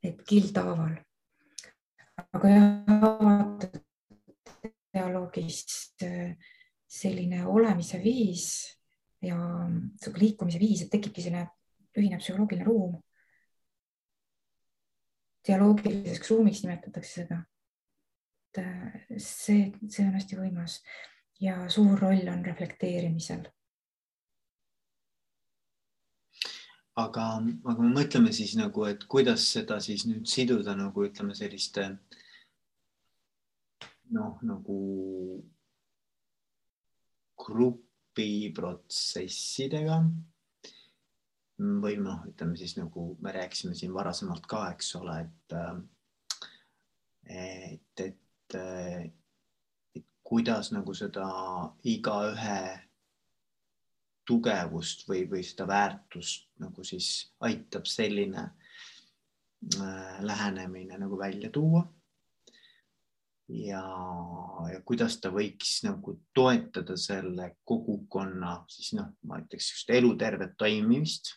et 0.03 0.23
kildhaaval. 0.27 0.97
aga 2.37 2.49
jah, 2.51 3.69
dialoogis 4.97 5.61
selline 6.87 7.45
olemise 7.47 8.01
viis 8.03 8.47
ja 9.23 9.37
liikumise 10.17 10.61
viis, 10.61 10.85
et 10.85 10.93
tekibki 10.93 11.25
selline 11.25 11.47
ühine 11.97 12.19
psühholoogiline 12.21 12.67
ruum. 12.67 12.97
dialoogiliseks 15.47 16.31
ruumiks 16.31 16.65
nimetatakse 16.65 17.23
seda. 17.23 17.43
et 18.51 18.63
äh, 18.63 19.19
see, 19.19 19.71
see 19.89 20.07
on 20.07 20.17
hästi 20.17 20.39
võimas 20.39 20.81
ja 21.41 21.69
suur 21.69 21.99
roll 22.01 22.29
on 22.33 22.45
reflekteerimisel. 22.45 23.45
Aga, 27.01 27.25
aga 27.69 27.83
mõtleme 27.83 28.33
siis 28.33 28.57
nagu, 28.59 28.85
et 28.89 29.05
kuidas 29.11 29.53
seda 29.53 29.81
siis 29.85 30.07
nüüd 30.09 30.27
siduda 30.31 30.75
nagu 30.79 31.05
ütleme 31.05 31.35
selliste 31.37 31.99
noh, 34.17 34.39
nagu 34.47 34.77
grupiprotsessidega. 37.47 39.97
Või 41.57 41.97
noh, 42.03 42.25
ütleme 42.29 42.57
siis 42.61 42.77
nagu 42.77 43.17
me 43.25 43.33
rääkisime 43.33 43.75
siin 43.77 43.95
varasemalt 43.97 44.47
ka, 44.49 44.71
eks 44.75 44.95
ole, 44.99 45.15
et 45.25 45.53
et, 47.27 48.01
et, 48.01 48.55
et 49.97 50.05
kuidas 50.27 50.73
nagu 50.75 50.95
seda 50.95 51.27
igaühe 51.83 52.86
tugevust 54.27 55.07
või, 55.09 55.25
või 55.31 55.43
seda 55.47 55.67
väärtust 55.69 56.49
nagu 56.63 56.85
siis 56.85 57.33
aitab 57.47 57.87
selline 57.91 58.43
äh, 59.79 60.17
lähenemine 60.21 60.99
nagu 60.99 61.19
välja 61.19 61.51
tuua. 61.51 61.87
ja, 63.49 63.83
ja 64.73 64.81
kuidas 64.85 65.21
ta 65.23 65.31
võiks 65.31 65.79
nagu 65.87 66.17
toetada 66.35 66.97
selle 66.99 67.57
kogukonna 67.65 68.65
siis 68.69 68.93
noh, 68.99 69.13
ma 69.23 69.39
ütleks 69.39 69.71
just 69.71 69.91
elutervet 69.91 70.57
toimimist 70.59 71.31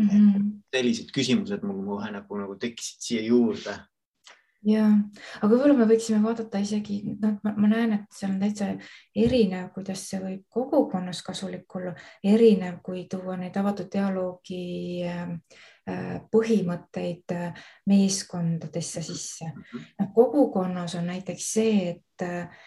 mm. 0.00 0.08
-hmm. 0.08 0.48
sellised 0.72 1.12
küsimused 1.12 1.62
mul 1.62 1.84
kohe 1.84 2.10
nagu, 2.10 2.40
nagu 2.40 2.56
tekkisid 2.56 3.04
siia 3.08 3.26
juurde 3.28 3.76
ja, 4.64 4.86
aga 5.40 5.50
võib-olla 5.50 5.76
me 5.76 5.86
võiksime 5.90 6.20
vaadata 6.24 6.60
isegi, 6.62 6.98
noh, 7.20 7.36
ma 7.44 7.70
näen, 7.70 7.94
et 7.98 8.16
seal 8.16 8.32
on 8.34 8.40
täitsa 8.40 8.70
erinev, 9.16 9.68
kuidas 9.74 10.06
see 10.08 10.20
võib 10.22 10.44
kogukonnas 10.52 11.22
kasulik 11.26 11.76
olla, 11.78 11.92
erinev, 12.24 12.80
kui 12.86 13.04
tuua 13.10 13.36
neid 13.40 13.56
avatud 13.60 13.90
dialoogi 13.92 14.62
ähm, 15.10 15.36
äh, 15.90 16.16
põhimõtteid 16.32 17.36
äh, 17.36 17.68
meeskondadesse 17.90 19.04
sisse. 19.06 19.52
noh, 20.00 20.10
kogukonnas 20.16 20.96
on 21.00 21.10
näiteks 21.12 21.52
see, 21.58 21.94
et, 21.94 22.26
äh, 22.26 22.66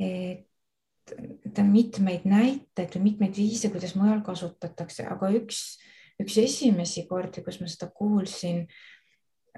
et, 0.00 1.16
et 1.46 1.62
on 1.62 1.72
mitmeid 1.72 2.26
näiteid 2.28 2.98
või 2.98 3.10
mitmeid 3.10 3.38
viise, 3.38 3.70
kuidas 3.72 3.96
mujal 3.98 4.22
kasutatakse, 4.26 5.06
aga 5.08 5.32
üks, 5.38 5.78
üks 6.20 6.36
esimesi 6.42 7.06
kordi, 7.08 7.42
kus 7.46 7.62
ma 7.62 7.70
seda 7.70 7.88
kuulsin 7.94 8.66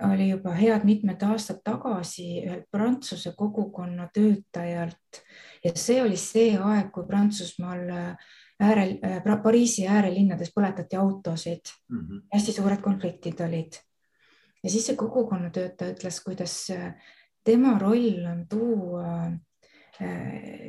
oli 0.00 0.28
juba 0.30 0.54
head 0.56 0.84
mitmed 0.84 1.22
aastad 1.22 1.60
tagasi 1.64 2.26
ühelt 2.46 2.68
Prantsuse 2.70 3.34
kogukonna 3.36 4.08
töötajalt 4.14 5.20
ja 5.64 5.72
see 5.74 6.00
oli 6.02 6.16
see 6.16 6.56
aeg, 6.56 6.90
kui 6.94 7.04
Prantsusmaal 7.06 7.84
äh, 7.92 8.30
äärel, 8.62 8.96
äh, 9.04 9.42
Pariisi 9.42 9.86
äärelinnades 9.88 10.52
põletati 10.56 10.96
autosid 10.96 11.72
mm, 11.88 11.98
-hmm. 11.98 12.22
hästi 12.32 12.52
suured 12.52 12.80
konfliktid 12.80 13.40
olid. 13.40 13.72
ja 14.64 14.70
siis 14.70 14.86
see 14.86 14.96
kogukonna 14.96 15.50
töötaja 15.50 15.92
ütles, 15.92 16.22
kuidas 16.24 16.70
äh, 16.70 16.94
tema 17.44 17.78
roll 17.78 18.26
on 18.32 18.46
tuua 18.48 19.32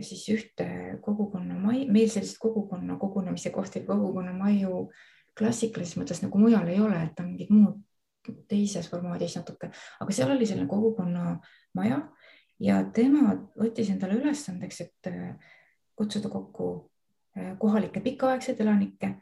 siis 0.02 0.30
ühte 0.30 0.98
kogukonna 1.02 1.56
mai, 1.56 1.88
meil 1.88 2.10
sellist 2.10 2.38
kogukonna 2.40 2.98
kogunemise 3.00 3.50
kohti, 3.50 3.80
kogukonna 3.80 4.34
maju 4.34 4.92
klassikalises 5.40 5.98
mõttes 5.98 6.22
nagu 6.22 6.38
mujal 6.38 6.68
ei 6.68 6.82
ole, 6.82 7.04
et 7.04 7.20
on 7.20 7.32
mingid 7.32 7.50
muud 7.50 7.80
teises 8.50 8.88
formaadis 8.92 9.38
natuke, 9.40 9.70
aga 10.00 10.16
seal 10.16 10.32
oli 10.36 10.48
selline 10.48 10.70
kogukonnamaja 10.72 12.00
ja 12.64 12.80
tema 12.96 13.34
võttis 13.60 13.92
endale 13.94 14.18
ülesandeks, 14.22 14.82
et 14.86 15.12
äh, 15.12 15.54
kutsuda 15.98 16.32
kokku 16.34 16.70
äh, 17.38 17.54
kohalikke 17.60 18.04
pikaaegseid 18.04 18.62
elanikke 18.64 19.14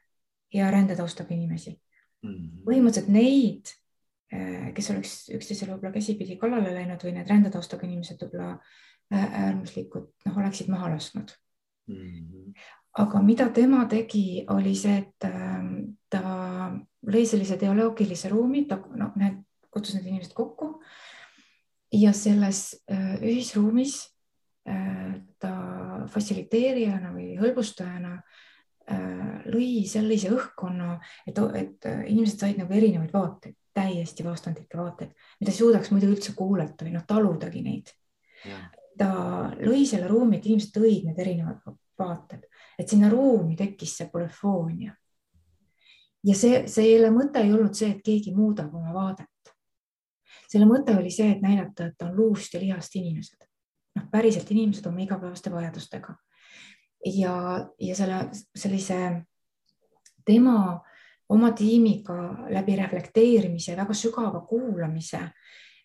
ja 0.54 0.72
rändetaustaga 0.72 1.34
inimesi 1.34 1.74
mm. 1.74 2.34
-hmm. 2.34 2.64
põhimõtteliselt 2.68 3.14
neid, 3.14 3.74
äh, 4.34 4.74
kes 4.78 4.92
oleks 4.94 5.16
üksteisele 5.38 5.76
võib-olla 5.76 5.96
käsipidi 5.98 6.38
kallale 6.42 6.74
läinud 6.76 7.04
või 7.04 7.16
need 7.18 7.30
rändetaustaga 7.30 7.88
inimesed 7.88 8.22
võib-olla 8.22 8.58
äärmuslikud, 9.12 10.06
noh, 10.26 10.38
oleksid 10.40 10.70
maha 10.72 10.94
lasknud 10.94 11.34
mm. 11.88 11.96
-hmm 11.96 12.54
aga 13.00 13.22
mida 13.24 13.50
tema 13.56 13.86
tegi, 13.90 14.44
oli 14.52 14.74
see, 14.76 14.98
et 15.00 15.28
ähm, 15.28 15.96
ta 16.12 16.72
lõi 17.08 17.24
sellise 17.28 17.58
dialoogilise 17.60 18.30
ruumi, 18.32 18.66
ta 18.70 18.78
noh, 18.98 19.16
need 19.20 19.42
kutsus 19.72 19.96
need 19.96 20.10
inimesed 20.12 20.36
kokku 20.36 20.76
ja 21.96 22.12
selles 22.16 22.82
äh, 22.92 23.16
ühisruumis 23.24 23.98
äh, 24.70 25.16
ta 25.40 25.54
fassiliteerijana 26.12 27.14
või 27.16 27.32
hõlbustajana 27.40 28.14
äh, 28.18 29.48
lõi 29.52 29.88
sellise 29.90 30.32
õhkkonna, 30.36 30.98
et, 31.28 31.42
et 31.62 31.90
inimesed 32.12 32.44
said 32.44 32.62
nagu 32.62 32.76
erinevaid 32.76 33.16
vaateid, 33.16 33.58
täiesti 33.74 34.26
vastandlikke 34.28 34.80
vaateid, 34.80 35.16
mida 35.40 35.52
ei 35.54 35.58
suudaks 35.58 35.92
muidu 35.94 36.12
üldse 36.12 36.36
kuulata 36.38 36.86
või 36.86 36.96
noh, 36.98 37.08
taludagi 37.08 37.64
neid. 37.66 37.92
ta 39.00 39.12
lõi 39.62 39.86
selle 39.88 40.10
ruumi, 40.12 40.38
et 40.38 40.48
inimesed 40.50 40.74
tõid 40.76 41.06
need 41.08 41.20
erinevad 41.24 41.62
vaated 41.98 42.46
et 42.82 42.90
sinna 42.90 43.10
ruumi 43.12 43.56
tekkis 43.60 43.98
see 44.00 44.10
polüfoonia. 44.12 44.94
Ja 46.28 46.36
see, 46.38 46.64
selle 46.70 47.12
mõte 47.14 47.42
ei 47.44 47.54
olnud 47.54 47.76
see, 47.78 47.96
et 47.96 48.04
keegi 48.06 48.34
muudab 48.36 48.74
oma 48.76 48.94
vaadet. 48.94 49.54
selle 50.52 50.68
mõte 50.68 50.96
oli 50.98 51.12
see, 51.12 51.32
et 51.32 51.42
näidata, 51.42 51.88
et 51.88 52.06
on 52.06 52.16
luust 52.16 52.54
ja 52.54 52.60
lihast 52.60 52.96
inimesed, 52.96 53.48
noh, 53.96 54.08
päriselt 54.12 54.52
inimesed 54.52 54.86
oma 54.88 55.02
igapäevaste 55.02 55.52
vajadustega. 55.52 56.16
ja, 57.16 57.36
ja 57.80 57.96
selle, 57.96 58.22
sellise 58.56 59.00
tema 60.26 60.82
oma 61.30 61.52
tiimiga 61.52 62.48
läbi 62.52 62.76
reflekteerimise, 62.76 63.78
väga 63.78 63.94
sügava 63.94 64.42
kuulamise 64.46 65.30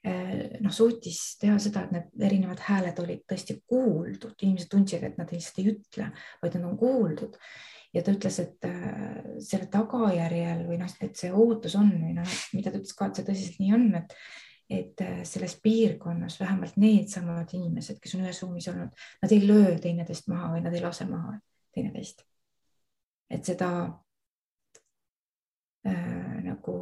Eh, 0.06 0.58
noh, 0.62 0.70
suutis 0.70 1.18
teha 1.40 1.56
seda, 1.58 1.82
et 1.82 1.94
need 1.94 2.26
erinevad 2.28 2.60
hääled 2.62 2.98
olid 3.02 3.24
tõesti 3.26 3.56
kuuldud, 3.66 4.36
inimesed 4.38 4.68
tundsid, 4.70 5.02
et 5.02 5.16
nad 5.18 5.32
lihtsalt 5.34 5.58
ei 5.58 5.72
ütle, 5.72 6.06
vaid 6.42 6.54
nad 6.54 6.68
on 6.68 6.76
kuuldud. 6.78 7.34
Ja 7.96 8.02
ta 8.04 8.12
ütles, 8.12 8.38
et 8.42 8.66
eh, 8.68 9.36
selle 9.44 9.68
tagajärjel 9.72 10.66
või 10.68 10.80
noh, 10.80 10.96
et 11.02 11.16
see 11.18 11.32
ootus 11.32 11.76
on 11.80 11.92
või 11.96 12.16
noh, 12.18 12.34
mida 12.56 12.72
ta 12.72 12.80
ütles 12.80 12.96
ka, 12.96 13.08
et 13.08 13.20
see 13.20 13.28
tõsiselt 13.30 13.62
nii 13.62 13.76
on, 13.76 13.88
et 14.02 14.18
et 14.66 14.98
eh, 14.98 15.20
selles 15.22 15.52
piirkonnas 15.62 16.40
vähemalt 16.40 16.74
needsamad 16.82 17.52
inimesed, 17.54 18.00
kes 18.02 18.16
on 18.16 18.24
ühes 18.24 18.40
ruumis 18.42 18.66
olnud, 18.72 19.04
nad 19.22 19.34
ei 19.34 19.44
löö 19.46 19.76
teineteist 19.78 20.26
maha 20.32 20.56
või 20.56 20.64
nad 20.64 20.74
ei 20.74 20.82
lase 20.82 21.06
maha 21.06 21.36
teineteist. 21.76 22.24
et 23.30 23.46
seda 23.46 23.68
äh, 25.86 26.42
nagu 26.42 26.74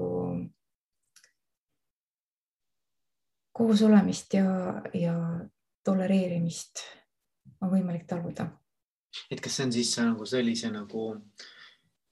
koos 3.52 3.82
olemist 3.82 4.34
ja, 4.34 4.48
ja 4.96 5.14
tolereerimist 5.84 6.82
on 7.60 7.70
võimalik 7.70 8.06
taluda. 8.08 8.48
Et 9.30 9.40
kas 9.40 9.58
see 9.58 9.66
on 9.66 9.74
siis 9.74 9.92
nagu 10.00 10.26
sellise 10.28 10.70
nagu 10.72 11.08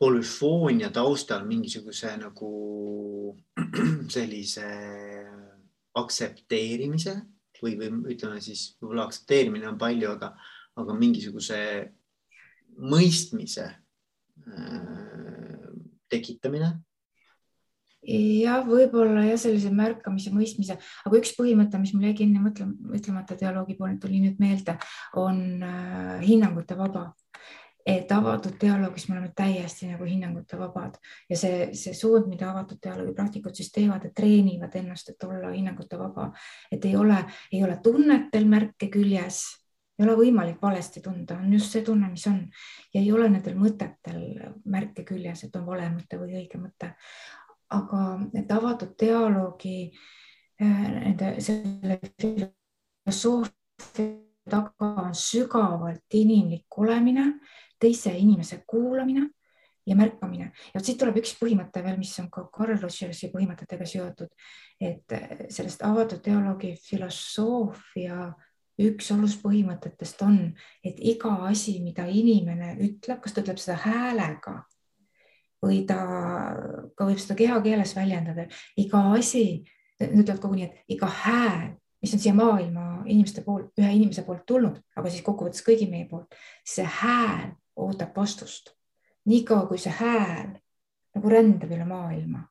polüfoonia 0.03 0.91
taustal 0.95 1.47
mingisuguse 1.47 2.17
nagu 2.19 2.51
sellise 4.17 4.69
aktsepteerimise 5.99 7.17
või, 7.63 7.77
või 7.79 8.15
ütleme 8.15 8.41
siis 8.43 8.73
võib-olla 8.81 9.07
aktsepteerimine 9.07 9.69
on 9.71 9.79
palju, 9.79 10.15
aga, 10.17 10.33
aga 10.81 10.97
mingisuguse 10.99 11.61
mõistmise 12.83 13.69
äh, 13.69 15.69
tekitamine 16.11 16.73
jah, 18.03 18.63
võib-olla 18.67 19.25
jah, 19.27 19.39
sellise 19.41 19.71
märkamise, 19.75 20.33
mõistmise, 20.35 20.77
aga 21.07 21.19
üks 21.19 21.35
põhimõte, 21.39 21.79
mis 21.81 21.95
mul 21.95 22.09
jäigi 22.09 22.27
enne 22.27 22.43
mõtlema, 22.43 22.95
ütlemata 22.99 23.39
dialoogi 23.39 23.77
poolelt 23.79 24.01
tuli 24.03 24.21
nüüd 24.23 24.41
meelde, 24.43 24.77
on 25.21 25.63
äh, 25.63 26.23
hinnangute 26.27 26.79
vaba. 26.79 27.13
et 27.83 28.13
avatud 28.15 28.61
dialoogis 28.63 29.09
me 29.09 29.17
oleme 29.17 29.33
täiesti 29.35 29.89
nagu 29.91 30.05
hinnangute 30.07 30.55
vabad. 30.55 31.01
Ja 31.27 31.35
see, 31.37 31.73
see 31.75 31.97
suund, 31.99 32.29
mida 32.31 32.53
avatud 32.53 32.79
dialoogi 32.79 33.15
praktikud 33.17 33.59
siis 33.59 33.73
teevad, 33.75 34.05
et 34.07 34.15
treenivad 34.15 34.77
ennast, 34.79 35.11
et 35.11 35.25
olla 35.27 35.51
hinnangute 35.51 35.99
vaba, 35.99 36.29
et 36.71 36.85
ei 36.87 36.95
ole, 36.97 37.19
ei 37.51 37.65
ole 37.67 37.81
tunnetel 37.83 38.47
märke 38.47 38.87
küljes. 38.87 39.43
Ei 39.99 40.07
ole 40.07 40.15
võimalik 40.17 40.63
valesti 40.63 41.03
tunda, 41.03 41.35
on 41.43 41.51
just 41.53 41.75
see 41.75 41.83
tunne, 41.83 42.07
mis 42.11 42.23
on. 42.31 42.39
Ja 42.95 43.03
ei 43.03 43.11
ole 43.13 43.27
nendel 43.29 43.59
mõtetel 43.59 44.23
märke 44.65 45.03
küljes, 45.05 45.43
et 45.45 45.59
on 45.59 45.67
vale 45.67 45.91
mõte 45.91 46.23
või 46.23 46.39
õige 46.39 46.63
mõte 46.63 46.95
aga 47.73 48.03
et 48.39 48.53
avatud 48.53 48.93
dialoogi 49.01 49.79
äh, 49.89 50.91
nende 50.99 51.35
selle 51.41 51.99
filosoofia 52.20 54.11
taga 54.51 54.89
on 55.05 55.14
sügavalt 55.14 56.18
inimlik 56.18 56.79
olemine, 56.79 57.29
teise 57.81 58.12
inimese 58.18 58.62
kuulamine 58.66 59.29
ja 59.87 59.97
märkamine. 59.97 60.53
Ja 60.75 60.83
siit 60.83 60.99
tuleb 61.01 61.18
üks 61.23 61.35
põhimõte 61.41 61.83
veel, 61.83 61.99
mis 61.99 62.14
on 62.23 62.29
ka 62.31 62.47
Carl 62.55 62.79
Rogersi 62.79 63.31
põhimõtetega 63.33 63.87
seotud, 63.89 64.31
et 64.81 65.16
sellest 65.51 65.83
avatud 65.87 66.23
dialoogi 66.25 66.75
filosoofia 66.83 68.31
üks 68.83 69.11
aluspõhimõtetest 69.14 70.23
on, 70.27 70.39
et 70.85 70.99
iga 70.99 71.35
asi, 71.49 71.79
mida 71.85 72.07
inimene 72.09 72.77
ütleb, 72.83 73.20
kas 73.23 73.35
ta 73.35 73.45
ütleb 73.45 73.61
seda 73.62 73.79
häälega 73.85 74.62
või 75.63 75.83
ta 75.87 75.99
ka 76.97 77.07
võib 77.07 77.21
seda 77.23 77.37
kehakeeles 77.39 77.95
väljendada, 77.97 78.47
iga 78.81 79.05
asi, 79.17 79.63
nad 80.01 80.19
ütlevad 80.25 80.43
koguni, 80.43 80.69
et 80.69 80.97
iga 80.97 81.07
hääl, 81.07 81.73
mis 82.03 82.15
on 82.17 82.23
siia 82.23 82.35
maailma 82.35 82.87
inimeste 83.07 83.45
poolt, 83.47 83.71
ühe 83.79 83.93
inimese 83.95 84.25
poolt 84.27 84.45
tulnud, 84.47 84.81
aga 84.97 85.11
siis 85.11 85.25
kokkuvõttes 85.27 85.63
kõigi 85.67 85.87
meie 85.91 86.09
poolt, 86.11 86.35
see 86.67 86.87
hääl 87.01 87.53
ootab 87.77 88.17
vastust. 88.17 88.75
niikaua 89.25 89.69
kui 89.71 89.79
see 89.79 89.93
hääl 89.95 90.57
nagu 91.15 91.29
rändab 91.31 91.71
üle 91.71 91.85
maailma, 91.87 92.43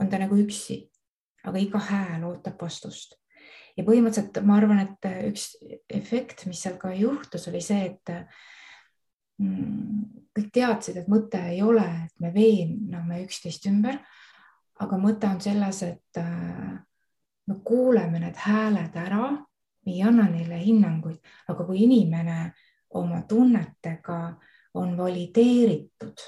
on 0.00 0.10
ta 0.12 0.18
nagu 0.20 0.36
üksi, 0.36 0.82
aga 1.48 1.58
iga 1.58 1.80
hääl 1.80 2.26
ootab 2.28 2.60
vastust 2.60 3.16
ja 3.76 3.84
põhimõtteliselt 3.84 4.42
ma 4.44 4.56
arvan, 4.60 4.82
et 4.84 5.08
üks 5.30 5.54
efekt, 5.92 6.46
mis 6.48 6.60
seal 6.64 6.76
ka 6.80 6.92
juhtus, 6.96 7.48
oli 7.50 7.60
see, 7.64 7.92
et 7.92 8.12
kõik 9.36 10.52
teadsid, 10.52 11.00
et 11.00 11.08
mõte 11.08 11.40
ei 11.52 11.62
ole, 11.62 11.84
et 12.06 12.20
me 12.20 12.32
veename 12.34 13.22
üksteist 13.24 13.66
ümber, 13.68 13.98
aga 14.80 14.98
mõte 15.00 15.28
on 15.28 15.40
selles, 15.40 15.82
et 15.86 16.20
äh, 16.20 16.76
me 17.46 17.58
kuuleme 17.64 18.20
need 18.20 18.38
hääled 18.46 18.96
ära, 19.00 19.30
me 19.86 19.92
ei 19.92 20.02
anna 20.02 20.26
neile 20.30 20.58
hinnanguid, 20.60 21.20
aga 21.48 21.66
kui 21.68 21.84
inimene 21.84 22.38
oma 22.96 23.22
tunnetega 23.28 24.18
on 24.76 24.96
valideeritud 24.96 26.24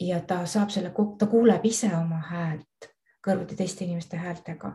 ja 0.00 0.20
ta 0.20 0.42
saab 0.46 0.70
selle, 0.70 0.92
ta 1.18 1.28
kuuleb 1.30 1.64
ise 1.64 1.88
oma 1.96 2.20
häält 2.30 2.90
kõrvuti 3.26 3.56
teiste 3.58 3.84
inimeste 3.84 4.18
häältega 4.20 4.72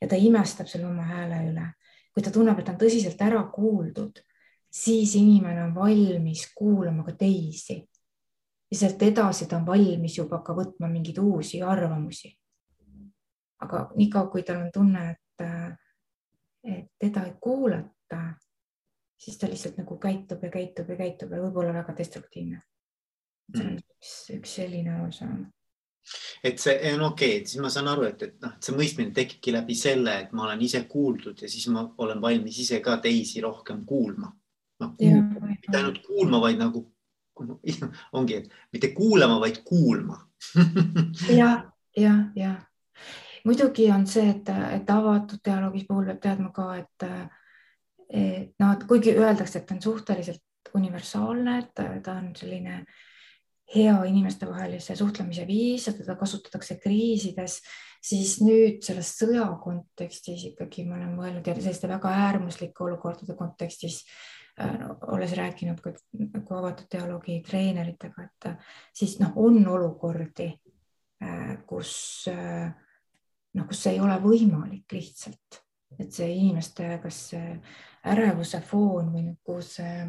ja 0.00 0.08
ta 0.08 0.18
imestab 0.18 0.68
selle 0.70 0.88
oma 0.88 1.06
hääle 1.06 1.42
üle. 1.50 1.66
kui 2.14 2.24
ta 2.24 2.30
tunneb, 2.32 2.58
et 2.58 2.64
ta 2.64 2.72
on 2.72 2.78
tõsiselt 2.80 3.20
ära 3.20 3.42
kuuldud, 3.52 4.22
siis 4.76 5.14
inimene 5.14 5.62
on 5.64 5.74
valmis 5.74 6.52
kuulama 6.54 7.04
ka 7.04 7.12
teisi. 7.12 7.88
ja 8.70 8.78
sealt 8.78 9.02
edasi 9.02 9.46
ta 9.46 9.56
on 9.56 9.66
valmis 9.66 10.18
juba 10.18 10.42
ka 10.42 10.54
võtma 10.54 10.90
mingeid 10.90 11.18
uusi 11.22 11.62
arvamusi. 11.62 12.36
aga 13.60 13.88
niikaua, 13.96 14.28
kui 14.30 14.42
tal 14.42 14.66
on 14.66 14.72
tunne, 14.72 15.10
et, 15.10 15.46
et 16.64 16.90
teda 16.98 17.24
ei 17.24 17.32
kuulata, 17.40 18.20
siis 19.16 19.38
ta 19.38 19.48
lihtsalt 19.48 19.78
nagu 19.80 19.96
käitub 19.98 20.42
ja 20.44 20.50
käitub 20.50 20.90
ja 20.92 20.96
käitub 20.96 21.32
ja 21.32 21.42
võib 21.46 21.56
olla 21.62 21.72
väga 21.80 21.96
destruktiivne. 21.98 22.62
see 23.56 23.64
on 23.64 23.72
mm. 23.72 23.84
üks, 23.96 24.14
üks 24.34 24.56
selline 24.60 24.98
arusaam 24.98 25.46
et 26.44 26.58
see 26.62 26.92
on 26.92 27.02
okei 27.08 27.36
okay,, 27.38 27.46
siis 27.46 27.62
ma 27.62 27.70
saan 27.72 27.88
aru, 27.90 28.04
et, 28.10 28.22
et 28.22 28.34
noh, 28.42 28.52
et 28.54 28.66
see 28.66 28.74
mõistmine 28.76 29.14
tekibki 29.14 29.54
läbi 29.54 29.74
selle, 29.78 30.12
et 30.22 30.34
ma 30.36 30.44
olen 30.46 30.60
ise 30.62 30.84
kuuldud 30.90 31.40
ja 31.42 31.48
siis 31.50 31.66
ma 31.74 31.86
olen 32.02 32.20
valmis 32.22 32.58
ise 32.62 32.80
ka 32.84 32.98
teisi 33.02 33.40
rohkem 33.40 33.84
kuulma. 33.86 34.30
Noh, 34.82 34.92
mitte 34.98 35.78
ainult 35.78 36.02
kuulma, 36.06 36.40
vaid 36.44 36.60
nagu 36.60 36.84
ongi, 38.16 38.40
et 38.40 38.52
mitte 38.72 38.92
kuulama, 38.96 39.40
vaid 39.40 39.60
kuulma. 39.64 40.20
Ja, 41.32 41.50
ja, 41.96 42.14
ja 42.36 42.54
muidugi 43.46 43.90
on 43.92 44.06
see, 44.10 44.28
et, 44.30 44.48
et 44.74 44.90
avatud 44.90 45.42
dialoogis 45.44 45.86
puhul 45.88 46.08
peab 46.10 46.22
teadma 46.24 46.52
ka, 46.54 46.68
et, 46.80 47.08
et 48.10 48.54
noh, 48.62 48.78
kuigi 48.88 49.14
öeldakse, 49.16 49.62
et 49.62 49.74
on 49.74 49.82
suhteliselt 49.82 50.72
universaalne, 50.76 51.58
et 51.62 51.84
ta 52.04 52.16
on 52.18 52.32
selline 52.36 52.80
hea 53.74 53.94
inimestevahelise 54.06 54.94
suhtlemise 54.98 55.46
viis 55.46 55.88
ja 55.88 55.94
teda 55.94 56.14
kasutatakse 56.18 56.76
kriisides, 56.82 57.60
siis 58.02 58.36
nüüd 58.44 58.82
selles 58.86 59.10
sõja 59.18 59.46
kontekstis 59.62 60.44
ikkagi 60.52 60.84
ma 60.86 60.98
olen 61.00 61.16
mõelnud 61.18 61.46
ja 61.46 61.54
selliste 61.58 61.90
väga 61.90 62.12
äärmuslike 62.26 62.84
olukordade 62.86 63.34
kontekstis 63.38 64.04
olles 65.12 65.32
rääkinud 65.36 65.80
ka 65.84 65.92
nagu 66.16 66.54
avatud 66.56 66.88
dialoogi 66.92 67.42
treeneritega, 67.44 68.24
et 68.24 68.48
äh, 68.50 68.72
siis 68.94 69.18
noh, 69.20 69.34
on 69.36 69.60
olukordi 69.68 70.48
äh,, 71.22 71.58
kus 71.68 72.24
äh, 72.32 72.70
noh, 73.54 73.68
kus 73.68 73.86
ei 73.90 74.00
ole 74.00 74.16
võimalik 74.22 74.96
lihtsalt, 74.96 75.60
et 75.98 76.12
see 76.12 76.30
inimeste, 76.38 76.88
kas 77.02 77.20
ärevuse 78.06 78.60
foon 78.64 79.12
või 79.12 79.26
nagu 79.30 79.58
see 79.64 80.06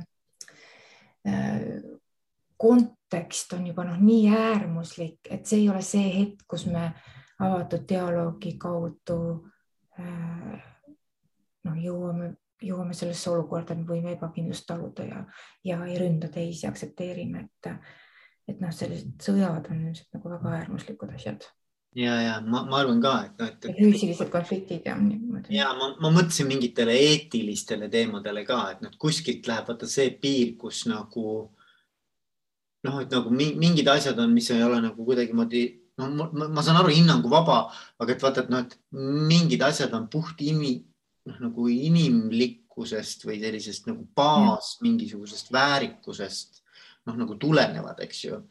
äh, 1.27 1.61
kontekst 2.57 3.53
on 3.53 3.67
juba 3.67 3.85
noh, 3.87 3.99
nii 4.01 4.31
äärmuslik, 4.33 5.19
et 5.29 5.45
see 5.45 5.63
ei 5.63 5.69
ole 5.69 5.83
see 5.85 6.07
hetk, 6.13 6.43
kus 6.49 6.65
me 6.71 6.89
avatud 7.43 7.85
dialoogi 7.89 8.55
kaudu 8.59 9.19
äh, 9.99 10.57
noh, 11.67 11.79
jõuame, 11.83 12.33
jõuame 12.63 12.95
sellesse 12.97 13.29
olukorda, 13.29 13.73
et 13.73 13.83
me 13.83 13.89
võime 13.89 14.15
ebakindlust 14.15 14.65
taluda 14.69 15.05
ja, 15.05 15.21
ja 15.67 15.77
ei 15.85 15.99
ründa 16.01 16.31
teisi, 16.33 16.67
aktsepteerime, 16.67 17.45
et, 17.45 17.71
et 18.49 18.63
noh, 18.63 18.73
sellised 18.73 19.15
sõjad 19.21 19.69
on 19.71 19.85
ilmselt 19.85 20.17
nagu 20.17 20.33
väga 20.33 20.57
äärmuslikud 20.61 21.13
asjad 21.15 21.45
ja, 21.97 22.15
ja 22.21 22.33
ma, 22.45 22.63
ma 22.69 22.81
arvan 22.81 23.01
ka, 23.01 23.13
et 23.27 23.41
noh, 23.41 23.51
et, 23.51 23.67
füüsilised 23.79 24.31
konfliktid 24.33 24.85
ja 24.87 24.95
niimoodi. 24.99 25.55
ja 25.55 25.71
ma, 25.77 25.91
ma 26.01 26.11
mõtlesin 26.13 26.49
mingitele 26.49 26.95
eetilistele 27.07 27.89
teemadele 27.93 28.43
ka, 28.47 28.59
et 28.75 28.83
noh, 28.85 28.93
kuskilt 29.01 29.47
läheb 29.49 29.69
vaata 29.69 29.89
see 29.89 30.11
piir, 30.21 30.55
kus 30.61 30.85
nagu 30.89 31.25
noh, 32.87 32.99
et 33.01 33.13
nagu 33.13 33.33
mingid 33.33 33.89
asjad 33.91 34.19
on, 34.21 34.33
mis 34.35 34.49
ei 34.53 34.63
ole 34.63 34.81
nagu 34.83 35.07
kuidagimoodi, 35.07 35.63
no 36.01 36.11
ma, 36.13 36.29
ma 36.45 36.65
saan 36.65 36.81
aru, 36.81 36.93
hinnanguvaba, 36.93 37.63
aga 37.99 38.13
et 38.13 38.27
vaata, 38.27 38.45
et 38.45 38.53
noh, 38.53 38.65
et 38.65 38.77
mingid 39.31 39.65
asjad 39.65 39.93
on 39.97 40.07
puht 40.11 40.43
imi, 40.45 40.77
noh 41.27 41.41
nagu 41.43 41.67
inimlikkusest 41.71 43.25
või 43.27 43.41
sellisest 43.41 43.89
nagu 43.89 44.07
baas 44.15 44.77
mingisugusest 44.85 45.51
väärikusest 45.53 46.61
noh, 47.07 47.15
nagu 47.17 47.37
tulenevad, 47.39 47.99
eks 48.03 48.23
ju. 48.25 48.41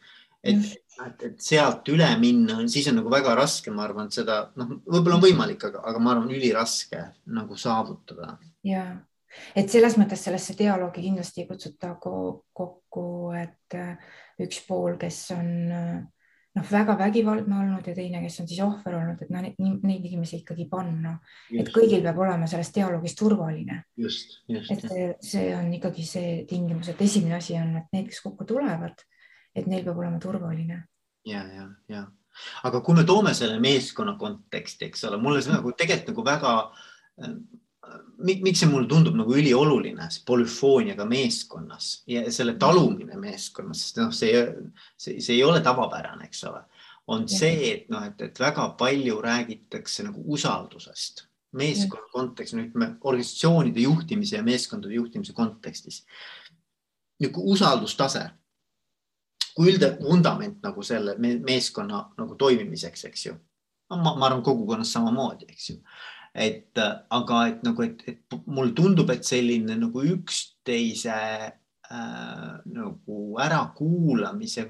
et, 0.46 0.62
et, 1.06 1.26
et 1.28 1.42
sealt 1.42 1.88
üle 1.92 2.08
minna, 2.20 2.60
siis 2.70 2.88
on 2.90 3.00
nagu 3.00 3.12
väga 3.12 3.34
raske, 3.38 3.72
ma 3.74 3.84
arvan, 3.86 4.10
seda 4.14 4.46
noh, 4.58 4.78
võib-olla 4.86 5.18
on 5.18 5.26
võimalik, 5.26 5.68
aga, 5.68 5.82
aga 5.90 6.02
ma 6.02 6.14
arvan, 6.14 6.32
üliraske 6.36 7.02
nagu 7.36 7.58
saavutada. 7.60 8.36
ja 8.66 8.86
et 9.56 9.68
selles 9.72 9.98
mõttes 10.00 10.22
sellesse 10.24 10.56
dialoogi 10.58 11.04
kindlasti 11.04 11.42
ei 11.42 11.48
kutsuta 11.50 11.94
kokku, 12.00 13.06
et 13.36 13.76
äh, 13.76 14.14
üks 14.42 14.62
pool, 14.68 14.96
kes 15.00 15.18
on 15.36 15.50
äh, 15.72 15.98
noh, 16.56 16.66
väga 16.70 16.96
vägivaldne 16.98 17.58
olnud 17.60 17.86
ja 17.86 17.94
teine, 17.94 18.22
kes 18.24 18.40
on 18.42 18.48
siis 18.50 18.60
ohver 18.64 18.96
olnud, 18.98 19.22
et 19.22 19.32
noh, 19.32 19.44
neid 19.46 20.04
inimesi 20.08 20.40
ikkagi 20.40 20.68
panna, 20.70 21.16
et 21.52 21.70
kõigil 21.74 22.04
peab 22.04 22.20
olema 22.24 22.48
selles 22.50 22.72
dialoogis 22.74 23.16
turvaline. 23.18 23.82
just, 23.96 24.38
just. 24.48 24.72
et 24.72 24.86
see, 24.88 25.08
see 25.30 25.50
on 25.56 25.72
ikkagi 25.76 26.06
see 26.06 26.36
tingimus, 26.48 26.90
et 26.92 27.02
esimene 27.06 27.38
asi 27.38 27.58
on, 27.60 27.74
et 27.82 27.92
need, 27.96 28.08
kes 28.12 28.22
kokku 28.24 28.48
tulevad, 28.48 29.04
et 29.56 29.68
neil 29.68 29.84
peab 29.84 30.00
olema 30.00 30.20
turvaline. 30.22 30.84
ja, 31.26 31.44
ja, 31.52 31.68
ja 31.92 32.06
aga 32.68 32.82
kui 32.84 32.96
me 32.96 33.04
toome 33.08 33.32
selle 33.36 33.60
meeskonna 33.60 34.16
konteksti, 34.20 34.90
eks 34.90 35.06
ole, 35.08 35.20
mulle 35.20 35.40
see 35.44 35.54
nagu 35.54 35.72
tegelikult 35.72 36.12
nagu 36.12 36.26
väga 36.26 36.56
miks 38.18 38.62
see 38.62 38.70
mulle 38.70 38.88
tundub 38.88 39.16
nagu 39.18 39.34
ülioluline, 39.36 40.08
see 40.12 40.24
polüfooniaga 40.28 41.04
meeskonnas 41.08 41.90
ja 42.10 42.24
selle 42.32 42.56
talumine 42.60 43.18
meeskonnas, 43.20 43.82
sest 43.84 44.00
noh, 44.00 44.12
see, 44.14 44.42
see, 44.96 45.20
see 45.20 45.36
ei 45.36 45.44
ole 45.44 45.60
tavapärane, 45.64 46.28
eks 46.28 46.44
ole, 46.48 46.62
on 47.12 47.26
see, 47.30 47.72
et 47.72 47.90
noh, 47.92 48.04
et, 48.08 48.20
et 48.28 48.40
väga 48.40 48.70
palju 48.80 49.20
räägitakse 49.24 50.06
nagu 50.08 50.24
usaldusest 50.36 51.26
meeskonna 51.56 52.08
kontekstis, 52.12 52.56
no 52.56 52.64
ütleme 52.66 52.88
organisatsioonide 53.00 53.84
juhtimise 53.84 54.36
ja 54.36 54.42
meeskondade 54.44 54.94
juhtimise 54.94 55.32
kontekstis. 55.32 56.02
niisugune 57.20 57.52
usaldustase 57.52 58.26
kui 59.56 59.70
üldine 59.72 59.96
vundament 60.02 60.58
nagu 60.64 60.82
selle 60.84 61.14
meeskonna 61.20 62.02
nagu 62.18 62.34
toimimiseks, 62.36 63.04
eks 63.08 63.26
ju. 63.26 63.36
ma, 63.88 64.12
ma 64.18 64.26
arvan, 64.26 64.42
kogukonnas 64.44 64.92
samamoodi, 64.92 65.48
eks 65.48 65.70
ju 65.70 65.76
et 66.36 66.80
aga 67.10 67.42
et 67.48 67.62
nagu, 67.64 67.82
et, 67.86 68.02
et 68.06 68.36
mulle 68.46 68.74
tundub, 68.76 69.10
et 69.10 69.24
selline 69.24 69.78
nagu 69.80 70.02
üksteise 70.04 71.16
äh, 71.16 72.50
nagu 72.66 73.20
ärakuulamise 73.40 74.66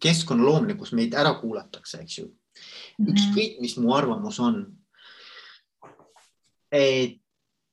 keskkonna 0.00 0.46
loomine, 0.46 0.76
kus 0.78 0.94
meid 0.96 1.16
ära 1.18 1.34
kuulatakse, 1.40 2.04
eks 2.04 2.20
ju. 2.20 2.28
Mhm. 2.98 3.10
ükskõik, 3.14 3.58
mis 3.62 3.76
mu 3.78 3.94
arvamus 3.96 4.38
on. 4.40 4.66
et 6.70 7.16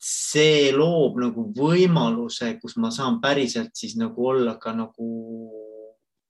see 0.01 0.71
loob 0.73 1.19
nagu 1.21 1.43
võimaluse, 1.53 2.55
kus 2.61 2.77
ma 2.81 2.89
saan 2.93 3.19
päriselt 3.21 3.75
siis 3.77 3.93
nagu 3.97 4.25
olla 4.25 4.55
ka 4.61 4.73
nagu 4.73 5.09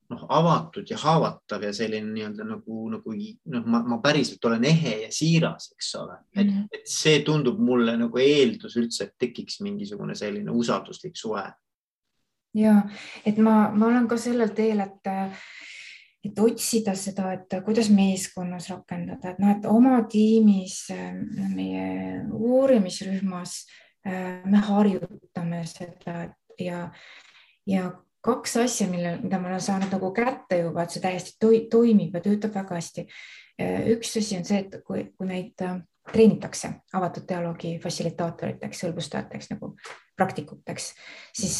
noh, 0.10 0.24
avatud 0.30 0.88
ja 0.90 0.98
haavatav 1.02 1.64
ja 1.68 1.74
selline 1.76 2.08
nii-öelda 2.14 2.46
nagu, 2.48 2.88
nagu 2.94 3.14
noh, 3.14 3.66
ma, 3.68 3.82
ma 3.84 4.00
päriselt 4.04 4.46
olen 4.48 4.64
ehe 4.70 4.94
ja 5.04 5.12
siiras, 5.14 5.72
eks 5.76 5.94
ole, 6.00 6.18
et 6.36 6.46
mm, 6.46 6.52
-hmm. 6.54 6.68
et 6.72 6.92
see 6.92 7.22
tundub 7.28 7.60
mulle 7.60 7.98
nagu 8.00 8.22
eeldus 8.24 8.78
üldse, 8.80 9.04
et 9.10 9.16
tekiks 9.20 9.60
mingisugune 9.62 10.16
selline 10.16 10.52
usalduslik 10.52 11.16
suhe. 11.16 11.46
ja 12.56 12.82
et 13.26 13.38
ma, 13.38 13.70
ma 13.74 13.92
olen 13.92 14.08
ka 14.08 14.18
sellel 14.18 14.56
teel, 14.56 14.80
et, 14.80 15.12
et 16.24 16.40
otsida 16.40 16.96
seda, 16.96 17.34
et 17.34 17.60
kuidas 17.66 17.90
meeskonnas 17.90 18.70
rakendada, 18.70 19.32
et 19.32 19.40
noh, 19.44 19.52
et 19.52 19.66
oma 19.66 20.02
tiimis, 20.10 20.88
meie 21.56 22.24
uurimisrühmas 22.32 23.66
me 24.46 24.58
harjutame 24.58 25.66
seda 25.68 26.30
ja 26.60 26.90
ja 27.68 27.92
kaks 28.22 28.58
asja, 28.64 28.88
mille, 28.92 29.18
mida 29.22 29.40
ma 29.40 29.52
olen 29.52 29.62
saanud 29.62 29.94
nagu 29.94 30.12
kätte 30.16 30.62
juba, 30.62 30.84
et 30.84 30.96
see 30.96 31.04
täiesti 31.04 31.36
toi, 31.40 31.60
toimib 31.72 32.16
ja 32.18 32.24
töötab 32.24 32.56
väga 32.58 32.80
hästi. 32.80 33.08
üks 33.94 34.18
asi 34.20 34.38
on 34.38 34.46
see, 34.46 34.60
et 34.66 34.82
kui, 34.86 35.08
kui 35.18 35.28
meid 35.28 35.64
äh, 35.66 35.80
treenitakse 36.12 36.70
avatud 36.94 37.26
dialoogi 37.30 37.78
fassilitaatoriteks, 37.84 38.84
hõlbustajateks 38.86 39.52
nagu 39.54 39.74
praktikuteks, 40.18 40.92
siis 41.36 41.56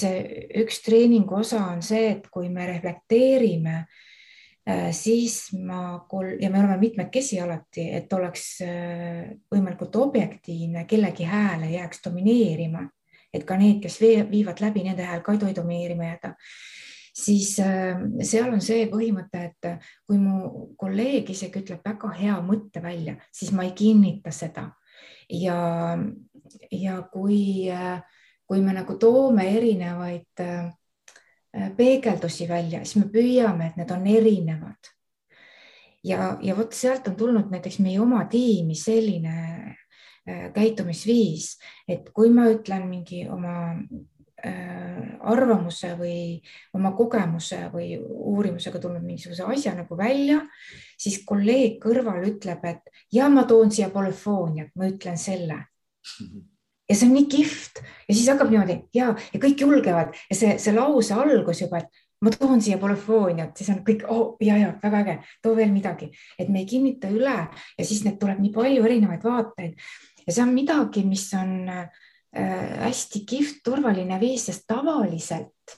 üks 0.62 0.82
treeningu 0.86 1.40
osa 1.42 1.64
on 1.72 1.82
see, 1.86 2.12
et 2.16 2.30
kui 2.34 2.50
me 2.54 2.68
reflekteerime 2.70 3.76
äh, 3.80 4.90
siis 4.92 5.54
ma 5.54 6.00
kol- 6.10 6.38
ja 6.42 6.50
me 6.50 6.60
oleme 6.60 6.78
mitmekesi 6.82 7.42
alati, 7.42 7.90
et 7.98 8.14
oleks 8.14 8.46
äh, 8.66 9.34
võimalikult 9.54 9.96
objektiivne, 9.96 10.86
kellegi 10.90 11.28
hääl 11.28 11.68
ei 11.68 11.78
jääks 11.78 12.04
domineerima, 12.06 12.88
et 13.34 13.44
ka 13.46 13.58
need, 13.60 13.82
kes 13.84 14.00
viivad 14.32 14.62
läbi, 14.64 14.84
nende 14.84 15.06
hääl 15.06 15.22
ka 15.22 15.36
ei 15.36 15.42
tohi 15.44 15.56
domineerima 15.56 16.12
jääda 16.12 16.36
siis 17.18 17.60
äh, 17.60 17.98
seal 18.22 18.52
on 18.54 18.62
see 18.62 18.86
põhimõte, 18.92 19.44
et 19.50 19.70
kui 20.08 20.20
mu 20.22 20.68
kolleeg 20.80 21.30
isegi 21.34 21.64
ütleb 21.64 21.86
väga 21.86 22.12
hea 22.18 22.36
mõtte 22.46 22.84
välja, 22.84 23.18
siis 23.34 23.54
ma 23.56 23.66
ei 23.66 23.74
kinnita 23.78 24.32
seda. 24.32 24.70
ja, 25.30 25.58
ja 26.72 27.00
kui, 27.12 27.70
äh, 27.70 28.04
kui 28.48 28.62
me 28.62 28.76
nagu 28.78 28.98
toome 29.00 29.48
erinevaid 29.58 30.44
äh, 30.44 30.70
peegeldusi 31.78 32.48
välja, 32.50 32.84
siis 32.86 33.02
me 33.02 33.10
püüame, 33.12 33.72
et 33.72 33.82
need 33.82 33.92
on 33.92 34.08
erinevad. 34.08 34.94
ja, 36.04 36.38
ja 36.42 36.56
vot 36.56 36.74
sealt 36.74 37.08
on 37.08 37.16
tulnud 37.16 37.52
näiteks 37.52 37.80
meie 37.80 38.00
oma 38.00 38.26
tiimi 38.30 38.76
selline 38.76 39.67
käitumisviis, 40.54 41.54
et 41.88 42.10
kui 42.12 42.30
ma 42.36 42.50
ütlen 42.52 42.90
mingi 42.90 43.22
oma 43.32 43.58
Äh, 44.46 45.16
arvamuse 45.26 45.96
või 45.98 46.18
oma 46.78 46.92
kogemuse 46.94 47.58
või 47.72 47.96
uurimusega 47.98 48.78
tulnud 48.78 49.02
mingisuguse 49.02 49.48
asja 49.50 49.72
nagu 49.74 49.96
välja, 49.98 50.44
siis 50.94 51.24
kolleeg 51.26 51.80
kõrval 51.82 52.22
ütleb, 52.22 52.62
et 52.70 52.92
ja 53.18 53.32
ma 53.34 53.48
toon 53.50 53.72
siia 53.74 53.88
polüfooniat, 53.90 54.70
ma 54.78 54.92
ütlen 54.92 55.18
selle. 55.18 55.58
ja 56.86 56.96
see 56.96 57.08
on 57.08 57.16
nii 57.16 57.26
kihvt. 57.32 57.82
Ja 58.06 58.14
siis 58.14 58.30
hakkab 58.30 58.54
niimoodi 58.54 58.76
ja, 58.94 59.08
ja 59.34 59.40
kõik 59.42 59.64
julgevad. 59.66 60.14
Ja 60.30 60.38
see, 60.38 60.54
see 60.62 60.76
lause 60.76 61.18
algus 61.18 61.64
juba, 61.64 61.82
et 61.82 62.04
ma 62.22 62.30
toon 62.30 62.62
siia 62.62 62.78
polüfooniat, 62.78 63.58
siis 63.58 63.72
on 63.74 63.82
kõik 63.88 64.06
oh, 64.06 64.36
ja, 64.38 64.60
ja 64.62 64.76
väga 64.84 65.02
äge, 65.02 65.18
too 65.42 65.58
veel 65.58 65.74
midagi, 65.74 66.12
et 66.38 66.54
me 66.54 66.62
ei 66.62 66.70
kinnita 66.70 67.10
üle 67.10 67.40
ja 67.42 67.84
siis 67.90 68.06
need 68.06 68.22
tuleb 68.22 68.38
nii 68.46 68.54
palju 68.54 68.86
erinevaid 68.86 69.26
vaateid 69.26 69.82
ja 70.28 70.36
see 70.36 70.44
on 70.44 70.54
midagi, 70.56 71.04
mis 71.08 71.30
on 71.38 71.70
äh, 71.72 71.88
hästi 72.84 73.24
kihvt, 73.28 73.62
turvaline 73.66 74.20
viis, 74.22 74.48
sest 74.50 74.66
tavaliselt 74.70 75.78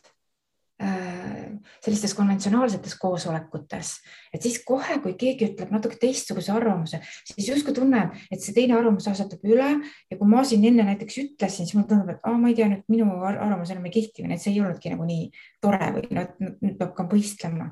äh, 0.81 1.51
sellistes 1.83 2.15
konventsionaalsetes 2.17 2.95
koosolekutes, 2.99 3.93
et 4.33 4.43
siis 4.43 4.59
kohe, 4.65 4.97
kui 5.03 5.13
keegi 5.19 5.51
ütleb 5.51 5.71
natuke 5.75 5.99
teistsuguse 6.01 6.53
arvamuse, 6.55 7.01
siis 7.29 7.51
justkui 7.51 7.75
tunneb, 7.77 8.15
et 8.31 8.41
see 8.43 8.55
teine 8.57 8.77
arvamus 8.79 9.07
asetab 9.11 9.45
üle 9.47 9.69
ja 9.77 10.17
kui 10.17 10.29
ma 10.31 10.43
siin 10.47 10.65
enne 10.71 10.87
näiteks 10.89 11.21
ütlesin, 11.23 11.69
siis 11.69 11.77
mulle 11.77 11.91
tundub, 11.91 12.13
et 12.15 12.25
aa, 12.25 12.35
ma 12.39 12.51
ei 12.51 12.57
tea 12.57 12.69
nüüd 12.71 12.85
minu 12.91 13.11
arvamus 13.29 13.73
enam 13.75 13.87
ei 13.89 13.95
kehti 13.99 14.25
või 14.25 14.35
et 14.35 14.43
see 14.43 14.55
ei 14.55 14.63
olnudki 14.63 14.93
nagu 14.95 15.07
nii 15.07 15.29
tore 15.63 15.93
või 15.97 16.09
no 16.17 16.25
nüüd 16.41 16.79
peab 16.81 16.95
ka 16.97 17.07
võistlema. 17.11 17.69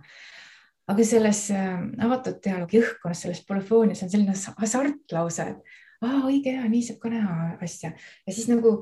aga 0.88 1.04
selles 1.04 1.42
äh, 1.52 1.82
avatud 2.06 2.40
dialoogi 2.44 2.80
õhkkonnas, 2.80 3.26
selles 3.26 3.44
polüfoonias 3.48 4.06
on 4.06 4.14
selline 4.14 4.38
hasart 4.62 5.16
lausa, 5.18 5.50
et 5.52 5.78
õige 6.28 6.54
ja 6.56 6.68
nii 6.70 6.84
saab 6.86 7.00
ka 7.02 7.12
näha 7.14 7.36
asja. 7.64 7.92
Ja 8.28 8.34
siis 8.34 8.48
nagu 8.52 8.80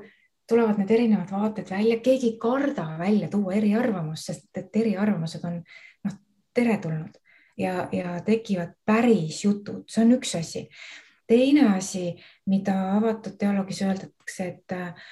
tulevad 0.50 0.80
need 0.80 0.92
erinevad 0.92 1.32
vaated 1.32 1.70
välja, 1.72 2.00
keegi 2.04 2.34
ei 2.34 2.40
karda 2.42 2.88
välja 3.00 3.30
tuua 3.32 3.56
eriarvamust, 3.58 4.30
sest 4.30 4.58
et 4.58 4.76
eriarvamused 4.76 5.46
on 5.48 5.62
noh, 6.06 6.18
teretulnud. 6.54 7.22
Ja, 7.58 7.88
ja 7.96 8.18
tekivad 8.20 8.74
päris 8.86 9.46
jutud, 9.46 9.86
see 9.88 10.04
on 10.04 10.18
üks 10.18 10.34
asi. 10.36 10.68
teine 11.28 11.70
asi, 11.78 12.12
mida 12.46 12.76
avatud 12.98 13.40
dialoogis 13.40 13.80
öeldakse, 13.82 14.46
et 14.46 14.72
äh, 14.76 15.08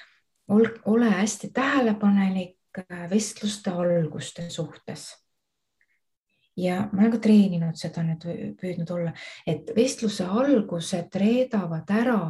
ole 0.86 1.10
hästi 1.10 1.50
tähelepanelik 1.56 2.58
äh, 2.78 3.10
vestluste 3.10 3.70
alguste 3.70 4.50
suhtes 4.50 5.23
ja 6.56 6.88
ma 6.92 7.02
olen 7.02 7.14
ka 7.14 7.22
treeninud 7.24 7.78
seda 7.78 8.04
nüüd, 8.06 8.26
püüdnud 8.60 8.90
olla, 8.94 9.14
et 9.46 9.70
vestluse 9.76 10.26
algused 10.26 11.16
reedavad 11.20 11.90
ära, 11.90 12.20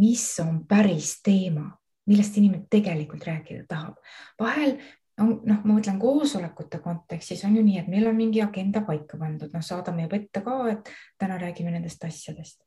mis 0.00 0.24
on 0.42 0.62
päris 0.68 1.16
teema, 1.24 1.70
millest 2.06 2.36
inimene 2.38 2.68
tegelikult 2.70 3.26
rääkida 3.26 3.66
tahab. 3.68 3.96
vahel 4.38 4.76
on 5.20 5.32
noh, 5.48 5.62
ma 5.64 5.78
mõtlen 5.78 5.98
koosolekute 6.00 6.78
kontekstis 6.84 7.42
on 7.48 7.56
ju 7.56 7.64
nii, 7.64 7.80
et 7.80 7.90
meil 7.90 8.06
on 8.06 8.16
mingi 8.16 8.42
agenda 8.44 8.82
paika 8.86 9.18
pandud, 9.18 9.50
noh, 9.52 9.64
saadame 9.64 10.04
juba 10.04 10.20
ette 10.20 10.42
ka, 10.44 10.56
et 10.74 10.90
täna 11.18 11.38
räägime 11.40 11.72
nendest 11.72 12.04
asjadest. 12.04 12.60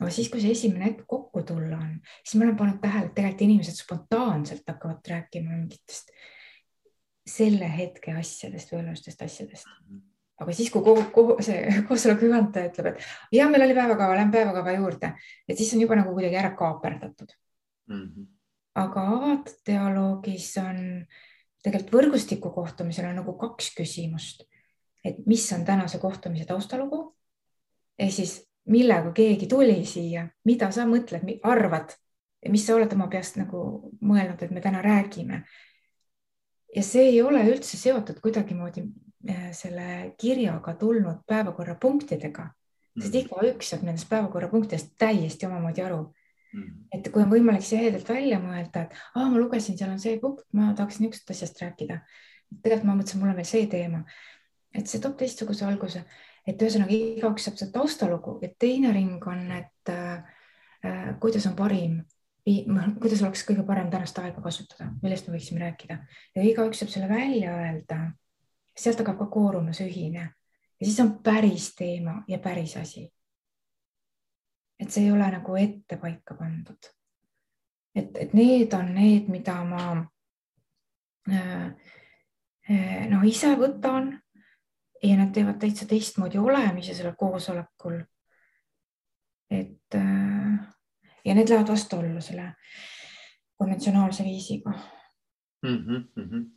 aga 0.00 0.10
siis, 0.10 0.30
kui 0.30 0.40
see 0.42 0.54
esimene 0.56 0.88
hetk 0.88 1.04
kokku 1.06 1.44
tulla 1.46 1.76
on, 1.76 2.00
siis 2.24 2.38
ma 2.38 2.48
olen 2.48 2.56
pannud 2.58 2.80
tähele, 2.82 3.10
et 3.10 3.14
tegelikult 3.14 3.44
inimesed 3.46 3.78
spontaanselt 3.78 4.64
hakkavad 4.66 5.12
rääkima 5.12 5.52
mingitest 5.52 6.10
selle 7.24 7.68
hetke 7.76 8.16
asjadest 8.18 8.72
või 8.72 8.82
olulistest 8.82 9.22
asjadest 9.22 9.68
mm. 9.68 9.86
-hmm 9.86 10.13
aga 10.40 10.52
siis, 10.52 10.70
kui 10.74 10.82
kogu, 10.82 11.04
kogu 11.14 11.36
see 11.44 11.60
koosoleku 11.88 12.28
juhataja 12.30 12.70
ütleb, 12.72 12.94
et 12.94 13.38
ja 13.38 13.48
meil 13.50 13.66
oli 13.66 13.76
päevakava, 13.76 14.16
lähme 14.18 14.34
päevakava 14.34 14.76
juurde, 14.78 15.12
et 15.48 15.58
siis 15.58 15.74
on 15.76 15.84
juba 15.84 15.98
nagu 16.00 16.14
kuidagi 16.16 16.40
ära 16.40 16.54
kaaperdatud 16.58 17.36
mm. 17.90 18.00
-hmm. 18.00 18.26
aga 18.82 19.06
avatud 19.18 19.62
dialoogis 19.66 20.50
on 20.62 20.80
tegelikult 21.64 21.94
võrgustiku 21.98 22.50
kohtumisel 22.54 23.08
on 23.08 23.20
nagu 23.22 23.36
kaks 23.38 23.70
küsimust, 23.78 24.44
et 25.04 25.26
mis 25.26 25.46
on 25.52 25.64
tänase 25.64 25.98
kohtumise 25.98 26.44
taustalugu 26.44 27.14
ehk 27.98 28.12
siis 28.12 28.40
millega 28.64 29.12
keegi 29.12 29.46
tuli 29.46 29.84
siia, 29.84 30.26
mida 30.44 30.70
sa 30.72 30.86
mõtled, 30.88 31.26
arvad, 31.44 31.94
mis 32.52 32.64
sa 32.66 32.76
oled 32.76 32.92
oma 32.96 33.08
peast 33.12 33.38
nagu 33.40 33.60
mõelnud, 34.04 34.40
et 34.42 34.50
me 34.50 34.60
täna 34.60 34.82
räägime. 34.82 35.44
ja 36.76 36.82
see 36.82 37.04
ei 37.08 37.22
ole 37.22 37.38
üldse 37.46 37.76
seotud 37.76 38.18
kuidagimoodi 38.20 38.82
selle 39.52 40.14
kirjaga 40.20 40.74
tulnud 40.80 41.22
päevakorrapunktidega, 41.28 42.48
sest 42.98 43.14
mm. 43.14 43.22
igaüks 43.22 43.72
saab 43.72 43.86
nendest 43.86 44.08
päevakorrapunktidest 44.10 44.94
täiesti 45.00 45.48
omamoodi 45.48 45.84
aru. 45.84 46.04
Mm.. 46.54 46.84
et 46.94 47.08
kui 47.10 47.18
on 47.18 47.32
võimalik 47.32 47.64
see 47.66 47.80
ehedalt 47.80 48.06
välja 48.06 48.36
mõelda, 48.38 48.84
et 48.84 48.92
aa, 49.18 49.24
ma 49.26 49.40
lugesin, 49.40 49.74
seal 49.78 49.90
on 49.90 49.98
see 49.98 50.20
punkt, 50.22 50.44
ma 50.54 50.68
tahaksin 50.78 51.02
niisugusest 51.02 51.32
asjast 51.34 51.62
rääkida. 51.64 51.96
tegelikult 52.62 52.86
ma 52.86 52.94
mõtlesin, 52.94 53.22
mul 53.22 53.32
on 53.32 53.40
veel 53.40 53.48
see 53.48 53.66
teema, 53.72 54.04
et 54.70 54.86
see 54.86 55.02
toob 55.02 55.16
teistsuguse 55.18 55.66
alguse, 55.66 56.04
et 56.46 56.62
ühesõnaga 56.62 56.94
igaüks 56.94 57.48
saab 57.48 57.58
seda 57.58 57.74
taustalugu 57.74 58.36
ja 58.44 58.52
teine 58.58 58.92
ring 58.94 59.26
on, 59.26 59.42
et 59.56 59.90
äh, 59.90 60.38
äh 60.86 61.14
kuidas 61.18 61.48
on 61.50 61.56
parim 61.58 62.04
kuidas 62.44 63.22
oleks 63.24 63.42
kõige 63.48 63.64
parem 63.66 63.88
tänast 63.90 64.18
aega 64.20 64.42
kasutada, 64.44 64.90
millest 65.02 65.26
me 65.26 65.38
võiksime 65.38 65.62
rääkida. 65.62 65.96
Ja 66.36 66.42
igaüks 66.44 66.82
saab 66.82 66.90
selle 66.92 67.08
välja 67.08 67.54
öelda 67.56 68.00
sealt 68.76 68.98
hakkab 68.98 69.18
ka 69.18 69.26
kooruma 69.26 69.72
see 69.72 69.88
ühine 69.88 70.24
ja 70.80 70.86
siis 70.86 71.00
on 71.00 71.18
päris 71.22 71.74
teema 71.74 72.22
ja 72.28 72.38
päris 72.38 72.76
asi. 72.76 73.12
et 74.78 74.90
see 74.90 75.04
ei 75.04 75.12
ole 75.12 75.30
nagu 75.30 75.56
ette 75.56 75.96
paika 75.96 76.34
pandud. 76.34 76.90
et, 77.94 78.16
et 78.16 78.34
need 78.34 78.72
on 78.72 78.94
need, 78.94 79.28
mida 79.28 79.64
ma 79.64 79.84
äh, 81.30 81.66
äh, 82.70 83.06
noh, 83.10 83.24
ise 83.24 83.54
võtan 83.56 84.12
ja 85.02 85.16
nad 85.16 85.32
teevad 85.32 85.60
täitsa 85.60 85.86
teistmoodi 85.86 86.38
olemise 86.38 86.94
sellel 86.94 87.14
koosolekul. 87.16 88.02
et 89.50 89.94
äh, 89.94 90.74
ja 91.24 91.34
need 91.34 91.48
lähevad 91.48 91.68
vastuollu 91.68 92.20
selle 92.20 92.52
konventsionaalse 93.56 94.24
viisiga 94.24 94.70
mm 95.62 95.78
-hmm. 95.86 96.50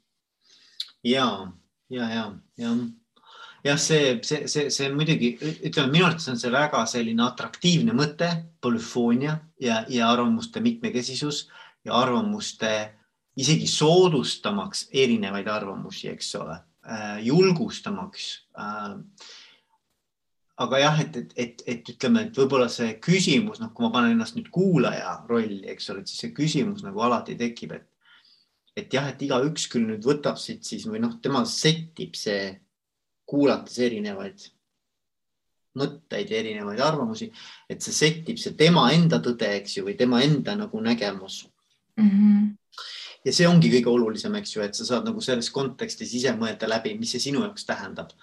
ja 1.04 1.52
ja, 1.90 2.10
ja, 2.12 2.24
ja 2.58 2.74
jah, 3.64 3.80
see, 3.80 4.20
see, 4.24 4.48
see, 4.48 4.68
see 4.74 4.90
muidugi 4.94 5.34
ütleme, 5.40 5.92
minu 5.94 6.08
arvates 6.08 6.30
on 6.32 6.40
see 6.40 6.52
väga 6.54 6.84
selline 6.90 7.26
atraktiivne 7.26 7.96
mõte, 7.98 8.30
polüfoonia 8.62 9.38
ja, 9.64 9.82
ja 9.90 10.12
arvamuste 10.12 10.64
mitmekesisus 10.64 11.48
ja 11.88 11.98
arvamuste 12.02 12.74
isegi 13.38 13.68
soodustamaks 13.70 14.88
erinevaid 14.94 15.50
arvamusi, 15.52 16.10
eks 16.14 16.32
ole 16.40 16.58
äh,, 16.58 17.20
julgustamaks 17.26 18.32
äh, 18.58 18.98
aga 20.58 20.80
jah, 20.82 21.02
et, 21.04 21.18
et, 21.18 21.34
et, 21.38 21.62
et 21.70 21.92
ütleme, 21.94 22.28
et 22.28 22.38
võib-olla 22.38 22.68
see 22.72 22.96
küsimus, 23.04 23.62
noh, 23.62 23.70
kui 23.76 23.86
ma 23.86 23.92
panen 23.94 24.16
ennast 24.16 24.38
nüüd 24.38 24.50
kuulaja 24.54 25.20
rolli, 25.30 25.62
eks 25.70 25.92
ole, 25.94 26.02
et 26.02 26.12
siis 26.12 26.24
see 26.26 26.34
küsimus 26.36 26.82
nagu 26.86 27.04
alati 27.06 27.38
tekib, 27.38 27.76
et 27.78 27.86
et 28.78 28.94
jah, 28.94 29.10
et 29.10 29.22
igaüks 29.26 29.66
küll 29.72 29.88
nüüd 29.90 30.06
võtab 30.06 30.38
siit 30.42 30.68
siis 30.68 30.86
või 30.90 31.02
noh, 31.02 31.18
tema 31.24 31.44
sättib 31.50 32.16
see, 32.18 32.52
kuulates 33.28 33.80
erinevaid 33.84 34.46
mõtteid 35.78 36.32
ja 36.32 36.40
erinevaid 36.42 36.80
arvamusi, 36.82 37.28
et 37.70 37.84
see 37.84 37.96
sättib 37.96 38.40
see 38.42 38.56
tema 38.58 38.88
enda 38.96 39.20
tõde, 39.24 39.50
eks 39.60 39.78
ju, 39.78 39.86
või 39.88 39.98
tema 40.00 40.22
enda 40.26 40.56
nagu 40.58 40.82
nägemus 40.82 41.44
mm. 42.00 42.08
-hmm. 42.08 42.48
ja 43.28 43.34
see 43.36 43.50
ongi 43.50 43.72
kõige 43.76 43.94
olulisem, 43.94 44.40
eks 44.40 44.56
ju, 44.56 44.64
et 44.66 44.78
sa 44.78 44.88
saad 44.88 45.06
nagu 45.10 45.22
selles 45.22 45.52
kontekstis 45.54 46.16
ise 46.22 46.34
mõelda 46.40 46.70
läbi, 46.70 46.96
mis 46.98 47.14
see 47.14 47.28
sinu 47.30 47.44
jaoks 47.46 47.66
tähendab. 47.66 48.16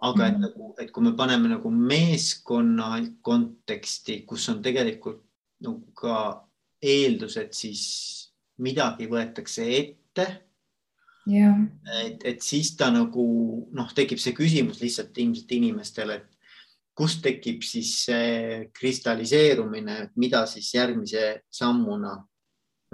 aga 0.00 0.26
et 0.28 0.36
nagu, 0.38 0.74
et 0.78 0.90
kui 0.94 1.02
me 1.02 1.12
paneme 1.18 1.48
nagu 1.50 1.70
meeskonna 1.70 3.00
konteksti, 3.22 4.20
kus 4.26 4.48
on 4.48 4.60
tegelikult 4.62 5.24
nagu 5.60 5.92
ka 5.94 6.44
eeldused, 6.82 7.50
siis 7.50 8.27
midagi 8.58 9.08
võetakse 9.10 9.64
ette 9.76 10.26
et, 12.04 12.24
et 12.24 12.42
siis 12.42 12.72
ta 12.76 12.90
nagu 12.90 13.24
noh, 13.76 13.92
tekib 13.94 14.20
see 14.22 14.34
küsimus 14.36 14.80
lihtsalt 14.80 15.16
ilmselt 15.20 15.52
inimestel, 15.58 16.14
et 16.16 16.28
kust 16.98 17.20
tekib 17.22 17.62
siis 17.62 17.92
see 18.08 18.68
kristalliseerumine, 18.74 20.08
mida 20.18 20.44
siis 20.50 20.70
järgmise 20.74 21.42
sammuna 21.52 22.16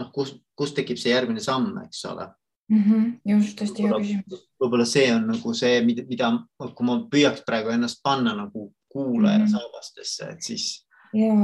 noh, 0.01 0.09
kus, 0.12 0.35
kust 0.59 0.77
tekib 0.77 0.99
see 1.01 1.15
järgmine 1.15 1.43
samm, 1.43 1.77
eks 1.87 2.05
ole 2.11 2.27
mm. 2.69 2.83
-hmm. 2.83 3.05
just, 3.37 3.61
hästi 3.61 3.87
hea 3.87 4.01
küsimus. 4.03 4.47
võib-olla 4.61 4.87
see 4.89 5.07
on 5.15 5.29
nagu 5.31 5.55
see, 5.55 5.81
mida, 5.87 6.07
mida, 6.09 6.33
kui 6.59 6.87
ma 6.87 6.99
püüaks 7.11 7.45
praegu 7.47 7.73
ennast 7.75 8.03
panna 8.03 8.35
nagu 8.35 8.73
kuulaja 8.89 9.39
mm 9.39 9.45
-hmm. 9.45 9.51
saabastesse, 9.51 10.31
et 10.31 10.43
siis 10.43 10.84
ja, 11.15 11.35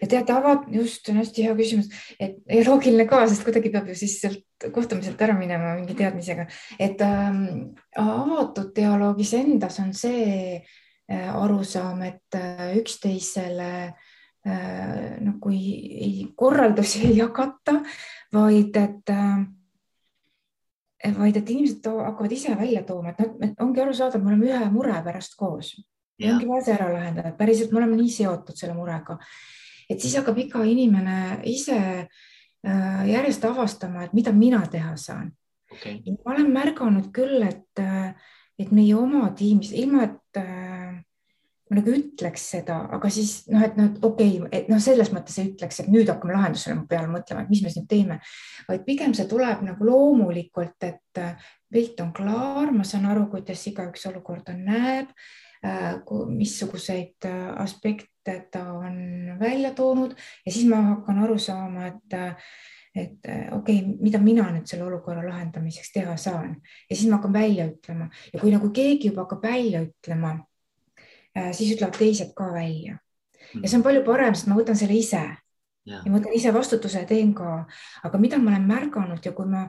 ja 0.00 0.08
teate, 0.08 0.34
avad, 0.34 0.66
just 0.72 1.08
on 1.10 1.20
hästi 1.20 1.46
hea 1.46 1.56
küsimus, 1.58 1.90
et 2.20 2.38
ja 2.50 2.62
loogiline 2.66 3.06
ka, 3.10 3.22
sest 3.30 3.44
kuidagi 3.46 3.72
peab 3.72 3.90
ju 3.90 3.96
siis 3.98 4.18
sealt 4.22 4.68
kohtumiselt 4.74 5.20
ära 5.24 5.34
minema 5.38 5.74
mingi 5.78 5.96
teadmisega, 5.98 6.46
et 6.82 7.02
ähm, 7.06 7.44
avatud 7.98 8.72
dialoogis 8.76 9.34
endas 9.38 9.78
on 9.82 9.92
see 9.96 10.58
äh, 10.58 11.30
arusaam, 11.34 12.02
et 12.06 12.38
äh, 12.38 12.68
üksteisele 12.80 13.72
äh, 13.86 15.16
noh, 15.22 15.38
kui 15.42 15.62
ei, 16.08 16.14
korraldusi 16.36 17.06
ei 17.08 17.18
jagata, 17.22 17.80
vaid 18.34 18.78
et 18.82 19.14
äh, 19.14 19.42
vaid 21.18 21.38
et 21.38 21.48
inimesed 21.50 21.86
hakkavad 21.90 22.34
ise 22.34 22.54
välja 22.58 22.84
tooma, 22.86 23.14
et 23.14 23.24
noh, 23.24 23.56
ongi 23.66 23.82
arusaadav, 23.82 24.22
me 24.22 24.34
oleme 24.34 24.52
ühe 24.52 24.68
mure 24.74 25.00
pärast 25.02 25.38
koos 25.38 25.74
ja. 26.18 26.34
Ongi 26.34 26.48
vaja 26.48 26.66
see 26.66 26.76
ära 26.76 26.88
lahendada, 26.92 27.34
päriselt 27.38 27.72
me 27.72 27.82
oleme 27.82 27.98
nii 28.00 28.12
seotud 28.12 28.58
selle 28.58 28.74
murega, 28.76 29.18
et 29.90 30.00
siis 30.00 30.16
hakkab 30.18 30.38
iga 30.42 30.64
inimene 30.68 31.40
ise 31.50 31.78
äh, 31.78 33.04
järjest 33.10 33.46
avastama, 33.48 34.06
et 34.06 34.16
mida 34.16 34.34
mina 34.36 34.64
teha 34.70 34.96
saan. 35.00 35.32
Okay.. 35.72 36.02
ma 36.04 36.34
olen 36.34 36.50
märganud 36.52 37.08
küll, 37.16 37.40
et, 37.46 37.80
äh, 37.80 38.12
et 38.60 38.74
meie 38.76 38.92
oma 38.98 39.30
tiimis, 39.36 39.70
ilma 39.72 40.04
et 40.04 40.40
äh, 40.40 40.90
ma 41.72 41.78
nagu 41.78 41.94
ütleks 41.96 42.44
seda, 42.52 42.82
aga 42.92 43.08
siis 43.08 43.46
noh, 43.48 43.62
et 43.64 43.78
noh, 43.80 43.88
et 43.88 44.04
okei 44.04 44.34
okay,, 44.42 44.50
et 44.58 44.68
noh, 44.68 44.82
selles 44.84 45.08
mõttes 45.14 45.38
ei 45.40 45.48
ütleks, 45.54 45.80
et 45.80 45.88
nüüd 45.88 46.12
hakkame 46.12 46.36
lahendusele 46.36 46.82
peale 46.90 47.08
mõtlema, 47.08 47.46
et 47.46 47.54
mis 47.54 47.62
me 47.64 47.72
siis 47.72 47.80
nüüd 47.80 47.88
teeme, 47.88 48.18
vaid 48.68 48.84
pigem 48.84 49.16
see 49.16 49.24
tuleb 49.30 49.64
nagu 49.64 49.88
loomulikult, 49.88 50.76
et 50.84 51.22
pilt 51.72 52.04
on 52.04 52.12
klaar, 52.12 52.68
ma 52.76 52.84
saan 52.84 53.08
aru, 53.08 53.30
kuidas 53.32 53.64
igaüks 53.72 54.04
olukorda 54.12 54.52
näeb. 54.58 55.08
Äh, 55.08 55.51
missuguseid 56.28 57.26
äh, 57.28 57.48
aspekte 57.62 58.36
ta 58.50 58.62
on 58.72 58.96
välja 59.40 59.72
toonud. 59.74 60.14
Ja 60.46 60.52
siis 60.52 60.68
ma 60.70 60.82
hakkan 60.82 61.18
aru 61.24 61.38
saama, 61.38 61.86
et 61.86 62.14
äh, 62.18 62.36
et 62.94 63.24
okei 63.52 63.78
okay,, 63.78 63.94
mida 64.04 64.18
mina 64.20 64.50
nüüd 64.52 64.66
selle 64.68 64.84
olukorra 64.84 65.22
lahendamiseks 65.24 65.94
teha 65.94 66.16
saan. 66.20 66.58
Ja 66.90 66.96
siis 66.96 67.08
ma 67.08 67.16
hakkan 67.16 67.32
välja 67.32 67.66
ütlema. 67.70 68.10
Ja 68.32 68.40
kui 68.40 68.52
nagu 68.52 68.68
keegi 68.70 69.08
juba 69.08 69.24
hakkab 69.24 69.46
välja 69.48 69.80
ütlema, 69.86 70.34
siis 71.56 71.72
ütlevad 71.72 71.96
teised 71.96 72.34
ka 72.36 72.50
välja. 72.52 72.98
Ja 73.54 73.64
see 73.64 73.78
on 73.78 73.86
palju 73.86 74.04
parem, 74.04 74.36
sest 74.36 74.50
ma 74.52 74.58
võtan 74.60 74.76
selle 74.76 74.98
ise 74.98 75.22
ja, 75.86 75.98
ja 76.02 76.10
ma 76.10 76.18
võtan 76.18 76.36
ise 76.36 76.52
vastutuse 76.54 77.02
ja 77.02 77.08
teen 77.08 77.32
ka, 77.36 77.64
aga 78.06 78.20
mida 78.22 78.38
ma 78.38 78.52
olen 78.52 78.68
märganud 78.68 79.24
ja 79.24 79.34
kui 79.36 79.48
ma 79.50 79.66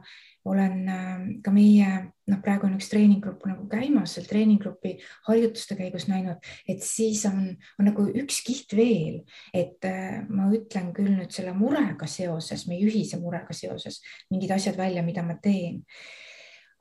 olen 0.50 0.90
ähm, 0.92 1.28
ka 1.44 1.52
meie, 1.56 1.88
noh, 2.28 2.40
praegu 2.44 2.68
on 2.68 2.76
üks 2.76 2.90
treeninggrupp 2.92 3.46
nagu 3.48 3.64
käimas, 3.72 4.18
seal 4.18 4.28
treeninggrupi 4.28 4.98
harjutuste 5.30 5.78
käigus 5.80 6.10
näinud, 6.10 6.44
et 6.70 6.84
siis 6.84 7.24
on, 7.30 7.46
on 7.80 7.88
nagu 7.88 8.06
üks 8.24 8.42
kiht 8.44 8.76
veel, 8.76 9.22
et 9.56 9.88
äh, 9.88 10.20
ma 10.28 10.50
ütlen 10.56 10.92
küll 10.96 11.14
nüüd 11.16 11.32
selle 11.32 11.56
murega 11.56 12.10
seoses, 12.12 12.68
meie 12.68 12.84
ühise 12.90 13.22
murega 13.24 13.56
seoses 13.56 14.02
mingid 14.34 14.52
asjad 14.56 14.80
välja, 14.80 15.06
mida 15.06 15.24
ma 15.24 15.40
teen. 15.40 15.84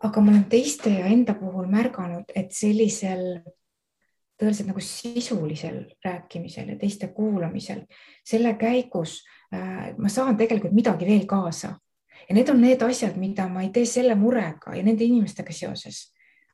aga 0.03 0.21
ma 0.21 0.33
olen 0.33 0.49
teiste 0.51 0.91
ja 0.91 1.07
enda 1.07 1.37
puhul 1.39 1.69
märganud, 1.71 2.33
et 2.35 2.51
sellisel 2.51 3.45
tõeliselt 4.43 4.69
nagu 4.73 4.83
sisulisel 4.85 5.79
rääkimisel 6.05 6.75
ja 6.75 6.79
teiste 6.81 7.13
kuulamisel, 7.15 7.85
selle 8.27 8.55
käigus 8.61 9.21
äh, 9.55 9.93
ma 9.99 10.13
saan 10.13 10.37
tegelikult 10.41 10.75
midagi 10.77 11.09
veel 11.09 11.27
kaasa 11.31 11.77
ja 12.29 12.37
need 12.37 12.51
on 12.51 12.61
need 12.63 12.83
asjad, 12.83 13.17
mida 13.21 13.49
ma 13.49 13.65
ei 13.65 13.73
tee 13.75 13.87
selle 13.89 14.15
murega 14.19 14.77
ja 14.77 14.85
nende 14.85 15.07
inimestega 15.07 15.55
seoses, 15.55 16.05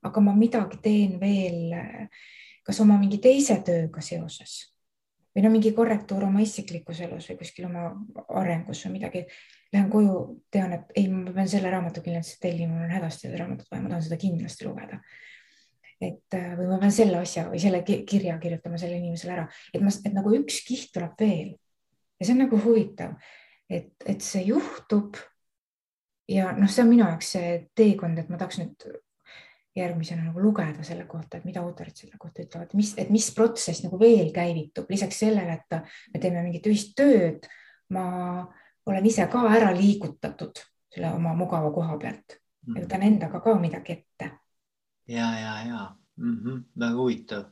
aga 0.05 0.23
ma 0.25 0.35
midagi 0.37 0.81
teen 0.83 1.19
veel, 1.21 1.75
kas 2.67 2.81
oma 2.85 2.99
mingi 3.01 3.21
teise 3.23 3.59
tööga 3.67 4.05
seoses 4.05 4.61
või 5.39 5.45
no 5.45 5.53
mingi 5.55 5.71
korrektuur 5.71 6.25
oma 6.27 6.43
isiklikus 6.43 6.99
elus 7.07 7.29
või 7.31 7.39
kuskil 7.39 7.69
oma 7.69 7.93
arengus 8.41 8.81
või 8.87 8.97
midagi. 8.97 9.21
Lähen 9.71 9.91
koju, 9.93 10.15
tean, 10.51 10.73
et 10.75 10.95
ei, 10.97 11.07
ma 11.13 11.31
pean 11.37 11.51
selle 11.51 11.71
raamatu 11.71 12.03
kindlasti 12.03 12.41
tellima, 12.43 12.73
mul 12.73 12.87
on 12.89 12.95
hädasti 12.97 13.29
seda 13.29 13.43
raamatut 13.43 13.69
vaja, 13.71 13.83
ma 13.85 13.93
tahan 13.93 14.07
seda 14.07 14.19
kindlasti 14.19 14.67
lugeda. 14.67 14.99
Et 16.01 16.37
või 16.59 16.69
ma 16.69 16.79
pean 16.79 16.95
selle 16.95 17.19
asja 17.19 17.49
või 17.49 17.61
selle 17.63 17.83
kirja 17.83 18.37
kirjutama 18.39 18.79
sellele 18.79 19.03
inimesele 19.03 19.35
ära, 19.35 19.49
et 19.75 19.83
ma, 19.83 19.91
et 19.91 20.15
nagu 20.15 20.35
üks 20.39 20.61
kiht 20.67 20.93
tuleb 20.95 21.19
veel. 21.19 21.57
Ja 22.19 22.27
see 22.27 22.35
on 22.35 22.45
nagu 22.45 22.61
huvitav, 22.63 23.19
et, 23.71 23.93
et 24.07 24.23
see 24.25 24.47
juhtub. 24.49 25.19
Ja 26.29 26.53
noh, 26.53 26.69
see 26.71 26.85
on 26.85 26.91
minu 26.91 27.07
jaoks 27.07 27.35
see 27.37 27.53
teekond, 27.79 28.19
et 28.21 28.29
ma 28.29 28.39
tahaks 28.41 28.59
nüüd 28.61 28.89
järgmisena 29.79 30.25
nagu 30.27 30.43
lugeda 30.43 30.83
selle 30.87 31.07
kohta, 31.09 31.39
et 31.39 31.47
mida 31.49 31.63
autorid 31.63 31.97
selle 31.97 32.19
kohta 32.19 32.43
ütlevad, 32.43 32.75
mis, 32.79 32.93
et 32.99 33.11
mis 33.15 33.29
protsess 33.35 33.85
nagu 33.85 33.99
veel 34.01 34.33
käivitub. 34.35 34.91
Lisaks 34.91 35.21
sellele, 35.25 35.59
et 35.59 35.79
me 36.13 36.23
teeme 36.23 36.43
mingit 36.47 36.67
ühist 36.71 36.95
tööd. 36.99 37.49
ma 37.89 38.45
olen 38.85 39.07
ise 39.09 39.25
ka 39.33 39.47
ära 39.49 39.71
liigutatud 39.73 40.61
selle 40.93 41.13
oma 41.17 41.33
mugava 41.37 41.71
koha 41.73 41.97
pealt. 42.01 42.37
Ja 42.67 42.83
võtan 42.83 43.05
endaga 43.07 43.41
ka 43.41 43.55
midagi 43.61 43.95
ette. 43.95 44.31
Ja, 45.09 45.29
ja, 45.41 45.55
ja 45.69 45.85
mm 46.17 46.37
-hmm. 46.43 46.65
väga 46.81 46.97
huvitav 46.97 47.45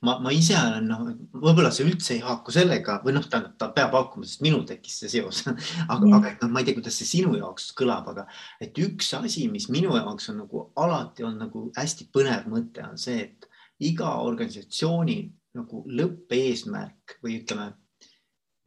ma, 0.00 0.18
ma 0.22 0.32
ise 0.34 0.56
olen 0.58 0.88
noh, 0.90 1.04
võib-olla 1.32 1.70
see 1.74 1.86
üldse 1.88 2.14
ei 2.16 2.22
haaku 2.24 2.52
sellega 2.54 2.98
või 3.04 3.14
noh, 3.16 3.24
tähendab, 3.30 3.56
ta 3.60 3.70
peab 3.76 3.94
haakuma, 3.96 4.28
sest 4.28 4.42
minul 4.44 4.66
tekkis 4.68 4.98
see 5.02 5.12
seos 5.16 5.42
aga 5.92 6.02
mm., 6.02 6.16
aga 6.18 6.34
noh, 6.42 6.52
ma 6.52 6.60
ei 6.60 6.68
tea, 6.68 6.76
kuidas 6.78 6.98
see 7.00 7.08
sinu 7.08 7.36
jaoks 7.38 7.70
kõlab, 7.78 8.10
aga 8.12 8.26
et 8.60 8.78
üks 8.78 9.12
asi, 9.18 9.48
mis 9.52 9.68
minu 9.72 9.96
jaoks 9.96 10.30
on 10.32 10.42
nagu 10.44 10.66
alati 10.76 11.26
on 11.26 11.38
nagu 11.38 11.70
hästi 11.76 12.08
põnev 12.12 12.50
mõte, 12.52 12.84
on 12.84 13.00
see, 13.00 13.26
et 13.28 13.48
iga 13.90 14.16
organisatsiooni 14.24 15.18
nagu 15.56 15.82
lõppeesmärk 15.88 17.18
või 17.24 17.40
ütleme, 17.40 17.72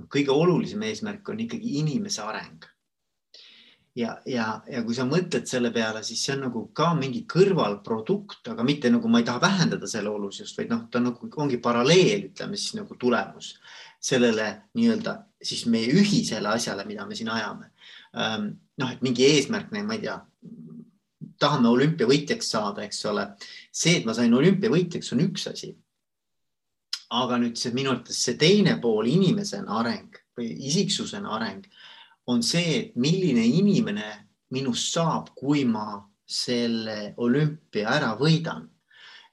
kõige 0.09 0.33
olulisem 0.33 0.83
eesmärk 0.89 1.29
on 1.29 1.45
ikkagi 1.45 1.77
inimese 1.83 2.23
areng 2.25 2.65
ja, 3.95 4.15
ja, 4.25 4.47
ja 4.69 4.83
kui 4.85 4.95
sa 4.95 5.05
mõtled 5.07 5.47
selle 5.49 5.71
peale, 5.75 6.03
siis 6.05 6.21
see 6.25 6.35
on 6.35 6.45
nagu 6.47 6.65
ka 6.75 6.91
mingi 6.97 7.25
kõrvalprodukt, 7.29 8.43
aga 8.51 8.65
mitte 8.67 8.91
nagu 8.93 9.09
ma 9.11 9.21
ei 9.21 9.27
taha 9.27 9.41
vähendada 9.43 9.89
selle 9.89 10.11
olulisust, 10.13 10.57
vaid 10.57 10.71
noh, 10.71 10.85
ta 10.91 11.01
nagu 11.03 11.29
ongi 11.41 11.59
paralleel, 11.63 12.29
ütleme 12.31 12.59
siis 12.59 12.77
nagu 12.79 12.97
tulemus 12.99 13.55
sellele 13.99 14.45
nii-öelda 14.79 15.15
siis 15.43 15.65
meie 15.71 15.91
ühisele 15.91 16.47
asjale, 16.51 16.85
mida 16.87 17.05
me 17.07 17.15
siin 17.15 17.29
ajame. 17.31 17.71
Ehm, 18.15 18.49
noh, 18.79 18.91
et 18.91 19.03
mingi 19.05 19.25
eesmärk, 19.27 19.71
ma 19.75 19.95
ei 19.95 20.03
tea, 20.03 20.15
tahame 21.39 21.71
olümpiavõitjaks 21.71 22.49
saada, 22.55 22.83
eks 22.87 23.05
ole. 23.11 23.27
see, 23.71 23.99
et 23.99 24.05
ma 24.05 24.13
sain 24.13 24.33
olümpiavõitjaks, 24.33 25.13
on 25.13 25.23
üks 25.27 25.47
asi. 25.51 25.75
aga 27.09 27.39
nüüd 27.41 27.57
see 27.57 27.71
minu 27.73 27.89
arvates 27.89 28.19
see 28.21 28.35
teine 28.37 28.75
pool, 28.81 29.07
inimesena 29.09 29.79
areng 29.79 30.13
või 30.37 30.51
isiksusena 30.69 31.31
areng 31.33 31.63
on 32.29 32.43
see, 32.45 32.75
et 32.79 32.97
milline 32.99 33.43
inimene 33.45 34.09
minust 34.53 34.93
saab, 34.93 35.31
kui 35.37 35.63
ma 35.65 36.01
selle 36.29 37.13
olümpia 37.17 37.89
ära 37.97 38.13
võidan. 38.19 38.67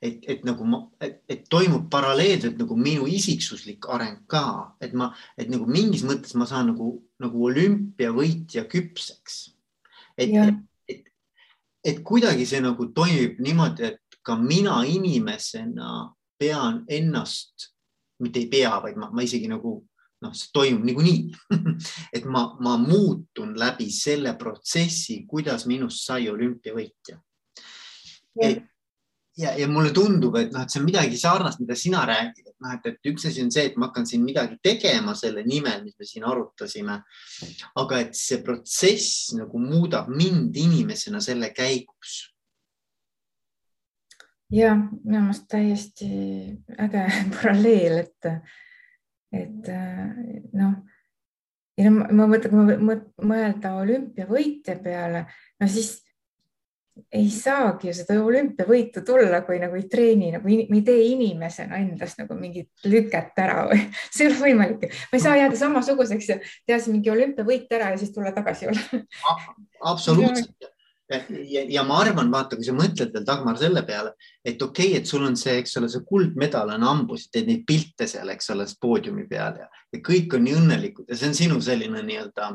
et, 0.07 0.21
et 0.29 0.43
nagu 0.45 0.65
ma, 0.69 0.79
et, 1.01 1.23
et 1.29 1.47
toimub 1.49 1.87
paralleelselt 1.91 2.59
nagu 2.61 2.77
minu 2.77 3.07
isiksuslik 3.09 3.87
areng 3.91 4.27
ka, 4.29 4.77
et 4.85 4.93
ma, 4.93 5.09
et 5.41 5.49
nagu 5.49 5.65
mingis 5.67 6.05
mõttes 6.05 6.35
ma 6.37 6.45
saan 6.47 6.69
nagu, 6.71 6.91
nagu 7.19 7.47
olümpiavõitja 7.49 8.67
küpseks. 8.69 9.39
et, 10.21 10.37
et, 10.37 10.61
et, 10.93 11.09
et 11.93 12.03
kuidagi 12.05 12.45
see 12.47 12.61
nagu 12.61 12.91
toimib 12.93 13.41
niimoodi, 13.41 13.89
et 13.89 14.21
ka 14.23 14.37
mina 14.37 14.83
inimesena 14.85 16.13
pean 16.39 16.85
ennast, 16.93 17.71
mitte 18.21 18.45
ei 18.45 18.51
pea, 18.53 18.77
vaid 18.85 19.01
ma, 19.01 19.09
ma 19.11 19.25
isegi 19.25 19.49
nagu 19.49 19.79
noh, 20.27 20.35
see 20.37 20.53
toimub 20.55 20.87
niikuinii 20.87 21.57
et 22.17 22.27
ma, 22.27 22.49
ma 22.61 22.77
muutun 22.83 23.55
läbi 23.59 23.89
selle 23.95 24.35
protsessi, 24.39 25.23
kuidas 25.31 25.67
minust 25.71 26.03
sai 26.07 26.27
olümpiavõitja. 26.33 27.21
ja, 29.37 29.55
ja 29.59 29.69
mulle 29.69 29.93
tundub, 29.95 30.37
et 30.41 30.53
noh, 30.53 30.65
et 30.65 30.73
see 30.73 30.81
on 30.81 30.87
midagi 30.89 31.19
sarnast, 31.21 31.61
mida 31.63 31.77
sina 31.79 32.05
räägid, 32.09 32.53
noh, 32.63 32.77
et, 32.77 32.87
et 32.93 33.11
üks 33.13 33.27
asi 33.29 33.43
on 33.45 33.51
see, 33.53 33.67
et 33.71 33.77
ma 33.81 33.91
hakkan 33.91 34.09
siin 34.09 34.25
midagi 34.25 34.59
tegema 34.65 35.15
selle 35.19 35.45
nimel, 35.47 35.83
mis 35.85 35.97
me 35.99 36.09
siin 36.09 36.25
arutasime. 36.29 37.01
aga 37.83 38.01
et 38.05 38.17
see 38.17 38.41
protsess 38.45 39.35
nagu 39.37 39.61
muudab 39.61 40.09
mind 40.13 40.57
inimesena 40.57 41.21
selle 41.21 41.53
käigus. 41.57 42.33
ja 44.53 44.77
minu 44.77 45.25
meelest 45.25 45.49
täiesti 45.51 46.09
äge 46.79 47.07
paralleel, 47.35 48.05
et, 48.05 48.33
et 49.35 49.71
noh 50.55 50.77
ja 51.77 51.91
no 51.91 52.07
ma 52.17 52.27
mõtlen, 52.31 52.53
kui 52.81 52.99
mõelda 53.29 53.77
olümpiavõitja 53.83 54.79
peale, 54.83 55.27
no 55.61 55.69
siis 55.71 55.97
ei 57.13 57.27
saagi 57.29 57.91
ju 57.91 57.95
seda 57.99 58.17
olümpiavõitu 58.25 59.03
tulla, 59.05 59.43
kui 59.45 59.59
nagu 59.61 59.77
ei 59.77 59.85
treeni 59.93 60.31
nagu, 60.33 60.49
me 60.49 60.79
ei 60.79 60.85
tee 60.87 61.03
inimesena 61.11 61.77
endast 61.83 62.23
nagu 62.23 62.39
mingit 62.39 62.89
lüket 62.89 63.37
ära 63.43 63.67
või 63.69 63.83
see 64.15 64.25
ei 64.25 64.31
ole 64.31 64.39
võimalik. 64.47 64.87
ma 65.11 65.19
ei 65.19 65.25
saa 65.27 65.37
jääda 65.43 65.61
samasuguseks 65.61 66.31
ja 66.33 66.39
teha 66.41 66.81
siin 66.81 66.97
mingi 66.97 67.13
olümpiavõit 67.13 67.77
ära 67.77 67.93
ja 67.93 68.01
siis 68.01 68.15
tulla 68.15 68.33
tagasi 68.37 68.71
olla. 68.73 69.03
absoluutselt 69.93 70.73
ja, 71.11 71.21
ja, 71.29 71.65
ja 71.77 71.85
ma 71.87 72.01
arvan, 72.03 72.31
vaata, 72.33 72.59
kui 72.59 72.67
sa 72.67 72.75
mõtled 72.77 73.13
veel 73.15 73.27
Dagmar 73.27 73.59
selle 73.61 73.83
peale, 73.87 74.15
et 74.45 74.63
okei 74.63 74.93
okay,, 74.93 75.01
et 75.01 75.11
sul 75.11 75.27
on 75.27 75.37
see, 75.39 75.59
eks 75.61 75.77
ole, 75.81 75.91
see 75.93 76.07
kuldmedal 76.09 76.73
on 76.75 76.87
hambus, 76.87 77.29
teed 77.31 77.51
neid 77.51 77.63
pilte 77.69 78.09
seal, 78.11 78.33
eks 78.35 78.51
ole, 78.55 78.67
poodiumi 78.81 79.27
peal 79.31 79.63
ja, 79.63 79.71
ja 79.93 80.03
kõik 80.11 80.35
on 80.39 80.47
nii 80.47 80.59
õnnelikud 80.63 81.11
ja 81.11 81.19
see 81.19 81.31
on 81.31 81.39
sinu 81.39 81.61
selline 81.65 82.03
nii-öelda 82.07 82.51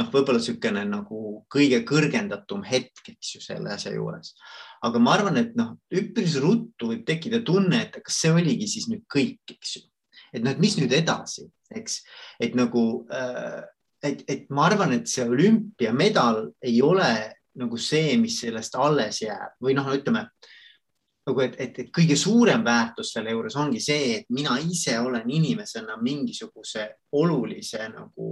noh, 0.00 0.08
võib-olla 0.08 0.40
niisugune 0.40 0.84
nagu 0.88 1.22
kõige 1.52 1.82
kõrgendatum 1.88 2.64
hetk, 2.64 3.04
eks 3.12 3.34
ju, 3.34 3.42
selle 3.44 3.74
asja 3.74 3.92
juures. 3.94 4.32
aga 4.82 4.98
ma 4.98 5.14
arvan, 5.16 5.36
et 5.38 5.52
noh, 5.58 5.76
üpris 5.92 6.38
ruttu 6.42 6.88
võib 6.92 7.04
tekkida 7.06 7.42
tunne, 7.46 7.84
et 7.84 8.00
kas 8.02 8.22
see 8.24 8.32
oligi 8.32 8.68
siis 8.70 8.88
nüüd 8.88 9.04
kõik, 9.12 9.42
eks 9.52 9.76
ju. 9.76 9.84
et 10.32 10.42
noh, 10.42 10.54
et 10.54 10.62
mis 10.62 10.78
nüüd 10.80 10.92
edasi, 10.96 11.46
eks, 11.74 12.00
et 12.40 12.56
nagu 12.56 13.04
äh,, 13.12 13.62
et, 14.02 14.24
et 14.28 14.48
ma 14.50 14.66
arvan, 14.70 14.96
et 14.96 15.06
see 15.06 15.24
olümpiamedal 15.28 16.48
ei 16.64 16.80
ole 16.82 17.12
nagu 17.60 17.78
see, 17.78 18.16
mis 18.20 18.38
sellest 18.40 18.76
alles 18.80 19.22
jääb. 19.22 19.56
või 19.62 19.74
noh, 19.76 19.88
ütleme 19.92 20.26
nagu, 21.26 21.40
et, 21.44 21.56
et, 21.60 21.78
et 21.78 21.90
kõige 21.94 22.16
suurem 22.18 22.64
väärtus 22.64 23.12
selle 23.14 23.34
juures 23.34 23.56
ongi 23.60 23.80
see, 23.80 24.16
et 24.18 24.30
mina 24.34 24.56
ise 24.58 24.98
olen 24.98 25.30
inimesena 25.30 25.96
mingisuguse 26.02 26.88
olulise 27.18 27.86
nagu 27.92 28.30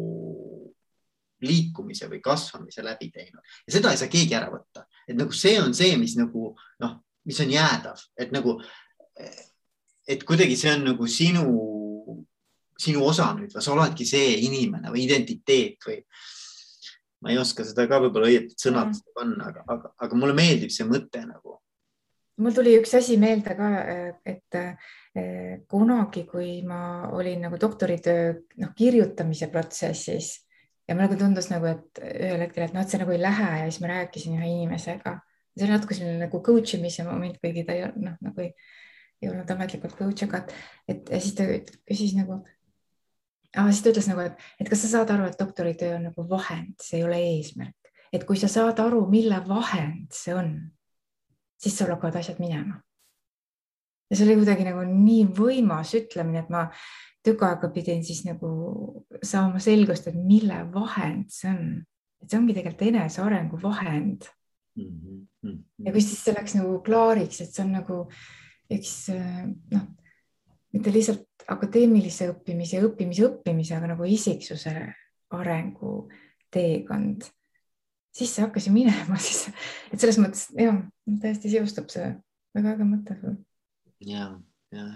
liikumise 1.41 2.09
või 2.11 2.21
kasvamise 2.21 2.85
läbi 2.85 3.09
teinud. 3.13 3.41
Ja 3.67 3.77
seda 3.77 3.93
ei 3.93 4.01
saa 4.01 4.13
keegi 4.13 4.37
ära 4.37 4.51
võtta, 4.53 4.85
et 5.09 5.17
nagu 5.17 5.33
see 5.37 5.57
on 5.61 5.73
see, 5.77 5.95
mis 6.01 6.17
nagu 6.19 6.51
noh, 6.83 6.99
mis 7.29 7.41
on 7.45 7.53
jäädav, 7.53 8.03
et 8.19 8.35
nagu, 8.35 8.59
et 10.09 10.27
kuidagi 10.27 10.59
see 10.59 10.75
on 10.75 10.85
nagu 10.91 11.09
sinu, 11.09 11.47
sinu 12.81 13.07
osa 13.07 13.31
nüüd 13.37 13.55
või 13.55 13.65
sa 13.65 13.75
oledki 13.75 14.09
see 14.09 14.37
inimene 14.49 14.93
või 14.93 15.07
identiteet 15.07 15.89
või 15.89 16.01
ma 17.21 17.33
ei 17.33 17.39
oska 17.41 17.65
seda 17.67 17.87
ka 17.89 18.01
võib-olla 18.03 18.31
õieti 18.31 18.57
sõnadesse 18.59 19.13
panna, 19.17 19.51
aga, 19.51 19.65
aga, 19.69 19.93
aga 20.07 20.19
mulle 20.19 20.37
meeldib 20.37 20.73
see 20.75 20.87
mõte 20.89 21.23
nagu. 21.25 21.59
mul 22.41 22.55
tuli 22.57 22.73
üks 22.79 22.95
asi 22.97 23.19
meelde 23.21 23.55
ka, 23.57 23.71
et 24.25 24.57
eh, 24.57 25.59
kunagi, 25.69 26.25
kui 26.29 26.61
ma 26.67 27.11
olin 27.13 27.45
nagu 27.47 27.59
doktoritöö 27.61 28.31
noh, 28.63 28.73
kirjutamise 28.77 29.51
protsessis 29.53 30.39
ja 30.89 30.97
mulle 30.97 31.19
tundus 31.21 31.51
nagu, 31.53 31.69
et 31.69 32.01
ühel 32.01 32.47
hetkel, 32.47 32.67
et 32.67 32.77
noh, 32.77 32.85
et 32.85 32.93
see 32.93 33.01
nagu 33.03 33.13
ei 33.15 33.21
lähe 33.21 33.51
ja 33.61 33.67
siis 33.69 33.83
ma 33.85 33.93
rääkisin 33.93 34.39
ühe 34.39 34.49
inimesega, 34.57 35.19
see 35.55 35.67
oli 35.67 35.77
natuke 35.77 35.99
selline 35.99 36.25
nagu 36.25 36.41
coach 36.47 36.79
imise 36.79 37.05
moment, 37.07 37.37
kuigi 37.43 37.67
ta 37.69 37.77
ei 37.77 37.85
noh, 38.01 38.17
nagu 38.25 38.47
ei, 38.47 38.55
ei 39.21 39.29
olnud 39.29 39.53
ametlikult 39.53 39.99
coach, 39.99 40.25
aga 40.25 40.41
et, 40.47 40.57
et 40.89 41.13
ja 41.13 41.21
siis 41.21 41.37
ta 41.37 41.47
küsis 41.85 42.17
nagu 42.17 42.41
ah,, 43.57 43.71
siis 43.71 43.83
ta 43.83 43.93
ütles 43.93 44.09
nagu, 44.11 44.27
et, 44.27 44.45
et 44.61 44.71
kas 44.71 44.85
sa 44.85 44.93
saad 44.95 45.13
aru, 45.15 45.29
et 45.31 45.39
doktoritöö 45.41 45.97
on 45.97 46.09
nagu 46.11 46.27
vahend, 46.31 46.77
see 46.83 47.01
ei 47.01 47.07
ole 47.07 47.19
eesmärk, 47.33 47.93
et 48.13 48.27
kui 48.29 48.39
sa 48.41 48.51
saad 48.51 48.79
aru, 48.83 49.03
mille 49.11 49.41
vahend 49.49 50.11
see 50.15 50.35
on, 50.37 50.55
siis 51.61 51.77
sul 51.79 51.93
hakkavad 51.93 52.21
asjad 52.21 52.41
minema. 52.43 52.81
ja 54.11 54.17
see 54.17 54.27
oli 54.27 54.41
kuidagi 54.41 54.67
nagu 54.67 54.83
nii 54.89 55.29
võimas 55.37 55.95
ütlemine, 55.99 56.45
et 56.45 56.51
ma 56.51 56.67
tükk 57.27 57.45
aega 57.47 57.71
pidin 57.75 58.03
siis 58.05 58.25
nagu 58.27 58.51
saama 59.23 59.61
selgust, 59.63 60.09
et 60.09 60.19
mille 60.19 60.65
vahend 60.75 61.31
see 61.35 61.51
on, 61.53 61.65
et 62.23 62.31
see 62.31 62.41
ongi 62.41 62.57
tegelikult 62.57 62.89
enesearengu 62.89 63.61
vahend 63.63 64.27
mm. 64.79 65.25
-hmm. 65.45 65.59
ja 65.85 65.93
kui 65.93 66.03
siis 66.05 66.25
see 66.25 66.35
läks 66.35 66.57
nagu 66.59 66.81
klaariks, 66.87 67.41
et 67.41 67.55
see 67.55 67.65
on 67.65 67.73
nagu 67.77 68.03
üks 68.71 68.95
noh, 69.75 69.87
mitte 70.75 70.93
lihtsalt 70.95 71.47
akadeemilise 71.51 72.31
õppimise 72.33 72.79
ja 72.79 72.87
õppimise 72.87 73.27
õppimise, 73.27 73.77
aga 73.77 73.93
nagu 73.95 74.07
isiksuse 74.07 74.75
arengu 75.37 75.95
teekond, 76.51 77.27
siis 78.15 78.35
see 78.35 78.45
hakkas 78.45 78.69
ju 78.69 78.75
minema, 78.75 79.19
siis 79.27 79.49
et 79.91 79.99
selles 79.99 80.21
mõttes 80.23 80.49
jah, 80.57 80.79
täiesti 81.23 81.53
seostub 81.53 81.91
see 81.93 82.13
väga 82.57 82.77
äge 82.77 82.87
mõte. 82.87 83.19
ja 84.07 84.31
ja, 84.71 84.87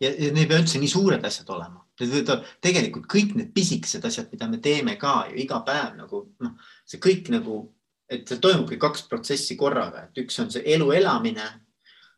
ja, 0.00 0.10
ja 0.10 0.30
need 0.32 0.42
ei 0.42 0.48
pea 0.50 0.60
üldse 0.62 0.80
nii 0.82 0.90
suured 0.90 1.24
asjad 1.26 1.50
olema, 1.54 1.84
need 2.00 2.10
võivad 2.16 2.48
tegelikult 2.64 3.06
kõik 3.10 3.36
need 3.38 3.52
pisikesed 3.54 4.04
asjad, 4.08 4.28
mida 4.32 4.48
me 4.50 4.58
teeme 4.62 4.96
ka 5.00 5.28
ju 5.30 5.38
iga 5.44 5.60
päev 5.66 5.94
nagu 6.00 6.24
noh, 6.42 6.56
see 6.88 7.02
kõik 7.02 7.30
nagu, 7.34 7.62
et 8.10 8.26
seal 8.28 8.42
toimubki 8.42 8.80
kaks 8.82 9.06
protsessi 9.10 9.56
korraga, 9.60 10.08
et 10.08 10.22
üks 10.24 10.38
on 10.42 10.50
see 10.50 10.66
elu 10.74 10.90
elamine 10.98 11.46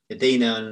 ja 0.08 0.18
teine 0.20 0.52
on 0.54 0.70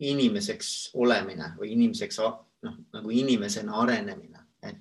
inimeseks 0.00 0.90
olemine 1.00 1.52
või 1.58 1.74
inimeseks 1.76 2.20
noh, 2.20 2.76
nagu 2.94 3.12
inimesena 3.14 3.76
arenemine, 3.82 4.44
et 4.62 4.80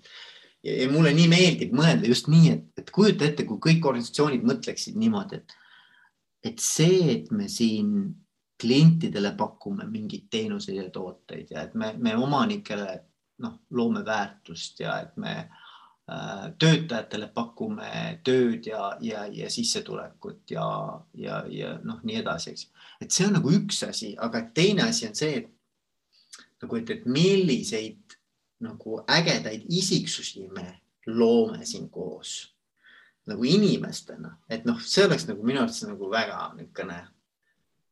ja, 0.63 0.73
ja 0.73 0.87
mulle 0.91 1.13
nii 1.15 1.27
meeldib 1.31 1.75
mõelda 1.75 2.09
just 2.09 2.29
nii, 2.31 2.53
et, 2.53 2.65
et 2.81 2.91
kujuta 2.95 3.27
ette, 3.27 3.45
kui 3.47 3.61
kõik 3.63 3.85
organisatsioonid 3.91 4.47
mõtleksid 4.47 4.97
niimoodi, 4.99 5.39
et, 5.39 5.55
et 6.51 6.63
see, 6.63 7.05
et 7.13 7.31
me 7.31 7.47
siin 7.51 7.93
klientidele 8.59 9.31
pakume 9.39 9.85
mingeid 9.87 10.27
teenuseid 10.31 10.81
ja 10.81 10.89
tooteid 10.91 11.51
ja 11.53 11.63
et 11.67 11.75
me, 11.79 11.93
me 11.95 12.15
omanikele 12.19 12.97
noh, 13.39 13.61
loome 13.71 14.03
väärtust 14.05 14.81
ja 14.83 14.97
et 15.05 15.15
me 15.21 15.35
äh, 15.37 15.68
töötajatele 16.59 17.29
pakume 17.33 18.19
tööd 18.25 18.65
ja, 18.69 18.91
ja, 19.01 19.25
ja 19.31 19.49
sissetulekut 19.51 20.51
ja, 20.51 20.65
ja, 21.13 21.43
ja 21.49 21.75
noh, 21.83 21.99
nii 22.03 22.19
edasi, 22.21 22.53
eks. 22.53 22.67
et 23.01 23.11
see 23.13 23.27
on 23.27 23.37
nagu 23.37 23.51
üks 23.53 23.83
asi, 23.87 24.13
aga 24.17 24.43
teine 24.53 24.87
asi 24.89 25.07
on 25.09 25.17
see, 25.17 25.43
et 25.43 26.63
nagu, 26.63 26.79
et, 26.79 26.89
et 26.89 27.05
milliseid 27.05 28.17
nagu 28.65 29.03
ägedaid 29.07 29.67
isiksusi 29.69 30.47
me 30.55 30.67
loome 31.07 31.65
siin 31.65 31.87
koos 31.89 32.41
nagu 33.29 33.45
inimestena, 33.45 34.33
et 34.49 34.65
noh, 34.65 34.79
see 34.81 35.05
oleks 35.05 35.27
nagu 35.29 35.45
minu 35.45 35.61
arvates 35.61 35.85
nagu 35.85 36.09
väga 36.09 36.49
niisugune 36.57 37.03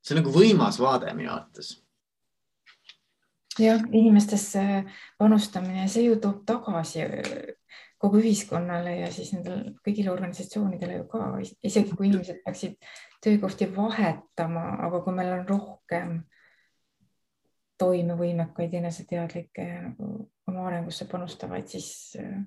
see 0.07 0.15
on 0.15 0.21
nagu 0.21 0.31
võimas 0.31 0.79
vaade 0.79 1.11
minu 1.17 1.33
arvates. 1.33 1.75
jah, 3.57 3.81
inimestesse 3.91 4.61
panustamine, 5.17 5.87
see 5.89 6.05
ju 6.07 6.19
toob 6.21 6.43
tagasi 6.47 7.03
kogu 7.97 8.21
ühiskonnale 8.21 8.93
ja 8.99 9.11
siis 9.13 9.31
nendele 9.33 9.73
kõigile 9.85 10.11
organisatsioonidele 10.13 10.99
ju 10.99 11.05
ka, 11.11 11.21
isegi 11.65 11.95
kui 11.97 12.09
inimesed 12.11 12.43
peaksid 12.45 12.77
töökohti 13.23 13.69
vahetama, 13.75 14.65
aga 14.85 15.01
kui 15.05 15.15
meil 15.17 15.33
on 15.39 15.47
rohkem 15.49 16.19
toimevõimekaid, 17.81 18.73
eneseteadlikke 18.79 19.65
ja 19.65 19.81
nagu 19.87 20.11
oma 20.49 20.67
arengusse 20.69 21.05
panustavaid, 21.09 21.67
siis 21.69 21.89
äh, 22.21 22.37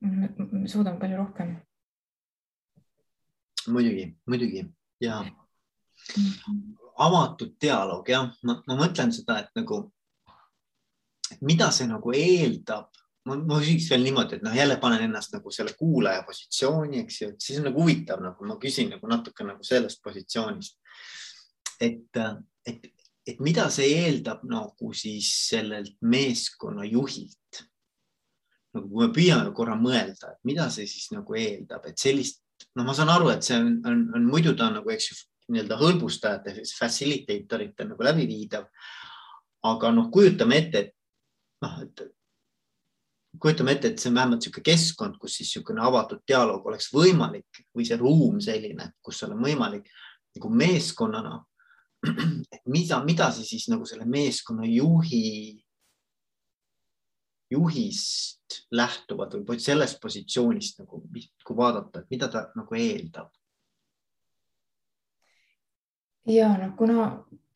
me 0.00 0.68
suudame 0.68 1.00
palju 1.00 1.20
rohkem. 1.20 1.56
muidugi, 3.68 4.16
muidugi 4.26 4.62
ja 5.02 5.24
avatud 6.98 7.56
dialoog, 7.60 8.08
jah, 8.08 8.28
ma 8.46 8.76
mõtlen 8.78 9.12
seda, 9.12 9.40
et 9.42 9.58
nagu, 9.58 9.80
et 11.32 11.42
mida 11.42 11.70
see 11.74 11.88
nagu 11.90 12.12
eeldab 12.14 12.95
ma, 13.26 13.36
ma 13.36 13.58
küsiks 13.60 13.88
veel 13.90 14.04
niimoodi, 14.06 14.38
et 14.38 14.44
noh, 14.46 14.54
jälle 14.56 14.78
panen 14.82 15.06
ennast 15.08 15.34
nagu 15.34 15.52
selle 15.54 15.74
kuulaja 15.78 16.22
positsiooni, 16.26 17.02
eks 17.04 17.20
ju, 17.22 17.30
et 17.34 17.46
siis 17.48 17.60
on 17.60 17.68
nagu 17.70 17.82
huvitav, 17.82 18.22
nagu 18.22 18.48
ma 18.48 18.58
küsin 18.62 18.92
nagu 18.94 19.10
natuke 19.10 19.46
nagu 19.46 19.66
sellest 19.66 20.02
positsioonist. 20.04 20.78
et, 21.80 22.20
et, 22.66 22.86
et 23.26 23.40
mida 23.44 23.66
see 23.74 23.90
eeldab 24.06 24.46
nagu 24.48 24.92
siis 24.96 25.28
sellelt 25.50 25.96
meeskonnajuhilt. 26.00 27.62
nagu 28.76 28.90
kui 28.90 29.06
me 29.06 29.12
püüame 29.12 29.52
korra 29.56 29.76
mõelda, 29.80 30.34
et 30.34 30.42
mida 30.44 30.68
see 30.70 30.86
siis 30.88 31.08
nagu 31.12 31.34
eeldab, 31.34 31.86
et 31.88 31.98
sellist, 31.98 32.42
no 32.76 32.84
ma 32.84 32.94
saan 32.94 33.08
aru, 33.12 33.30
et 33.32 33.44
see 33.44 33.56
on, 33.56 33.78
on, 33.88 34.04
on 34.16 34.28
muidu 34.28 34.52
ta 34.56 34.68
on 34.68 34.80
nagu, 34.80 34.92
eks 34.92 35.10
ju, 35.10 35.16
nii-öelda 35.54 35.78
hõlbustajate, 35.78 36.52
facilitator 36.74 37.62
ite 37.62 37.86
nagu 37.86 38.02
läbiviidav. 38.02 38.66
aga 39.66 39.90
noh, 39.90 40.10
kujutame 40.14 40.58
ette, 40.60 40.78
et 40.78 40.92
noh, 41.64 41.78
et 41.82 42.02
kujutame 43.40 43.76
ette, 43.76 43.92
et 43.92 44.00
see 44.00 44.10
on 44.10 44.18
vähemalt 44.18 44.42
niisugune 44.42 44.66
keskkond, 44.66 45.18
kus 45.20 45.38
siis 45.38 45.50
niisugune 45.50 45.82
avatud 45.84 46.22
dialoog 46.28 46.66
oleks 46.66 46.88
võimalik 46.94 47.64
või 47.74 47.86
see 47.88 47.98
ruum 48.00 48.40
selline, 48.44 48.90
kus 49.04 49.22
on 49.26 49.36
võimalik 49.42 49.88
nagu 50.36 50.50
meeskonnana 50.52 51.38
mida, 52.74 53.00
mida 53.04 53.30
see 53.34 53.46
siis 53.46 53.68
nagu 53.72 53.86
selle 53.88 54.06
meeskonna 54.08 54.66
juhi, 54.68 55.56
juhist 57.52 58.60
lähtuvalt 58.74 59.38
või 59.46 59.62
sellest 59.62 60.00
positsioonist 60.02 60.82
nagu, 60.82 61.02
kui 61.46 61.58
vaadata, 61.58 62.02
et 62.02 62.14
mida 62.14 62.30
ta 62.32 62.46
nagu 62.58 62.78
eeldab? 62.78 63.32
Ja 66.26 66.50
noh, 66.58 66.74
kuna 66.78 67.06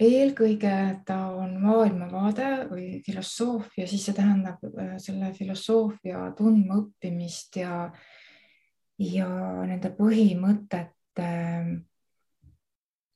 eelkõige 0.00 0.72
ta 1.06 1.18
on 1.36 1.56
maailmavaade 1.60 2.50
või 2.70 2.86
filosoofia, 3.04 3.86
siis 3.88 4.06
see 4.06 4.16
tähendab 4.16 4.62
äh, 4.70 4.94
selle 5.02 5.32
filosoofia 5.36 6.30
tundmaõppimist 6.38 7.60
ja, 7.60 7.82
ja 8.98 9.30
nende 9.68 9.92
põhimõtete 9.98 11.32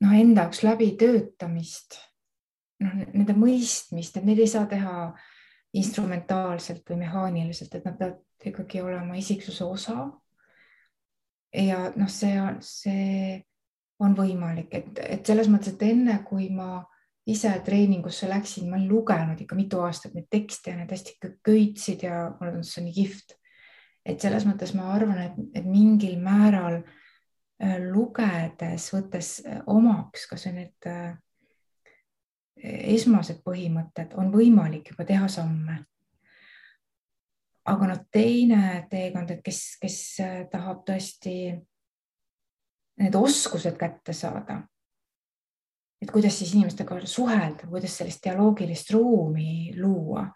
noh, 0.05 0.13
enda 0.13 0.45
jaoks 0.45 0.65
läbitöötamist, 0.67 1.97
noh, 2.85 2.99
nende 3.15 3.37
mõistmist, 3.39 4.19
et 4.19 4.29
neid 4.29 4.43
ei 4.45 4.51
saa 4.51 4.69
teha 4.71 5.09
instrumentaalselt 5.75 6.85
või 6.91 7.01
mehaaniliselt, 7.03 7.73
et 7.75 7.89
nad 7.89 7.97
peavad 7.99 8.21
ikkagi 8.45 8.83
olema 8.85 9.17
isiksuse 9.17 9.65
osa. 9.65 10.11
ja 11.55 11.93
noh, 11.97 12.11
see 12.11 12.37
on, 12.43 12.61
see 12.61 13.41
on 14.03 14.17
võimalik, 14.17 14.73
et, 14.75 14.99
et 14.99 15.27
selles 15.27 15.49
mõttes, 15.51 15.75
et 15.75 15.87
enne 15.87 16.19
kui 16.27 16.49
ma 16.51 16.83
ise 17.27 17.53
treeningusse 17.65 18.29
läksin, 18.29 18.69
ma 18.69 18.77
olen 18.77 18.89
lugenud 18.89 19.41
ikka 19.41 19.57
mitu 19.57 19.81
aastat 19.85 20.15
neid 20.17 20.29
tekste 20.33 20.73
ja 20.73 20.81
need 20.81 20.93
hästi 20.93 21.33
köitsid 21.45 22.05
ja 22.05 22.27
mulle 22.35 22.53
tundus 22.53 22.75
see 22.75 22.85
nii 22.85 22.97
kihvt. 22.99 23.37
et 24.05 24.21
selles 24.21 24.45
mõttes 24.45 24.75
ma 24.77 24.91
arvan, 24.93 25.19
et, 25.23 25.37
et 25.57 25.65
mingil 25.65 26.19
määral 26.21 26.83
äh, 26.83 27.79
lugedes, 27.81 28.91
võttes 28.93 29.39
äh, 29.47 29.63
omaks 29.73 30.27
kasvõi 30.29 30.53
need 30.59 30.89
äh, 30.91 31.15
esmased 32.65 33.41
põhimõtted, 33.45 34.13
on 34.21 34.29
võimalik 34.33 34.93
juba 34.93 35.09
teha 35.09 35.29
samme. 35.29 35.79
aga 37.65 37.87
noh, 37.89 38.03
teine 38.13 38.85
teekond, 38.91 39.31
et 39.31 39.41
kes, 39.45 39.79
kes 39.81 40.01
tahab 40.53 40.85
tõesti 40.85 41.55
need 43.01 43.15
oskused 43.15 43.77
kätte 43.79 44.13
saada. 44.13 44.63
et 46.03 46.11
kuidas 46.13 46.37
siis 46.39 46.53
inimestega 46.53 46.99
suhelda, 47.09 47.67
kuidas 47.67 47.95
sellist 47.97 48.25
dialoogilist 48.25 48.91
ruumi 48.93 49.73
luua. 49.81 50.27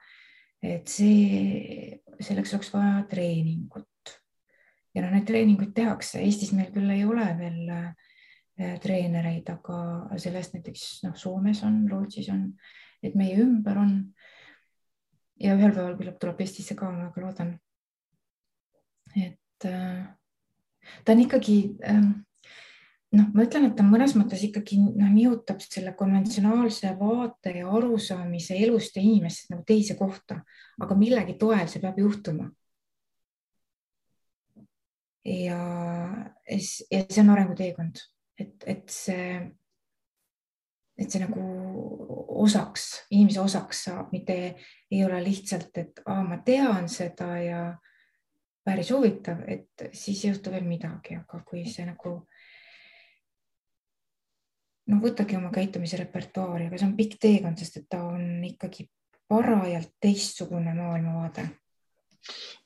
et 0.62 0.88
see, 0.88 2.00
selleks 2.20 2.54
oleks 2.54 2.72
vaja 2.74 3.04
treeningut. 3.10 4.14
ja 4.94 5.02
noh, 5.02 5.12
neid 5.12 5.26
treeninguid 5.26 5.74
tehakse, 5.74 6.20
Eestis 6.24 6.52
meil 6.52 6.72
küll 6.74 6.90
ei 6.90 7.04
ole 7.04 7.26
veel 7.38 7.70
äh, 7.70 8.78
treenereid, 8.82 9.48
aga 9.54 10.18
sellest 10.18 10.56
näiteks 10.56 10.86
noh, 11.04 11.14
Soomes 11.16 11.62
on, 11.62 11.84
Rootsis 11.90 12.30
on, 12.34 12.48
et 13.02 13.14
meie 13.14 13.38
ümber 13.38 13.78
on. 13.78 13.98
ja 15.38 15.54
ühel 15.54 15.70
päeval 15.70 15.98
küllap 16.00 16.18
tuleb 16.18 16.40
Eestisse 16.42 16.74
ka, 16.74 16.90
ma 16.90 17.06
väga 17.06 17.26
loodan. 17.26 17.58
et 19.14 19.68
äh, 19.68 20.08
ta 21.04 21.12
on 21.12 21.22
ikkagi 21.22 21.60
äh, 21.84 22.08
noh, 23.16 23.28
ma 23.32 23.44
ütlen, 23.46 23.68
et 23.68 23.76
ta 23.78 23.84
mõnes 23.86 24.14
mõttes 24.18 24.42
ikkagi 24.44 24.78
noh, 24.82 25.10
nihutab 25.12 25.62
selle 25.64 25.94
konventsionaalse 25.98 26.92
vaate 26.98 27.54
ja 27.60 27.68
arusaamise 27.78 28.58
elust 28.66 28.96
ja 28.98 29.04
inimesest 29.04 29.52
nagu 29.54 29.64
teise 29.68 29.96
kohta, 29.98 30.42
aga 30.80 30.98
millegi 30.98 31.38
toel 31.40 31.68
see 31.68 31.82
peab 31.84 32.00
juhtuma. 32.00 32.50
ja, 35.28 35.60
ja 36.48 36.58
see 37.04 37.20
on 37.20 37.32
arenguteekond, 37.34 38.00
et, 38.40 38.62
et 38.64 38.86
see, 38.92 39.32
et 40.96 41.10
see 41.10 41.20
nagu 41.20 41.42
osaks, 42.38 42.86
inimese 43.12 43.42
osaks 43.42 43.82
saab, 43.88 44.12
mitte 44.14 44.38
ei 44.90 45.02
ole 45.04 45.20
lihtsalt, 45.24 45.72
et 45.76 46.00
aa, 46.06 46.22
ma 46.24 46.40
tean 46.46 46.88
seda 46.88 47.28
ja 47.42 47.60
päris 48.64 48.92
huvitav, 48.92 49.42
et 49.48 49.88
siis 49.92 50.24
ei 50.24 50.32
juhtu 50.32 50.52
veel 50.52 50.64
midagi, 50.68 51.18
aga 51.18 51.42
kui 51.48 51.64
see 51.68 51.86
nagu 51.88 52.22
no 54.88 55.00
võtagi 55.02 55.36
oma 55.38 55.50
käitumise 55.54 56.00
repertuaari, 56.00 56.68
aga 56.68 56.80
see 56.80 56.88
on 56.88 56.96
pikk 56.98 57.18
teekond, 57.22 57.60
sest 57.60 57.82
et 57.82 57.88
ta 57.92 58.02
on 58.08 58.44
ikkagi 58.48 58.88
parajalt 59.28 59.94
teistsugune 60.00 60.74
maailmavaade. 60.74 61.48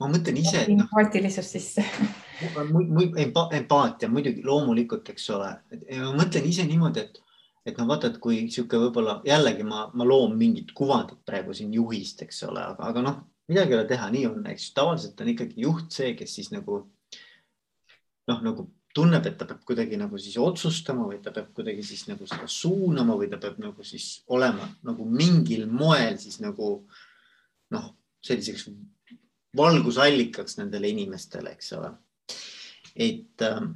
ma 0.00 0.10
mõtlen 0.10 0.38
ise. 0.42 0.66
empaatilisust 0.70 1.58
sisse 1.58 1.84
empa, 3.16 3.48
empaatia 3.52 4.08
muidugi 4.08 4.44
loomulikult, 4.44 5.10
eks 5.12 5.28
ole. 5.34 5.50
ma 5.90 6.14
mõtlen 6.16 6.46
ise 6.48 6.64
niimoodi, 6.66 7.04
et, 7.04 7.20
et 7.66 7.78
no 7.78 7.86
vaata, 7.90 8.10
et 8.10 8.18
kui 8.22 8.46
sihuke 8.50 8.80
võib-olla 8.80 9.20
jällegi 9.26 9.66
ma, 9.66 9.88
ma 9.94 10.06
loon 10.08 10.36
mingit 10.38 10.72
kuvandit 10.76 11.22
praegu 11.26 11.54
siin 11.54 11.74
juhist, 11.74 12.22
eks 12.22 12.42
ole, 12.48 12.64
aga, 12.74 12.90
aga 12.90 13.04
noh, 13.04 13.20
midagi 13.50 13.74
ei 13.74 13.78
ole 13.80 13.88
teha, 13.90 14.10
nii 14.14 14.26
on, 14.30 14.46
eks 14.52 14.70
tavaliselt 14.76 15.20
on 15.20 15.32
ikkagi 15.34 15.66
juht 15.66 15.94
see, 15.94 16.14
kes 16.18 16.38
siis 16.38 16.52
nagu 16.54 16.84
noh, 18.30 18.42
nagu 18.42 18.68
tunneb, 18.94 19.24
et 19.26 19.38
ta 19.40 19.46
peab 19.48 19.62
kuidagi 19.68 19.96
nagu 19.96 20.18
siis 20.20 20.36
otsustama 20.40 21.06
või 21.08 21.20
ta 21.24 21.32
peab 21.32 21.52
kuidagi 21.56 21.84
siis 21.86 22.04
nagu 22.10 22.26
seda 22.28 22.48
suunama 22.50 23.16
või 23.16 23.30
ta 23.32 23.38
peab 23.40 23.58
nagu 23.62 23.84
siis 23.86 24.22
olema 24.32 24.68
nagu 24.84 25.06
mingil 25.08 25.64
moel 25.70 26.18
siis 26.20 26.40
nagu 26.44 26.74
noh, 27.72 27.86
selliseks 28.24 28.68
valgusallikaks 29.56 30.58
nendele 30.60 30.92
inimestele, 30.92 31.54
eks 31.56 31.72
ole. 31.76 31.92
et, 32.94 33.42
ähm, 33.42 33.72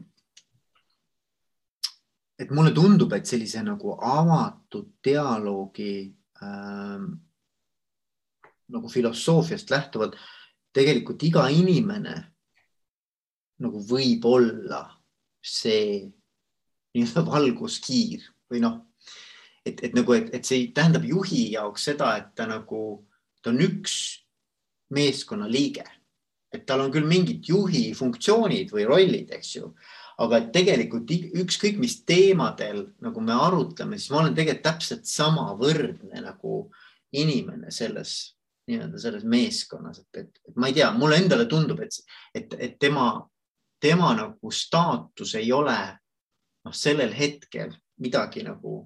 et 2.39 2.51
mulle 2.53 2.73
tundub, 2.77 3.13
et 3.13 3.27
sellise 3.27 3.63
nagu 3.65 3.97
avatud 3.97 4.91
dialoogi 5.05 6.13
ähm, 6.43 7.13
nagu 8.69 8.89
filosoofiast 8.89 9.71
lähtuvalt 9.71 10.17
tegelikult 10.77 11.23
iga 11.25 11.47
inimene 11.49 12.17
nagu 13.65 13.81
võib 13.89 14.25
olla 14.29 14.83
see 15.47 16.05
nii-öelda 16.97 17.25
valguskiir 17.33 18.25
või 18.51 18.63
noh, 18.65 18.81
et, 19.67 19.83
et 19.83 19.97
nagu, 19.97 20.15
et, 20.17 20.31
et 20.37 20.47
see 20.47 20.71
tähendab 20.75 21.07
juhi 21.07 21.51
jaoks 21.57 21.91
seda, 21.91 22.15
et 22.21 22.33
ta 22.39 22.47
nagu, 22.51 22.83
ta 23.43 23.53
on 23.53 23.63
üks 23.65 23.97
meeskonna 24.95 25.49
liige, 25.51 25.85
et 26.55 26.65
tal 26.69 26.85
on 26.85 26.93
küll 26.95 27.09
mingid 27.09 27.47
juhi 27.49 27.91
funktsioonid 27.97 28.71
või 28.75 28.87
rollid, 28.89 29.33
eks 29.35 29.57
ju, 29.59 29.73
aga 30.23 30.41
tegelikult 30.55 31.11
ükskõik 31.43 31.81
mis 31.83 31.99
teemadel 32.09 32.87
nagu 33.05 33.21
me 33.21 33.35
arutleme, 33.37 33.99
siis 33.99 34.13
ma 34.15 34.23
olen 34.23 34.37
tegelikult 34.37 34.65
täpselt 34.65 35.11
sama 35.11 35.51
võrdne 35.59 36.23
nagu 36.25 36.63
inimene 37.17 37.73
selles 37.75 38.37
nii-öelda 38.67 38.99
selles 38.99 39.23
meeskonnas, 39.29 40.01
et, 40.03 40.23
et, 40.23 40.41
et 40.49 40.57
ma 40.59 40.71
ei 40.71 40.75
tea, 40.75 40.89
mulle 40.97 41.21
endale 41.21 41.47
tundub, 41.51 41.81
et, 41.85 41.99
et, 42.35 42.57
et 42.59 42.79
tema 42.83 43.13
tema 43.81 44.15
nagu 44.17 44.51
staatus 44.51 45.35
ei 45.35 45.53
ole 45.53 45.77
noh, 46.65 46.75
sellel 46.75 47.13
hetkel 47.15 47.75
midagi 48.03 48.45
nagu 48.47 48.85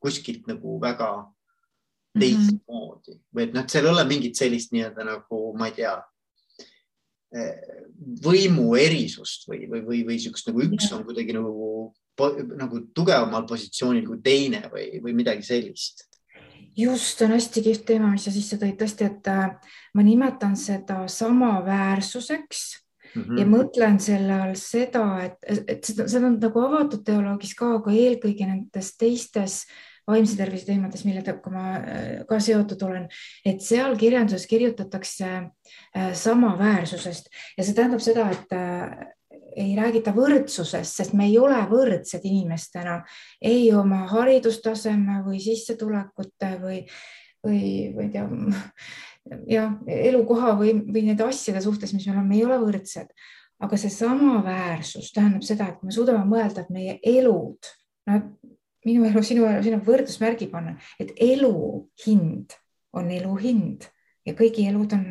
kuskilt 0.00 0.46
nagu 0.48 0.78
väga 0.80 1.10
mhm. 1.16 2.20
teistmoodi 2.20 3.14
mm 3.14 3.18
-hmm. 3.18 3.24
või 3.34 3.42
et 3.42 3.54
noh, 3.54 3.62
et 3.62 3.70
seal 3.70 3.86
ei 3.86 3.92
ole 3.92 4.04
mingit 4.04 4.36
sellist 4.36 4.72
nii-öelda 4.72 5.04
nagu 5.04 5.40
ma 5.58 5.68
ei 5.68 5.76
tea, 5.76 5.94
eh, 7.34 7.56
võimu 8.24 8.74
erisust 8.78 9.48
või, 9.48 9.66
või, 9.70 9.82
või, 9.86 10.04
või 10.06 10.18
niisugust 10.18 10.48
nagu 10.48 10.62
üks 10.62 10.92
on 10.92 11.04
kuidagi 11.04 11.36
nagu, 11.36 11.94
nagu 12.56 12.80
tugevamal 12.94 13.46
positsioonil 13.46 14.06
kui 14.06 14.22
teine 14.22 14.62
või, 14.72 15.02
või 15.02 15.14
midagi 15.14 15.42
sellist 15.42 16.10
just, 16.76 17.22
on 17.22 17.30
hästi 17.30 17.62
kihvt 17.62 17.84
teema, 17.84 18.10
mis 18.10 18.24
sa 18.24 18.32
sisse 18.32 18.56
tõid, 18.56 18.76
tõesti, 18.80 19.06
et 19.10 19.30
äh, 19.30 19.50
ma 19.94 20.02
nimetan 20.06 20.56
seda 20.56 21.02
samaväärsuseks 21.08 22.62
Mm 23.14 23.22
-hmm. 23.22 23.38
ja 23.38 23.46
mõtlen 23.46 24.00
selle 24.00 24.32
all 24.32 24.54
seda, 24.54 25.04
et, 25.24 25.62
et 25.68 25.84
seda, 25.84 26.08
seda 26.08 26.26
on 26.26 26.38
nagu 26.40 26.60
avatud 26.60 27.04
teoloogis 27.04 27.54
ka, 27.58 27.74
aga 27.80 27.90
eelkõige 27.90 28.46
nendes 28.46 28.96
teistes 28.96 29.64
vaimse 30.10 30.36
tervise 30.36 30.66
teemades, 30.66 31.04
millega 31.04 31.36
ma 31.52 31.64
äh, 31.76 32.24
ka 32.28 32.40
seotud 32.42 32.82
olen, 32.82 33.08
et 33.46 33.62
seal 33.62 33.96
kirjanduses 33.96 34.46
kirjutatakse 34.50 35.30
äh, 35.30 36.12
samaväärsusest 36.14 37.30
ja 37.56 37.64
see 37.64 37.74
tähendab 37.74 38.02
seda, 38.04 38.30
et 38.30 38.54
äh, 38.56 39.10
ei 39.56 39.74
räägita 39.76 40.12
võrdsusest, 40.14 41.00
sest 41.00 41.14
me 41.18 41.26
ei 41.26 41.38
ole 41.38 41.58
võrdsed 41.70 42.24
inimestena 42.24 43.00
ei 43.42 43.72
oma 43.74 44.04
haridustaseme 44.10 45.20
või 45.26 45.40
sissetulekute 45.42 46.52
või, 46.62 46.84
või, 47.46 47.62
või 47.96 48.06
ei 48.06 48.12
tea 48.14 48.28
ja 49.50 49.66
elukoha 49.86 50.54
või, 50.58 50.74
või 50.86 51.04
nende 51.06 51.26
asjade 51.26 51.62
suhtes, 51.64 51.92
mis 51.94 52.06
me 52.06 52.14
oleme, 52.14 52.28
me 52.28 52.38
ei 52.38 52.46
ole 52.46 52.58
võrdsed. 52.62 53.12
aga 53.60 53.76
see 53.76 53.92
samaväärsus 53.92 55.10
tähendab 55.12 55.44
seda, 55.44 55.66
et 55.68 55.82
me 55.84 55.92
suudame 55.92 56.24
mõelda, 56.24 56.62
et 56.62 56.70
meie 56.72 56.94
elud, 57.04 57.68
no 58.08 58.20
minu 58.88 59.04
elu, 59.04 59.22
sinu 59.22 59.44
elu, 59.44 59.64
sinna 59.66 59.80
võrdusmärgi 59.84 60.48
panna, 60.48 60.78
et 60.98 61.12
elu 61.20 61.52
hind 62.06 62.56
on 62.96 63.10
elu 63.12 63.34
hind 63.42 63.84
ja 64.24 64.32
kõigi 64.38 64.64
elud 64.70 64.94
on 64.96 65.04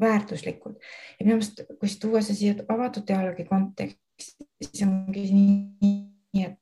väärtuslikud. 0.00 0.76
ja 1.16 1.24
minu 1.24 1.38
meelest, 1.38 1.64
kui 1.80 1.94
tuua 2.00 2.20
see 2.22 2.36
siia 2.36 2.58
avatud 2.68 3.06
dialoogi 3.08 3.48
konteksti, 3.48 4.44
siis 4.68 4.84
ongi 4.84 5.24
nii, 5.32 6.44
et, 6.44 6.60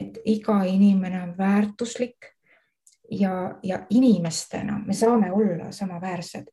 et 0.00 0.06
et 0.06 0.18
iga 0.24 0.62
inimene 0.68 1.22
on 1.22 1.36
väärtuslik 1.38 2.32
ja, 3.10 3.58
ja 3.62 3.86
inimestena 3.90 4.78
me 4.86 4.94
saame 4.94 5.32
olla 5.32 5.72
samaväärsed. 5.72 6.46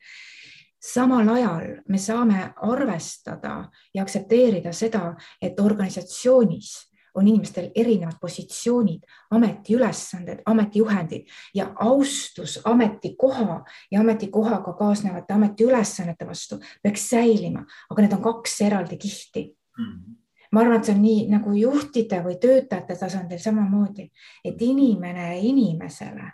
samal 0.83 1.29
ajal 1.29 1.61
me 1.87 1.97
saame 1.97 2.53
arvestada 2.55 3.69
ja 3.93 4.01
aktsepteerida 4.01 4.73
seda, 4.73 5.15
et 5.41 5.59
organisatsioonis 5.59 6.93
on 7.15 7.27
inimestel 7.27 7.69
erinevad 7.75 8.17
positsioonid, 8.21 9.01
ametiülesanded, 9.31 10.41
ametijuhendid 10.45 11.27
ja 11.53 11.73
austus 11.75 12.59
ametikoha 12.63 13.63
ja 13.91 13.99
ametikohaga 13.99 14.73
kaasnevate 14.73 15.33
ametiülesannete 15.33 16.27
vastu 16.27 16.59
peaks 16.83 17.09
säilima, 17.09 17.65
aga 17.89 18.01
need 18.01 18.17
on 18.17 18.21
kaks 18.21 18.61
eraldi 18.61 18.97
kihti 18.97 19.55
mm. 19.77 19.85
-hmm 19.85 20.23
ma 20.53 20.61
arvan, 20.61 20.77
et 20.77 20.85
see 20.85 20.93
on 20.93 21.01
nii 21.01 21.21
nagu 21.31 21.51
juhtide 21.57 22.19
või 22.21 22.37
töötajate 22.41 22.95
tasandil 22.99 23.39
samamoodi, 23.41 24.11
et 24.45 24.61
inimene 24.61 25.39
inimesele 25.39 26.29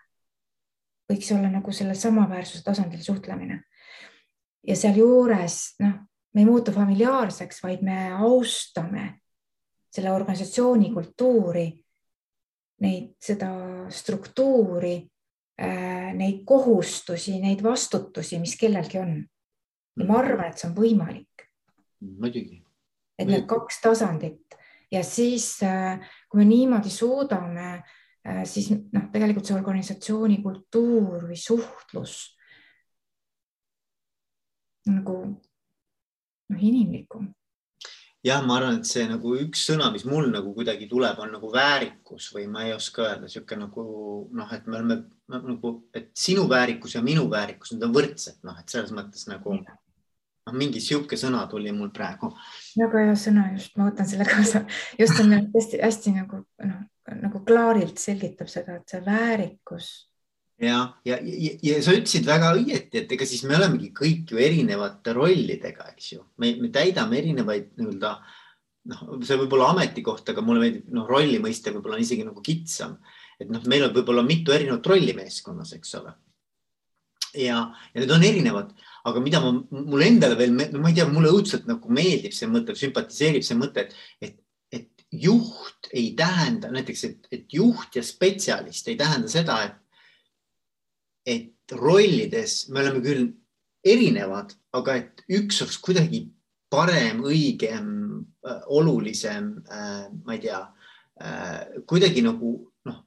võiks 1.09 1.31
olla 1.33 1.49
nagu 1.51 1.71
sellel 1.73 1.97
samaväärsuse 1.97 2.63
tasandil 2.63 3.01
suhtlemine. 3.03 3.63
ja 4.67 4.75
sealjuures 4.75 5.75
noh, 5.79 5.95
me 6.33 6.41
ei 6.41 6.45
muutu 6.45 6.71
familiaarseks, 6.71 7.63
vaid 7.63 7.81
me 7.81 8.11
austame 8.13 9.21
selle 9.89 10.11
organisatsiooni 10.13 10.91
kultuuri, 10.93 11.65
neid, 12.85 13.15
seda 13.23 13.49
struktuuri, 13.89 14.93
äh, 15.61 16.11
neid 16.13 16.43
kohustusi, 16.45 17.39
neid 17.41 17.63
vastutusi, 17.65 18.39
mis 18.39 18.55
kellelgi 18.59 19.01
on. 19.01 19.17
ja 19.99 20.05
ma 20.05 20.19
arvan, 20.19 20.51
et 20.51 20.61
see 20.61 20.69
on 20.69 20.75
võimalik. 20.77 21.47
muidugi. 21.99 22.63
et 23.19 23.27
need 23.27 23.47
kaks 23.49 23.81
tasandit 23.81 24.59
ja 24.91 25.03
siis, 25.03 25.57
äh, 25.63 25.99
kui 26.29 26.43
me 26.43 26.45
niimoodi 26.45 26.89
suudame, 26.89 27.83
siis 28.45 28.69
noh, 28.73 29.07
tegelikult 29.13 29.47
see 29.47 29.57
organisatsiooni 29.57 30.41
kultuur 30.43 31.29
või 31.29 31.39
suhtlus 31.39 32.19
nagu 34.89 35.17
noh, 36.49 36.59
inimlikum. 36.59 37.29
Jah, 38.25 38.41
ma 38.43 38.57
arvan, 38.59 38.81
et 38.81 38.87
see 38.89 39.05
nagu 39.07 39.31
üks 39.39 39.61
sõna, 39.69 39.87
mis 39.93 40.03
mul 40.03 40.27
nagu 40.33 40.51
kuidagi 40.55 40.89
tuleb, 40.91 41.21
on 41.23 41.31
nagu 41.37 41.51
väärikus 41.53 42.27
või 42.35 42.49
ma 42.51 42.65
ei 42.67 42.73
oska 42.75 43.05
öelda, 43.05 43.29
niisugune 43.29 43.63
nagu 43.63 43.83
noh, 44.35 44.49
et 44.55 44.67
me 44.67 44.81
oleme 44.81 44.97
nagu, 45.31 45.71
et 45.95 46.09
sinu 46.19 46.43
väärikus 46.51 46.97
ja 46.97 47.03
minu 47.05 47.29
väärikus, 47.31 47.71
need 47.71 47.85
on 47.87 47.93
võrdsed, 47.95 48.41
noh, 48.43 48.57
et 48.59 48.75
selles 48.75 48.91
mõttes 48.95 49.23
nagu 49.31 49.55
noh, 49.63 49.77
mingi 50.51 50.81
sihuke 50.83 51.15
sõna 51.21 51.45
tuli 51.47 51.71
mul 51.71 51.93
praegu. 51.95 52.33
väga 52.81 53.05
hea 53.07 53.15
sõna, 53.23 53.47
just 53.53 53.79
ma 53.79 53.87
võtan 53.87 54.11
selle 54.11 54.27
kaasa, 54.27 54.65
just 54.99 55.23
on 55.23 55.37
hästi-hästi 55.55 56.17
nagu 56.19 56.43
noh, 56.43 56.83
nagu 57.21 57.41
klaarilt 57.45 57.99
selgitab 58.01 58.51
seda, 58.51 58.77
et 58.79 58.91
see 58.91 59.01
väärikus. 59.05 59.89
Ja, 60.59 60.81
ja, 61.07 61.15
ja, 61.23 61.53
ja 61.63 61.77
sa 61.83 61.93
ütlesid 61.95 62.25
väga 62.27 62.51
õieti, 62.57 62.99
et 62.99 63.11
ega 63.15 63.25
siis 63.27 63.45
me 63.47 63.55
olemegi 63.55 63.93
kõik 63.95 64.33
ju 64.33 64.41
erinevate 64.43 65.13
rollidega, 65.15 65.87
eks 65.93 66.11
ju, 66.17 66.25
me, 66.43 66.51
me 66.59 66.67
täidame 66.75 67.15
erinevaid 67.21 67.69
nii-öelda 67.79 68.11
noh, 68.91 69.03
see 69.23 69.37
võib 69.39 69.55
olla 69.55 69.69
ametikoht, 69.73 70.27
aga 70.31 70.43
mulle 70.43 70.63
meeldib 70.63 70.89
noh, 70.95 71.05
rolli 71.07 71.39
mõiste 71.39 71.71
võib-olla 71.71 71.95
on 71.95 72.03
isegi 72.03 72.25
nagu 72.27 72.43
kitsam, 72.43 72.97
et 73.39 73.47
noh, 73.51 73.63
meil 73.71 73.87
on 73.87 73.93
võib-olla 73.95 74.25
mitu 74.27 74.55
erinevat 74.55 74.91
rolli 74.91 75.15
meeskonnas, 75.15 75.71
eks 75.77 75.95
ole. 76.01 76.13
ja, 77.39 77.61
ja 77.93 78.01
need 78.01 78.11
on 78.11 78.25
erinevad, 78.25 78.75
aga 79.07 79.23
mida 79.23 79.39
ma, 79.43 79.53
mulle 79.71 80.11
endale 80.11 80.37
veel, 80.39 80.55
no 80.59 80.83
ma 80.83 80.91
ei 80.91 80.99
tea, 80.99 81.07
mulle 81.07 81.31
õudselt 81.31 81.69
nagu 81.69 81.91
meeldib 81.93 82.35
see 82.35 82.49
mõte, 82.51 82.75
sümpatiseerib 82.75 83.45
see 83.45 83.59
mõte, 83.59 83.87
et, 83.87 83.99
et, 84.19 84.39
juht 85.11 85.89
ei 85.93 86.13
tähenda 86.17 86.71
näiteks, 86.71 87.03
et, 87.03 87.27
et 87.31 87.53
juht 87.53 87.95
ja 87.95 88.03
spetsialist 88.05 88.87
ei 88.87 88.97
tähenda 88.97 89.31
seda, 89.31 89.61
et 89.65 89.77
et 91.29 91.71
rollides 91.75 92.69
me 92.73 92.81
oleme 92.81 93.01
küll 93.05 93.25
erinevad, 93.85 94.55
aga 94.73 94.95
et 94.97 95.23
üks 95.29 95.61
oleks 95.61 95.77
kuidagi 95.83 96.23
parem, 96.69 97.21
õigem, 97.25 97.91
äh, 98.45 98.63
olulisem, 98.73 99.51
äh, 99.69 100.07
ma 100.25 100.35
ei 100.35 100.41
tea, 100.43 100.59
äh, 101.21 101.81
kuidagi 101.89 102.23
nagu 102.25 102.53
noh, 102.85 102.99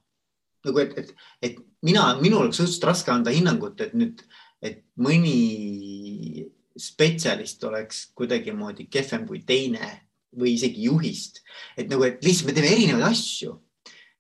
nagu 0.67 0.83
et, 0.83 0.97
et, 0.99 1.13
et 1.43 1.61
mina, 1.83 2.13
minul 2.21 2.47
oleks 2.47 2.63
õudselt 2.63 2.89
raske 2.91 3.15
anda 3.15 3.35
hinnangut, 3.35 3.81
et 3.81 3.95
nüüd, 3.99 4.23
et 4.63 4.83
mõni 5.03 6.47
spetsialist 6.79 7.63
oleks 7.69 8.07
kuidagimoodi 8.17 8.89
kehvem 8.91 9.27
kui 9.29 9.43
teine 9.47 9.91
või 10.39 10.55
isegi 10.57 10.87
juhist, 10.89 11.43
et 11.77 11.91
nagu, 11.91 12.07
et 12.07 12.23
lihtsalt 12.25 12.49
me 12.49 12.57
teeme 12.57 12.73
erinevaid 12.73 13.11
asju. 13.11 13.59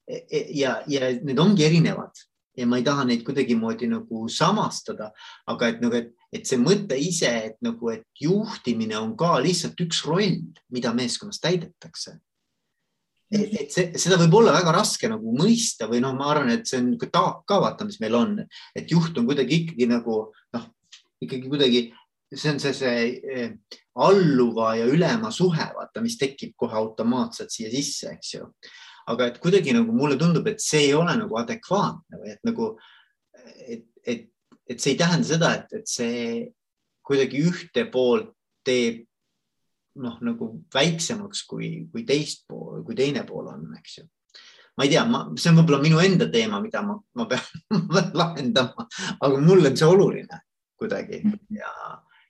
E, 0.03 0.19
e, 0.27 0.45
ja, 0.59 0.81
ja 0.91 1.13
need 1.23 1.39
ongi 1.41 1.65
erinevad 1.65 2.25
ja 2.57 2.67
ma 2.69 2.79
ei 2.79 2.85
taha 2.85 3.05
neid 3.09 3.23
kuidagimoodi 3.25 3.89
nagu 3.91 4.27
samastada, 4.29 5.11
aga 5.49 5.71
et 5.73 5.81
nagu, 5.81 5.97
et, 5.97 6.11
et 6.35 6.49
see 6.49 6.61
mõte 6.61 6.99
ise, 7.01 7.31
et 7.49 7.57
nagu, 7.65 7.89
et 7.93 8.05
juhtimine 8.21 8.99
on 9.01 9.15
ka 9.19 9.39
lihtsalt 9.45 9.81
üks 9.85 10.03
roll, 10.09 10.43
mida 10.73 10.93
meeskonnas 10.97 11.41
täidetakse. 11.43 12.19
et, 13.33 13.55
et 13.63 13.73
see, 13.73 13.89
seda 13.97 14.19
võib 14.21 14.35
olla 14.43 14.53
väga 14.53 14.75
raske 14.77 15.09
nagu 15.09 15.33
mõista 15.37 15.89
või 15.89 16.03
noh, 16.05 16.13
ma 16.19 16.29
arvan, 16.35 16.53
et 16.53 16.69
see 16.69 16.83
on 16.83 16.93
taak 17.01 17.47
ka 17.49 17.63
vaata, 17.63 17.89
mis 17.89 18.01
meil 18.03 18.19
on, 18.19 18.37
et 18.77 18.93
juht 18.93 19.17
on 19.17 19.29
kuidagi 19.29 19.63
ikkagi 19.63 19.89
nagu 19.89 20.19
noh, 20.53 20.69
ikkagi 21.25 21.49
kuidagi 21.49 21.87
see 22.33 22.53
on 22.53 22.61
see, 22.63 22.73
see 22.77 23.09
eh, 23.29 23.51
alluva 24.03 24.75
ja 24.79 24.87
ülema 24.89 25.31
suhe, 25.35 25.67
vaata, 25.77 26.01
mis 26.05 26.17
tekib 26.21 26.55
kohe 26.57 26.77
automaatselt 26.79 27.53
siia 27.53 27.71
sisse, 27.73 28.15
eks 28.17 28.35
ju 28.39 28.47
aga 29.11 29.31
et 29.31 29.39
kuidagi 29.43 29.75
nagu 29.75 29.95
mulle 29.95 30.17
tundub, 30.21 30.47
et 30.47 30.63
see 30.63 30.87
ei 30.89 30.95
ole 30.95 31.15
nagu 31.19 31.39
adekvaatne 31.41 32.21
või 32.21 32.35
et 32.35 32.43
nagu, 32.47 32.69
et, 33.67 33.87
et, 34.07 34.29
et 34.71 34.83
see 34.83 34.95
ei 34.95 35.01
tähenda 35.01 35.29
seda, 35.29 35.55
et, 35.59 35.73
et 35.81 35.91
see 35.91 36.21
kuidagi 37.07 37.43
ühte 37.43 37.87
poolt 37.91 38.31
teeb 38.67 39.03
noh, 40.03 40.17
nagu 40.25 40.49
väiksemaks 40.73 41.43
kui, 41.51 41.75
kui 41.93 42.07
teist 42.09 42.47
pool, 42.49 42.81
kui 42.87 42.97
teine 42.97 43.27
pool 43.29 43.51
on, 43.53 43.67
eks 43.81 43.99
ju. 43.99 44.07
ma 44.79 44.87
ei 44.87 44.95
tea, 44.95 45.03
see 45.37 45.51
on 45.51 45.59
võib-olla 45.61 45.83
minu 45.83 46.01
enda 46.01 46.31
teema, 46.33 46.63
mida 46.65 46.85
ma, 46.87 46.97
ma 47.19 47.27
pean 47.29 47.83
lahendama, 48.21 48.87
aga 49.19 49.43
mulle 49.43 49.73
on 49.73 49.77
see 49.77 49.91
oluline 49.91 50.41
kuidagi 50.81 51.21
ja, 51.55 51.73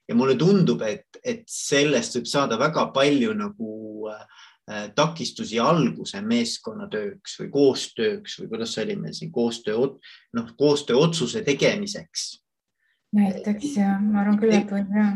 ja 0.09 0.15
mulle 0.15 0.35
tundub, 0.35 0.81
et, 0.81 1.07
et 1.23 1.43
sellest 1.47 2.17
võib 2.17 2.27
saada 2.27 2.57
väga 2.59 2.89
palju 2.95 3.33
nagu 3.37 4.09
äh, 4.11 4.25
Äh, 4.71 4.85
takistusi 4.95 5.57
alguse 5.59 6.21
meeskonnatööks 6.23 7.33
või 7.41 7.49
koostööks 7.51 8.37
või 8.39 8.45
kuidas 8.53 8.71
see 8.71 8.85
oli 8.85 8.93
meil 8.95 9.15
siin 9.17 9.31
koostöö, 9.35 9.89
noh, 10.37 10.53
koostööotsuse 10.55 11.41
tegemiseks. 11.43 12.39
näiteks 13.11 13.75
ja 13.75 13.97
ma 13.99 14.21
arvan 14.21 14.39
küll, 14.39 14.55
et 14.55 14.71
võib 14.71 14.95
ja. 14.95 15.09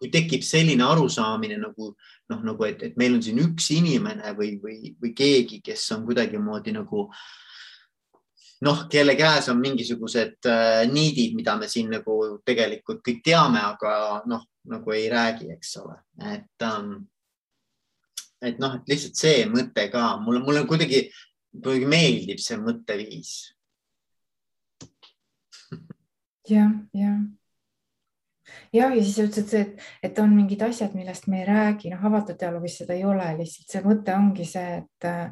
kui 0.00 0.08
tekib 0.08 0.40
selline 0.40 0.86
arusaamine 0.88 1.58
nagu 1.60 1.90
noh, 2.32 2.40
nagu 2.48 2.64
et, 2.64 2.80
et 2.80 2.96
meil 2.96 3.18
on 3.18 3.20
siin 3.22 3.42
üks 3.44 3.68
inimene 3.76 4.32
või, 4.40 4.54
või, 4.64 4.94
või 4.96 5.12
keegi, 5.12 5.60
kes 5.60 5.84
on 5.92 6.08
kuidagimoodi 6.08 6.72
nagu 6.72 7.10
noh, 8.64 8.84
kelle 8.90 9.14
käes 9.18 9.48
on 9.52 9.60
mingisugused 9.62 10.48
äh, 10.50 10.84
niidid, 10.90 11.34
mida 11.36 11.56
me 11.60 11.68
siin 11.70 11.90
nagu 11.92 12.18
tegelikult 12.46 13.02
kõik 13.04 13.22
teame, 13.24 13.60
aga 13.60 14.22
noh, 14.30 14.46
nagu 14.70 14.94
ei 14.96 15.08
räägi, 15.12 15.50
eks 15.52 15.76
ole, 15.82 15.98
et 16.32 16.64
ähm, 16.64 16.94
et 18.44 18.60
noh, 18.60 18.76
et 18.78 18.90
lihtsalt 18.90 19.18
see 19.18 19.44
mõte 19.50 19.86
ka 19.92 20.14
mulle, 20.22 20.42
mulle 20.44 20.64
kuidagi, 20.68 21.06
kuidagi 21.54 21.88
meeldib 21.88 22.42
see 22.42 22.58
mõtteviis. 22.60 23.32
jah, 26.50 26.74
jah. 26.92 27.22
ja, 28.72 28.90
ja 28.90 29.00
siis 29.00 29.14
sa 29.16 29.28
ütlesid, 29.28 29.54
et, 29.62 29.88
et 30.10 30.20
on 30.22 30.34
mingid 30.36 30.62
asjad, 30.66 30.92
millest 30.96 31.28
me 31.32 31.42
ei 31.42 31.48
räägi, 31.48 31.92
noh, 31.94 32.04
avatud 32.10 32.38
dialoogis 32.40 32.78
seda 32.82 32.96
ei 32.96 33.06
ole, 33.08 33.30
lihtsalt 33.40 33.72
see 33.72 33.84
mõte 33.86 34.16
ongi 34.16 34.48
see, 34.48 34.82
et 34.82 35.08
äh, 35.08 35.26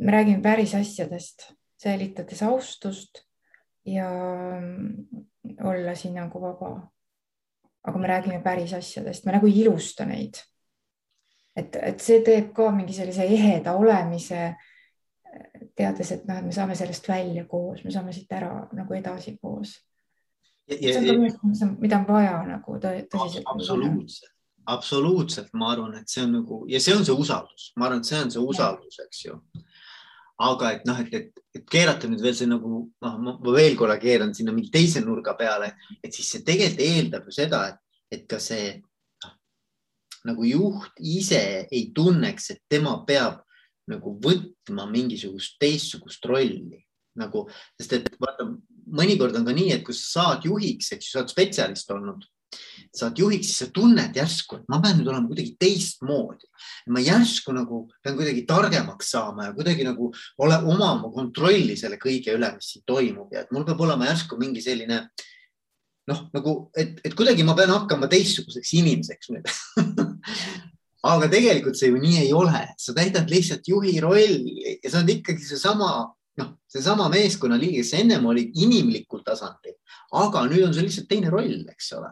me 0.00 0.16
räägime 0.16 0.42
päris 0.44 0.74
asjadest, 0.78 1.50
säilitades 1.82 2.42
austust 2.42 3.22
ja 3.86 4.10
mm, 4.60 5.06
olla 5.64 5.94
siin 5.94 6.14
nagu 6.14 6.40
vaba. 6.40 6.90
aga 7.86 7.98
me 7.98 8.08
räägime 8.08 8.42
päris 8.42 8.72
asjadest, 8.74 9.24
me 9.24 9.32
nagu 9.32 9.46
ei 9.46 9.60
ilusta 9.60 10.04
neid 10.04 10.40
et, 11.56 11.76
et 11.80 12.04
see 12.04 12.22
teeb 12.24 12.52
ka 12.56 12.68
mingi 12.74 12.94
sellise 12.96 13.26
eheda 13.32 13.76
olemise, 13.80 14.50
teades, 15.76 16.12
et 16.14 16.24
noh, 16.28 16.40
et 16.40 16.48
me 16.48 16.54
saame 16.54 16.76
sellest 16.78 17.08
välja 17.08 17.44
koos, 17.48 17.82
me 17.84 17.92
saame 17.92 18.14
siit 18.16 18.32
ära 18.36 18.52
nagu 18.76 18.96
edasi 18.96 19.36
koos. 19.40 19.76
see 20.68 20.96
on 20.98 21.06
ka 21.06 21.18
midagi, 21.20 21.68
mida 21.82 22.00
on 22.00 22.08
vaja 22.08 22.38
nagu 22.48 22.78
tõsiselt. 22.82 23.44
absoluutselt, 23.52 24.32
absoluutselt, 24.66 25.52
ma 25.54 25.72
arvan, 25.74 25.94
et 26.00 26.10
see 26.10 26.24
on 26.26 26.34
nagu 26.40 26.64
ja 26.70 26.80
see 26.82 26.96
on 26.96 27.04
see 27.06 27.16
usaldus, 27.16 27.70
ma 27.76 27.88
arvan, 27.88 28.02
et 28.02 28.10
see 28.10 28.20
on 28.20 28.32
see 28.34 28.42
usaldus, 28.52 29.00
eks 29.06 29.24
ju 29.28 29.38
aga 30.42 30.72
et 30.76 30.84
noh, 30.88 30.98
et, 31.00 31.14
et, 31.14 31.44
et 31.56 31.64
keerata 31.70 32.08
nüüd 32.10 32.20
veel 32.24 32.36
see 32.36 32.48
nagu 32.48 32.68
noh, 32.88 33.16
ma 33.22 33.36
veel 33.54 33.76
korra 33.78 33.96
keeran 34.00 34.34
sinna 34.36 34.52
mingi 34.52 34.72
teise 34.72 35.00
nurga 35.04 35.36
peale, 35.38 35.72
et 36.04 36.12
siis 36.12 36.28
see 36.34 36.44
tegelikult 36.44 36.84
eeldab 36.84 37.30
ju 37.30 37.36
seda, 37.38 37.62
et, 37.72 37.80
et 38.12 38.26
ka 38.28 38.40
see 38.42 38.76
nagu 40.26 40.44
juht 40.44 41.00
ise 41.00 41.40
ei 41.70 41.90
tunneks, 41.94 42.50
et 42.52 42.62
tema 42.68 42.98
peab 43.08 43.42
nagu 43.90 44.16
võtma 44.22 44.88
mingisugust 44.90 45.60
teistsugust 45.62 46.24
rolli. 46.26 46.82
Nagu, 47.16 47.46
sest 47.78 47.94
et 47.96 48.08
vaata, 48.20 48.44
mõnikord 48.92 49.38
on 49.38 49.46
ka 49.46 49.54
nii, 49.56 49.70
et 49.72 49.84
kui 49.86 49.94
sa 49.96 50.08
saad 50.20 50.44
juhiks, 50.44 50.90
eks 50.92 51.06
ju, 51.06 51.12
sa 51.14 51.22
oled 51.22 51.32
spetsialist 51.32 51.92
olnud, 51.94 52.26
saad 52.96 53.18
juhiks, 53.20 53.50
siis 53.50 53.62
sa 53.64 53.68
tunned 53.74 54.16
järsku, 54.16 54.60
et 54.60 54.68
ma 54.72 54.80
pean 54.82 54.98
nüüd 55.00 55.10
olema 55.12 55.28
kuidagi 55.28 55.56
teistmoodi. 55.60 56.48
ma 56.94 57.02
järsku 57.02 57.52
nagu 57.52 57.84
pean 58.02 58.16
kuidagi 58.16 58.46
targemaks 58.48 59.10
saama 59.14 59.50
ja 59.50 59.54
kuidagi 59.56 59.84
nagu 59.84 60.12
ole, 60.38 60.58
omama 60.64 61.10
kontrolli 61.12 61.76
selle 61.76 62.00
kõige 62.02 62.34
üle, 62.36 62.52
mis 62.54 62.72
siin 62.72 62.84
toimub 62.86 63.32
ja 63.32 63.44
et 63.44 63.52
mul 63.52 63.66
peab 63.66 63.80
olema 63.80 64.08
järsku 64.08 64.38
mingi 64.40 64.62
selline 64.64 65.02
noh, 66.06 66.20
nagu, 66.32 66.56
et, 66.76 67.00
et 67.04 67.14
kuidagi 67.18 67.44
ma 67.44 67.56
pean 67.58 67.74
hakkama 67.74 68.08
teistsuguseks 68.10 68.72
inimeseks 68.80 69.34
nüüd 69.34 69.50
aga 71.06 71.28
tegelikult 71.30 71.78
see 71.78 71.90
ju 71.90 72.00
nii 72.00 72.20
ei 72.24 72.34
ole, 72.34 72.62
sa 72.80 72.94
täidad 72.96 73.30
lihtsalt 73.30 73.66
juhi 73.68 73.96
rolli 74.02 74.76
ja 74.82 74.90
sa 74.90 75.00
oled 75.00 75.12
ikkagi 75.18 75.44
seesama, 75.46 75.90
noh, 76.40 76.52
seesama 76.70 77.08
meeskonnaliige, 77.12 77.82
kes 77.82 77.94
ennem 78.00 78.26
oli 78.30 78.48
inimlikul 78.62 79.22
tasandil, 79.26 79.76
aga 80.16 80.46
nüüd 80.50 80.66
on 80.68 80.74
see 80.74 80.86
lihtsalt 80.86 81.10
teine 81.10 81.32
roll, 81.32 81.62
eks 81.72 81.92
ole. 81.98 82.10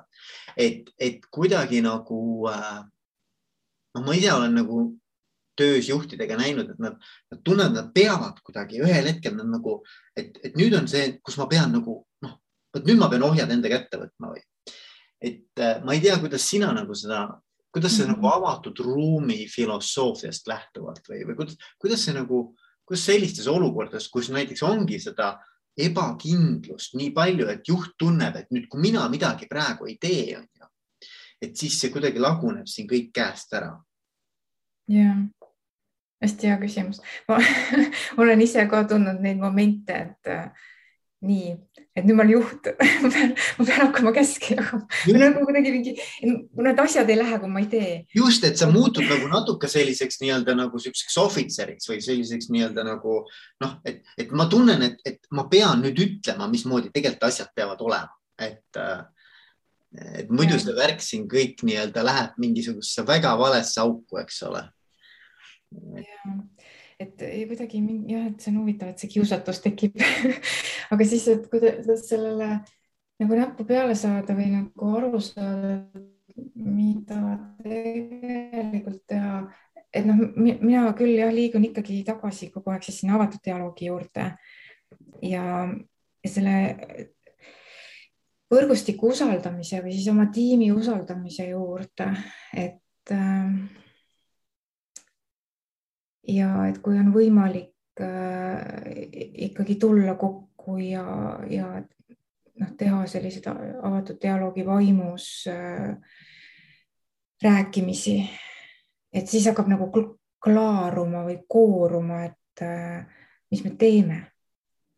Et, 0.56 0.90
et 0.98 1.24
kuidagi 1.30 1.80
nagu 1.84 2.48
äh, 2.50 2.82
noh, 3.94 4.04
ma 4.04 4.16
ise 4.16 4.32
olen 4.34 4.54
nagu 4.60 4.84
töös 5.58 5.88
juhtidega 5.88 6.36
näinud, 6.38 6.72
et 6.74 6.80
nad, 6.82 6.96
nad 7.30 7.42
tunnevad, 7.46 7.76
nad 7.76 7.92
peavad 7.94 8.40
kuidagi 8.42 8.80
ühel 8.82 9.06
hetkel 9.06 9.36
nad 9.38 9.52
nagu, 9.52 9.78
et, 10.18 10.34
et 10.42 10.58
nüüd 10.58 10.74
on 10.74 10.88
see, 10.90 11.20
kus 11.22 11.38
ma 11.38 11.46
pean 11.50 11.70
nagu 11.76 12.00
noh, 12.26 12.34
vot 12.74 12.88
nüüd 12.88 12.98
ma 12.98 13.10
pean 13.12 13.22
ohjad 13.26 13.52
enda 13.54 13.70
kätte 13.70 14.02
võtma 14.02 14.34
või. 14.34 14.42
et 15.24 15.62
äh, 15.62 15.78
ma 15.86 15.94
ei 15.94 16.02
tea, 16.02 16.18
kuidas 16.22 16.46
sina 16.50 16.72
nagu 16.74 16.96
seda 16.98 17.28
kuidas 17.74 17.96
see 17.96 18.06
mm 18.06 18.14
-hmm. 18.14 18.22
nagu 18.22 18.26
avatud 18.26 18.78
ruumi 18.78 19.46
filosoofiast 19.50 20.46
lähtuvalt 20.46 21.08
või, 21.10 21.24
või 21.26 21.36
kuidas, 21.40 21.56
kuidas 21.78 22.04
see 22.06 22.14
nagu, 22.14 22.56
kuidas 22.86 23.06
sellistes 23.06 23.46
olukordades, 23.50 24.08
kus 24.08 24.30
näiteks 24.30 24.62
ongi 24.62 25.00
seda 25.02 25.34
ebakindlust 25.76 26.94
nii 26.98 27.10
palju, 27.14 27.48
et 27.50 27.68
juht 27.68 27.96
tunneb, 27.98 28.36
et 28.38 28.50
nüüd, 28.54 28.68
kui 28.70 28.82
mina 28.82 29.06
midagi 29.10 29.48
praegu 29.50 29.88
ei 29.90 29.96
tee, 30.00 30.36
on 30.38 30.46
ju, 30.46 30.68
et 31.42 31.56
siis 31.58 31.78
see 31.80 31.92
kuidagi 31.94 32.22
laguneb 32.22 32.68
siin 32.70 32.88
kõik 32.90 33.10
käest 33.14 33.54
ära. 33.58 33.72
jah, 34.90 35.24
hästi 36.22 36.50
hea 36.50 36.60
küsimus. 36.62 37.02
ma 37.28 37.40
olen 38.22 38.44
ise 38.44 38.66
ka 38.70 38.84
tundnud 38.88 39.20
neid 39.24 39.42
momente, 39.42 39.98
et 40.08 40.32
nii, 41.24 41.54
et 41.94 42.02
nüüd 42.06 42.16
ma 42.18 42.24
olen 42.24 42.32
juht 42.34 42.68
ma 43.04 43.10
pean, 43.14 43.32
ma 43.58 43.66
pean 43.68 43.82
hakkama 43.86 44.12
käske 44.16 44.56
jagama. 44.56 44.82
nagu 45.20 45.44
kuidagi 45.46 45.72
mingi, 45.74 45.94
need 46.66 46.82
asjad 46.82 47.10
ei 47.12 47.18
lähe, 47.20 47.38
kui 47.42 47.52
ma 47.52 47.62
ei 47.62 47.68
tee. 47.70 47.92
just, 48.16 48.44
et 48.46 48.58
sa 48.58 48.68
muutud 48.70 49.06
nagu 49.06 49.30
natuke 49.30 49.70
selliseks 49.70 50.18
nii-öelda 50.22 50.56
nagu 50.58 50.80
siukseks 50.82 51.18
ohvitseriks 51.22 51.90
või 51.90 52.00
selliseks 52.04 52.50
nii-öelda 52.50 52.86
nagu 52.88 53.20
noh, 53.62 53.78
et, 53.86 54.02
et 54.18 54.34
ma 54.34 54.48
tunnen, 54.50 54.82
et, 54.90 54.98
et 55.06 55.20
ma 55.34 55.46
pean 55.50 55.84
nüüd 55.84 56.00
ütlema, 56.06 56.50
mismoodi 56.50 56.90
tegelikult 56.94 57.28
asjad 57.30 57.54
peavad 57.54 57.82
olema, 57.86 58.10
et 58.42 58.84
et 59.94 60.30
muidu 60.34 60.58
see 60.58 60.74
värk 60.74 61.02
siin 61.02 61.28
kõik 61.30 61.62
nii-öelda 61.62 62.02
läheb 62.02 62.38
mingisugusesse 62.42 63.04
väga 63.06 63.36
valesse 63.38 63.78
auku, 63.82 64.18
eks 64.18 64.40
ole. 64.48 64.64
Et 67.00 67.24
kuidagi 67.48 67.82
jah, 68.08 68.28
et 68.30 68.40
see 68.40 68.52
on 68.52 68.62
huvitav, 68.62 68.92
et 68.92 69.02
see 69.02 69.12
kiusatus 69.12 69.60
tekib. 69.64 70.00
Aga 70.92 71.06
siis, 71.08 71.26
et 71.32 71.46
kuidas 71.50 72.08
sellele 72.08 72.58
nagu 73.22 73.38
näppu 73.38 73.66
peale 73.68 73.94
saada 73.98 74.36
või 74.36 74.50
nagu 74.52 74.90
aru 74.98 75.20
saada, 75.22 75.78
mida 76.58 77.20
tegelikult 77.62 79.04
teha, 79.10 79.44
et 79.94 80.06
noh, 80.06 80.22
mina 80.36 80.88
küll 80.98 81.14
jah, 81.18 81.32
liigun 81.34 81.66
ikkagi 81.68 82.02
tagasi 82.06 82.50
kogu 82.54 82.74
aeg 82.74 82.86
siis 82.86 83.02
sinna 83.02 83.18
avatud 83.18 83.42
dialoogi 83.44 83.90
juurde. 83.90 84.30
Ja, 85.22 85.44
ja 86.24 86.30
selle 86.30 86.56
võrgustiku 88.52 89.12
usaldamise 89.14 89.80
või 89.82 89.94
siis 89.94 90.10
oma 90.12 90.26
tiimi 90.34 90.70
usaldamise 90.74 91.48
juurde, 91.50 92.10
et 92.58 93.14
äh, 93.14 93.54
ja 96.28 96.66
et 96.68 96.78
kui 96.82 96.98
on 96.98 97.12
võimalik 97.14 98.00
äh, 98.00 98.62
ikkagi 99.48 99.76
tulla 99.80 100.16
kokku 100.20 100.78
ja, 100.80 101.04
ja 101.50 101.68
noh, 102.60 102.74
teha 102.78 103.04
selliseid 103.10 103.48
avatud 103.48 104.20
dialoogi 104.22 104.66
vaimus 104.66 105.28
äh, 105.50 105.96
rääkimisi, 107.44 108.18
et 109.12 109.28
siis 109.28 109.48
hakkab 109.50 109.68
nagu 109.72 109.90
klaaruma 110.44 111.24
või 111.26 111.40
kooruma, 111.48 112.24
et 112.30 112.64
äh, 112.64 113.04
mis 113.50 113.64
me 113.64 113.74
teeme. 113.78 114.22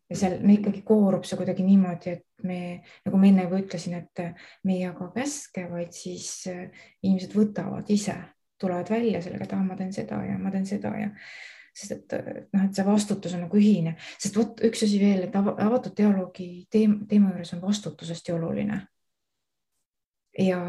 ja 0.07 0.15
seal 0.15 0.37
no 0.39 0.53
ikkagi 0.53 0.85
koorub 0.87 1.25
see 1.27 1.35
kuidagi 1.35 1.65
niimoodi, 1.67 2.13
et 2.15 2.43
me, 2.47 2.79
nagu 3.03 3.17
ma 3.19 3.27
enne 3.27 3.43
juba 3.43 3.59
ütlesin, 3.59 3.97
et 3.97 4.21
me 4.63 4.77
ei 4.77 4.85
jaga 4.85 5.09
käske, 5.11 5.65
vaid 5.67 5.91
siis 5.91 6.45
inimesed 6.47 7.35
võtavad 7.35 7.89
ise 7.91 8.15
tulevad 8.59 8.89
välja 8.89 9.21
sellega, 9.21 9.45
et 9.45 9.53
ah, 9.53 9.63
ma 9.63 9.77
teen 9.79 9.93
seda 9.93 10.19
ja 10.25 10.37
ma 10.41 10.51
teen 10.53 10.65
seda 10.65 10.93
ja 10.97 11.11
sest 11.77 11.93
et 11.93 12.15
noh, 12.53 12.63
et 12.65 12.73
see 12.73 12.85
vastutus 12.87 13.35
on 13.37 13.43
nagu 13.45 13.59
ühine, 13.59 13.93
sest 14.17 14.37
vot 14.39 14.63
üks 14.65 14.81
asi 14.87 14.97
veel, 15.01 15.27
et 15.27 15.35
avatud 15.37 15.93
dialoogi 15.97 16.49
teema, 16.73 17.03
teema 17.09 17.33
juures 17.33 17.53
on 17.53 17.61
vastutus 17.61 18.09
hästi 18.13 18.33
oluline. 18.33 18.79
ja, 20.41 20.61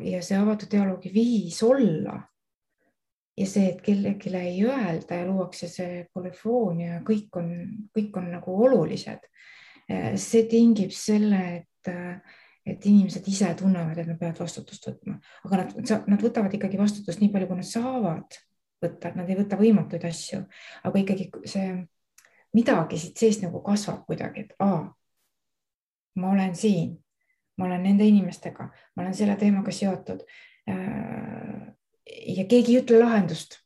ja 0.00 0.22
see 0.24 0.38
avatud 0.38 0.70
dialoogi 0.72 1.12
viis 1.12 1.62
olla 1.64 2.16
ja 3.36 3.46
see, 3.48 3.68
et 3.72 3.82
kellelegi 3.84 4.32
ei 4.36 4.64
öelda 4.64 5.20
ja 5.20 5.28
luuakse 5.28 5.68
see 5.68 6.06
polüfoon 6.12 6.80
ja 6.80 7.00
kõik 7.04 7.36
on, 7.36 7.52
kõik 7.96 8.16
on 8.16 8.30
nagu 8.32 8.56
olulised. 8.64 9.28
see 10.16 10.48
tingib 10.50 10.90
selle, 10.90 11.42
et 11.60 11.92
et 12.66 12.86
inimesed 12.86 13.26
ise 13.30 13.52
tunnevad, 13.58 13.98
et 13.98 14.08
nad 14.10 14.18
peavad 14.18 14.40
vastutust 14.42 14.88
võtma, 14.88 15.20
aga 15.46 15.62
nad, 15.62 15.92
nad 16.10 16.22
võtavad 16.22 16.54
ikkagi 16.56 16.80
vastutust 16.80 17.22
nii 17.22 17.30
palju, 17.32 17.50
kui 17.50 17.60
nad 17.60 17.68
saavad 17.68 18.38
võtta, 18.82 19.10
et 19.10 19.18
nad 19.18 19.30
ei 19.30 19.38
võta 19.38 19.58
võimatuid 19.60 20.06
asju, 20.08 20.42
aga 20.88 21.02
ikkagi 21.02 21.30
see 21.48 21.68
midagi 22.56 22.98
siit 23.00 23.20
seest 23.20 23.44
nagu 23.44 23.60
kasvab 23.64 24.04
kuidagi, 24.08 24.46
et 24.46 24.56
aa, 24.64 24.82
ma 26.20 26.32
olen 26.32 26.56
siin, 26.56 26.96
ma 27.58 27.68
olen 27.68 27.86
nende 27.86 28.08
inimestega, 28.08 28.68
ma 28.96 29.04
olen 29.04 29.14
selle 29.16 29.36
teemaga 29.40 29.72
seotud. 29.74 30.24
Äh, 30.70 31.70
ja 32.36 32.44
keegi 32.48 32.74
ei 32.74 32.82
ütle 32.82 33.00
lahendust. 33.02 33.62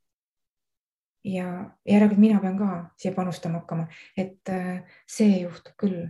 ja 1.24 1.44
järelikult 1.84 2.20
mina 2.20 2.38
pean 2.40 2.54
ka 2.56 2.66
siia 2.96 3.12
panustama 3.12 3.58
hakkama, 3.60 3.90
et 4.16 4.48
äh, 4.48 4.80
see 5.04 5.42
juhtub 5.42 5.74
küll 5.76 6.06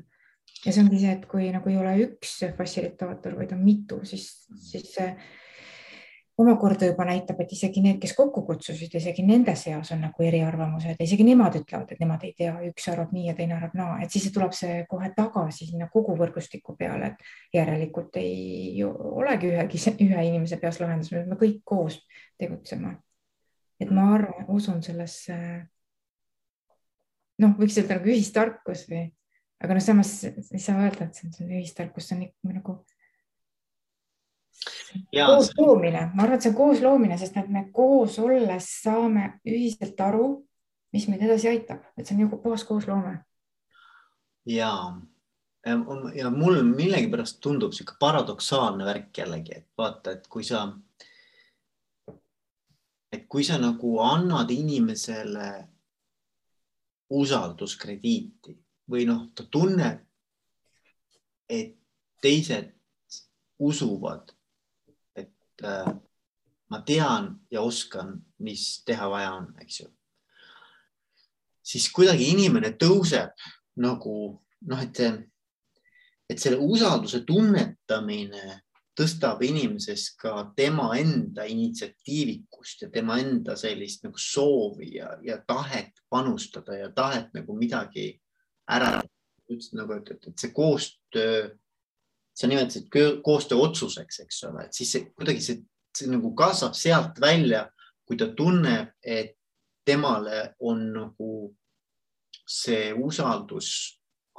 ja 0.64 0.72
see 0.72 0.82
ongi 0.84 1.00
see, 1.00 1.12
et 1.16 1.26
kui 1.28 1.50
nagu 1.54 1.70
ei 1.70 1.78
ole 1.80 1.94
üks 2.04 2.40
fassilitaator, 2.56 3.36
vaid 3.38 3.54
on 3.56 3.62
mitu, 3.64 4.00
siis, 4.08 4.26
siis 4.70 4.90
see 4.94 5.12
omakorda 6.40 6.88
juba 6.88 7.04
näitab, 7.04 7.40
et 7.42 7.52
isegi 7.52 7.82
need, 7.84 7.98
kes 8.00 8.14
kokku 8.16 8.42
kutsusid, 8.46 8.94
isegi 8.96 9.24
nende 9.26 9.52
seas 9.58 9.90
on 9.94 10.00
nagu 10.06 10.24
eriarvamused, 10.24 11.00
isegi 11.04 11.26
nemad 11.26 11.58
ütlevad, 11.60 11.92
et 11.92 12.00
nemad 12.00 12.24
ei 12.24 12.32
tea, 12.36 12.54
üks 12.70 12.88
arvab 12.92 13.12
nii 13.16 13.26
ja 13.28 13.34
teine 13.36 13.56
arvab 13.58 13.76
naa, 13.76 13.98
et 14.04 14.14
siis 14.14 14.30
tuleb 14.32 14.54
see 14.56 14.80
kohe 14.88 15.10
tagasi 15.16 15.68
sinna 15.68 15.90
kogu 15.92 16.16
võrgustiku 16.18 16.76
peale, 16.78 17.12
et 17.12 17.56
järelikult 17.60 18.16
ei 18.22 18.80
olegi 18.86 19.52
ühegi, 19.52 19.82
ühe 20.06 20.24
inimese 20.30 20.60
peas 20.62 20.80
lahendus, 20.80 21.12
me 21.12 21.24
peame 21.24 21.40
kõik 21.44 21.60
koos 21.64 22.00
tegutsema. 22.40 22.96
et 23.80 23.90
ma 23.90 24.10
arvan, 24.14 24.44
usun 24.52 24.82
sellesse. 24.84 25.36
noh, 27.40 27.56
võiks 27.56 27.78
öelda 27.80 27.96
nagu 27.96 28.12
ühistarkus 28.12 28.88
või 28.88 29.08
aga 29.60 29.76
noh, 29.76 29.84
samas 29.84 30.14
ei 30.24 30.62
saa 30.62 30.80
öelda, 30.80 31.06
et 31.06 31.18
see 31.18 31.28
on 31.44 31.52
ühistarkus, 31.58 32.08
see 32.08 32.16
on 32.16 32.24
ikka 32.28 32.54
nagu 32.54 32.76
koos 35.26 35.52
loomine, 35.58 36.06
ma 36.14 36.24
arvan, 36.24 36.36
et 36.38 36.44
see 36.44 36.52
on 36.52 36.58
koos 36.58 36.82
loomine, 36.84 37.18
sest 37.20 37.36
et 37.40 37.50
me 37.52 37.66
koos 37.74 38.18
olles 38.22 38.68
saame 38.82 39.26
ühiselt 39.48 40.00
aru, 40.04 40.28
mis 40.94 41.06
meid 41.10 41.22
edasi 41.26 41.50
aitab, 41.52 41.84
et 41.96 42.06
see 42.06 42.16
on 42.16 42.24
ju 42.24 42.40
puhas 42.42 42.64
koosloome. 42.68 43.18
ja, 44.48 44.72
ja 46.16 46.30
mul 46.32 46.62
millegipärast 46.66 47.40
tundub 47.44 47.76
sihuke 47.76 47.98
paradoksaalne 48.00 48.84
värk 48.88 49.22
jällegi, 49.22 49.60
et 49.60 49.68
vaata, 49.78 50.16
et 50.16 50.26
kui 50.28 50.44
sa, 50.44 50.64
et 53.12 53.28
kui 53.28 53.44
sa 53.44 53.60
nagu 53.60 53.98
annad 54.00 54.50
inimesele 54.50 55.52
usalduskrediiti 57.10 58.56
või 58.90 59.06
noh, 59.08 59.28
ta 59.34 59.46
tunneb, 59.50 60.02
et 61.50 61.76
teised 62.22 62.72
usuvad, 63.60 64.32
et 65.16 65.64
äh, 65.64 65.90
ma 66.70 66.82
tean 66.86 67.32
ja 67.50 67.62
oskan, 67.66 68.18
mis 68.38 68.82
teha 68.86 69.08
vaja 69.10 69.32
on, 69.38 69.50
eks 69.62 69.80
ju. 69.80 69.88
siis 71.62 71.90
kuidagi 71.92 72.30
inimene 72.32 72.72
tõuseb 72.78 73.34
nagu 73.76 74.14
noh, 74.66 74.82
et 74.82 75.00
et 76.30 76.38
selle 76.38 76.60
usalduse 76.62 77.24
tunnetamine 77.26 78.60
tõstab 78.94 79.40
inimeses 79.42 80.10
ka 80.20 80.52
tema 80.56 80.92
enda 80.98 81.46
initsiatiivikust 81.48 82.84
ja 82.84 82.90
tema 82.92 83.18
enda 83.18 83.56
sellist 83.58 84.04
nagu 84.04 84.18
soovi 84.20 84.94
ja, 84.98 85.14
ja 85.24 85.40
tahet 85.46 86.02
panustada 86.10 86.76
ja 86.76 86.90
tahet 86.94 87.32
nagu 87.34 87.56
midagi 87.56 88.19
ära. 88.70 89.00
ütlesid 89.50 89.74
nagu, 89.80 89.96
et, 89.98 90.10
et, 90.14 90.28
et 90.30 90.38
see 90.38 90.52
koostöö, 90.54 91.48
sa 92.38 92.46
nimetasid 92.46 92.86
koostöö 93.24 93.58
otsuseks, 93.66 94.20
eks 94.22 94.44
ole, 94.46 94.68
et 94.68 94.76
siis 94.78 94.92
see 94.94 95.08
kuidagi 95.10 95.42
see, 95.42 95.62
see 95.96 96.10
nagu 96.10 96.30
kasvab 96.38 96.76
sealt 96.78 97.18
välja, 97.20 97.64
kui 98.06 98.18
ta 98.18 98.30
tunneb, 98.36 98.92
et 99.02 99.34
temale 99.86 100.52
on 100.62 100.84
nagu 100.94 101.30
see 102.46 102.92
usaldus 102.94 103.70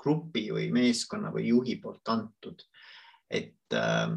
grupi 0.02 0.48
või 0.52 0.70
meeskonna 0.74 1.32
või 1.34 1.50
juhi 1.52 1.78
poolt 1.82 2.08
antud. 2.10 2.64
et, 3.32 3.74
ähm, 3.74 4.16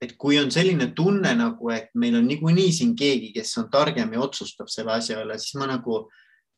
et 0.00 0.14
kui 0.16 0.38
on 0.38 0.50
selline 0.50 0.92
tunne 0.96 1.34
nagu, 1.36 1.70
et 1.70 1.90
meil 1.94 2.14
on 2.16 2.24
niikuinii 2.26 2.72
siin 2.72 2.94
keegi, 2.96 3.32
kes 3.32 3.58
on 3.58 3.70
targem 3.70 4.12
ja 4.12 4.20
otsustab 4.20 4.70
selle 4.72 4.92
asja 4.92 5.18
üle, 5.24 5.36
siis 5.38 5.58
ma 5.60 5.66
nagu, 5.68 6.06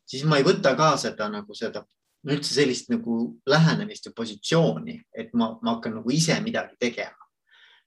siis 0.06 0.22
ma 0.24 0.38
ei 0.38 0.46
võta 0.46 0.76
ka 0.78 0.92
seda 0.96 1.26
nagu 1.32 1.54
seda 1.54 1.82
üldse 2.28 2.52
sellist 2.52 2.90
nagu 2.92 3.22
lähenemist 3.48 4.06
ja 4.06 4.12
positsiooni, 4.16 4.98
et 5.16 5.32
ma, 5.32 5.54
ma 5.62 5.76
hakkan 5.76 5.96
nagu 6.00 6.12
ise 6.12 6.36
midagi 6.44 6.76
tegema 6.80 7.16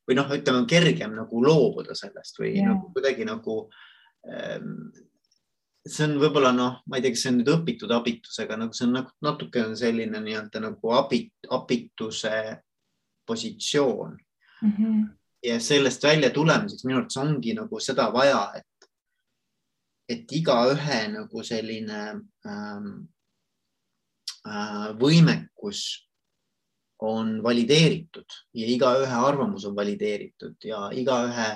või 0.08 0.18
noh, 0.18 0.30
ütleme 0.36 0.66
kergem 0.68 1.16
nagu 1.16 1.42
loobuda 1.44 1.96
sellest 1.96 2.40
või 2.42 2.58
yeah. 2.58 2.74
nagu 2.74 2.90
kuidagi 2.96 3.28
nagu 3.28 3.58
ähm, 4.28 4.90
see 5.88 6.06
on 6.08 6.18
võib-olla 6.22 6.52
noh, 6.56 6.82
ma 6.88 6.98
ei 6.98 7.06
tea, 7.06 7.14
kas 7.16 7.26
see 7.26 7.32
on 7.34 7.40
nüüd 7.42 7.52
õpitud 7.54 7.94
abitusega, 7.96 8.58
nagu 8.60 8.76
see 8.76 8.88
on 8.88 8.98
nagu 9.00 9.14
natuke 9.26 9.64
on 9.64 9.78
selline 9.80 10.22
nii-öelda 10.24 10.64
nagu 10.64 10.94
abit, 10.96 11.34
abituse 11.52 12.36
positsioon 13.28 14.18
mm. 14.18 14.72
-hmm. 14.78 15.08
ja 15.48 15.60
sellest 15.60 16.04
välja 16.04 16.34
tulemiseks 16.36 16.86
minu 16.86 17.00
arvates 17.00 17.22
ongi 17.24 17.56
nagu 17.56 17.80
seda 17.80 18.10
vaja, 18.14 18.44
et, 18.60 18.90
et 20.10 20.32
igaühe 20.32 21.02
nagu 21.16 21.44
selline 21.44 22.04
ähm, 22.12 22.88
äh, 22.88 23.13
võimekus 25.00 25.84
on 27.04 27.38
valideeritud 27.44 28.36
ja 28.54 28.68
igaühe 28.68 29.20
arvamus 29.28 29.66
on 29.66 29.76
valideeritud 29.76 30.56
ja 30.68 30.90
igaühe 30.96 31.50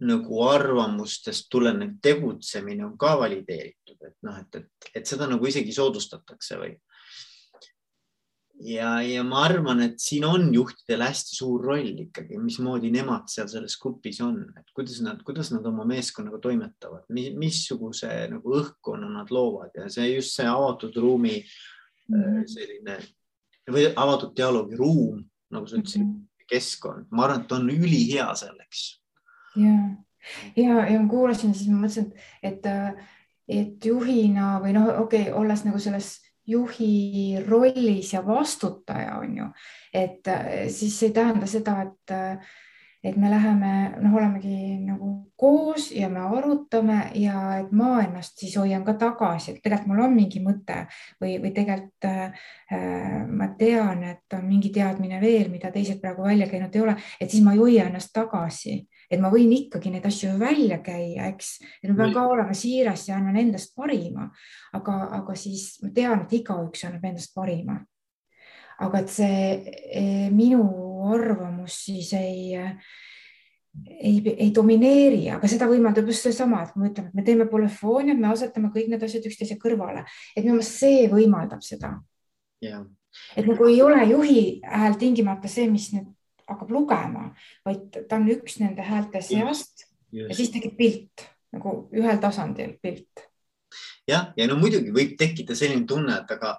nagu 0.00 0.42
arvamustest 0.48 1.48
tulenev 1.52 1.98
tegutsemine 2.02 2.84
on 2.86 2.96
ka 2.98 3.18
valideeritud, 3.20 3.98
et 4.00 4.16
noh, 4.24 4.38
et, 4.40 4.56
et, 4.56 4.90
et 4.94 5.06
seda 5.06 5.28
nagu 5.28 5.46
isegi 5.46 5.72
soodustatakse 5.76 6.56
või. 6.60 6.72
Ja, 8.60 8.90
ja 9.02 9.22
ma 9.24 9.44
arvan, 9.46 9.80
et 9.84 10.00
siin 10.02 10.24
on 10.28 10.48
juhtidel 10.54 11.04
hästi 11.04 11.36
suur 11.36 11.64
roll 11.70 12.02
ikkagi, 12.04 12.38
mismoodi 12.40 12.90
nemad 12.92 13.30
seal 13.32 13.48
selles 13.50 13.76
grupis 13.80 14.20
on, 14.24 14.42
et 14.58 14.72
kuidas 14.76 15.00
nad, 15.04 15.22
kuidas 15.26 15.52
nad 15.54 15.66
oma 15.70 15.86
meeskonnaga 15.88 16.40
toimetavad, 16.44 17.06
missuguse 17.10 18.10
nagu 18.32 18.56
õhkkonna 18.60 19.10
nad 19.14 19.32
loovad 19.34 19.76
ja 19.80 19.88
see 19.92 20.10
just 20.14 20.36
see 20.36 20.48
avatud 20.48 20.96
ruumi 21.00 21.38
mm 21.40 22.20
-hmm. 22.20 22.46
selline 22.54 22.98
või 23.70 23.86
avatud 23.96 24.34
dialoogi 24.36 24.76
ruum, 24.76 25.24
nagu 25.50 25.66
sa 25.66 25.76
ütlesid 25.76 26.02
mm, 26.02 26.12
-hmm. 26.12 26.46
keskkond, 26.50 27.06
ma 27.10 27.24
arvan, 27.24 27.44
et 27.44 27.52
on 27.52 27.70
ülihea 27.70 28.34
selleks 28.34 29.00
ja, 29.56 29.76
ja, 30.56 30.86
ja 30.90 31.00
ma 31.00 31.08
kuulasin, 31.08 31.54
siis 31.54 31.70
ma 31.70 31.86
mõtlesin, 31.86 32.12
et, 32.42 32.66
et 33.48 33.84
juhina 33.84 34.58
või 34.60 34.74
noh, 34.76 34.90
okei 35.00 35.30
okay,, 35.30 35.32
olles 35.32 35.64
nagu 35.64 35.78
selles 35.78 36.18
juhi 36.50 37.36
rollis 37.46 38.14
ja 38.14 38.24
vastutaja 38.26 39.18
on 39.20 39.36
ju, 39.36 39.46
et 39.94 40.34
siis 40.68 40.98
see 40.98 41.10
ei 41.10 41.14
tähenda 41.20 41.46
seda, 41.50 41.78
et 41.86 42.18
et 43.04 43.16
me 43.16 43.30
läheme, 43.30 43.96
noh, 44.02 44.14
olemegi 44.16 44.76
nagu 44.84 45.10
koos 45.40 45.88
ja 45.92 46.10
me 46.12 46.20
arutame 46.20 46.98
ja 47.16 47.56
et 47.62 47.70
ma 47.72 47.94
ennast 48.02 48.42
siis 48.42 48.58
hoian 48.60 48.84
ka 48.84 48.94
tagasi, 49.00 49.54
et 49.54 49.62
tegelikult 49.64 49.88
mul 49.88 50.02
on 50.04 50.12
mingi 50.16 50.42
mõte 50.44 50.82
või, 51.22 51.38
või 51.40 51.54
tegelikult 51.56 52.08
äh, 52.10 52.44
ma 53.24 53.48
tean, 53.58 54.04
et 54.04 54.36
on 54.36 54.44
mingi 54.44 54.72
teadmine 54.74 55.20
veel, 55.22 55.48
mida 55.52 55.72
teised 55.72 56.02
praegu 56.02 56.28
välja 56.28 56.48
käinud 56.50 56.76
ei 56.76 56.84
ole, 56.84 56.96
et 57.20 57.32
siis 57.32 57.44
ma 57.44 57.56
ei 57.56 57.62
hoia 57.62 57.88
ennast 57.88 58.12
tagasi, 58.12 58.82
et 59.10 59.18
ma 59.20 59.30
võin 59.32 59.50
ikkagi 59.54 59.90
neid 59.90 60.06
asju 60.06 60.36
välja 60.38 60.78
käia, 60.84 61.28
eks, 61.32 61.56
et 61.82 61.90
ma 61.90 61.98
pean 61.98 62.14
ka 62.14 62.26
olema 62.30 62.54
siiras 62.56 63.08
ja 63.08 63.18
annan 63.18 63.40
endast 63.40 63.74
parima, 63.76 64.28
aga, 64.76 64.96
aga 65.18 65.36
siis 65.38 65.80
ma 65.82 65.90
tean, 65.94 66.24
et 66.24 66.36
igaüks 66.40 66.86
annab 66.86 67.08
endast 67.10 67.34
parima. 67.34 67.80
Aga 68.80 69.02
et 69.02 69.10
see 69.12 69.40
eh, 69.92 70.28
minu 70.32 70.62
arvamus 71.10 71.74
siis 71.88 72.14
ei, 72.16 72.54
ei, 73.98 74.14
ei 74.30 74.52
domineeri, 74.56 75.26
aga 75.34 75.50
seda 75.50 75.68
võimaldab 75.68 76.08
just 76.08 76.24
seesama, 76.24 76.62
et 76.64 76.78
me 76.78 76.88
ütleme, 76.88 77.10
et 77.10 77.18
me 77.18 77.26
teeme 77.26 77.48
polüfooniat, 77.50 78.16
me 78.16 78.30
asetame 78.30 78.70
kõik 78.72 78.88
need 78.92 79.04
asjad 79.04 79.26
üksteise 79.28 79.58
kõrvale, 79.60 80.06
et 80.32 80.46
minu 80.46 80.56
meelest 80.56 80.80
see 80.80 81.04
võimaldab 81.12 81.66
seda. 81.66 81.98
Yeah.. 82.60 82.84
et 83.34 83.46
nagu 83.48 83.64
ei 83.66 83.78
ole 83.82 84.02
juhi 84.06 84.40
hääl 84.60 84.98
tingimata 85.00 85.48
see, 85.48 85.64
mis 85.72 85.88
nüüd 85.94 86.10
hakkab 86.50 86.72
lugema, 86.74 87.28
vaid 87.66 88.00
ta 88.08 88.18
on 88.20 88.30
üks 88.32 88.58
nende 88.62 88.84
häälte 88.86 89.22
seast 89.24 89.86
yes. 90.12 90.28
ja 90.28 90.38
siis 90.38 90.52
tekib 90.54 90.76
pilt 90.78 91.26
nagu 91.54 91.84
ühel 91.96 92.18
tasandil 92.22 92.76
pilt. 92.82 93.26
jah, 94.08 94.32
ja 94.36 94.46
no 94.50 94.58
muidugi 94.60 94.94
võib 94.94 95.16
tekkida 95.18 95.56
selline 95.58 95.86
tunne, 95.88 96.22
et 96.22 96.34
aga 96.36 96.58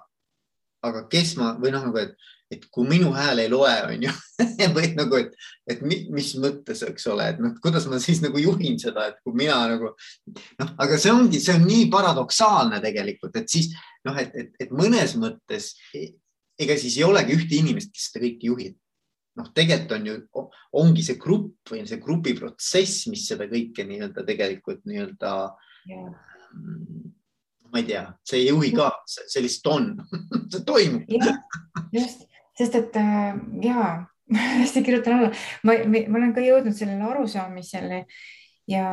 aga 0.82 1.04
kes 1.10 1.36
ma 1.38 1.52
või 1.60 1.72
noh, 1.74 1.84
nagu, 1.86 2.00
et, 2.02 2.16
et 2.52 2.64
kui 2.74 2.88
minu 2.88 3.12
hääl 3.14 3.44
ei 3.44 3.50
loe, 3.50 3.72
on 3.86 4.06
ju 4.08 4.12
või 4.76 4.90
nagu, 4.98 5.20
et, 5.20 5.36
et 5.70 5.84
mis 5.86 6.32
mõttes, 6.42 6.82
eks 6.88 7.06
ole, 7.12 7.28
et 7.32 7.42
noh, 7.42 7.54
kuidas 7.62 7.86
ma 7.90 8.00
siis 8.02 8.22
nagu 8.24 8.40
juhin 8.42 8.78
seda, 8.82 9.08
et 9.12 9.20
kui 9.22 9.36
mina 9.44 9.60
nagu 9.70 9.92
noh, 9.92 10.74
aga 10.82 10.98
see 10.98 11.14
ongi, 11.14 11.40
see 11.42 11.54
on 11.58 11.66
nii 11.68 11.86
paradoksaalne 11.92 12.82
tegelikult, 12.82 13.38
et 13.38 13.48
siis 13.52 13.70
noh, 14.08 14.18
et, 14.18 14.34
et, 14.34 14.52
et 14.66 14.74
mõnes 14.74 15.16
mõttes 15.20 15.72
ega 16.62 16.76
siis 16.78 16.98
ei 16.98 17.06
olegi 17.06 17.36
ühte 17.36 17.58
inimest, 17.58 17.94
kes 17.94 18.10
seda 18.10 18.24
kõike 18.26 18.50
juhib. 18.50 18.78
Noh, 19.38 19.48
tegelikult 19.54 19.96
on 19.96 20.10
ju, 20.10 20.18
ongi 20.82 21.06
see 21.06 21.20
grupp 21.20 21.72
või 21.72 21.86
see 21.88 22.02
grupiprotsess, 22.02 23.06
mis 23.12 23.24
seda 23.30 23.48
kõike 23.50 23.86
nii-öelda 23.88 24.26
tegelikult 24.28 24.84
nii-öelda 24.88 25.32
yeah 25.88 26.12
ma 27.72 27.80
ei 27.80 27.86
tea, 27.88 28.04
see 28.20 28.42
ei 28.42 28.50
juhi 28.50 28.70
ka, 28.76 28.90
see 29.08 29.42
lihtsalt 29.42 29.72
on 29.72 29.86
see 30.52 30.64
toimub. 30.68 31.08
just, 31.94 32.26
sest 32.58 32.76
et 32.76 32.98
äh, 33.00 33.32
ja 33.64 33.86
hästi 34.60 34.84
kirjutan 34.84 35.18
alla, 35.18 35.32
ma, 35.64 35.78
ma 35.88 36.20
olen 36.20 36.34
ka 36.36 36.44
jõudnud 36.44 36.76
sellele 36.76 37.08
arusaamisele 37.08 38.04
ja 38.70 38.84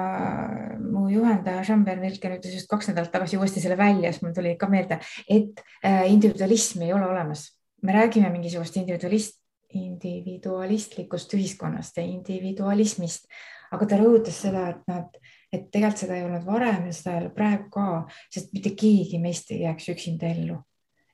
mu 0.80 1.06
juhendaja 1.12 1.62
Jean-Pierre 1.68 2.02
Vilken 2.02 2.38
ütles 2.40 2.56
just 2.56 2.72
kaks 2.72 2.90
nädalat 2.90 3.12
tagasi 3.14 3.38
uuesti 3.38 3.62
selle 3.62 3.78
välja, 3.78 4.14
siis 4.14 4.24
mul 4.24 4.34
tuli 4.36 4.56
ka 4.60 4.72
meelde, 4.72 5.02
et 5.28 5.62
äh, 5.84 6.08
individualismi 6.10 6.88
ei 6.88 6.96
ole 6.96 7.12
olemas. 7.12 7.50
me 7.84 7.94
räägime 7.96 8.30
mingisugust 8.30 8.76
individualist, 8.76 9.39
individualistlikust 9.78 11.34
ühiskonnast 11.38 11.98
ja 11.98 12.04
individualismist, 12.04 13.28
aga 13.72 13.86
ta 13.86 14.00
rõhutas 14.00 14.40
seda, 14.42 14.70
et 14.74 14.88
nad 14.90 15.20
et 15.54 15.70
tegelikult 15.74 16.04
seda 16.04 16.18
ei 16.18 16.26
olnud 16.28 16.46
varem 16.46 16.90
ja 16.90 16.96
seda 16.96 17.16
ei 17.16 17.24
ole 17.24 17.32
praegu 17.34 17.70
ka, 17.74 17.86
sest 18.34 18.54
mitte 18.54 18.76
keegi 18.78 19.20
meist 19.22 19.50
ei 19.54 19.64
jääks 19.66 19.90
üksinda 19.96 20.30
ellu. 20.30 20.62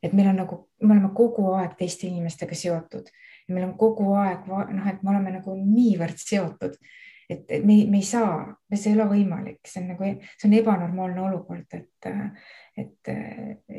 et 0.03 0.14
meil 0.14 0.27
on 0.30 0.36
nagu, 0.38 0.57
me 0.84 0.94
oleme 0.94 1.10
kogu 1.18 1.48
aeg 1.57 1.72
teiste 1.80 2.06
inimestega 2.06 2.53
seotud. 2.56 3.07
Ja 3.48 3.53
meil 3.56 3.64
on 3.65 3.72
kogu 3.77 4.11
aeg 4.14 4.44
noh, 4.45 4.90
et 4.91 4.99
me 5.02 5.10
oleme 5.10 5.32
nagu 5.34 5.56
niivõrd 5.57 6.19
seotud, 6.22 6.76
et, 7.30 7.41
et 7.49 7.65
me, 7.65 7.80
me 7.90 7.98
ei 7.98 8.06
saa, 8.06 8.44
see 8.76 8.91
ei 8.91 8.99
ole 8.99 9.07
võimalik, 9.15 9.64
see 9.65 9.82
on 9.82 9.88
nagu, 9.95 10.11
see 10.36 10.49
on 10.49 10.53
ebanormaalne 10.60 11.23
olukord, 11.26 11.73
et, 11.80 12.10
et 12.77 13.11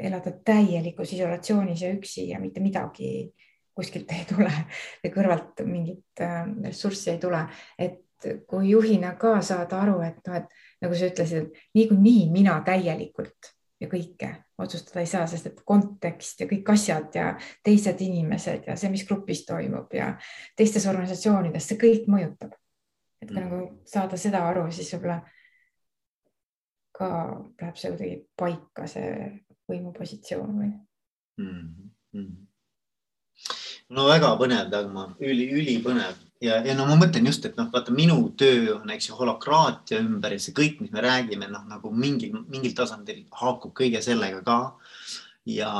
elada 0.08 0.32
täielikus 0.50 1.14
isolatsioonis 1.14 1.84
ja 1.86 1.92
üksi 1.94 2.26
ja 2.32 2.42
mitte 2.42 2.64
midagi 2.64 3.12
kuskilt 3.76 4.12
ei 4.16 4.24
tule 4.28 4.52
ja 5.04 5.12
kõrvalt 5.12 5.62
mingit 5.68 6.24
äh, 6.24 6.42
ressurssi 6.64 7.12
ei 7.12 7.20
tule, 7.22 7.44
et 7.78 8.02
kui 8.48 8.70
juhina 8.70 9.12
ka 9.20 9.36
saada 9.44 9.82
aru, 9.84 10.00
et 10.06 10.22
noh, 10.26 10.40
et 10.40 10.82
nagu 10.82 10.96
sa 10.96 11.10
ütlesid, 11.10 11.46
et 11.50 11.76
niikuinii 11.76 12.30
mina 12.32 12.56
täielikult 12.64 13.52
ja 13.80 13.88
kõike 13.92 14.30
otsustada 14.58 15.02
ei 15.02 15.10
saa, 15.10 15.26
sest 15.28 15.50
et 15.50 15.62
kontekst 15.68 16.40
ja 16.40 16.48
kõik 16.48 16.70
asjad 16.72 17.16
ja 17.16 17.26
teised 17.64 18.00
inimesed 18.00 18.68
ja 18.70 18.76
see, 18.80 18.90
mis 18.92 19.04
grupis 19.08 19.44
toimub 19.48 19.92
ja 19.94 20.14
teistes 20.56 20.86
organisatsioonides, 20.88 21.68
see 21.68 21.80
kõik 21.80 22.08
mõjutab. 22.12 22.56
et 23.20 23.28
kui 23.28 23.36
mm. 23.36 23.44
nagu 23.44 23.58
saada 23.88 24.16
seda 24.20 24.42
aru, 24.48 24.66
siis 24.72 24.92
võib-olla 24.94 25.20
ka 26.96 27.08
läheb 27.60 27.76
see 27.76 27.92
kuidagi 27.92 28.18
paika, 28.36 28.86
see 28.88 29.12
võimupositsioon 29.68 30.52
või 30.56 30.70
mm. 30.72 31.90
-hmm. 32.14 32.46
No 33.94 34.06
väga 34.08 34.32
põnev, 34.40 34.70
Dagmar, 34.72 35.12
üli, 35.22 35.44
ülipõnev 35.54 36.16
ja, 36.42 36.58
ja 36.66 36.74
no 36.76 36.86
ma 36.88 36.96
mõtlen 36.98 37.26
just, 37.30 37.44
et 37.48 37.56
noh, 37.58 37.68
vaata 37.72 37.92
minu 37.94 38.16
töö 38.38 38.74
on, 38.76 38.90
eks 38.92 39.08
ju, 39.10 39.14
holokraatia 39.18 39.96
ümber 40.02 40.32
ja 40.36 40.40
see 40.42 40.54
kõik, 40.56 40.76
mis 40.82 40.92
me 40.94 41.00
räägime, 41.04 41.46
noh 41.52 41.64
nagu 41.70 41.88
mingil, 41.94 42.32
mingil 42.50 42.74
tasandil 42.76 43.20
haakub 43.40 43.72
kõige 43.76 44.00
sellega 44.04 44.40
ka. 44.46 44.58
ja, 45.46 45.72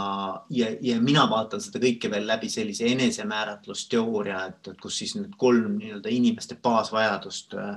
ja, 0.55 0.66
ja 0.81 1.01
mina 1.03 1.31
vaatan 1.31 1.61
seda 1.62 1.78
kõike 1.83 2.11
veel 2.12 2.27
läbi 2.28 2.49
sellise 2.53 2.85
enesemääratlusteooria, 2.93 4.39
et, 4.53 4.62
et 4.70 4.78
kus 4.83 4.95
siis 5.03 5.12
need 5.19 5.35
kolm 5.39 5.78
nii-öelda 5.81 6.09
inimeste 6.15 6.55
baasvajadust 6.62 7.55
äh, 7.59 7.77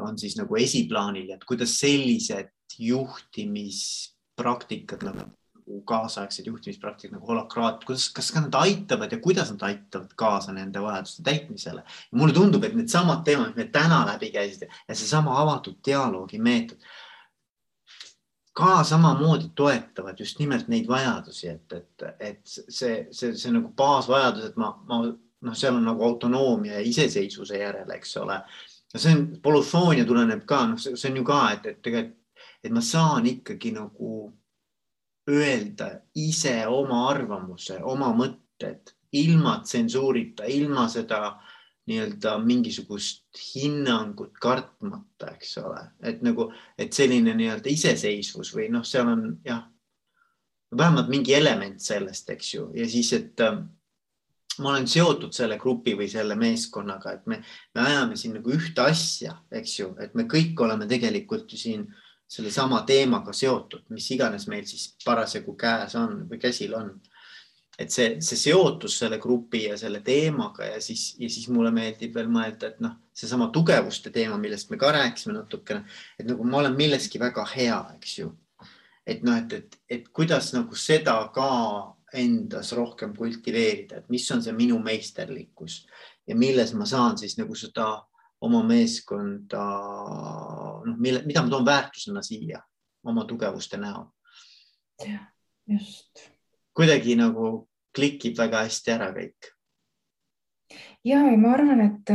on 0.00 0.18
siis 0.18 0.36
nagu 0.38 0.56
esiplaanil, 0.56 1.30
et 1.34 1.44
kuidas 1.44 1.80
sellised 1.82 2.48
juhtimispraktikad 2.78 5.02
nagu 5.04 5.41
kaasaegsed 5.86 6.46
juhtimispraktikad 6.46 7.16
nagu 7.16 7.26
holakraat, 7.26 7.84
kuidas, 7.84 8.08
kas 8.14 8.32
ka 8.34 8.42
nad 8.44 8.58
aitavad 8.62 9.12
ja 9.12 9.18
kuidas 9.22 9.52
nad 9.54 9.62
aitavad 9.68 10.12
kaasa 10.16 10.52
nende 10.52 10.82
vajaduste 10.82 11.22
täitmisele. 11.22 11.82
mulle 12.10 12.34
tundub, 12.34 12.64
et 12.64 12.74
needsamad 12.74 13.24
teemad, 13.24 13.54
mis 13.54 13.56
me 13.56 13.70
täna 13.72 14.04
läbi 14.06 14.30
käisime 14.30 14.70
ja 14.88 14.94
seesama 14.94 15.40
avatud 15.40 15.78
dialoogi 15.86 16.38
meetod 16.38 16.78
ka 18.52 18.84
samamoodi 18.84 19.50
toetavad 19.54 20.18
just 20.18 20.38
nimelt 20.38 20.68
neid 20.68 20.88
vajadusi, 20.88 21.48
et, 21.48 21.72
et, 21.72 22.02
et 22.20 22.40
see, 22.44 23.06
see, 23.10 23.32
see 23.36 23.52
nagu 23.52 23.72
baasvajadus, 23.76 24.50
et 24.50 24.58
ma, 24.60 24.74
ma 24.88 25.00
noh, 25.06 25.56
seal 25.56 25.78
on 25.78 25.86
nagu 25.88 26.04
autonoomia 26.04 26.76
ja 26.78 26.84
iseseisvuse 26.86 27.58
järele, 27.58 27.96
eks 27.96 28.16
ole. 28.20 28.40
ja 28.92 29.00
see 29.00 29.14
on, 29.16 29.24
polüfoonia 29.42 30.04
tuleneb 30.04 30.44
ka, 30.48 30.66
noh, 30.68 30.80
see 30.80 31.10
on 31.10 31.16
ju 31.22 31.24
ka, 31.24 31.40
et, 31.56 31.70
et 31.72 31.80
tegelikult, 31.82 32.18
et 32.62 32.70
ma 32.70 32.82
saan 32.84 33.26
ikkagi 33.26 33.72
nagu 33.74 34.12
öelda 35.30 35.92
ise 36.18 36.62
oma 36.66 37.06
arvamuse, 37.10 37.78
oma 37.84 38.10
mõtted 38.16 38.94
ilma 39.12 39.60
tsensuurita, 39.62 40.48
ilma 40.48 40.88
seda 40.90 41.26
äh, 41.26 41.52
nii-öelda 41.86 42.38
mingisugust 42.38 43.24
hinnangut 43.54 44.38
kartmata, 44.40 45.32
eks 45.34 45.56
ole, 45.58 45.80
et 46.06 46.22
nagu, 46.22 46.48
et 46.78 46.94
selline 46.94 47.34
nii-öelda 47.34 47.70
iseseisvus 47.72 48.52
või 48.54 48.68
noh, 48.70 48.84
seal 48.86 49.10
on 49.10 49.24
jah, 49.46 49.64
vähemalt 50.78 51.10
mingi 51.10 51.34
element 51.34 51.82
sellest, 51.82 52.30
eks 52.30 52.54
ju, 52.54 52.68
ja 52.78 52.86
siis, 52.88 53.10
et 53.18 53.42
äh, 53.42 53.58
ma 54.62 54.70
olen 54.70 54.86
seotud 54.86 55.34
selle 55.34 55.58
grupi 55.58 55.96
või 55.98 56.06
selle 56.12 56.38
meeskonnaga, 56.38 57.16
et 57.18 57.26
me, 57.26 57.40
me 57.74 57.84
ajame 57.88 58.20
siin 58.20 58.38
nagu 58.38 58.54
ühte 58.54 58.86
asja, 58.86 59.34
eks 59.50 59.78
ju, 59.80 59.90
et 59.98 60.14
me 60.14 60.28
kõik 60.30 60.62
oleme 60.62 60.86
tegelikult 60.90 61.50
ju 61.50 61.58
siin 61.58 61.88
sellesama 62.32 62.82
teemaga 62.88 63.32
seotud, 63.36 63.84
mis 63.92 64.06
iganes 64.14 64.46
meil 64.48 64.64
siis 64.68 64.94
parasjagu 65.04 65.56
käes 65.58 65.96
on 66.00 66.22
või 66.30 66.40
käsil 66.40 66.72
on 66.78 66.94
et 67.78 67.92
see, 67.92 68.18
see 68.24 68.38
seotus 68.38 68.98
selle 69.00 69.18
grupi 69.20 69.64
ja 69.64 69.78
selle 69.80 70.02
teemaga 70.04 70.66
ja 70.68 70.80
siis, 70.82 71.12
ja 71.20 71.28
siis 71.32 71.48
mulle 71.52 71.72
meeldib 71.74 72.14
veel 72.16 72.28
mõelda, 72.32 72.68
et 72.72 72.82
noh, 72.84 72.94
seesama 73.16 73.48
tugevuste 73.54 74.12
teema, 74.12 74.36
millest 74.40 74.70
me 74.70 74.78
ka 74.80 74.92
rääkisime 74.92 75.34
natukene, 75.38 75.84
et 76.20 76.28
nagu 76.28 76.46
ma 76.48 76.60
olen 76.60 76.76
milleski 76.76 77.20
väga 77.22 77.46
hea, 77.54 77.80
eks 77.96 78.18
ju. 78.20 78.30
et 79.06 79.24
noh, 79.26 79.34
et, 79.34 79.52
et, 79.52 79.78
et 79.90 80.08
kuidas 80.14 80.52
nagu 80.54 80.76
seda 80.78 81.16
ka 81.34 81.48
endas 82.14 82.74
rohkem 82.76 83.16
kultiveerida, 83.16 84.02
et 84.02 84.10
mis 84.12 84.28
on 84.30 84.42
see 84.44 84.52
minu 84.54 84.76
meisterlikkus 84.84 85.82
ja 86.28 86.36
milles 86.36 86.74
ma 86.76 86.86
saan 86.86 87.16
siis 87.18 87.38
nagu 87.40 87.56
seda 87.56 87.88
oma 88.42 88.60
meeskonda, 88.66 89.64
noh, 90.86 90.98
mille, 90.98 91.22
mida 91.26 91.42
ma 91.42 91.50
toon 91.50 91.66
väärtusena 91.66 92.22
siia 92.22 92.62
oma 93.04 93.24
tugevuste 93.28 93.80
näol. 93.80 94.06
just 95.68 96.32
kuidagi 96.76 97.16
nagu 97.18 97.52
klikib 97.96 98.36
väga 98.38 98.64
hästi 98.66 98.94
ära 98.94 99.10
kõik. 99.14 99.52
ja, 101.04 101.20
ja 101.20 101.36
ma 101.36 101.54
arvan, 101.56 101.82
et, 101.84 102.12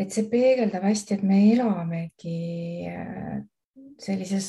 et 0.00 0.12
see 0.14 0.28
peegeldab 0.32 0.86
hästi, 0.88 1.18
et 1.18 1.26
me 1.26 1.40
elamegi 1.52 2.88
äh, 2.88 3.40
sellises 4.00 4.48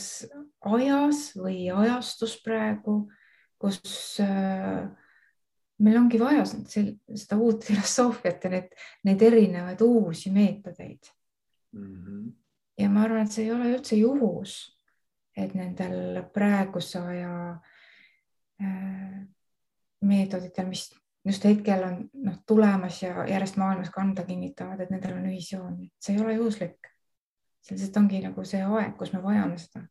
ajas 0.64 1.26
või 1.36 1.68
ajastus 1.74 2.38
praegu, 2.44 3.04
kus 3.60 3.82
äh, 4.24 4.86
meil 5.84 6.00
ongi 6.00 6.22
vaja 6.22 6.46
seda 6.48 7.40
uut 7.42 7.66
filosoofiat 7.68 8.48
ja 8.48 8.54
need, 8.56 8.72
neid 9.10 9.28
erinevaid 9.28 9.84
uusi 9.84 10.32
meetodeid 10.32 11.12
mm. 11.76 11.92
-hmm. 11.98 12.32
Ja 12.78 12.90
ma 12.90 13.04
arvan, 13.06 13.26
et 13.26 13.32
see 13.36 13.46
ei 13.48 13.54
ole 13.54 13.70
üldse 13.76 13.98
juhus, 14.00 14.58
et 15.38 15.54
nendel 15.58 16.24
praeguse 16.34 17.00
aja 17.02 17.36
äh, 18.62 19.22
meetoditel, 20.04 20.68
mis 20.70 20.88
just 21.26 21.46
hetkel 21.48 21.86
on 21.88 22.00
noh, 22.26 22.40
tulemas 22.48 23.02
ja 23.04 23.28
järjest 23.30 23.58
maailmas 23.62 23.92
kanda 23.94 24.26
kinnitavad, 24.28 24.84
et 24.84 24.92
nendel 24.94 25.18
on 25.18 25.30
ühisjoon, 25.32 25.80
see 26.02 26.18
ei 26.18 26.24
ole 26.24 26.36
juhuslik. 26.40 26.92
see 27.64 27.78
lihtsalt 27.78 27.98
ongi 28.02 28.20
nagu 28.20 28.44
see 28.44 28.60
aeg, 28.60 28.98
kus 29.00 29.14
me 29.14 29.22
vajame 29.24 29.58
seda. 29.58 29.86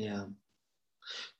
ja, 0.00 0.24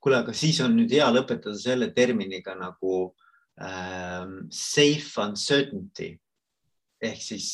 kuule, 0.00 0.18
aga 0.20 0.34
siis 0.36 0.60
on 0.60 0.76
nüüd 0.76 0.92
hea 0.92 1.06
lõpetada 1.12 1.56
selle 1.58 1.90
terminiga 1.96 2.54
nagu 2.58 3.14
ähm, 3.56 4.44
safe 4.50 5.22
uncertainty 5.22 6.14
ehk 7.04 7.22
siis, 7.22 7.48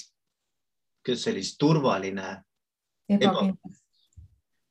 siis 1.07 1.57
turvaline 1.59 2.35
ebakindlus. 3.17 3.83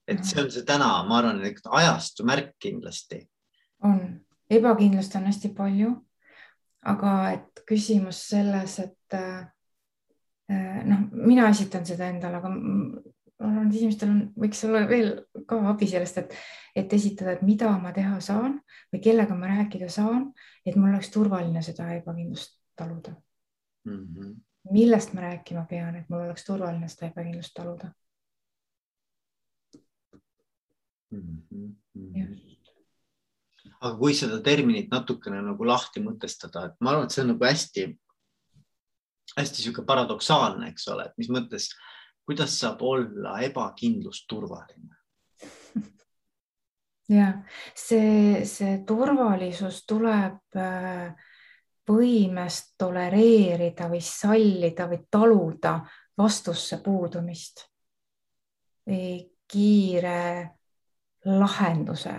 et 0.08 0.24
see 0.26 0.42
on 0.42 0.50
see 0.52 0.66
täna, 0.66 0.90
ma 1.08 1.20
arvan, 1.20 1.42
ajastu 1.82 2.26
märk 2.26 2.56
kindlasti. 2.60 3.24
on 3.84 4.00
ebakindlust 4.50 5.16
on 5.16 5.30
hästi 5.30 5.54
palju. 5.58 5.94
aga 6.82 7.14
et 7.34 7.62
küsimus 7.68 8.22
selles, 8.30 8.80
et 8.80 9.14
äh, 9.14 9.48
noh, 10.88 11.10
mina 11.12 11.50
esitan 11.52 11.86
seda 11.86 12.08
endale, 12.08 12.40
aga 12.40 12.50
ma 12.50 13.50
arvan, 13.50 13.68
et 13.68 13.76
inimestel 13.82 14.14
on, 14.14 14.22
võiks 14.40 14.64
olla 14.68 14.86
veel 14.88 15.12
ka 15.48 15.60
abi 15.72 15.88
sellest, 15.92 16.22
et, 16.22 16.38
et 16.80 16.94
esitada, 16.96 17.36
et 17.36 17.44
mida 17.44 17.72
ma 17.84 17.92
teha 17.96 18.20
saan 18.24 18.62
või 18.94 19.04
kellega 19.04 19.36
ma 19.36 19.52
rääkida 19.52 19.90
saan, 19.92 20.30
et 20.66 20.80
mul 20.80 20.94
oleks 20.94 21.12
turvaline 21.12 21.64
seda 21.66 21.90
ebakindlust 21.98 22.56
taluda 22.80 23.16
mm. 23.86 24.04
-hmm. 24.06 24.36
millest 24.72 25.14
ma 25.14 25.28
rääkima 25.28 25.66
pean, 25.70 25.96
et 25.96 26.10
mul 26.10 26.24
oleks 26.28 26.46
turvaline 26.48 26.88
seda 26.88 27.12
ebakindlust 27.12 27.54
taluda 27.54 27.88
mm. 27.88 27.92
-hmm. 27.92 28.00
Just 31.12 32.60
aga 33.80 33.96
kui 34.00 34.16
seda 34.16 34.40
terminit 34.44 34.92
natukene 34.92 35.42
nagu 35.44 35.68
lahti 35.68 36.04
mõtestada, 36.04 36.68
et 36.70 36.78
ma 36.84 36.94
arvan, 36.94 37.08
et 37.08 37.16
see 37.16 37.24
on 37.24 37.32
nagu 37.34 37.48
hästi, 37.48 37.86
hästi 39.38 39.62
niisugune 39.62 39.88
paradoksaalne, 39.88 40.72
eks 40.74 40.90
ole, 40.94 41.08
et 41.08 41.22
mis 41.22 41.32
mõttes, 41.32 41.70
kuidas 42.28 42.58
saab 42.60 42.84
olla 42.86 43.38
ebakindlus 43.48 44.26
turvaline? 44.30 45.00
ja 47.18 47.32
see, 47.72 48.44
see 48.50 48.82
turvalisus 48.88 49.84
tuleb 49.88 50.60
äh, 50.60 51.16
võimest 51.90 52.76
tolereerida 52.78 53.88
või 53.90 54.04
sallida 54.04 54.90
või 54.92 55.02
taluda 55.10 55.80
vastusse 56.20 56.84
puudumist. 56.84 57.66
kiire 59.50 60.59
lahenduse 61.26 62.14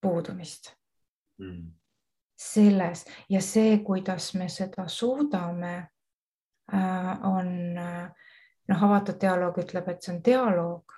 puudumist. 0.00 0.74
Mm.. 1.38 1.72
selles 2.38 3.04
ja 3.28 3.40
see, 3.42 3.78
kuidas 3.82 4.34
me 4.34 4.46
seda 4.48 4.84
suudame, 4.88 5.72
äh, 6.74 7.24
on 7.26 7.78
äh, 7.78 8.28
noh, 8.68 8.84
avatud 8.86 9.18
dialoog 9.20 9.58
ütleb, 9.62 9.88
et 9.88 10.02
see 10.02 10.12
on 10.14 10.20
dialoog, 10.24 10.94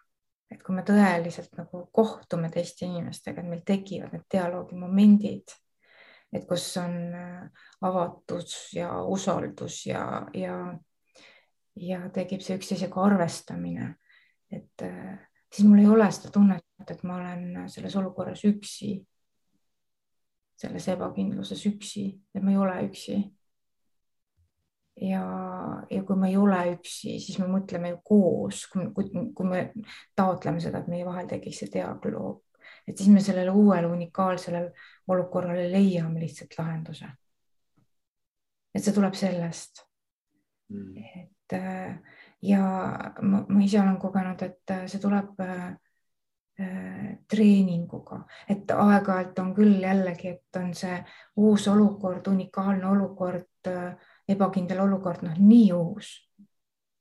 et 0.52 0.60
kui 0.64 0.76
me 0.76 0.84
tõeliselt 0.84 1.56
nagu 1.56 1.86
kohtume 1.92 2.50
teiste 2.52 2.84
inimestega, 2.84 3.40
et 3.40 3.48
meil 3.48 3.62
tekivad 3.64 4.12
need 4.12 4.26
dialoogi 4.32 4.76
momendid, 4.80 5.56
et 6.36 6.44
kus 6.48 6.68
on 6.82 6.98
äh, 7.16 7.64
avatus 7.88 8.58
ja 8.76 8.90
usaldus 9.04 9.86
ja, 9.86 10.04
ja, 10.36 10.58
ja 11.80 12.04
tekib 12.12 12.44
see 12.44 12.58
üksteisega 12.60 13.08
arvestamine, 13.08 13.94
et 14.52 14.88
siis 15.52 15.66
mul 15.68 15.84
ei 15.84 15.92
ole 15.96 16.10
seda 16.12 16.32
tunnet, 16.34 16.65
et 16.84 17.02
ma 17.02 17.16
olen 17.16 17.68
selles 17.72 17.96
olukorras 17.96 18.44
üksi, 18.46 18.92
selles 20.56 20.88
ebakindluses 20.92 21.64
üksi, 21.68 22.06
et 22.34 22.44
ma 22.44 22.52
ei 22.52 22.60
ole 22.60 22.76
üksi. 22.88 23.16
ja, 24.96 25.22
ja 25.90 26.02
kui 26.08 26.16
me 26.16 26.30
ei 26.30 26.36
ole 26.40 26.60
üksi, 26.72 27.18
siis 27.20 27.38
me 27.42 27.48
mõtleme 27.50 27.92
ju 27.92 28.00
koos, 28.04 28.64
kui, 28.72 28.88
kui, 28.96 29.10
kui 29.36 29.48
me 29.48 29.60
taotleme 30.16 30.60
seda, 30.64 30.80
et 30.80 30.88
meie 30.88 31.04
vahel 31.04 31.28
tekiks 31.28 31.60
see 31.62 31.72
dialoog, 31.74 32.40
et 32.88 32.96
siis 32.96 33.10
me 33.12 33.20
sellele 33.20 33.52
uuele 33.52 33.90
unikaalsele 33.92 34.62
olukorrale 35.12 35.68
leiame 35.72 36.22
lihtsalt 36.22 36.56
lahenduse. 36.58 37.12
et 38.74 38.84
see 38.84 38.92
tuleb 38.92 39.14
sellest 39.16 39.84
mm., 40.68 40.96
et 41.22 41.54
ja 42.44 42.62
ma, 43.22 43.44
ma 43.48 43.60
ise 43.64 43.80
olen 43.80 43.98
kogenud, 44.00 44.42
et 44.42 44.72
see 44.90 45.00
tuleb 45.00 45.36
treeninguga, 46.56 48.22
et 48.48 48.70
aeg-ajalt 48.72 49.38
on 49.42 49.50
küll 49.56 49.74
jällegi, 49.82 50.30
et 50.36 50.58
on 50.60 50.70
see 50.74 50.94
uus 51.44 51.66
olukord, 51.68 52.26
unikaalne 52.32 52.86
olukord, 52.88 53.68
äh, 53.68 53.90
ebakindel 54.28 54.80
olukord, 54.86 55.26
noh, 55.26 55.36
nii 55.36 55.66
uus, 55.76 56.14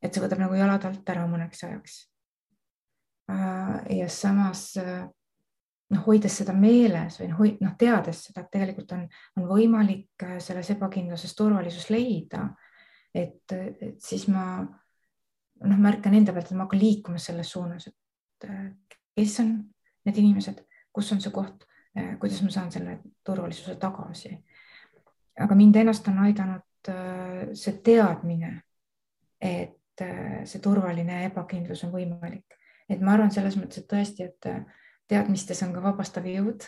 et 0.03 0.11
see 0.11 0.23
võtab 0.23 0.44
nagu 0.44 0.57
jalad 0.60 0.84
alt 0.90 1.14
ära 1.14 1.23
mõneks 1.32 1.64
ajaks. 1.69 1.99
Äh, 3.32 3.77
ja 4.02 4.10
samas 4.11 4.73
noh, 4.76 6.02
hoides 6.07 6.40
seda 6.41 6.53
meeles 6.57 7.19
või 7.22 7.30
noh, 7.32 7.44
noh, 7.64 7.76
teades 7.80 8.26
seda, 8.27 8.44
et 8.44 8.52
tegelikult 8.53 8.91
on, 8.98 9.06
on 9.40 9.48
võimalik 9.49 10.26
äh, 10.26 10.38
selles 10.44 10.72
ebakindluses 10.73 11.36
turvalisus 11.38 11.90
leida, 11.94 12.49
et, 13.15 13.53
siis 14.03 14.27
ma 14.27 14.45
noh, 14.65 15.80
märkan 15.80 16.18
enda 16.18 16.34
pealt, 16.36 16.52
et 16.52 16.57
ma 16.57 16.65
hakkan 16.65 16.82
liikuma 16.82 17.22
selles 17.22 17.52
suunas, 17.56 17.88
et 17.88 18.49
äh, 18.49 18.72
kes 19.16 19.40
on 19.44 19.56
need 20.06 20.20
inimesed, 20.22 20.62
kus 20.94 21.12
on 21.16 21.22
see 21.24 21.34
koht, 21.34 21.66
äh, 21.98 22.16
kuidas 22.22 22.44
ma 22.44 22.54
saan 22.54 22.72
selle 22.72 23.00
turvalisuse 23.26 23.78
tagasi. 23.82 24.38
aga 25.40 25.56
mind 25.56 25.76
ennast 25.76 26.08
on 26.08 26.20
aidanud 26.24 26.62
see 27.58 27.74
teadmine, 27.84 28.62
et 29.42 30.04
see 30.46 30.62
turvaline 30.62 31.26
ebakindlus 31.26 31.84
on 31.84 31.92
võimalik, 31.92 32.56
et 32.90 33.02
ma 33.02 33.16
arvan 33.16 33.32
selles 33.34 33.58
mõttes, 33.58 33.82
et 33.82 33.88
tõesti, 33.90 34.28
et 34.30 34.48
teadmistes 35.10 35.64
on 35.66 35.74
ka 35.74 35.84
vabastav 35.84 36.28
jõud. 36.30 36.68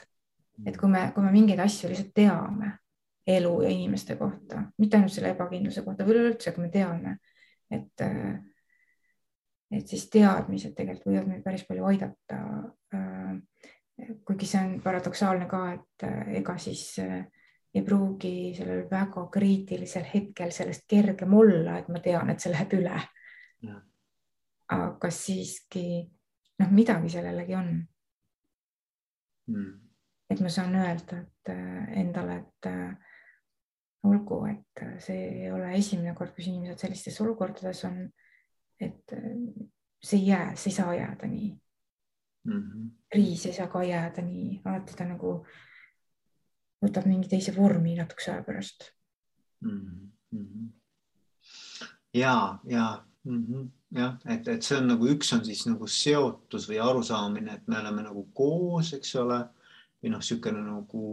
et 0.66 0.78
kui 0.78 0.90
me, 0.90 1.12
kui 1.14 1.24
me 1.24 1.32
mingeid 1.32 1.60
asju 1.62 1.90
lihtsalt 1.90 2.16
teame 2.18 2.72
elu 3.28 3.52
ja 3.62 3.70
inimeste 3.70 4.16
kohta, 4.16 4.64
mitte 4.78 4.98
ainult 4.98 5.14
selle 5.14 5.34
ebakindluse 5.36 5.84
kohta, 5.86 6.06
või 6.08 6.16
üleüldse, 6.16 6.54
kui 6.56 6.64
me 6.64 6.70
teame, 6.74 7.18
et, 7.70 8.06
et 9.72 9.88
siis 9.88 10.08
teadmised 10.10 10.76
tegelikult 10.78 11.12
võivad 11.12 11.28
meid 11.32 11.44
päris 11.44 11.66
palju 11.68 11.86
aidata. 11.90 12.38
kuigi 14.26 14.46
see 14.46 14.62
on 14.62 14.76
paradoksaalne 14.82 15.48
ka, 15.50 15.62
et 15.74 16.06
ega 16.40 16.58
siis 16.62 16.98
ei 16.98 17.82
pruugi 17.84 18.54
sellel 18.56 18.86
väga 18.92 19.26
kriitilisel 19.34 20.06
hetkel 20.14 20.54
sellest 20.56 20.86
kergem 20.88 21.34
olla, 21.34 21.78
et 21.78 21.90
ma 21.90 22.00
tean, 22.00 22.30
et 22.30 22.40
see 22.40 22.54
läheb 22.54 22.78
üle. 22.78 23.02
aga 24.68 25.10
siiski 25.12 25.88
noh, 26.60 26.72
midagi 26.72 27.10
sellelegi 27.10 27.56
on 27.56 27.70
mm.. 29.48 29.74
et 30.30 30.42
ma 30.44 30.52
saan 30.52 30.76
öelda, 30.76 31.22
et 31.24 31.52
äh, 31.54 32.00
endale, 32.02 32.40
et 32.42 32.70
äh, 32.70 32.96
olgu, 34.08 34.42
et 34.52 34.84
äh, 34.84 34.98
see 35.04 35.28
ei 35.46 35.52
ole 35.52 35.74
esimene 35.78 36.16
kord, 36.18 36.34
kus 36.36 36.50
inimesed 36.52 36.84
sellistes 36.84 37.22
olukordades 37.24 37.84
on. 37.90 38.08
Et 38.80 39.16
see 40.04 40.20
ei 40.20 40.28
jää, 40.28 40.56
see 40.56 40.72
ei 40.72 40.76
saa 40.76 40.96
jääda 40.96 41.28
nii 41.28 41.50
mm. 42.44 42.60
-hmm. 42.62 42.90
kriis 43.10 43.46
ei 43.46 43.54
saa 43.54 43.68
ka 43.68 43.84
jääda 43.84 44.22
nii, 44.22 44.62
alati 44.66 44.98
ta 44.98 45.06
nagu 45.06 45.40
võtab 46.86 47.08
mingi 47.10 47.28
teise 47.28 47.56
vormi 47.56 47.96
natukese 47.96 48.32
aja 48.32 48.44
pärast 48.44 48.92
mm. 49.62 50.12
-hmm. 50.34 50.70
ja, 52.14 52.60
ja 52.66 53.06
mm. 53.24 53.46
-hmm 53.46 53.70
jah, 53.96 54.18
et, 54.26 54.48
et 54.48 54.64
see 54.64 54.78
on 54.80 54.90
nagu 54.92 55.08
üks 55.12 55.32
on 55.36 55.44
siis 55.46 55.64
nagu 55.68 55.88
seotus 55.88 56.68
või 56.70 56.80
arusaamine, 56.84 57.54
et 57.54 57.68
me 57.72 57.80
oleme 57.80 58.04
nagu 58.08 58.26
koos, 58.36 58.94
eks 58.98 59.16
ole, 59.22 59.40
või 60.02 60.12
noh, 60.14 60.24
niisugune 60.24 60.64
nagu 60.66 61.04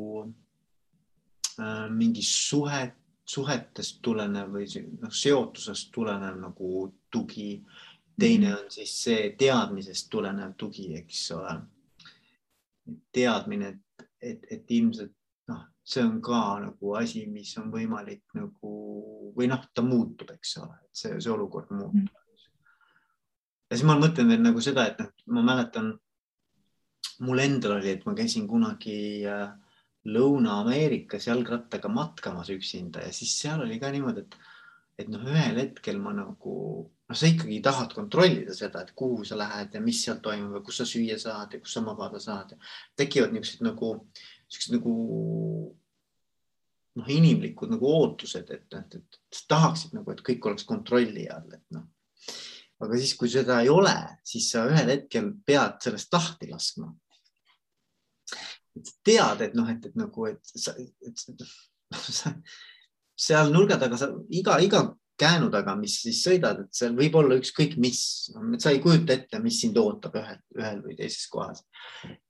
äh, 1.60 1.86
mingi 1.94 2.24
suhet, 2.26 2.96
suhetest 3.24 4.00
tulenev 4.04 4.52
või 4.52 4.66
noh, 5.00 5.12
seotusest 5.12 5.90
tulenev 5.94 6.38
nagu 6.40 6.70
tugi. 7.10 7.64
teine 8.20 8.48
mhm. 8.48 8.58
on 8.58 8.70
siis 8.70 8.94
see 9.04 9.30
teadmisest 9.38 10.10
tulenev 10.10 10.54
tugi, 10.56 10.94
eks 10.96 11.30
ole. 11.32 11.60
teadmine, 13.12 13.68
et, 13.68 14.08
et, 14.20 14.42
et 14.50 14.70
ilmselt 14.70 15.14
noh, 15.48 15.62
see 15.84 16.02
on 16.04 16.20
ka 16.20 16.60
nagu 16.60 16.94
asi, 16.94 17.26
mis 17.26 17.56
on 17.58 17.70
võimalik 17.72 18.22
nagu 18.34 18.74
või 19.36 19.48
noh, 19.48 19.64
ta 19.74 19.82
muutub, 19.82 20.30
eks 20.36 20.58
ole, 20.60 20.76
et 20.84 20.92
see, 20.92 21.16
see 21.20 21.32
olukord 21.32 21.72
muutub 21.72 22.04
mm 22.04 22.24
ja 23.70 23.78
siis 23.78 23.88
ma 23.88 23.96
mõtlen 23.98 24.28
veel 24.30 24.42
nagu 24.44 24.62
seda, 24.62 24.86
et 24.86 25.00
noh, 25.02 25.10
ma 25.34 25.42
mäletan, 25.48 25.92
mul 27.26 27.42
endal 27.42 27.78
oli, 27.78 27.94
et 27.94 28.04
ma 28.06 28.14
käisin 28.14 28.46
kunagi 28.50 28.96
äh, 29.26 29.48
Lõuna-Ameerikas 30.04 31.28
jalgrattaga 31.30 31.88
matkamas 31.88 32.50
üksinda 32.52 33.04
ja 33.06 33.12
siis 33.14 33.32
seal 33.40 33.62
oli 33.64 33.78
ka 33.80 33.88
niimoodi, 33.92 34.24
et, 34.26 34.36
et 35.00 35.08
noh, 35.12 35.22
ühel 35.24 35.60
hetkel 35.62 36.00
ma 36.02 36.12
nagu, 36.16 36.56
noh, 36.84 37.16
sa 37.16 37.30
ikkagi 37.30 37.62
tahad 37.64 37.94
kontrollida 37.96 38.56
seda, 38.56 38.84
et 38.84 38.92
kuhu 38.96 39.24
sa 39.24 39.38
lähed 39.40 39.76
ja 39.76 39.82
mis 39.84 40.02
seal 40.04 40.20
toimub 40.24 40.58
ja 40.58 40.64
kus 40.66 40.82
sa 40.82 40.88
süüa 40.88 41.16
saad 41.20 41.56
ja 41.56 41.62
kus 41.62 41.78
sa 41.78 41.84
magada 41.86 42.20
saad. 42.20 42.52
tekivad 42.96 43.32
niisugused 43.32 43.64
nagu, 43.64 43.94
niisugused 44.44 44.76
nagu 44.76 44.94
noh, 47.00 47.08
inimlikud 47.16 47.72
nagu 47.72 47.94
ootused, 47.96 48.52
et, 48.52 48.68
et, 48.70 49.00
et, 49.00 49.20
et 49.32 49.44
tahaksid 49.48 49.96
nagu, 49.96 50.12
et 50.12 50.22
kõik 50.26 50.50
oleks 50.50 50.68
kontrolli 50.68 51.28
all, 51.32 51.48
et 51.56 51.64
noh 51.74 51.88
aga 52.84 52.98
siis, 52.98 53.14
kui 53.18 53.30
seda 53.30 53.60
ei 53.62 53.70
ole, 53.72 53.94
siis 54.26 54.50
sa 54.52 54.66
ühel 54.68 54.90
hetkel 54.92 55.30
pead 55.46 55.78
sellest 55.84 56.12
lahti 56.14 56.50
laskma. 56.50 56.90
Tead, 59.06 59.40
et 59.46 59.54
noh, 59.54 59.68
et, 59.70 59.86
et 59.86 59.96
nagu, 59.96 60.26
et 60.26 60.40
sa, 60.42 60.74
et, 60.78 61.24
sa 61.92 62.34
seal 63.16 63.52
nurga 63.54 63.78
taga 63.78 63.98
sa 63.98 64.10
iga, 64.30 64.58
iga 64.60 64.82
käänu 65.20 65.48
taga, 65.52 65.76
mis 65.78 65.94
siis 66.02 66.20
sõidad, 66.24 66.64
et 66.64 66.74
seal 66.74 66.94
võib 66.98 67.14
olla 67.20 67.36
ükskõik 67.38 67.76
mis, 67.80 68.00
sa 68.58 68.72
ei 68.72 68.80
kujuta 68.82 69.14
ette, 69.14 69.38
mis 69.42 69.60
sind 69.62 69.76
ootab 69.78 70.16
ühel, 70.18 70.38
ühel 70.58 70.80
või 70.82 70.96
teises 70.98 71.28
kohas. 71.30 71.62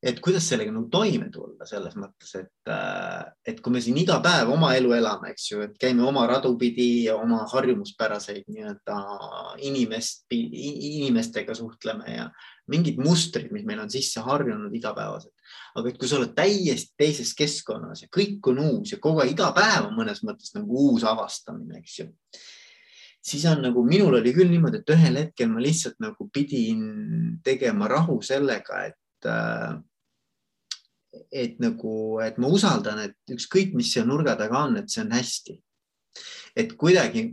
et 0.04 0.20
kuidas 0.20 0.44
sellega 0.48 0.72
nagu 0.72 0.90
toime 0.92 1.30
tulla 1.32 1.64
selles 1.66 1.94
mõttes, 1.96 2.34
et, 2.36 2.70
äh, 2.70 3.24
et 3.46 3.60
kui 3.64 3.72
me 3.72 3.80
siin 3.80 3.96
iga 3.96 4.18
päev 4.24 4.52
oma 4.52 4.74
elu 4.76 4.92
elame, 4.98 5.30
eks 5.32 5.50
ju, 5.50 5.62
et 5.64 5.78
käime 5.80 6.04
oma 6.04 6.26
radu 6.28 6.52
pidi 6.60 7.08
oma 7.12 7.46
harjumuspäraseid 7.52 8.44
nii-öelda 8.52 8.98
inimest, 9.64 10.26
inimestega 10.30 11.56
suhtleme 11.56 12.18
ja 12.18 12.28
mingid 12.68 13.00
mustrid, 13.00 13.50
mis 13.52 13.64
meil 13.64 13.80
on 13.80 13.92
sisse 13.92 14.20
harjunud 14.24 14.74
igapäevaselt. 14.76 15.32
aga 15.74 15.88
et 15.88 15.96
kui 15.98 16.08
sa 16.08 16.18
oled 16.18 16.34
täiesti 16.36 16.92
teises 16.98 17.32
keskkonnas 17.36 18.04
ja 18.04 18.08
kõik 18.12 18.44
on 18.52 18.60
uus 18.60 18.92
ja 18.92 18.98
kogu 19.00 19.22
aeg, 19.22 19.32
iga 19.32 19.50
päev 19.56 19.88
on 19.88 19.96
mõnes 19.96 20.20
mõttes 20.24 20.52
nagu 20.54 20.90
uus 20.90 21.04
avastamine, 21.08 21.80
eks 21.80 21.98
ju 21.98 22.06
siis 23.24 23.46
on 23.48 23.62
nagu 23.64 23.84
minul 23.86 24.18
oli 24.20 24.34
küll 24.36 24.52
niimoodi, 24.52 24.82
et 24.82 24.94
ühel 24.94 25.18
hetkel 25.22 25.48
ma 25.52 25.62
lihtsalt 25.64 25.96
nagu 26.02 26.28
pidin 26.32 26.84
tegema 27.44 27.88
rahu 27.90 28.20
sellega, 28.24 28.84
et 28.90 29.28
äh, 29.30 29.74
et 31.32 31.60
nagu, 31.62 32.20
et 32.22 32.38
ma 32.42 32.50
usaldan, 32.50 33.04
et 33.08 33.34
ükskõik, 33.34 33.74
mis 33.78 33.92
seal 33.94 34.08
nurga 34.08 34.34
taga 34.38 34.64
on, 34.66 34.78
et 34.80 34.90
see 34.90 35.04
on 35.04 35.14
hästi. 35.14 35.60
et 36.54 36.70
kuidagi 36.78 37.24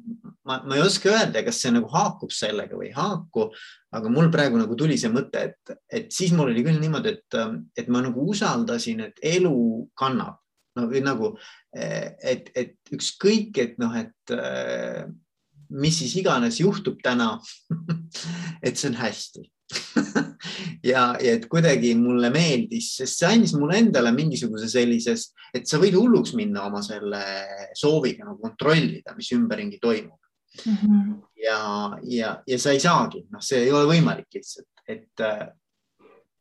ma, 0.49 0.55
ma 0.65 0.73
ei 0.73 0.81
oska 0.81 1.11
öelda, 1.11 1.43
kas 1.45 1.59
see 1.61 1.69
nagu 1.69 1.85
haakub 1.93 2.31
sellega 2.33 2.73
või 2.73 2.87
ei 2.87 2.95
haaku, 2.95 3.43
aga 3.93 4.09
mul 4.09 4.31
praegu 4.33 4.57
nagu 4.57 4.73
tuli 4.77 4.97
see 4.97 5.11
mõte, 5.13 5.43
et, 5.51 5.73
et 5.85 6.07
siis 6.09 6.33
mul 6.33 6.49
oli 6.49 6.63
küll 6.65 6.79
niimoodi, 6.81 7.13
et, 7.13 7.37
et 7.77 7.91
ma 7.93 8.01
nagu 8.01 8.25
usaldasin, 8.33 9.03
et 9.05 9.21
elu 9.35 9.53
kannab 9.93 10.39
no, 10.79 10.87
või 10.89 11.03
nagu, 11.05 11.35
et, 11.77 12.49
et 12.57 12.73
ükskõik, 12.97 13.61
et 13.61 13.77
noh, 13.81 13.93
et 14.01 14.33
mis 15.71 15.97
siis 16.01 16.15
iganes 16.19 16.59
juhtub 16.59 16.99
täna 17.03 17.33
et 18.65 18.77
see 18.77 18.91
on 18.91 18.99
hästi 18.99 19.47
ja, 20.91 21.03
ja 21.21 21.35
et 21.35 21.45
kuidagi 21.51 21.93
mulle 21.99 22.31
meeldis, 22.33 22.95
sest 22.99 23.21
see 23.21 23.29
andis 23.29 23.53
mulle 23.57 23.79
endale 23.79 24.11
mingisuguse 24.15 24.69
sellises, 24.71 25.29
et 25.55 25.67
sa 25.69 25.79
võid 25.81 25.95
hulluks 25.97 26.35
minna 26.37 26.65
oma 26.67 26.81
selle 26.85 27.21
sooviga 27.77 28.27
nagu 28.27 28.39
kontrollida, 28.41 29.15
mis 29.17 29.31
ümberringi 29.37 29.79
toimub 29.81 30.19
mm. 30.65 30.75
-hmm. 30.75 31.15
ja, 31.43 31.63
ja, 32.03 32.35
ja 32.47 32.59
sa 32.59 32.75
ei 32.75 32.83
saagi, 32.83 33.25
noh, 33.31 33.43
see 33.43 33.63
ei 33.65 33.71
ole 33.71 33.87
võimalik 33.93 34.27
lihtsalt, 34.33 34.69
et, 34.87 35.25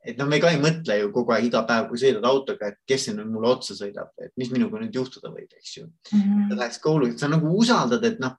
et 0.04 0.18
noh, 0.18 0.28
me 0.28 0.40
ka 0.42 0.50
ei 0.50 0.60
mõtle 0.62 0.98
ju 1.02 1.12
kogu 1.14 1.36
aeg 1.36 1.50
iga 1.50 1.62
päev, 1.68 1.88
kui 1.88 2.02
sõidad 2.02 2.26
autoga, 2.26 2.72
et 2.72 2.80
kes 2.86 3.08
see 3.08 3.16
nüüd 3.16 3.30
mulle 3.30 3.54
otsa 3.54 3.78
sõidab, 3.78 4.10
et 4.18 4.34
mis 4.40 4.50
minuga 4.50 4.82
nüüd 4.82 4.94
juhtuda 4.96 5.30
võib, 5.30 5.50
eks 5.56 5.76
ju 5.76 5.86
mm. 5.86 6.20
-hmm. 6.20 6.56
Läheks 6.56 6.82
kooli, 6.82 7.16
sa 7.18 7.28
nagu 7.28 7.56
usaldad, 7.56 8.04
et 8.04 8.18
noh 8.18 8.38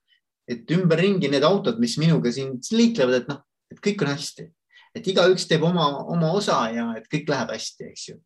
et 0.50 0.72
ümberringi 0.76 1.30
need 1.32 1.46
autod, 1.46 1.80
mis 1.80 1.98
minuga 2.02 2.32
siin 2.34 2.56
liiklevad, 2.72 3.22
et 3.22 3.30
noh, 3.32 3.42
et 3.72 3.80
kõik 3.84 4.04
on 4.06 4.12
hästi, 4.12 4.48
et 4.98 5.08
igaüks 5.08 5.48
teeb 5.50 5.64
oma, 5.68 5.88
oma 6.12 6.32
osa 6.36 6.64
ja 6.74 6.90
et 6.98 7.08
kõik 7.12 7.30
läheb 7.32 7.54
hästi, 7.56 7.92
eks 7.92 8.08
ju. 8.10 8.18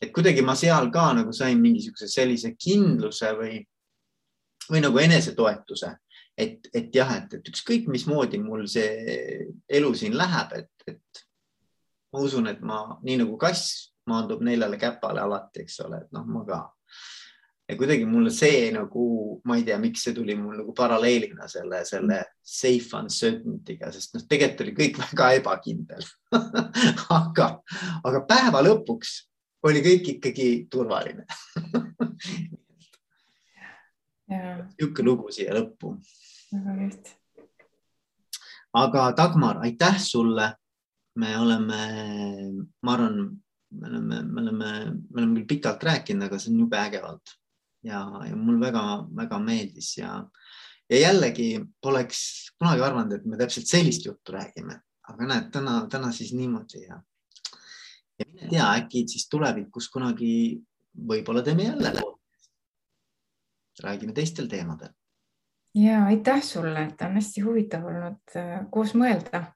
et 0.00 0.12
kuidagi 0.14 0.44
ma 0.44 0.54
seal 0.58 0.90
ka 0.92 1.08
nagu 1.16 1.32
sain 1.32 1.60
mingisuguse 1.60 2.08
sellise 2.12 2.52
kindluse 2.60 3.32
või, 3.38 3.60
või 4.68 4.82
nagu 4.84 5.00
enesetoetuse, 5.00 5.94
et, 6.36 6.68
et 6.74 6.94
jah, 6.94 7.16
et, 7.16 7.38
et 7.38 7.50
ükskõik 7.52 7.88
mismoodi 7.88 8.38
mul 8.42 8.66
see 8.68 9.48
elu 9.68 9.94
siin 9.96 10.16
läheb, 10.18 10.52
et, 10.60 10.92
et 10.92 11.26
ma 12.12 12.22
usun, 12.22 12.46
et 12.52 12.60
ma 12.60 12.98
nii 13.02 13.22
nagu 13.24 13.38
kass 13.40 13.92
maandub 14.06 14.44
neljale 14.44 14.78
käpale 14.78 15.24
alati, 15.24 15.64
eks 15.64 15.80
ole, 15.86 16.04
et 16.04 16.12
noh, 16.14 16.28
ma 16.28 16.44
ka 16.46 16.60
ja 17.68 17.76
kuidagi 17.76 18.06
mulle 18.06 18.30
see 18.30 18.70
nagu, 18.74 19.04
ma 19.44 19.56
ei 19.58 19.64
tea, 19.66 19.78
miks 19.82 20.04
see 20.06 20.14
tuli 20.14 20.36
mul 20.38 20.60
nagu 20.60 20.74
paralleelina 20.76 21.48
selle, 21.50 21.82
selle 21.88 22.20
safe 22.42 22.94
uncertainty'ga, 22.98 23.90
sest 23.94 24.14
noh, 24.14 24.26
tegelikult 24.30 24.62
oli 24.64 24.74
kõik 24.80 25.00
väga 25.04 25.30
ebakindel 25.40 26.04
aga, 27.20 27.48
aga 28.06 28.22
päeva 28.28 28.62
lõpuks 28.66 29.16
oli 29.66 29.82
kõik 29.82 30.12
ikkagi 30.16 30.50
turvaline 30.70 31.26
niisugune 34.26 35.06
lugu 35.06 35.32
siia 35.34 35.54
lõppu. 35.54 35.96
väga 36.52 36.76
kihvt. 36.78 37.10
aga 38.74 39.08
Dagmar, 39.16 39.58
aitäh 39.66 39.98
sulle. 40.02 40.54
me 41.16 41.30
oleme, 41.38 41.76
ma 42.82 42.92
arvan, 42.92 43.14
me 43.72 43.88
oleme, 43.88 44.22
me 44.22 44.40
oleme, 44.40 44.70
me 45.10 45.20
oleme 45.22 45.40
küll 45.40 45.46
pikalt 45.54 45.82
rääkinud, 45.82 46.26
aga 46.26 46.38
see 46.38 46.50
on 46.52 46.58
jube 46.60 46.76
äge 46.76 47.00
olnud 47.00 47.36
ja, 47.86 48.02
ja 48.28 48.36
mul 48.36 48.58
väga-väga 48.60 49.38
meeldis 49.42 49.92
ja, 49.98 50.18
ja 50.90 51.00
jällegi 51.00 51.48
poleks 51.82 52.20
kunagi 52.58 52.84
arvanud, 52.84 53.14
et 53.16 53.26
me 53.28 53.38
täpselt 53.40 53.70
sellist 53.70 54.06
juttu 54.06 54.34
räägime, 54.34 54.80
aga 55.10 55.30
näed, 55.30 55.50
täna, 55.54 55.78
täna 55.92 56.12
siis 56.14 56.32
niimoodi 56.36 56.84
ja, 56.86 57.00
ja 58.18 58.28
mine 58.28 58.50
tea, 58.50 58.68
äkki 58.80 59.06
siis 59.10 59.28
tulevikus 59.32 59.90
kunagi 59.92 60.32
võib-olla 60.96 61.42
teeme 61.44 61.68
jälle, 61.70 61.92
räägime 63.82 64.16
teistel 64.16 64.48
teemadel. 64.48 64.92
ja 65.74 66.04
aitäh 66.08 66.42
sulle, 66.42 66.88
et 66.88 67.02
on 67.04 67.20
hästi 67.20 67.44
huvitav 67.44 67.86
olnud 67.86 68.36
äh, 68.36 68.58
koos 68.70 68.94
mõelda. 68.94 69.46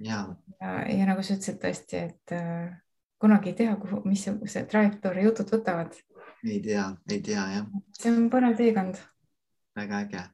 ja, 0.00 0.26
ja, 0.60 0.74
ja 0.92 1.06
nagu 1.12 1.22
sa 1.22 1.34
ütlesid 1.34 1.62
tõesti, 1.62 2.04
et 2.10 2.36
äh, 2.36 2.74
kunagi 3.18 3.52
ei 3.52 3.58
tea, 3.58 3.76
kuhu, 3.80 4.02
missuguse 4.04 4.64
trajektoori 4.70 5.24
jutud 5.26 5.50
võtavad. 5.56 5.96
Ei 6.46 6.60
tea, 6.62 6.86
ei 7.10 7.20
tea 7.24 7.44
jah. 7.54 7.68
see 7.98 8.12
on 8.12 8.30
põnev 8.32 8.56
teekond. 8.58 8.98
väga 9.76 10.00
äge. 10.04 10.24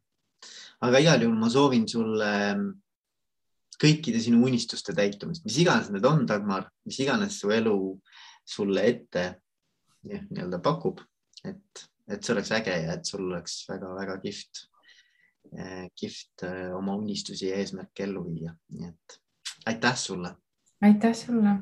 aga 0.86 1.02
igal 1.04 1.24
juhul 1.24 1.38
ma 1.38 1.50
soovin 1.50 1.86
sulle 1.88 2.30
ähm, 2.50 2.66
kõikide 3.82 4.20
sinu 4.22 4.42
unistuste 4.46 4.94
täitumist, 4.94 5.44
mis 5.46 5.58
iganes 5.62 5.90
need 5.90 6.04
on, 6.06 6.26
Dagmar, 6.28 6.68
mis 6.86 6.98
iganes 7.02 7.40
su 7.40 7.50
elu 7.50 7.76
sulle 8.46 8.84
ette 8.86 9.24
nii-öelda 10.06 10.58
pakub, 10.62 11.00
et, 11.46 11.82
et 12.10 12.22
see 12.22 12.34
oleks 12.34 12.52
äge 12.54 12.76
ja 12.84 12.94
et 12.96 13.06
sul 13.06 13.24
oleks 13.26 13.60
väga-väga 13.70 14.18
kihvt, 14.22 14.64
eh, 15.56 15.84
kihvt 15.98 16.46
eh, 16.46 16.70
oma 16.78 16.94
unistusi 16.98 17.50
ja 17.50 17.58
eesmärke 17.62 18.06
ellu 18.06 18.26
viia, 18.30 18.54
nii 18.74 18.90
et 18.90 19.20
aitäh 19.72 19.98
sulle. 19.98 20.34
aitäh 20.82 21.14
sulle 21.14 21.56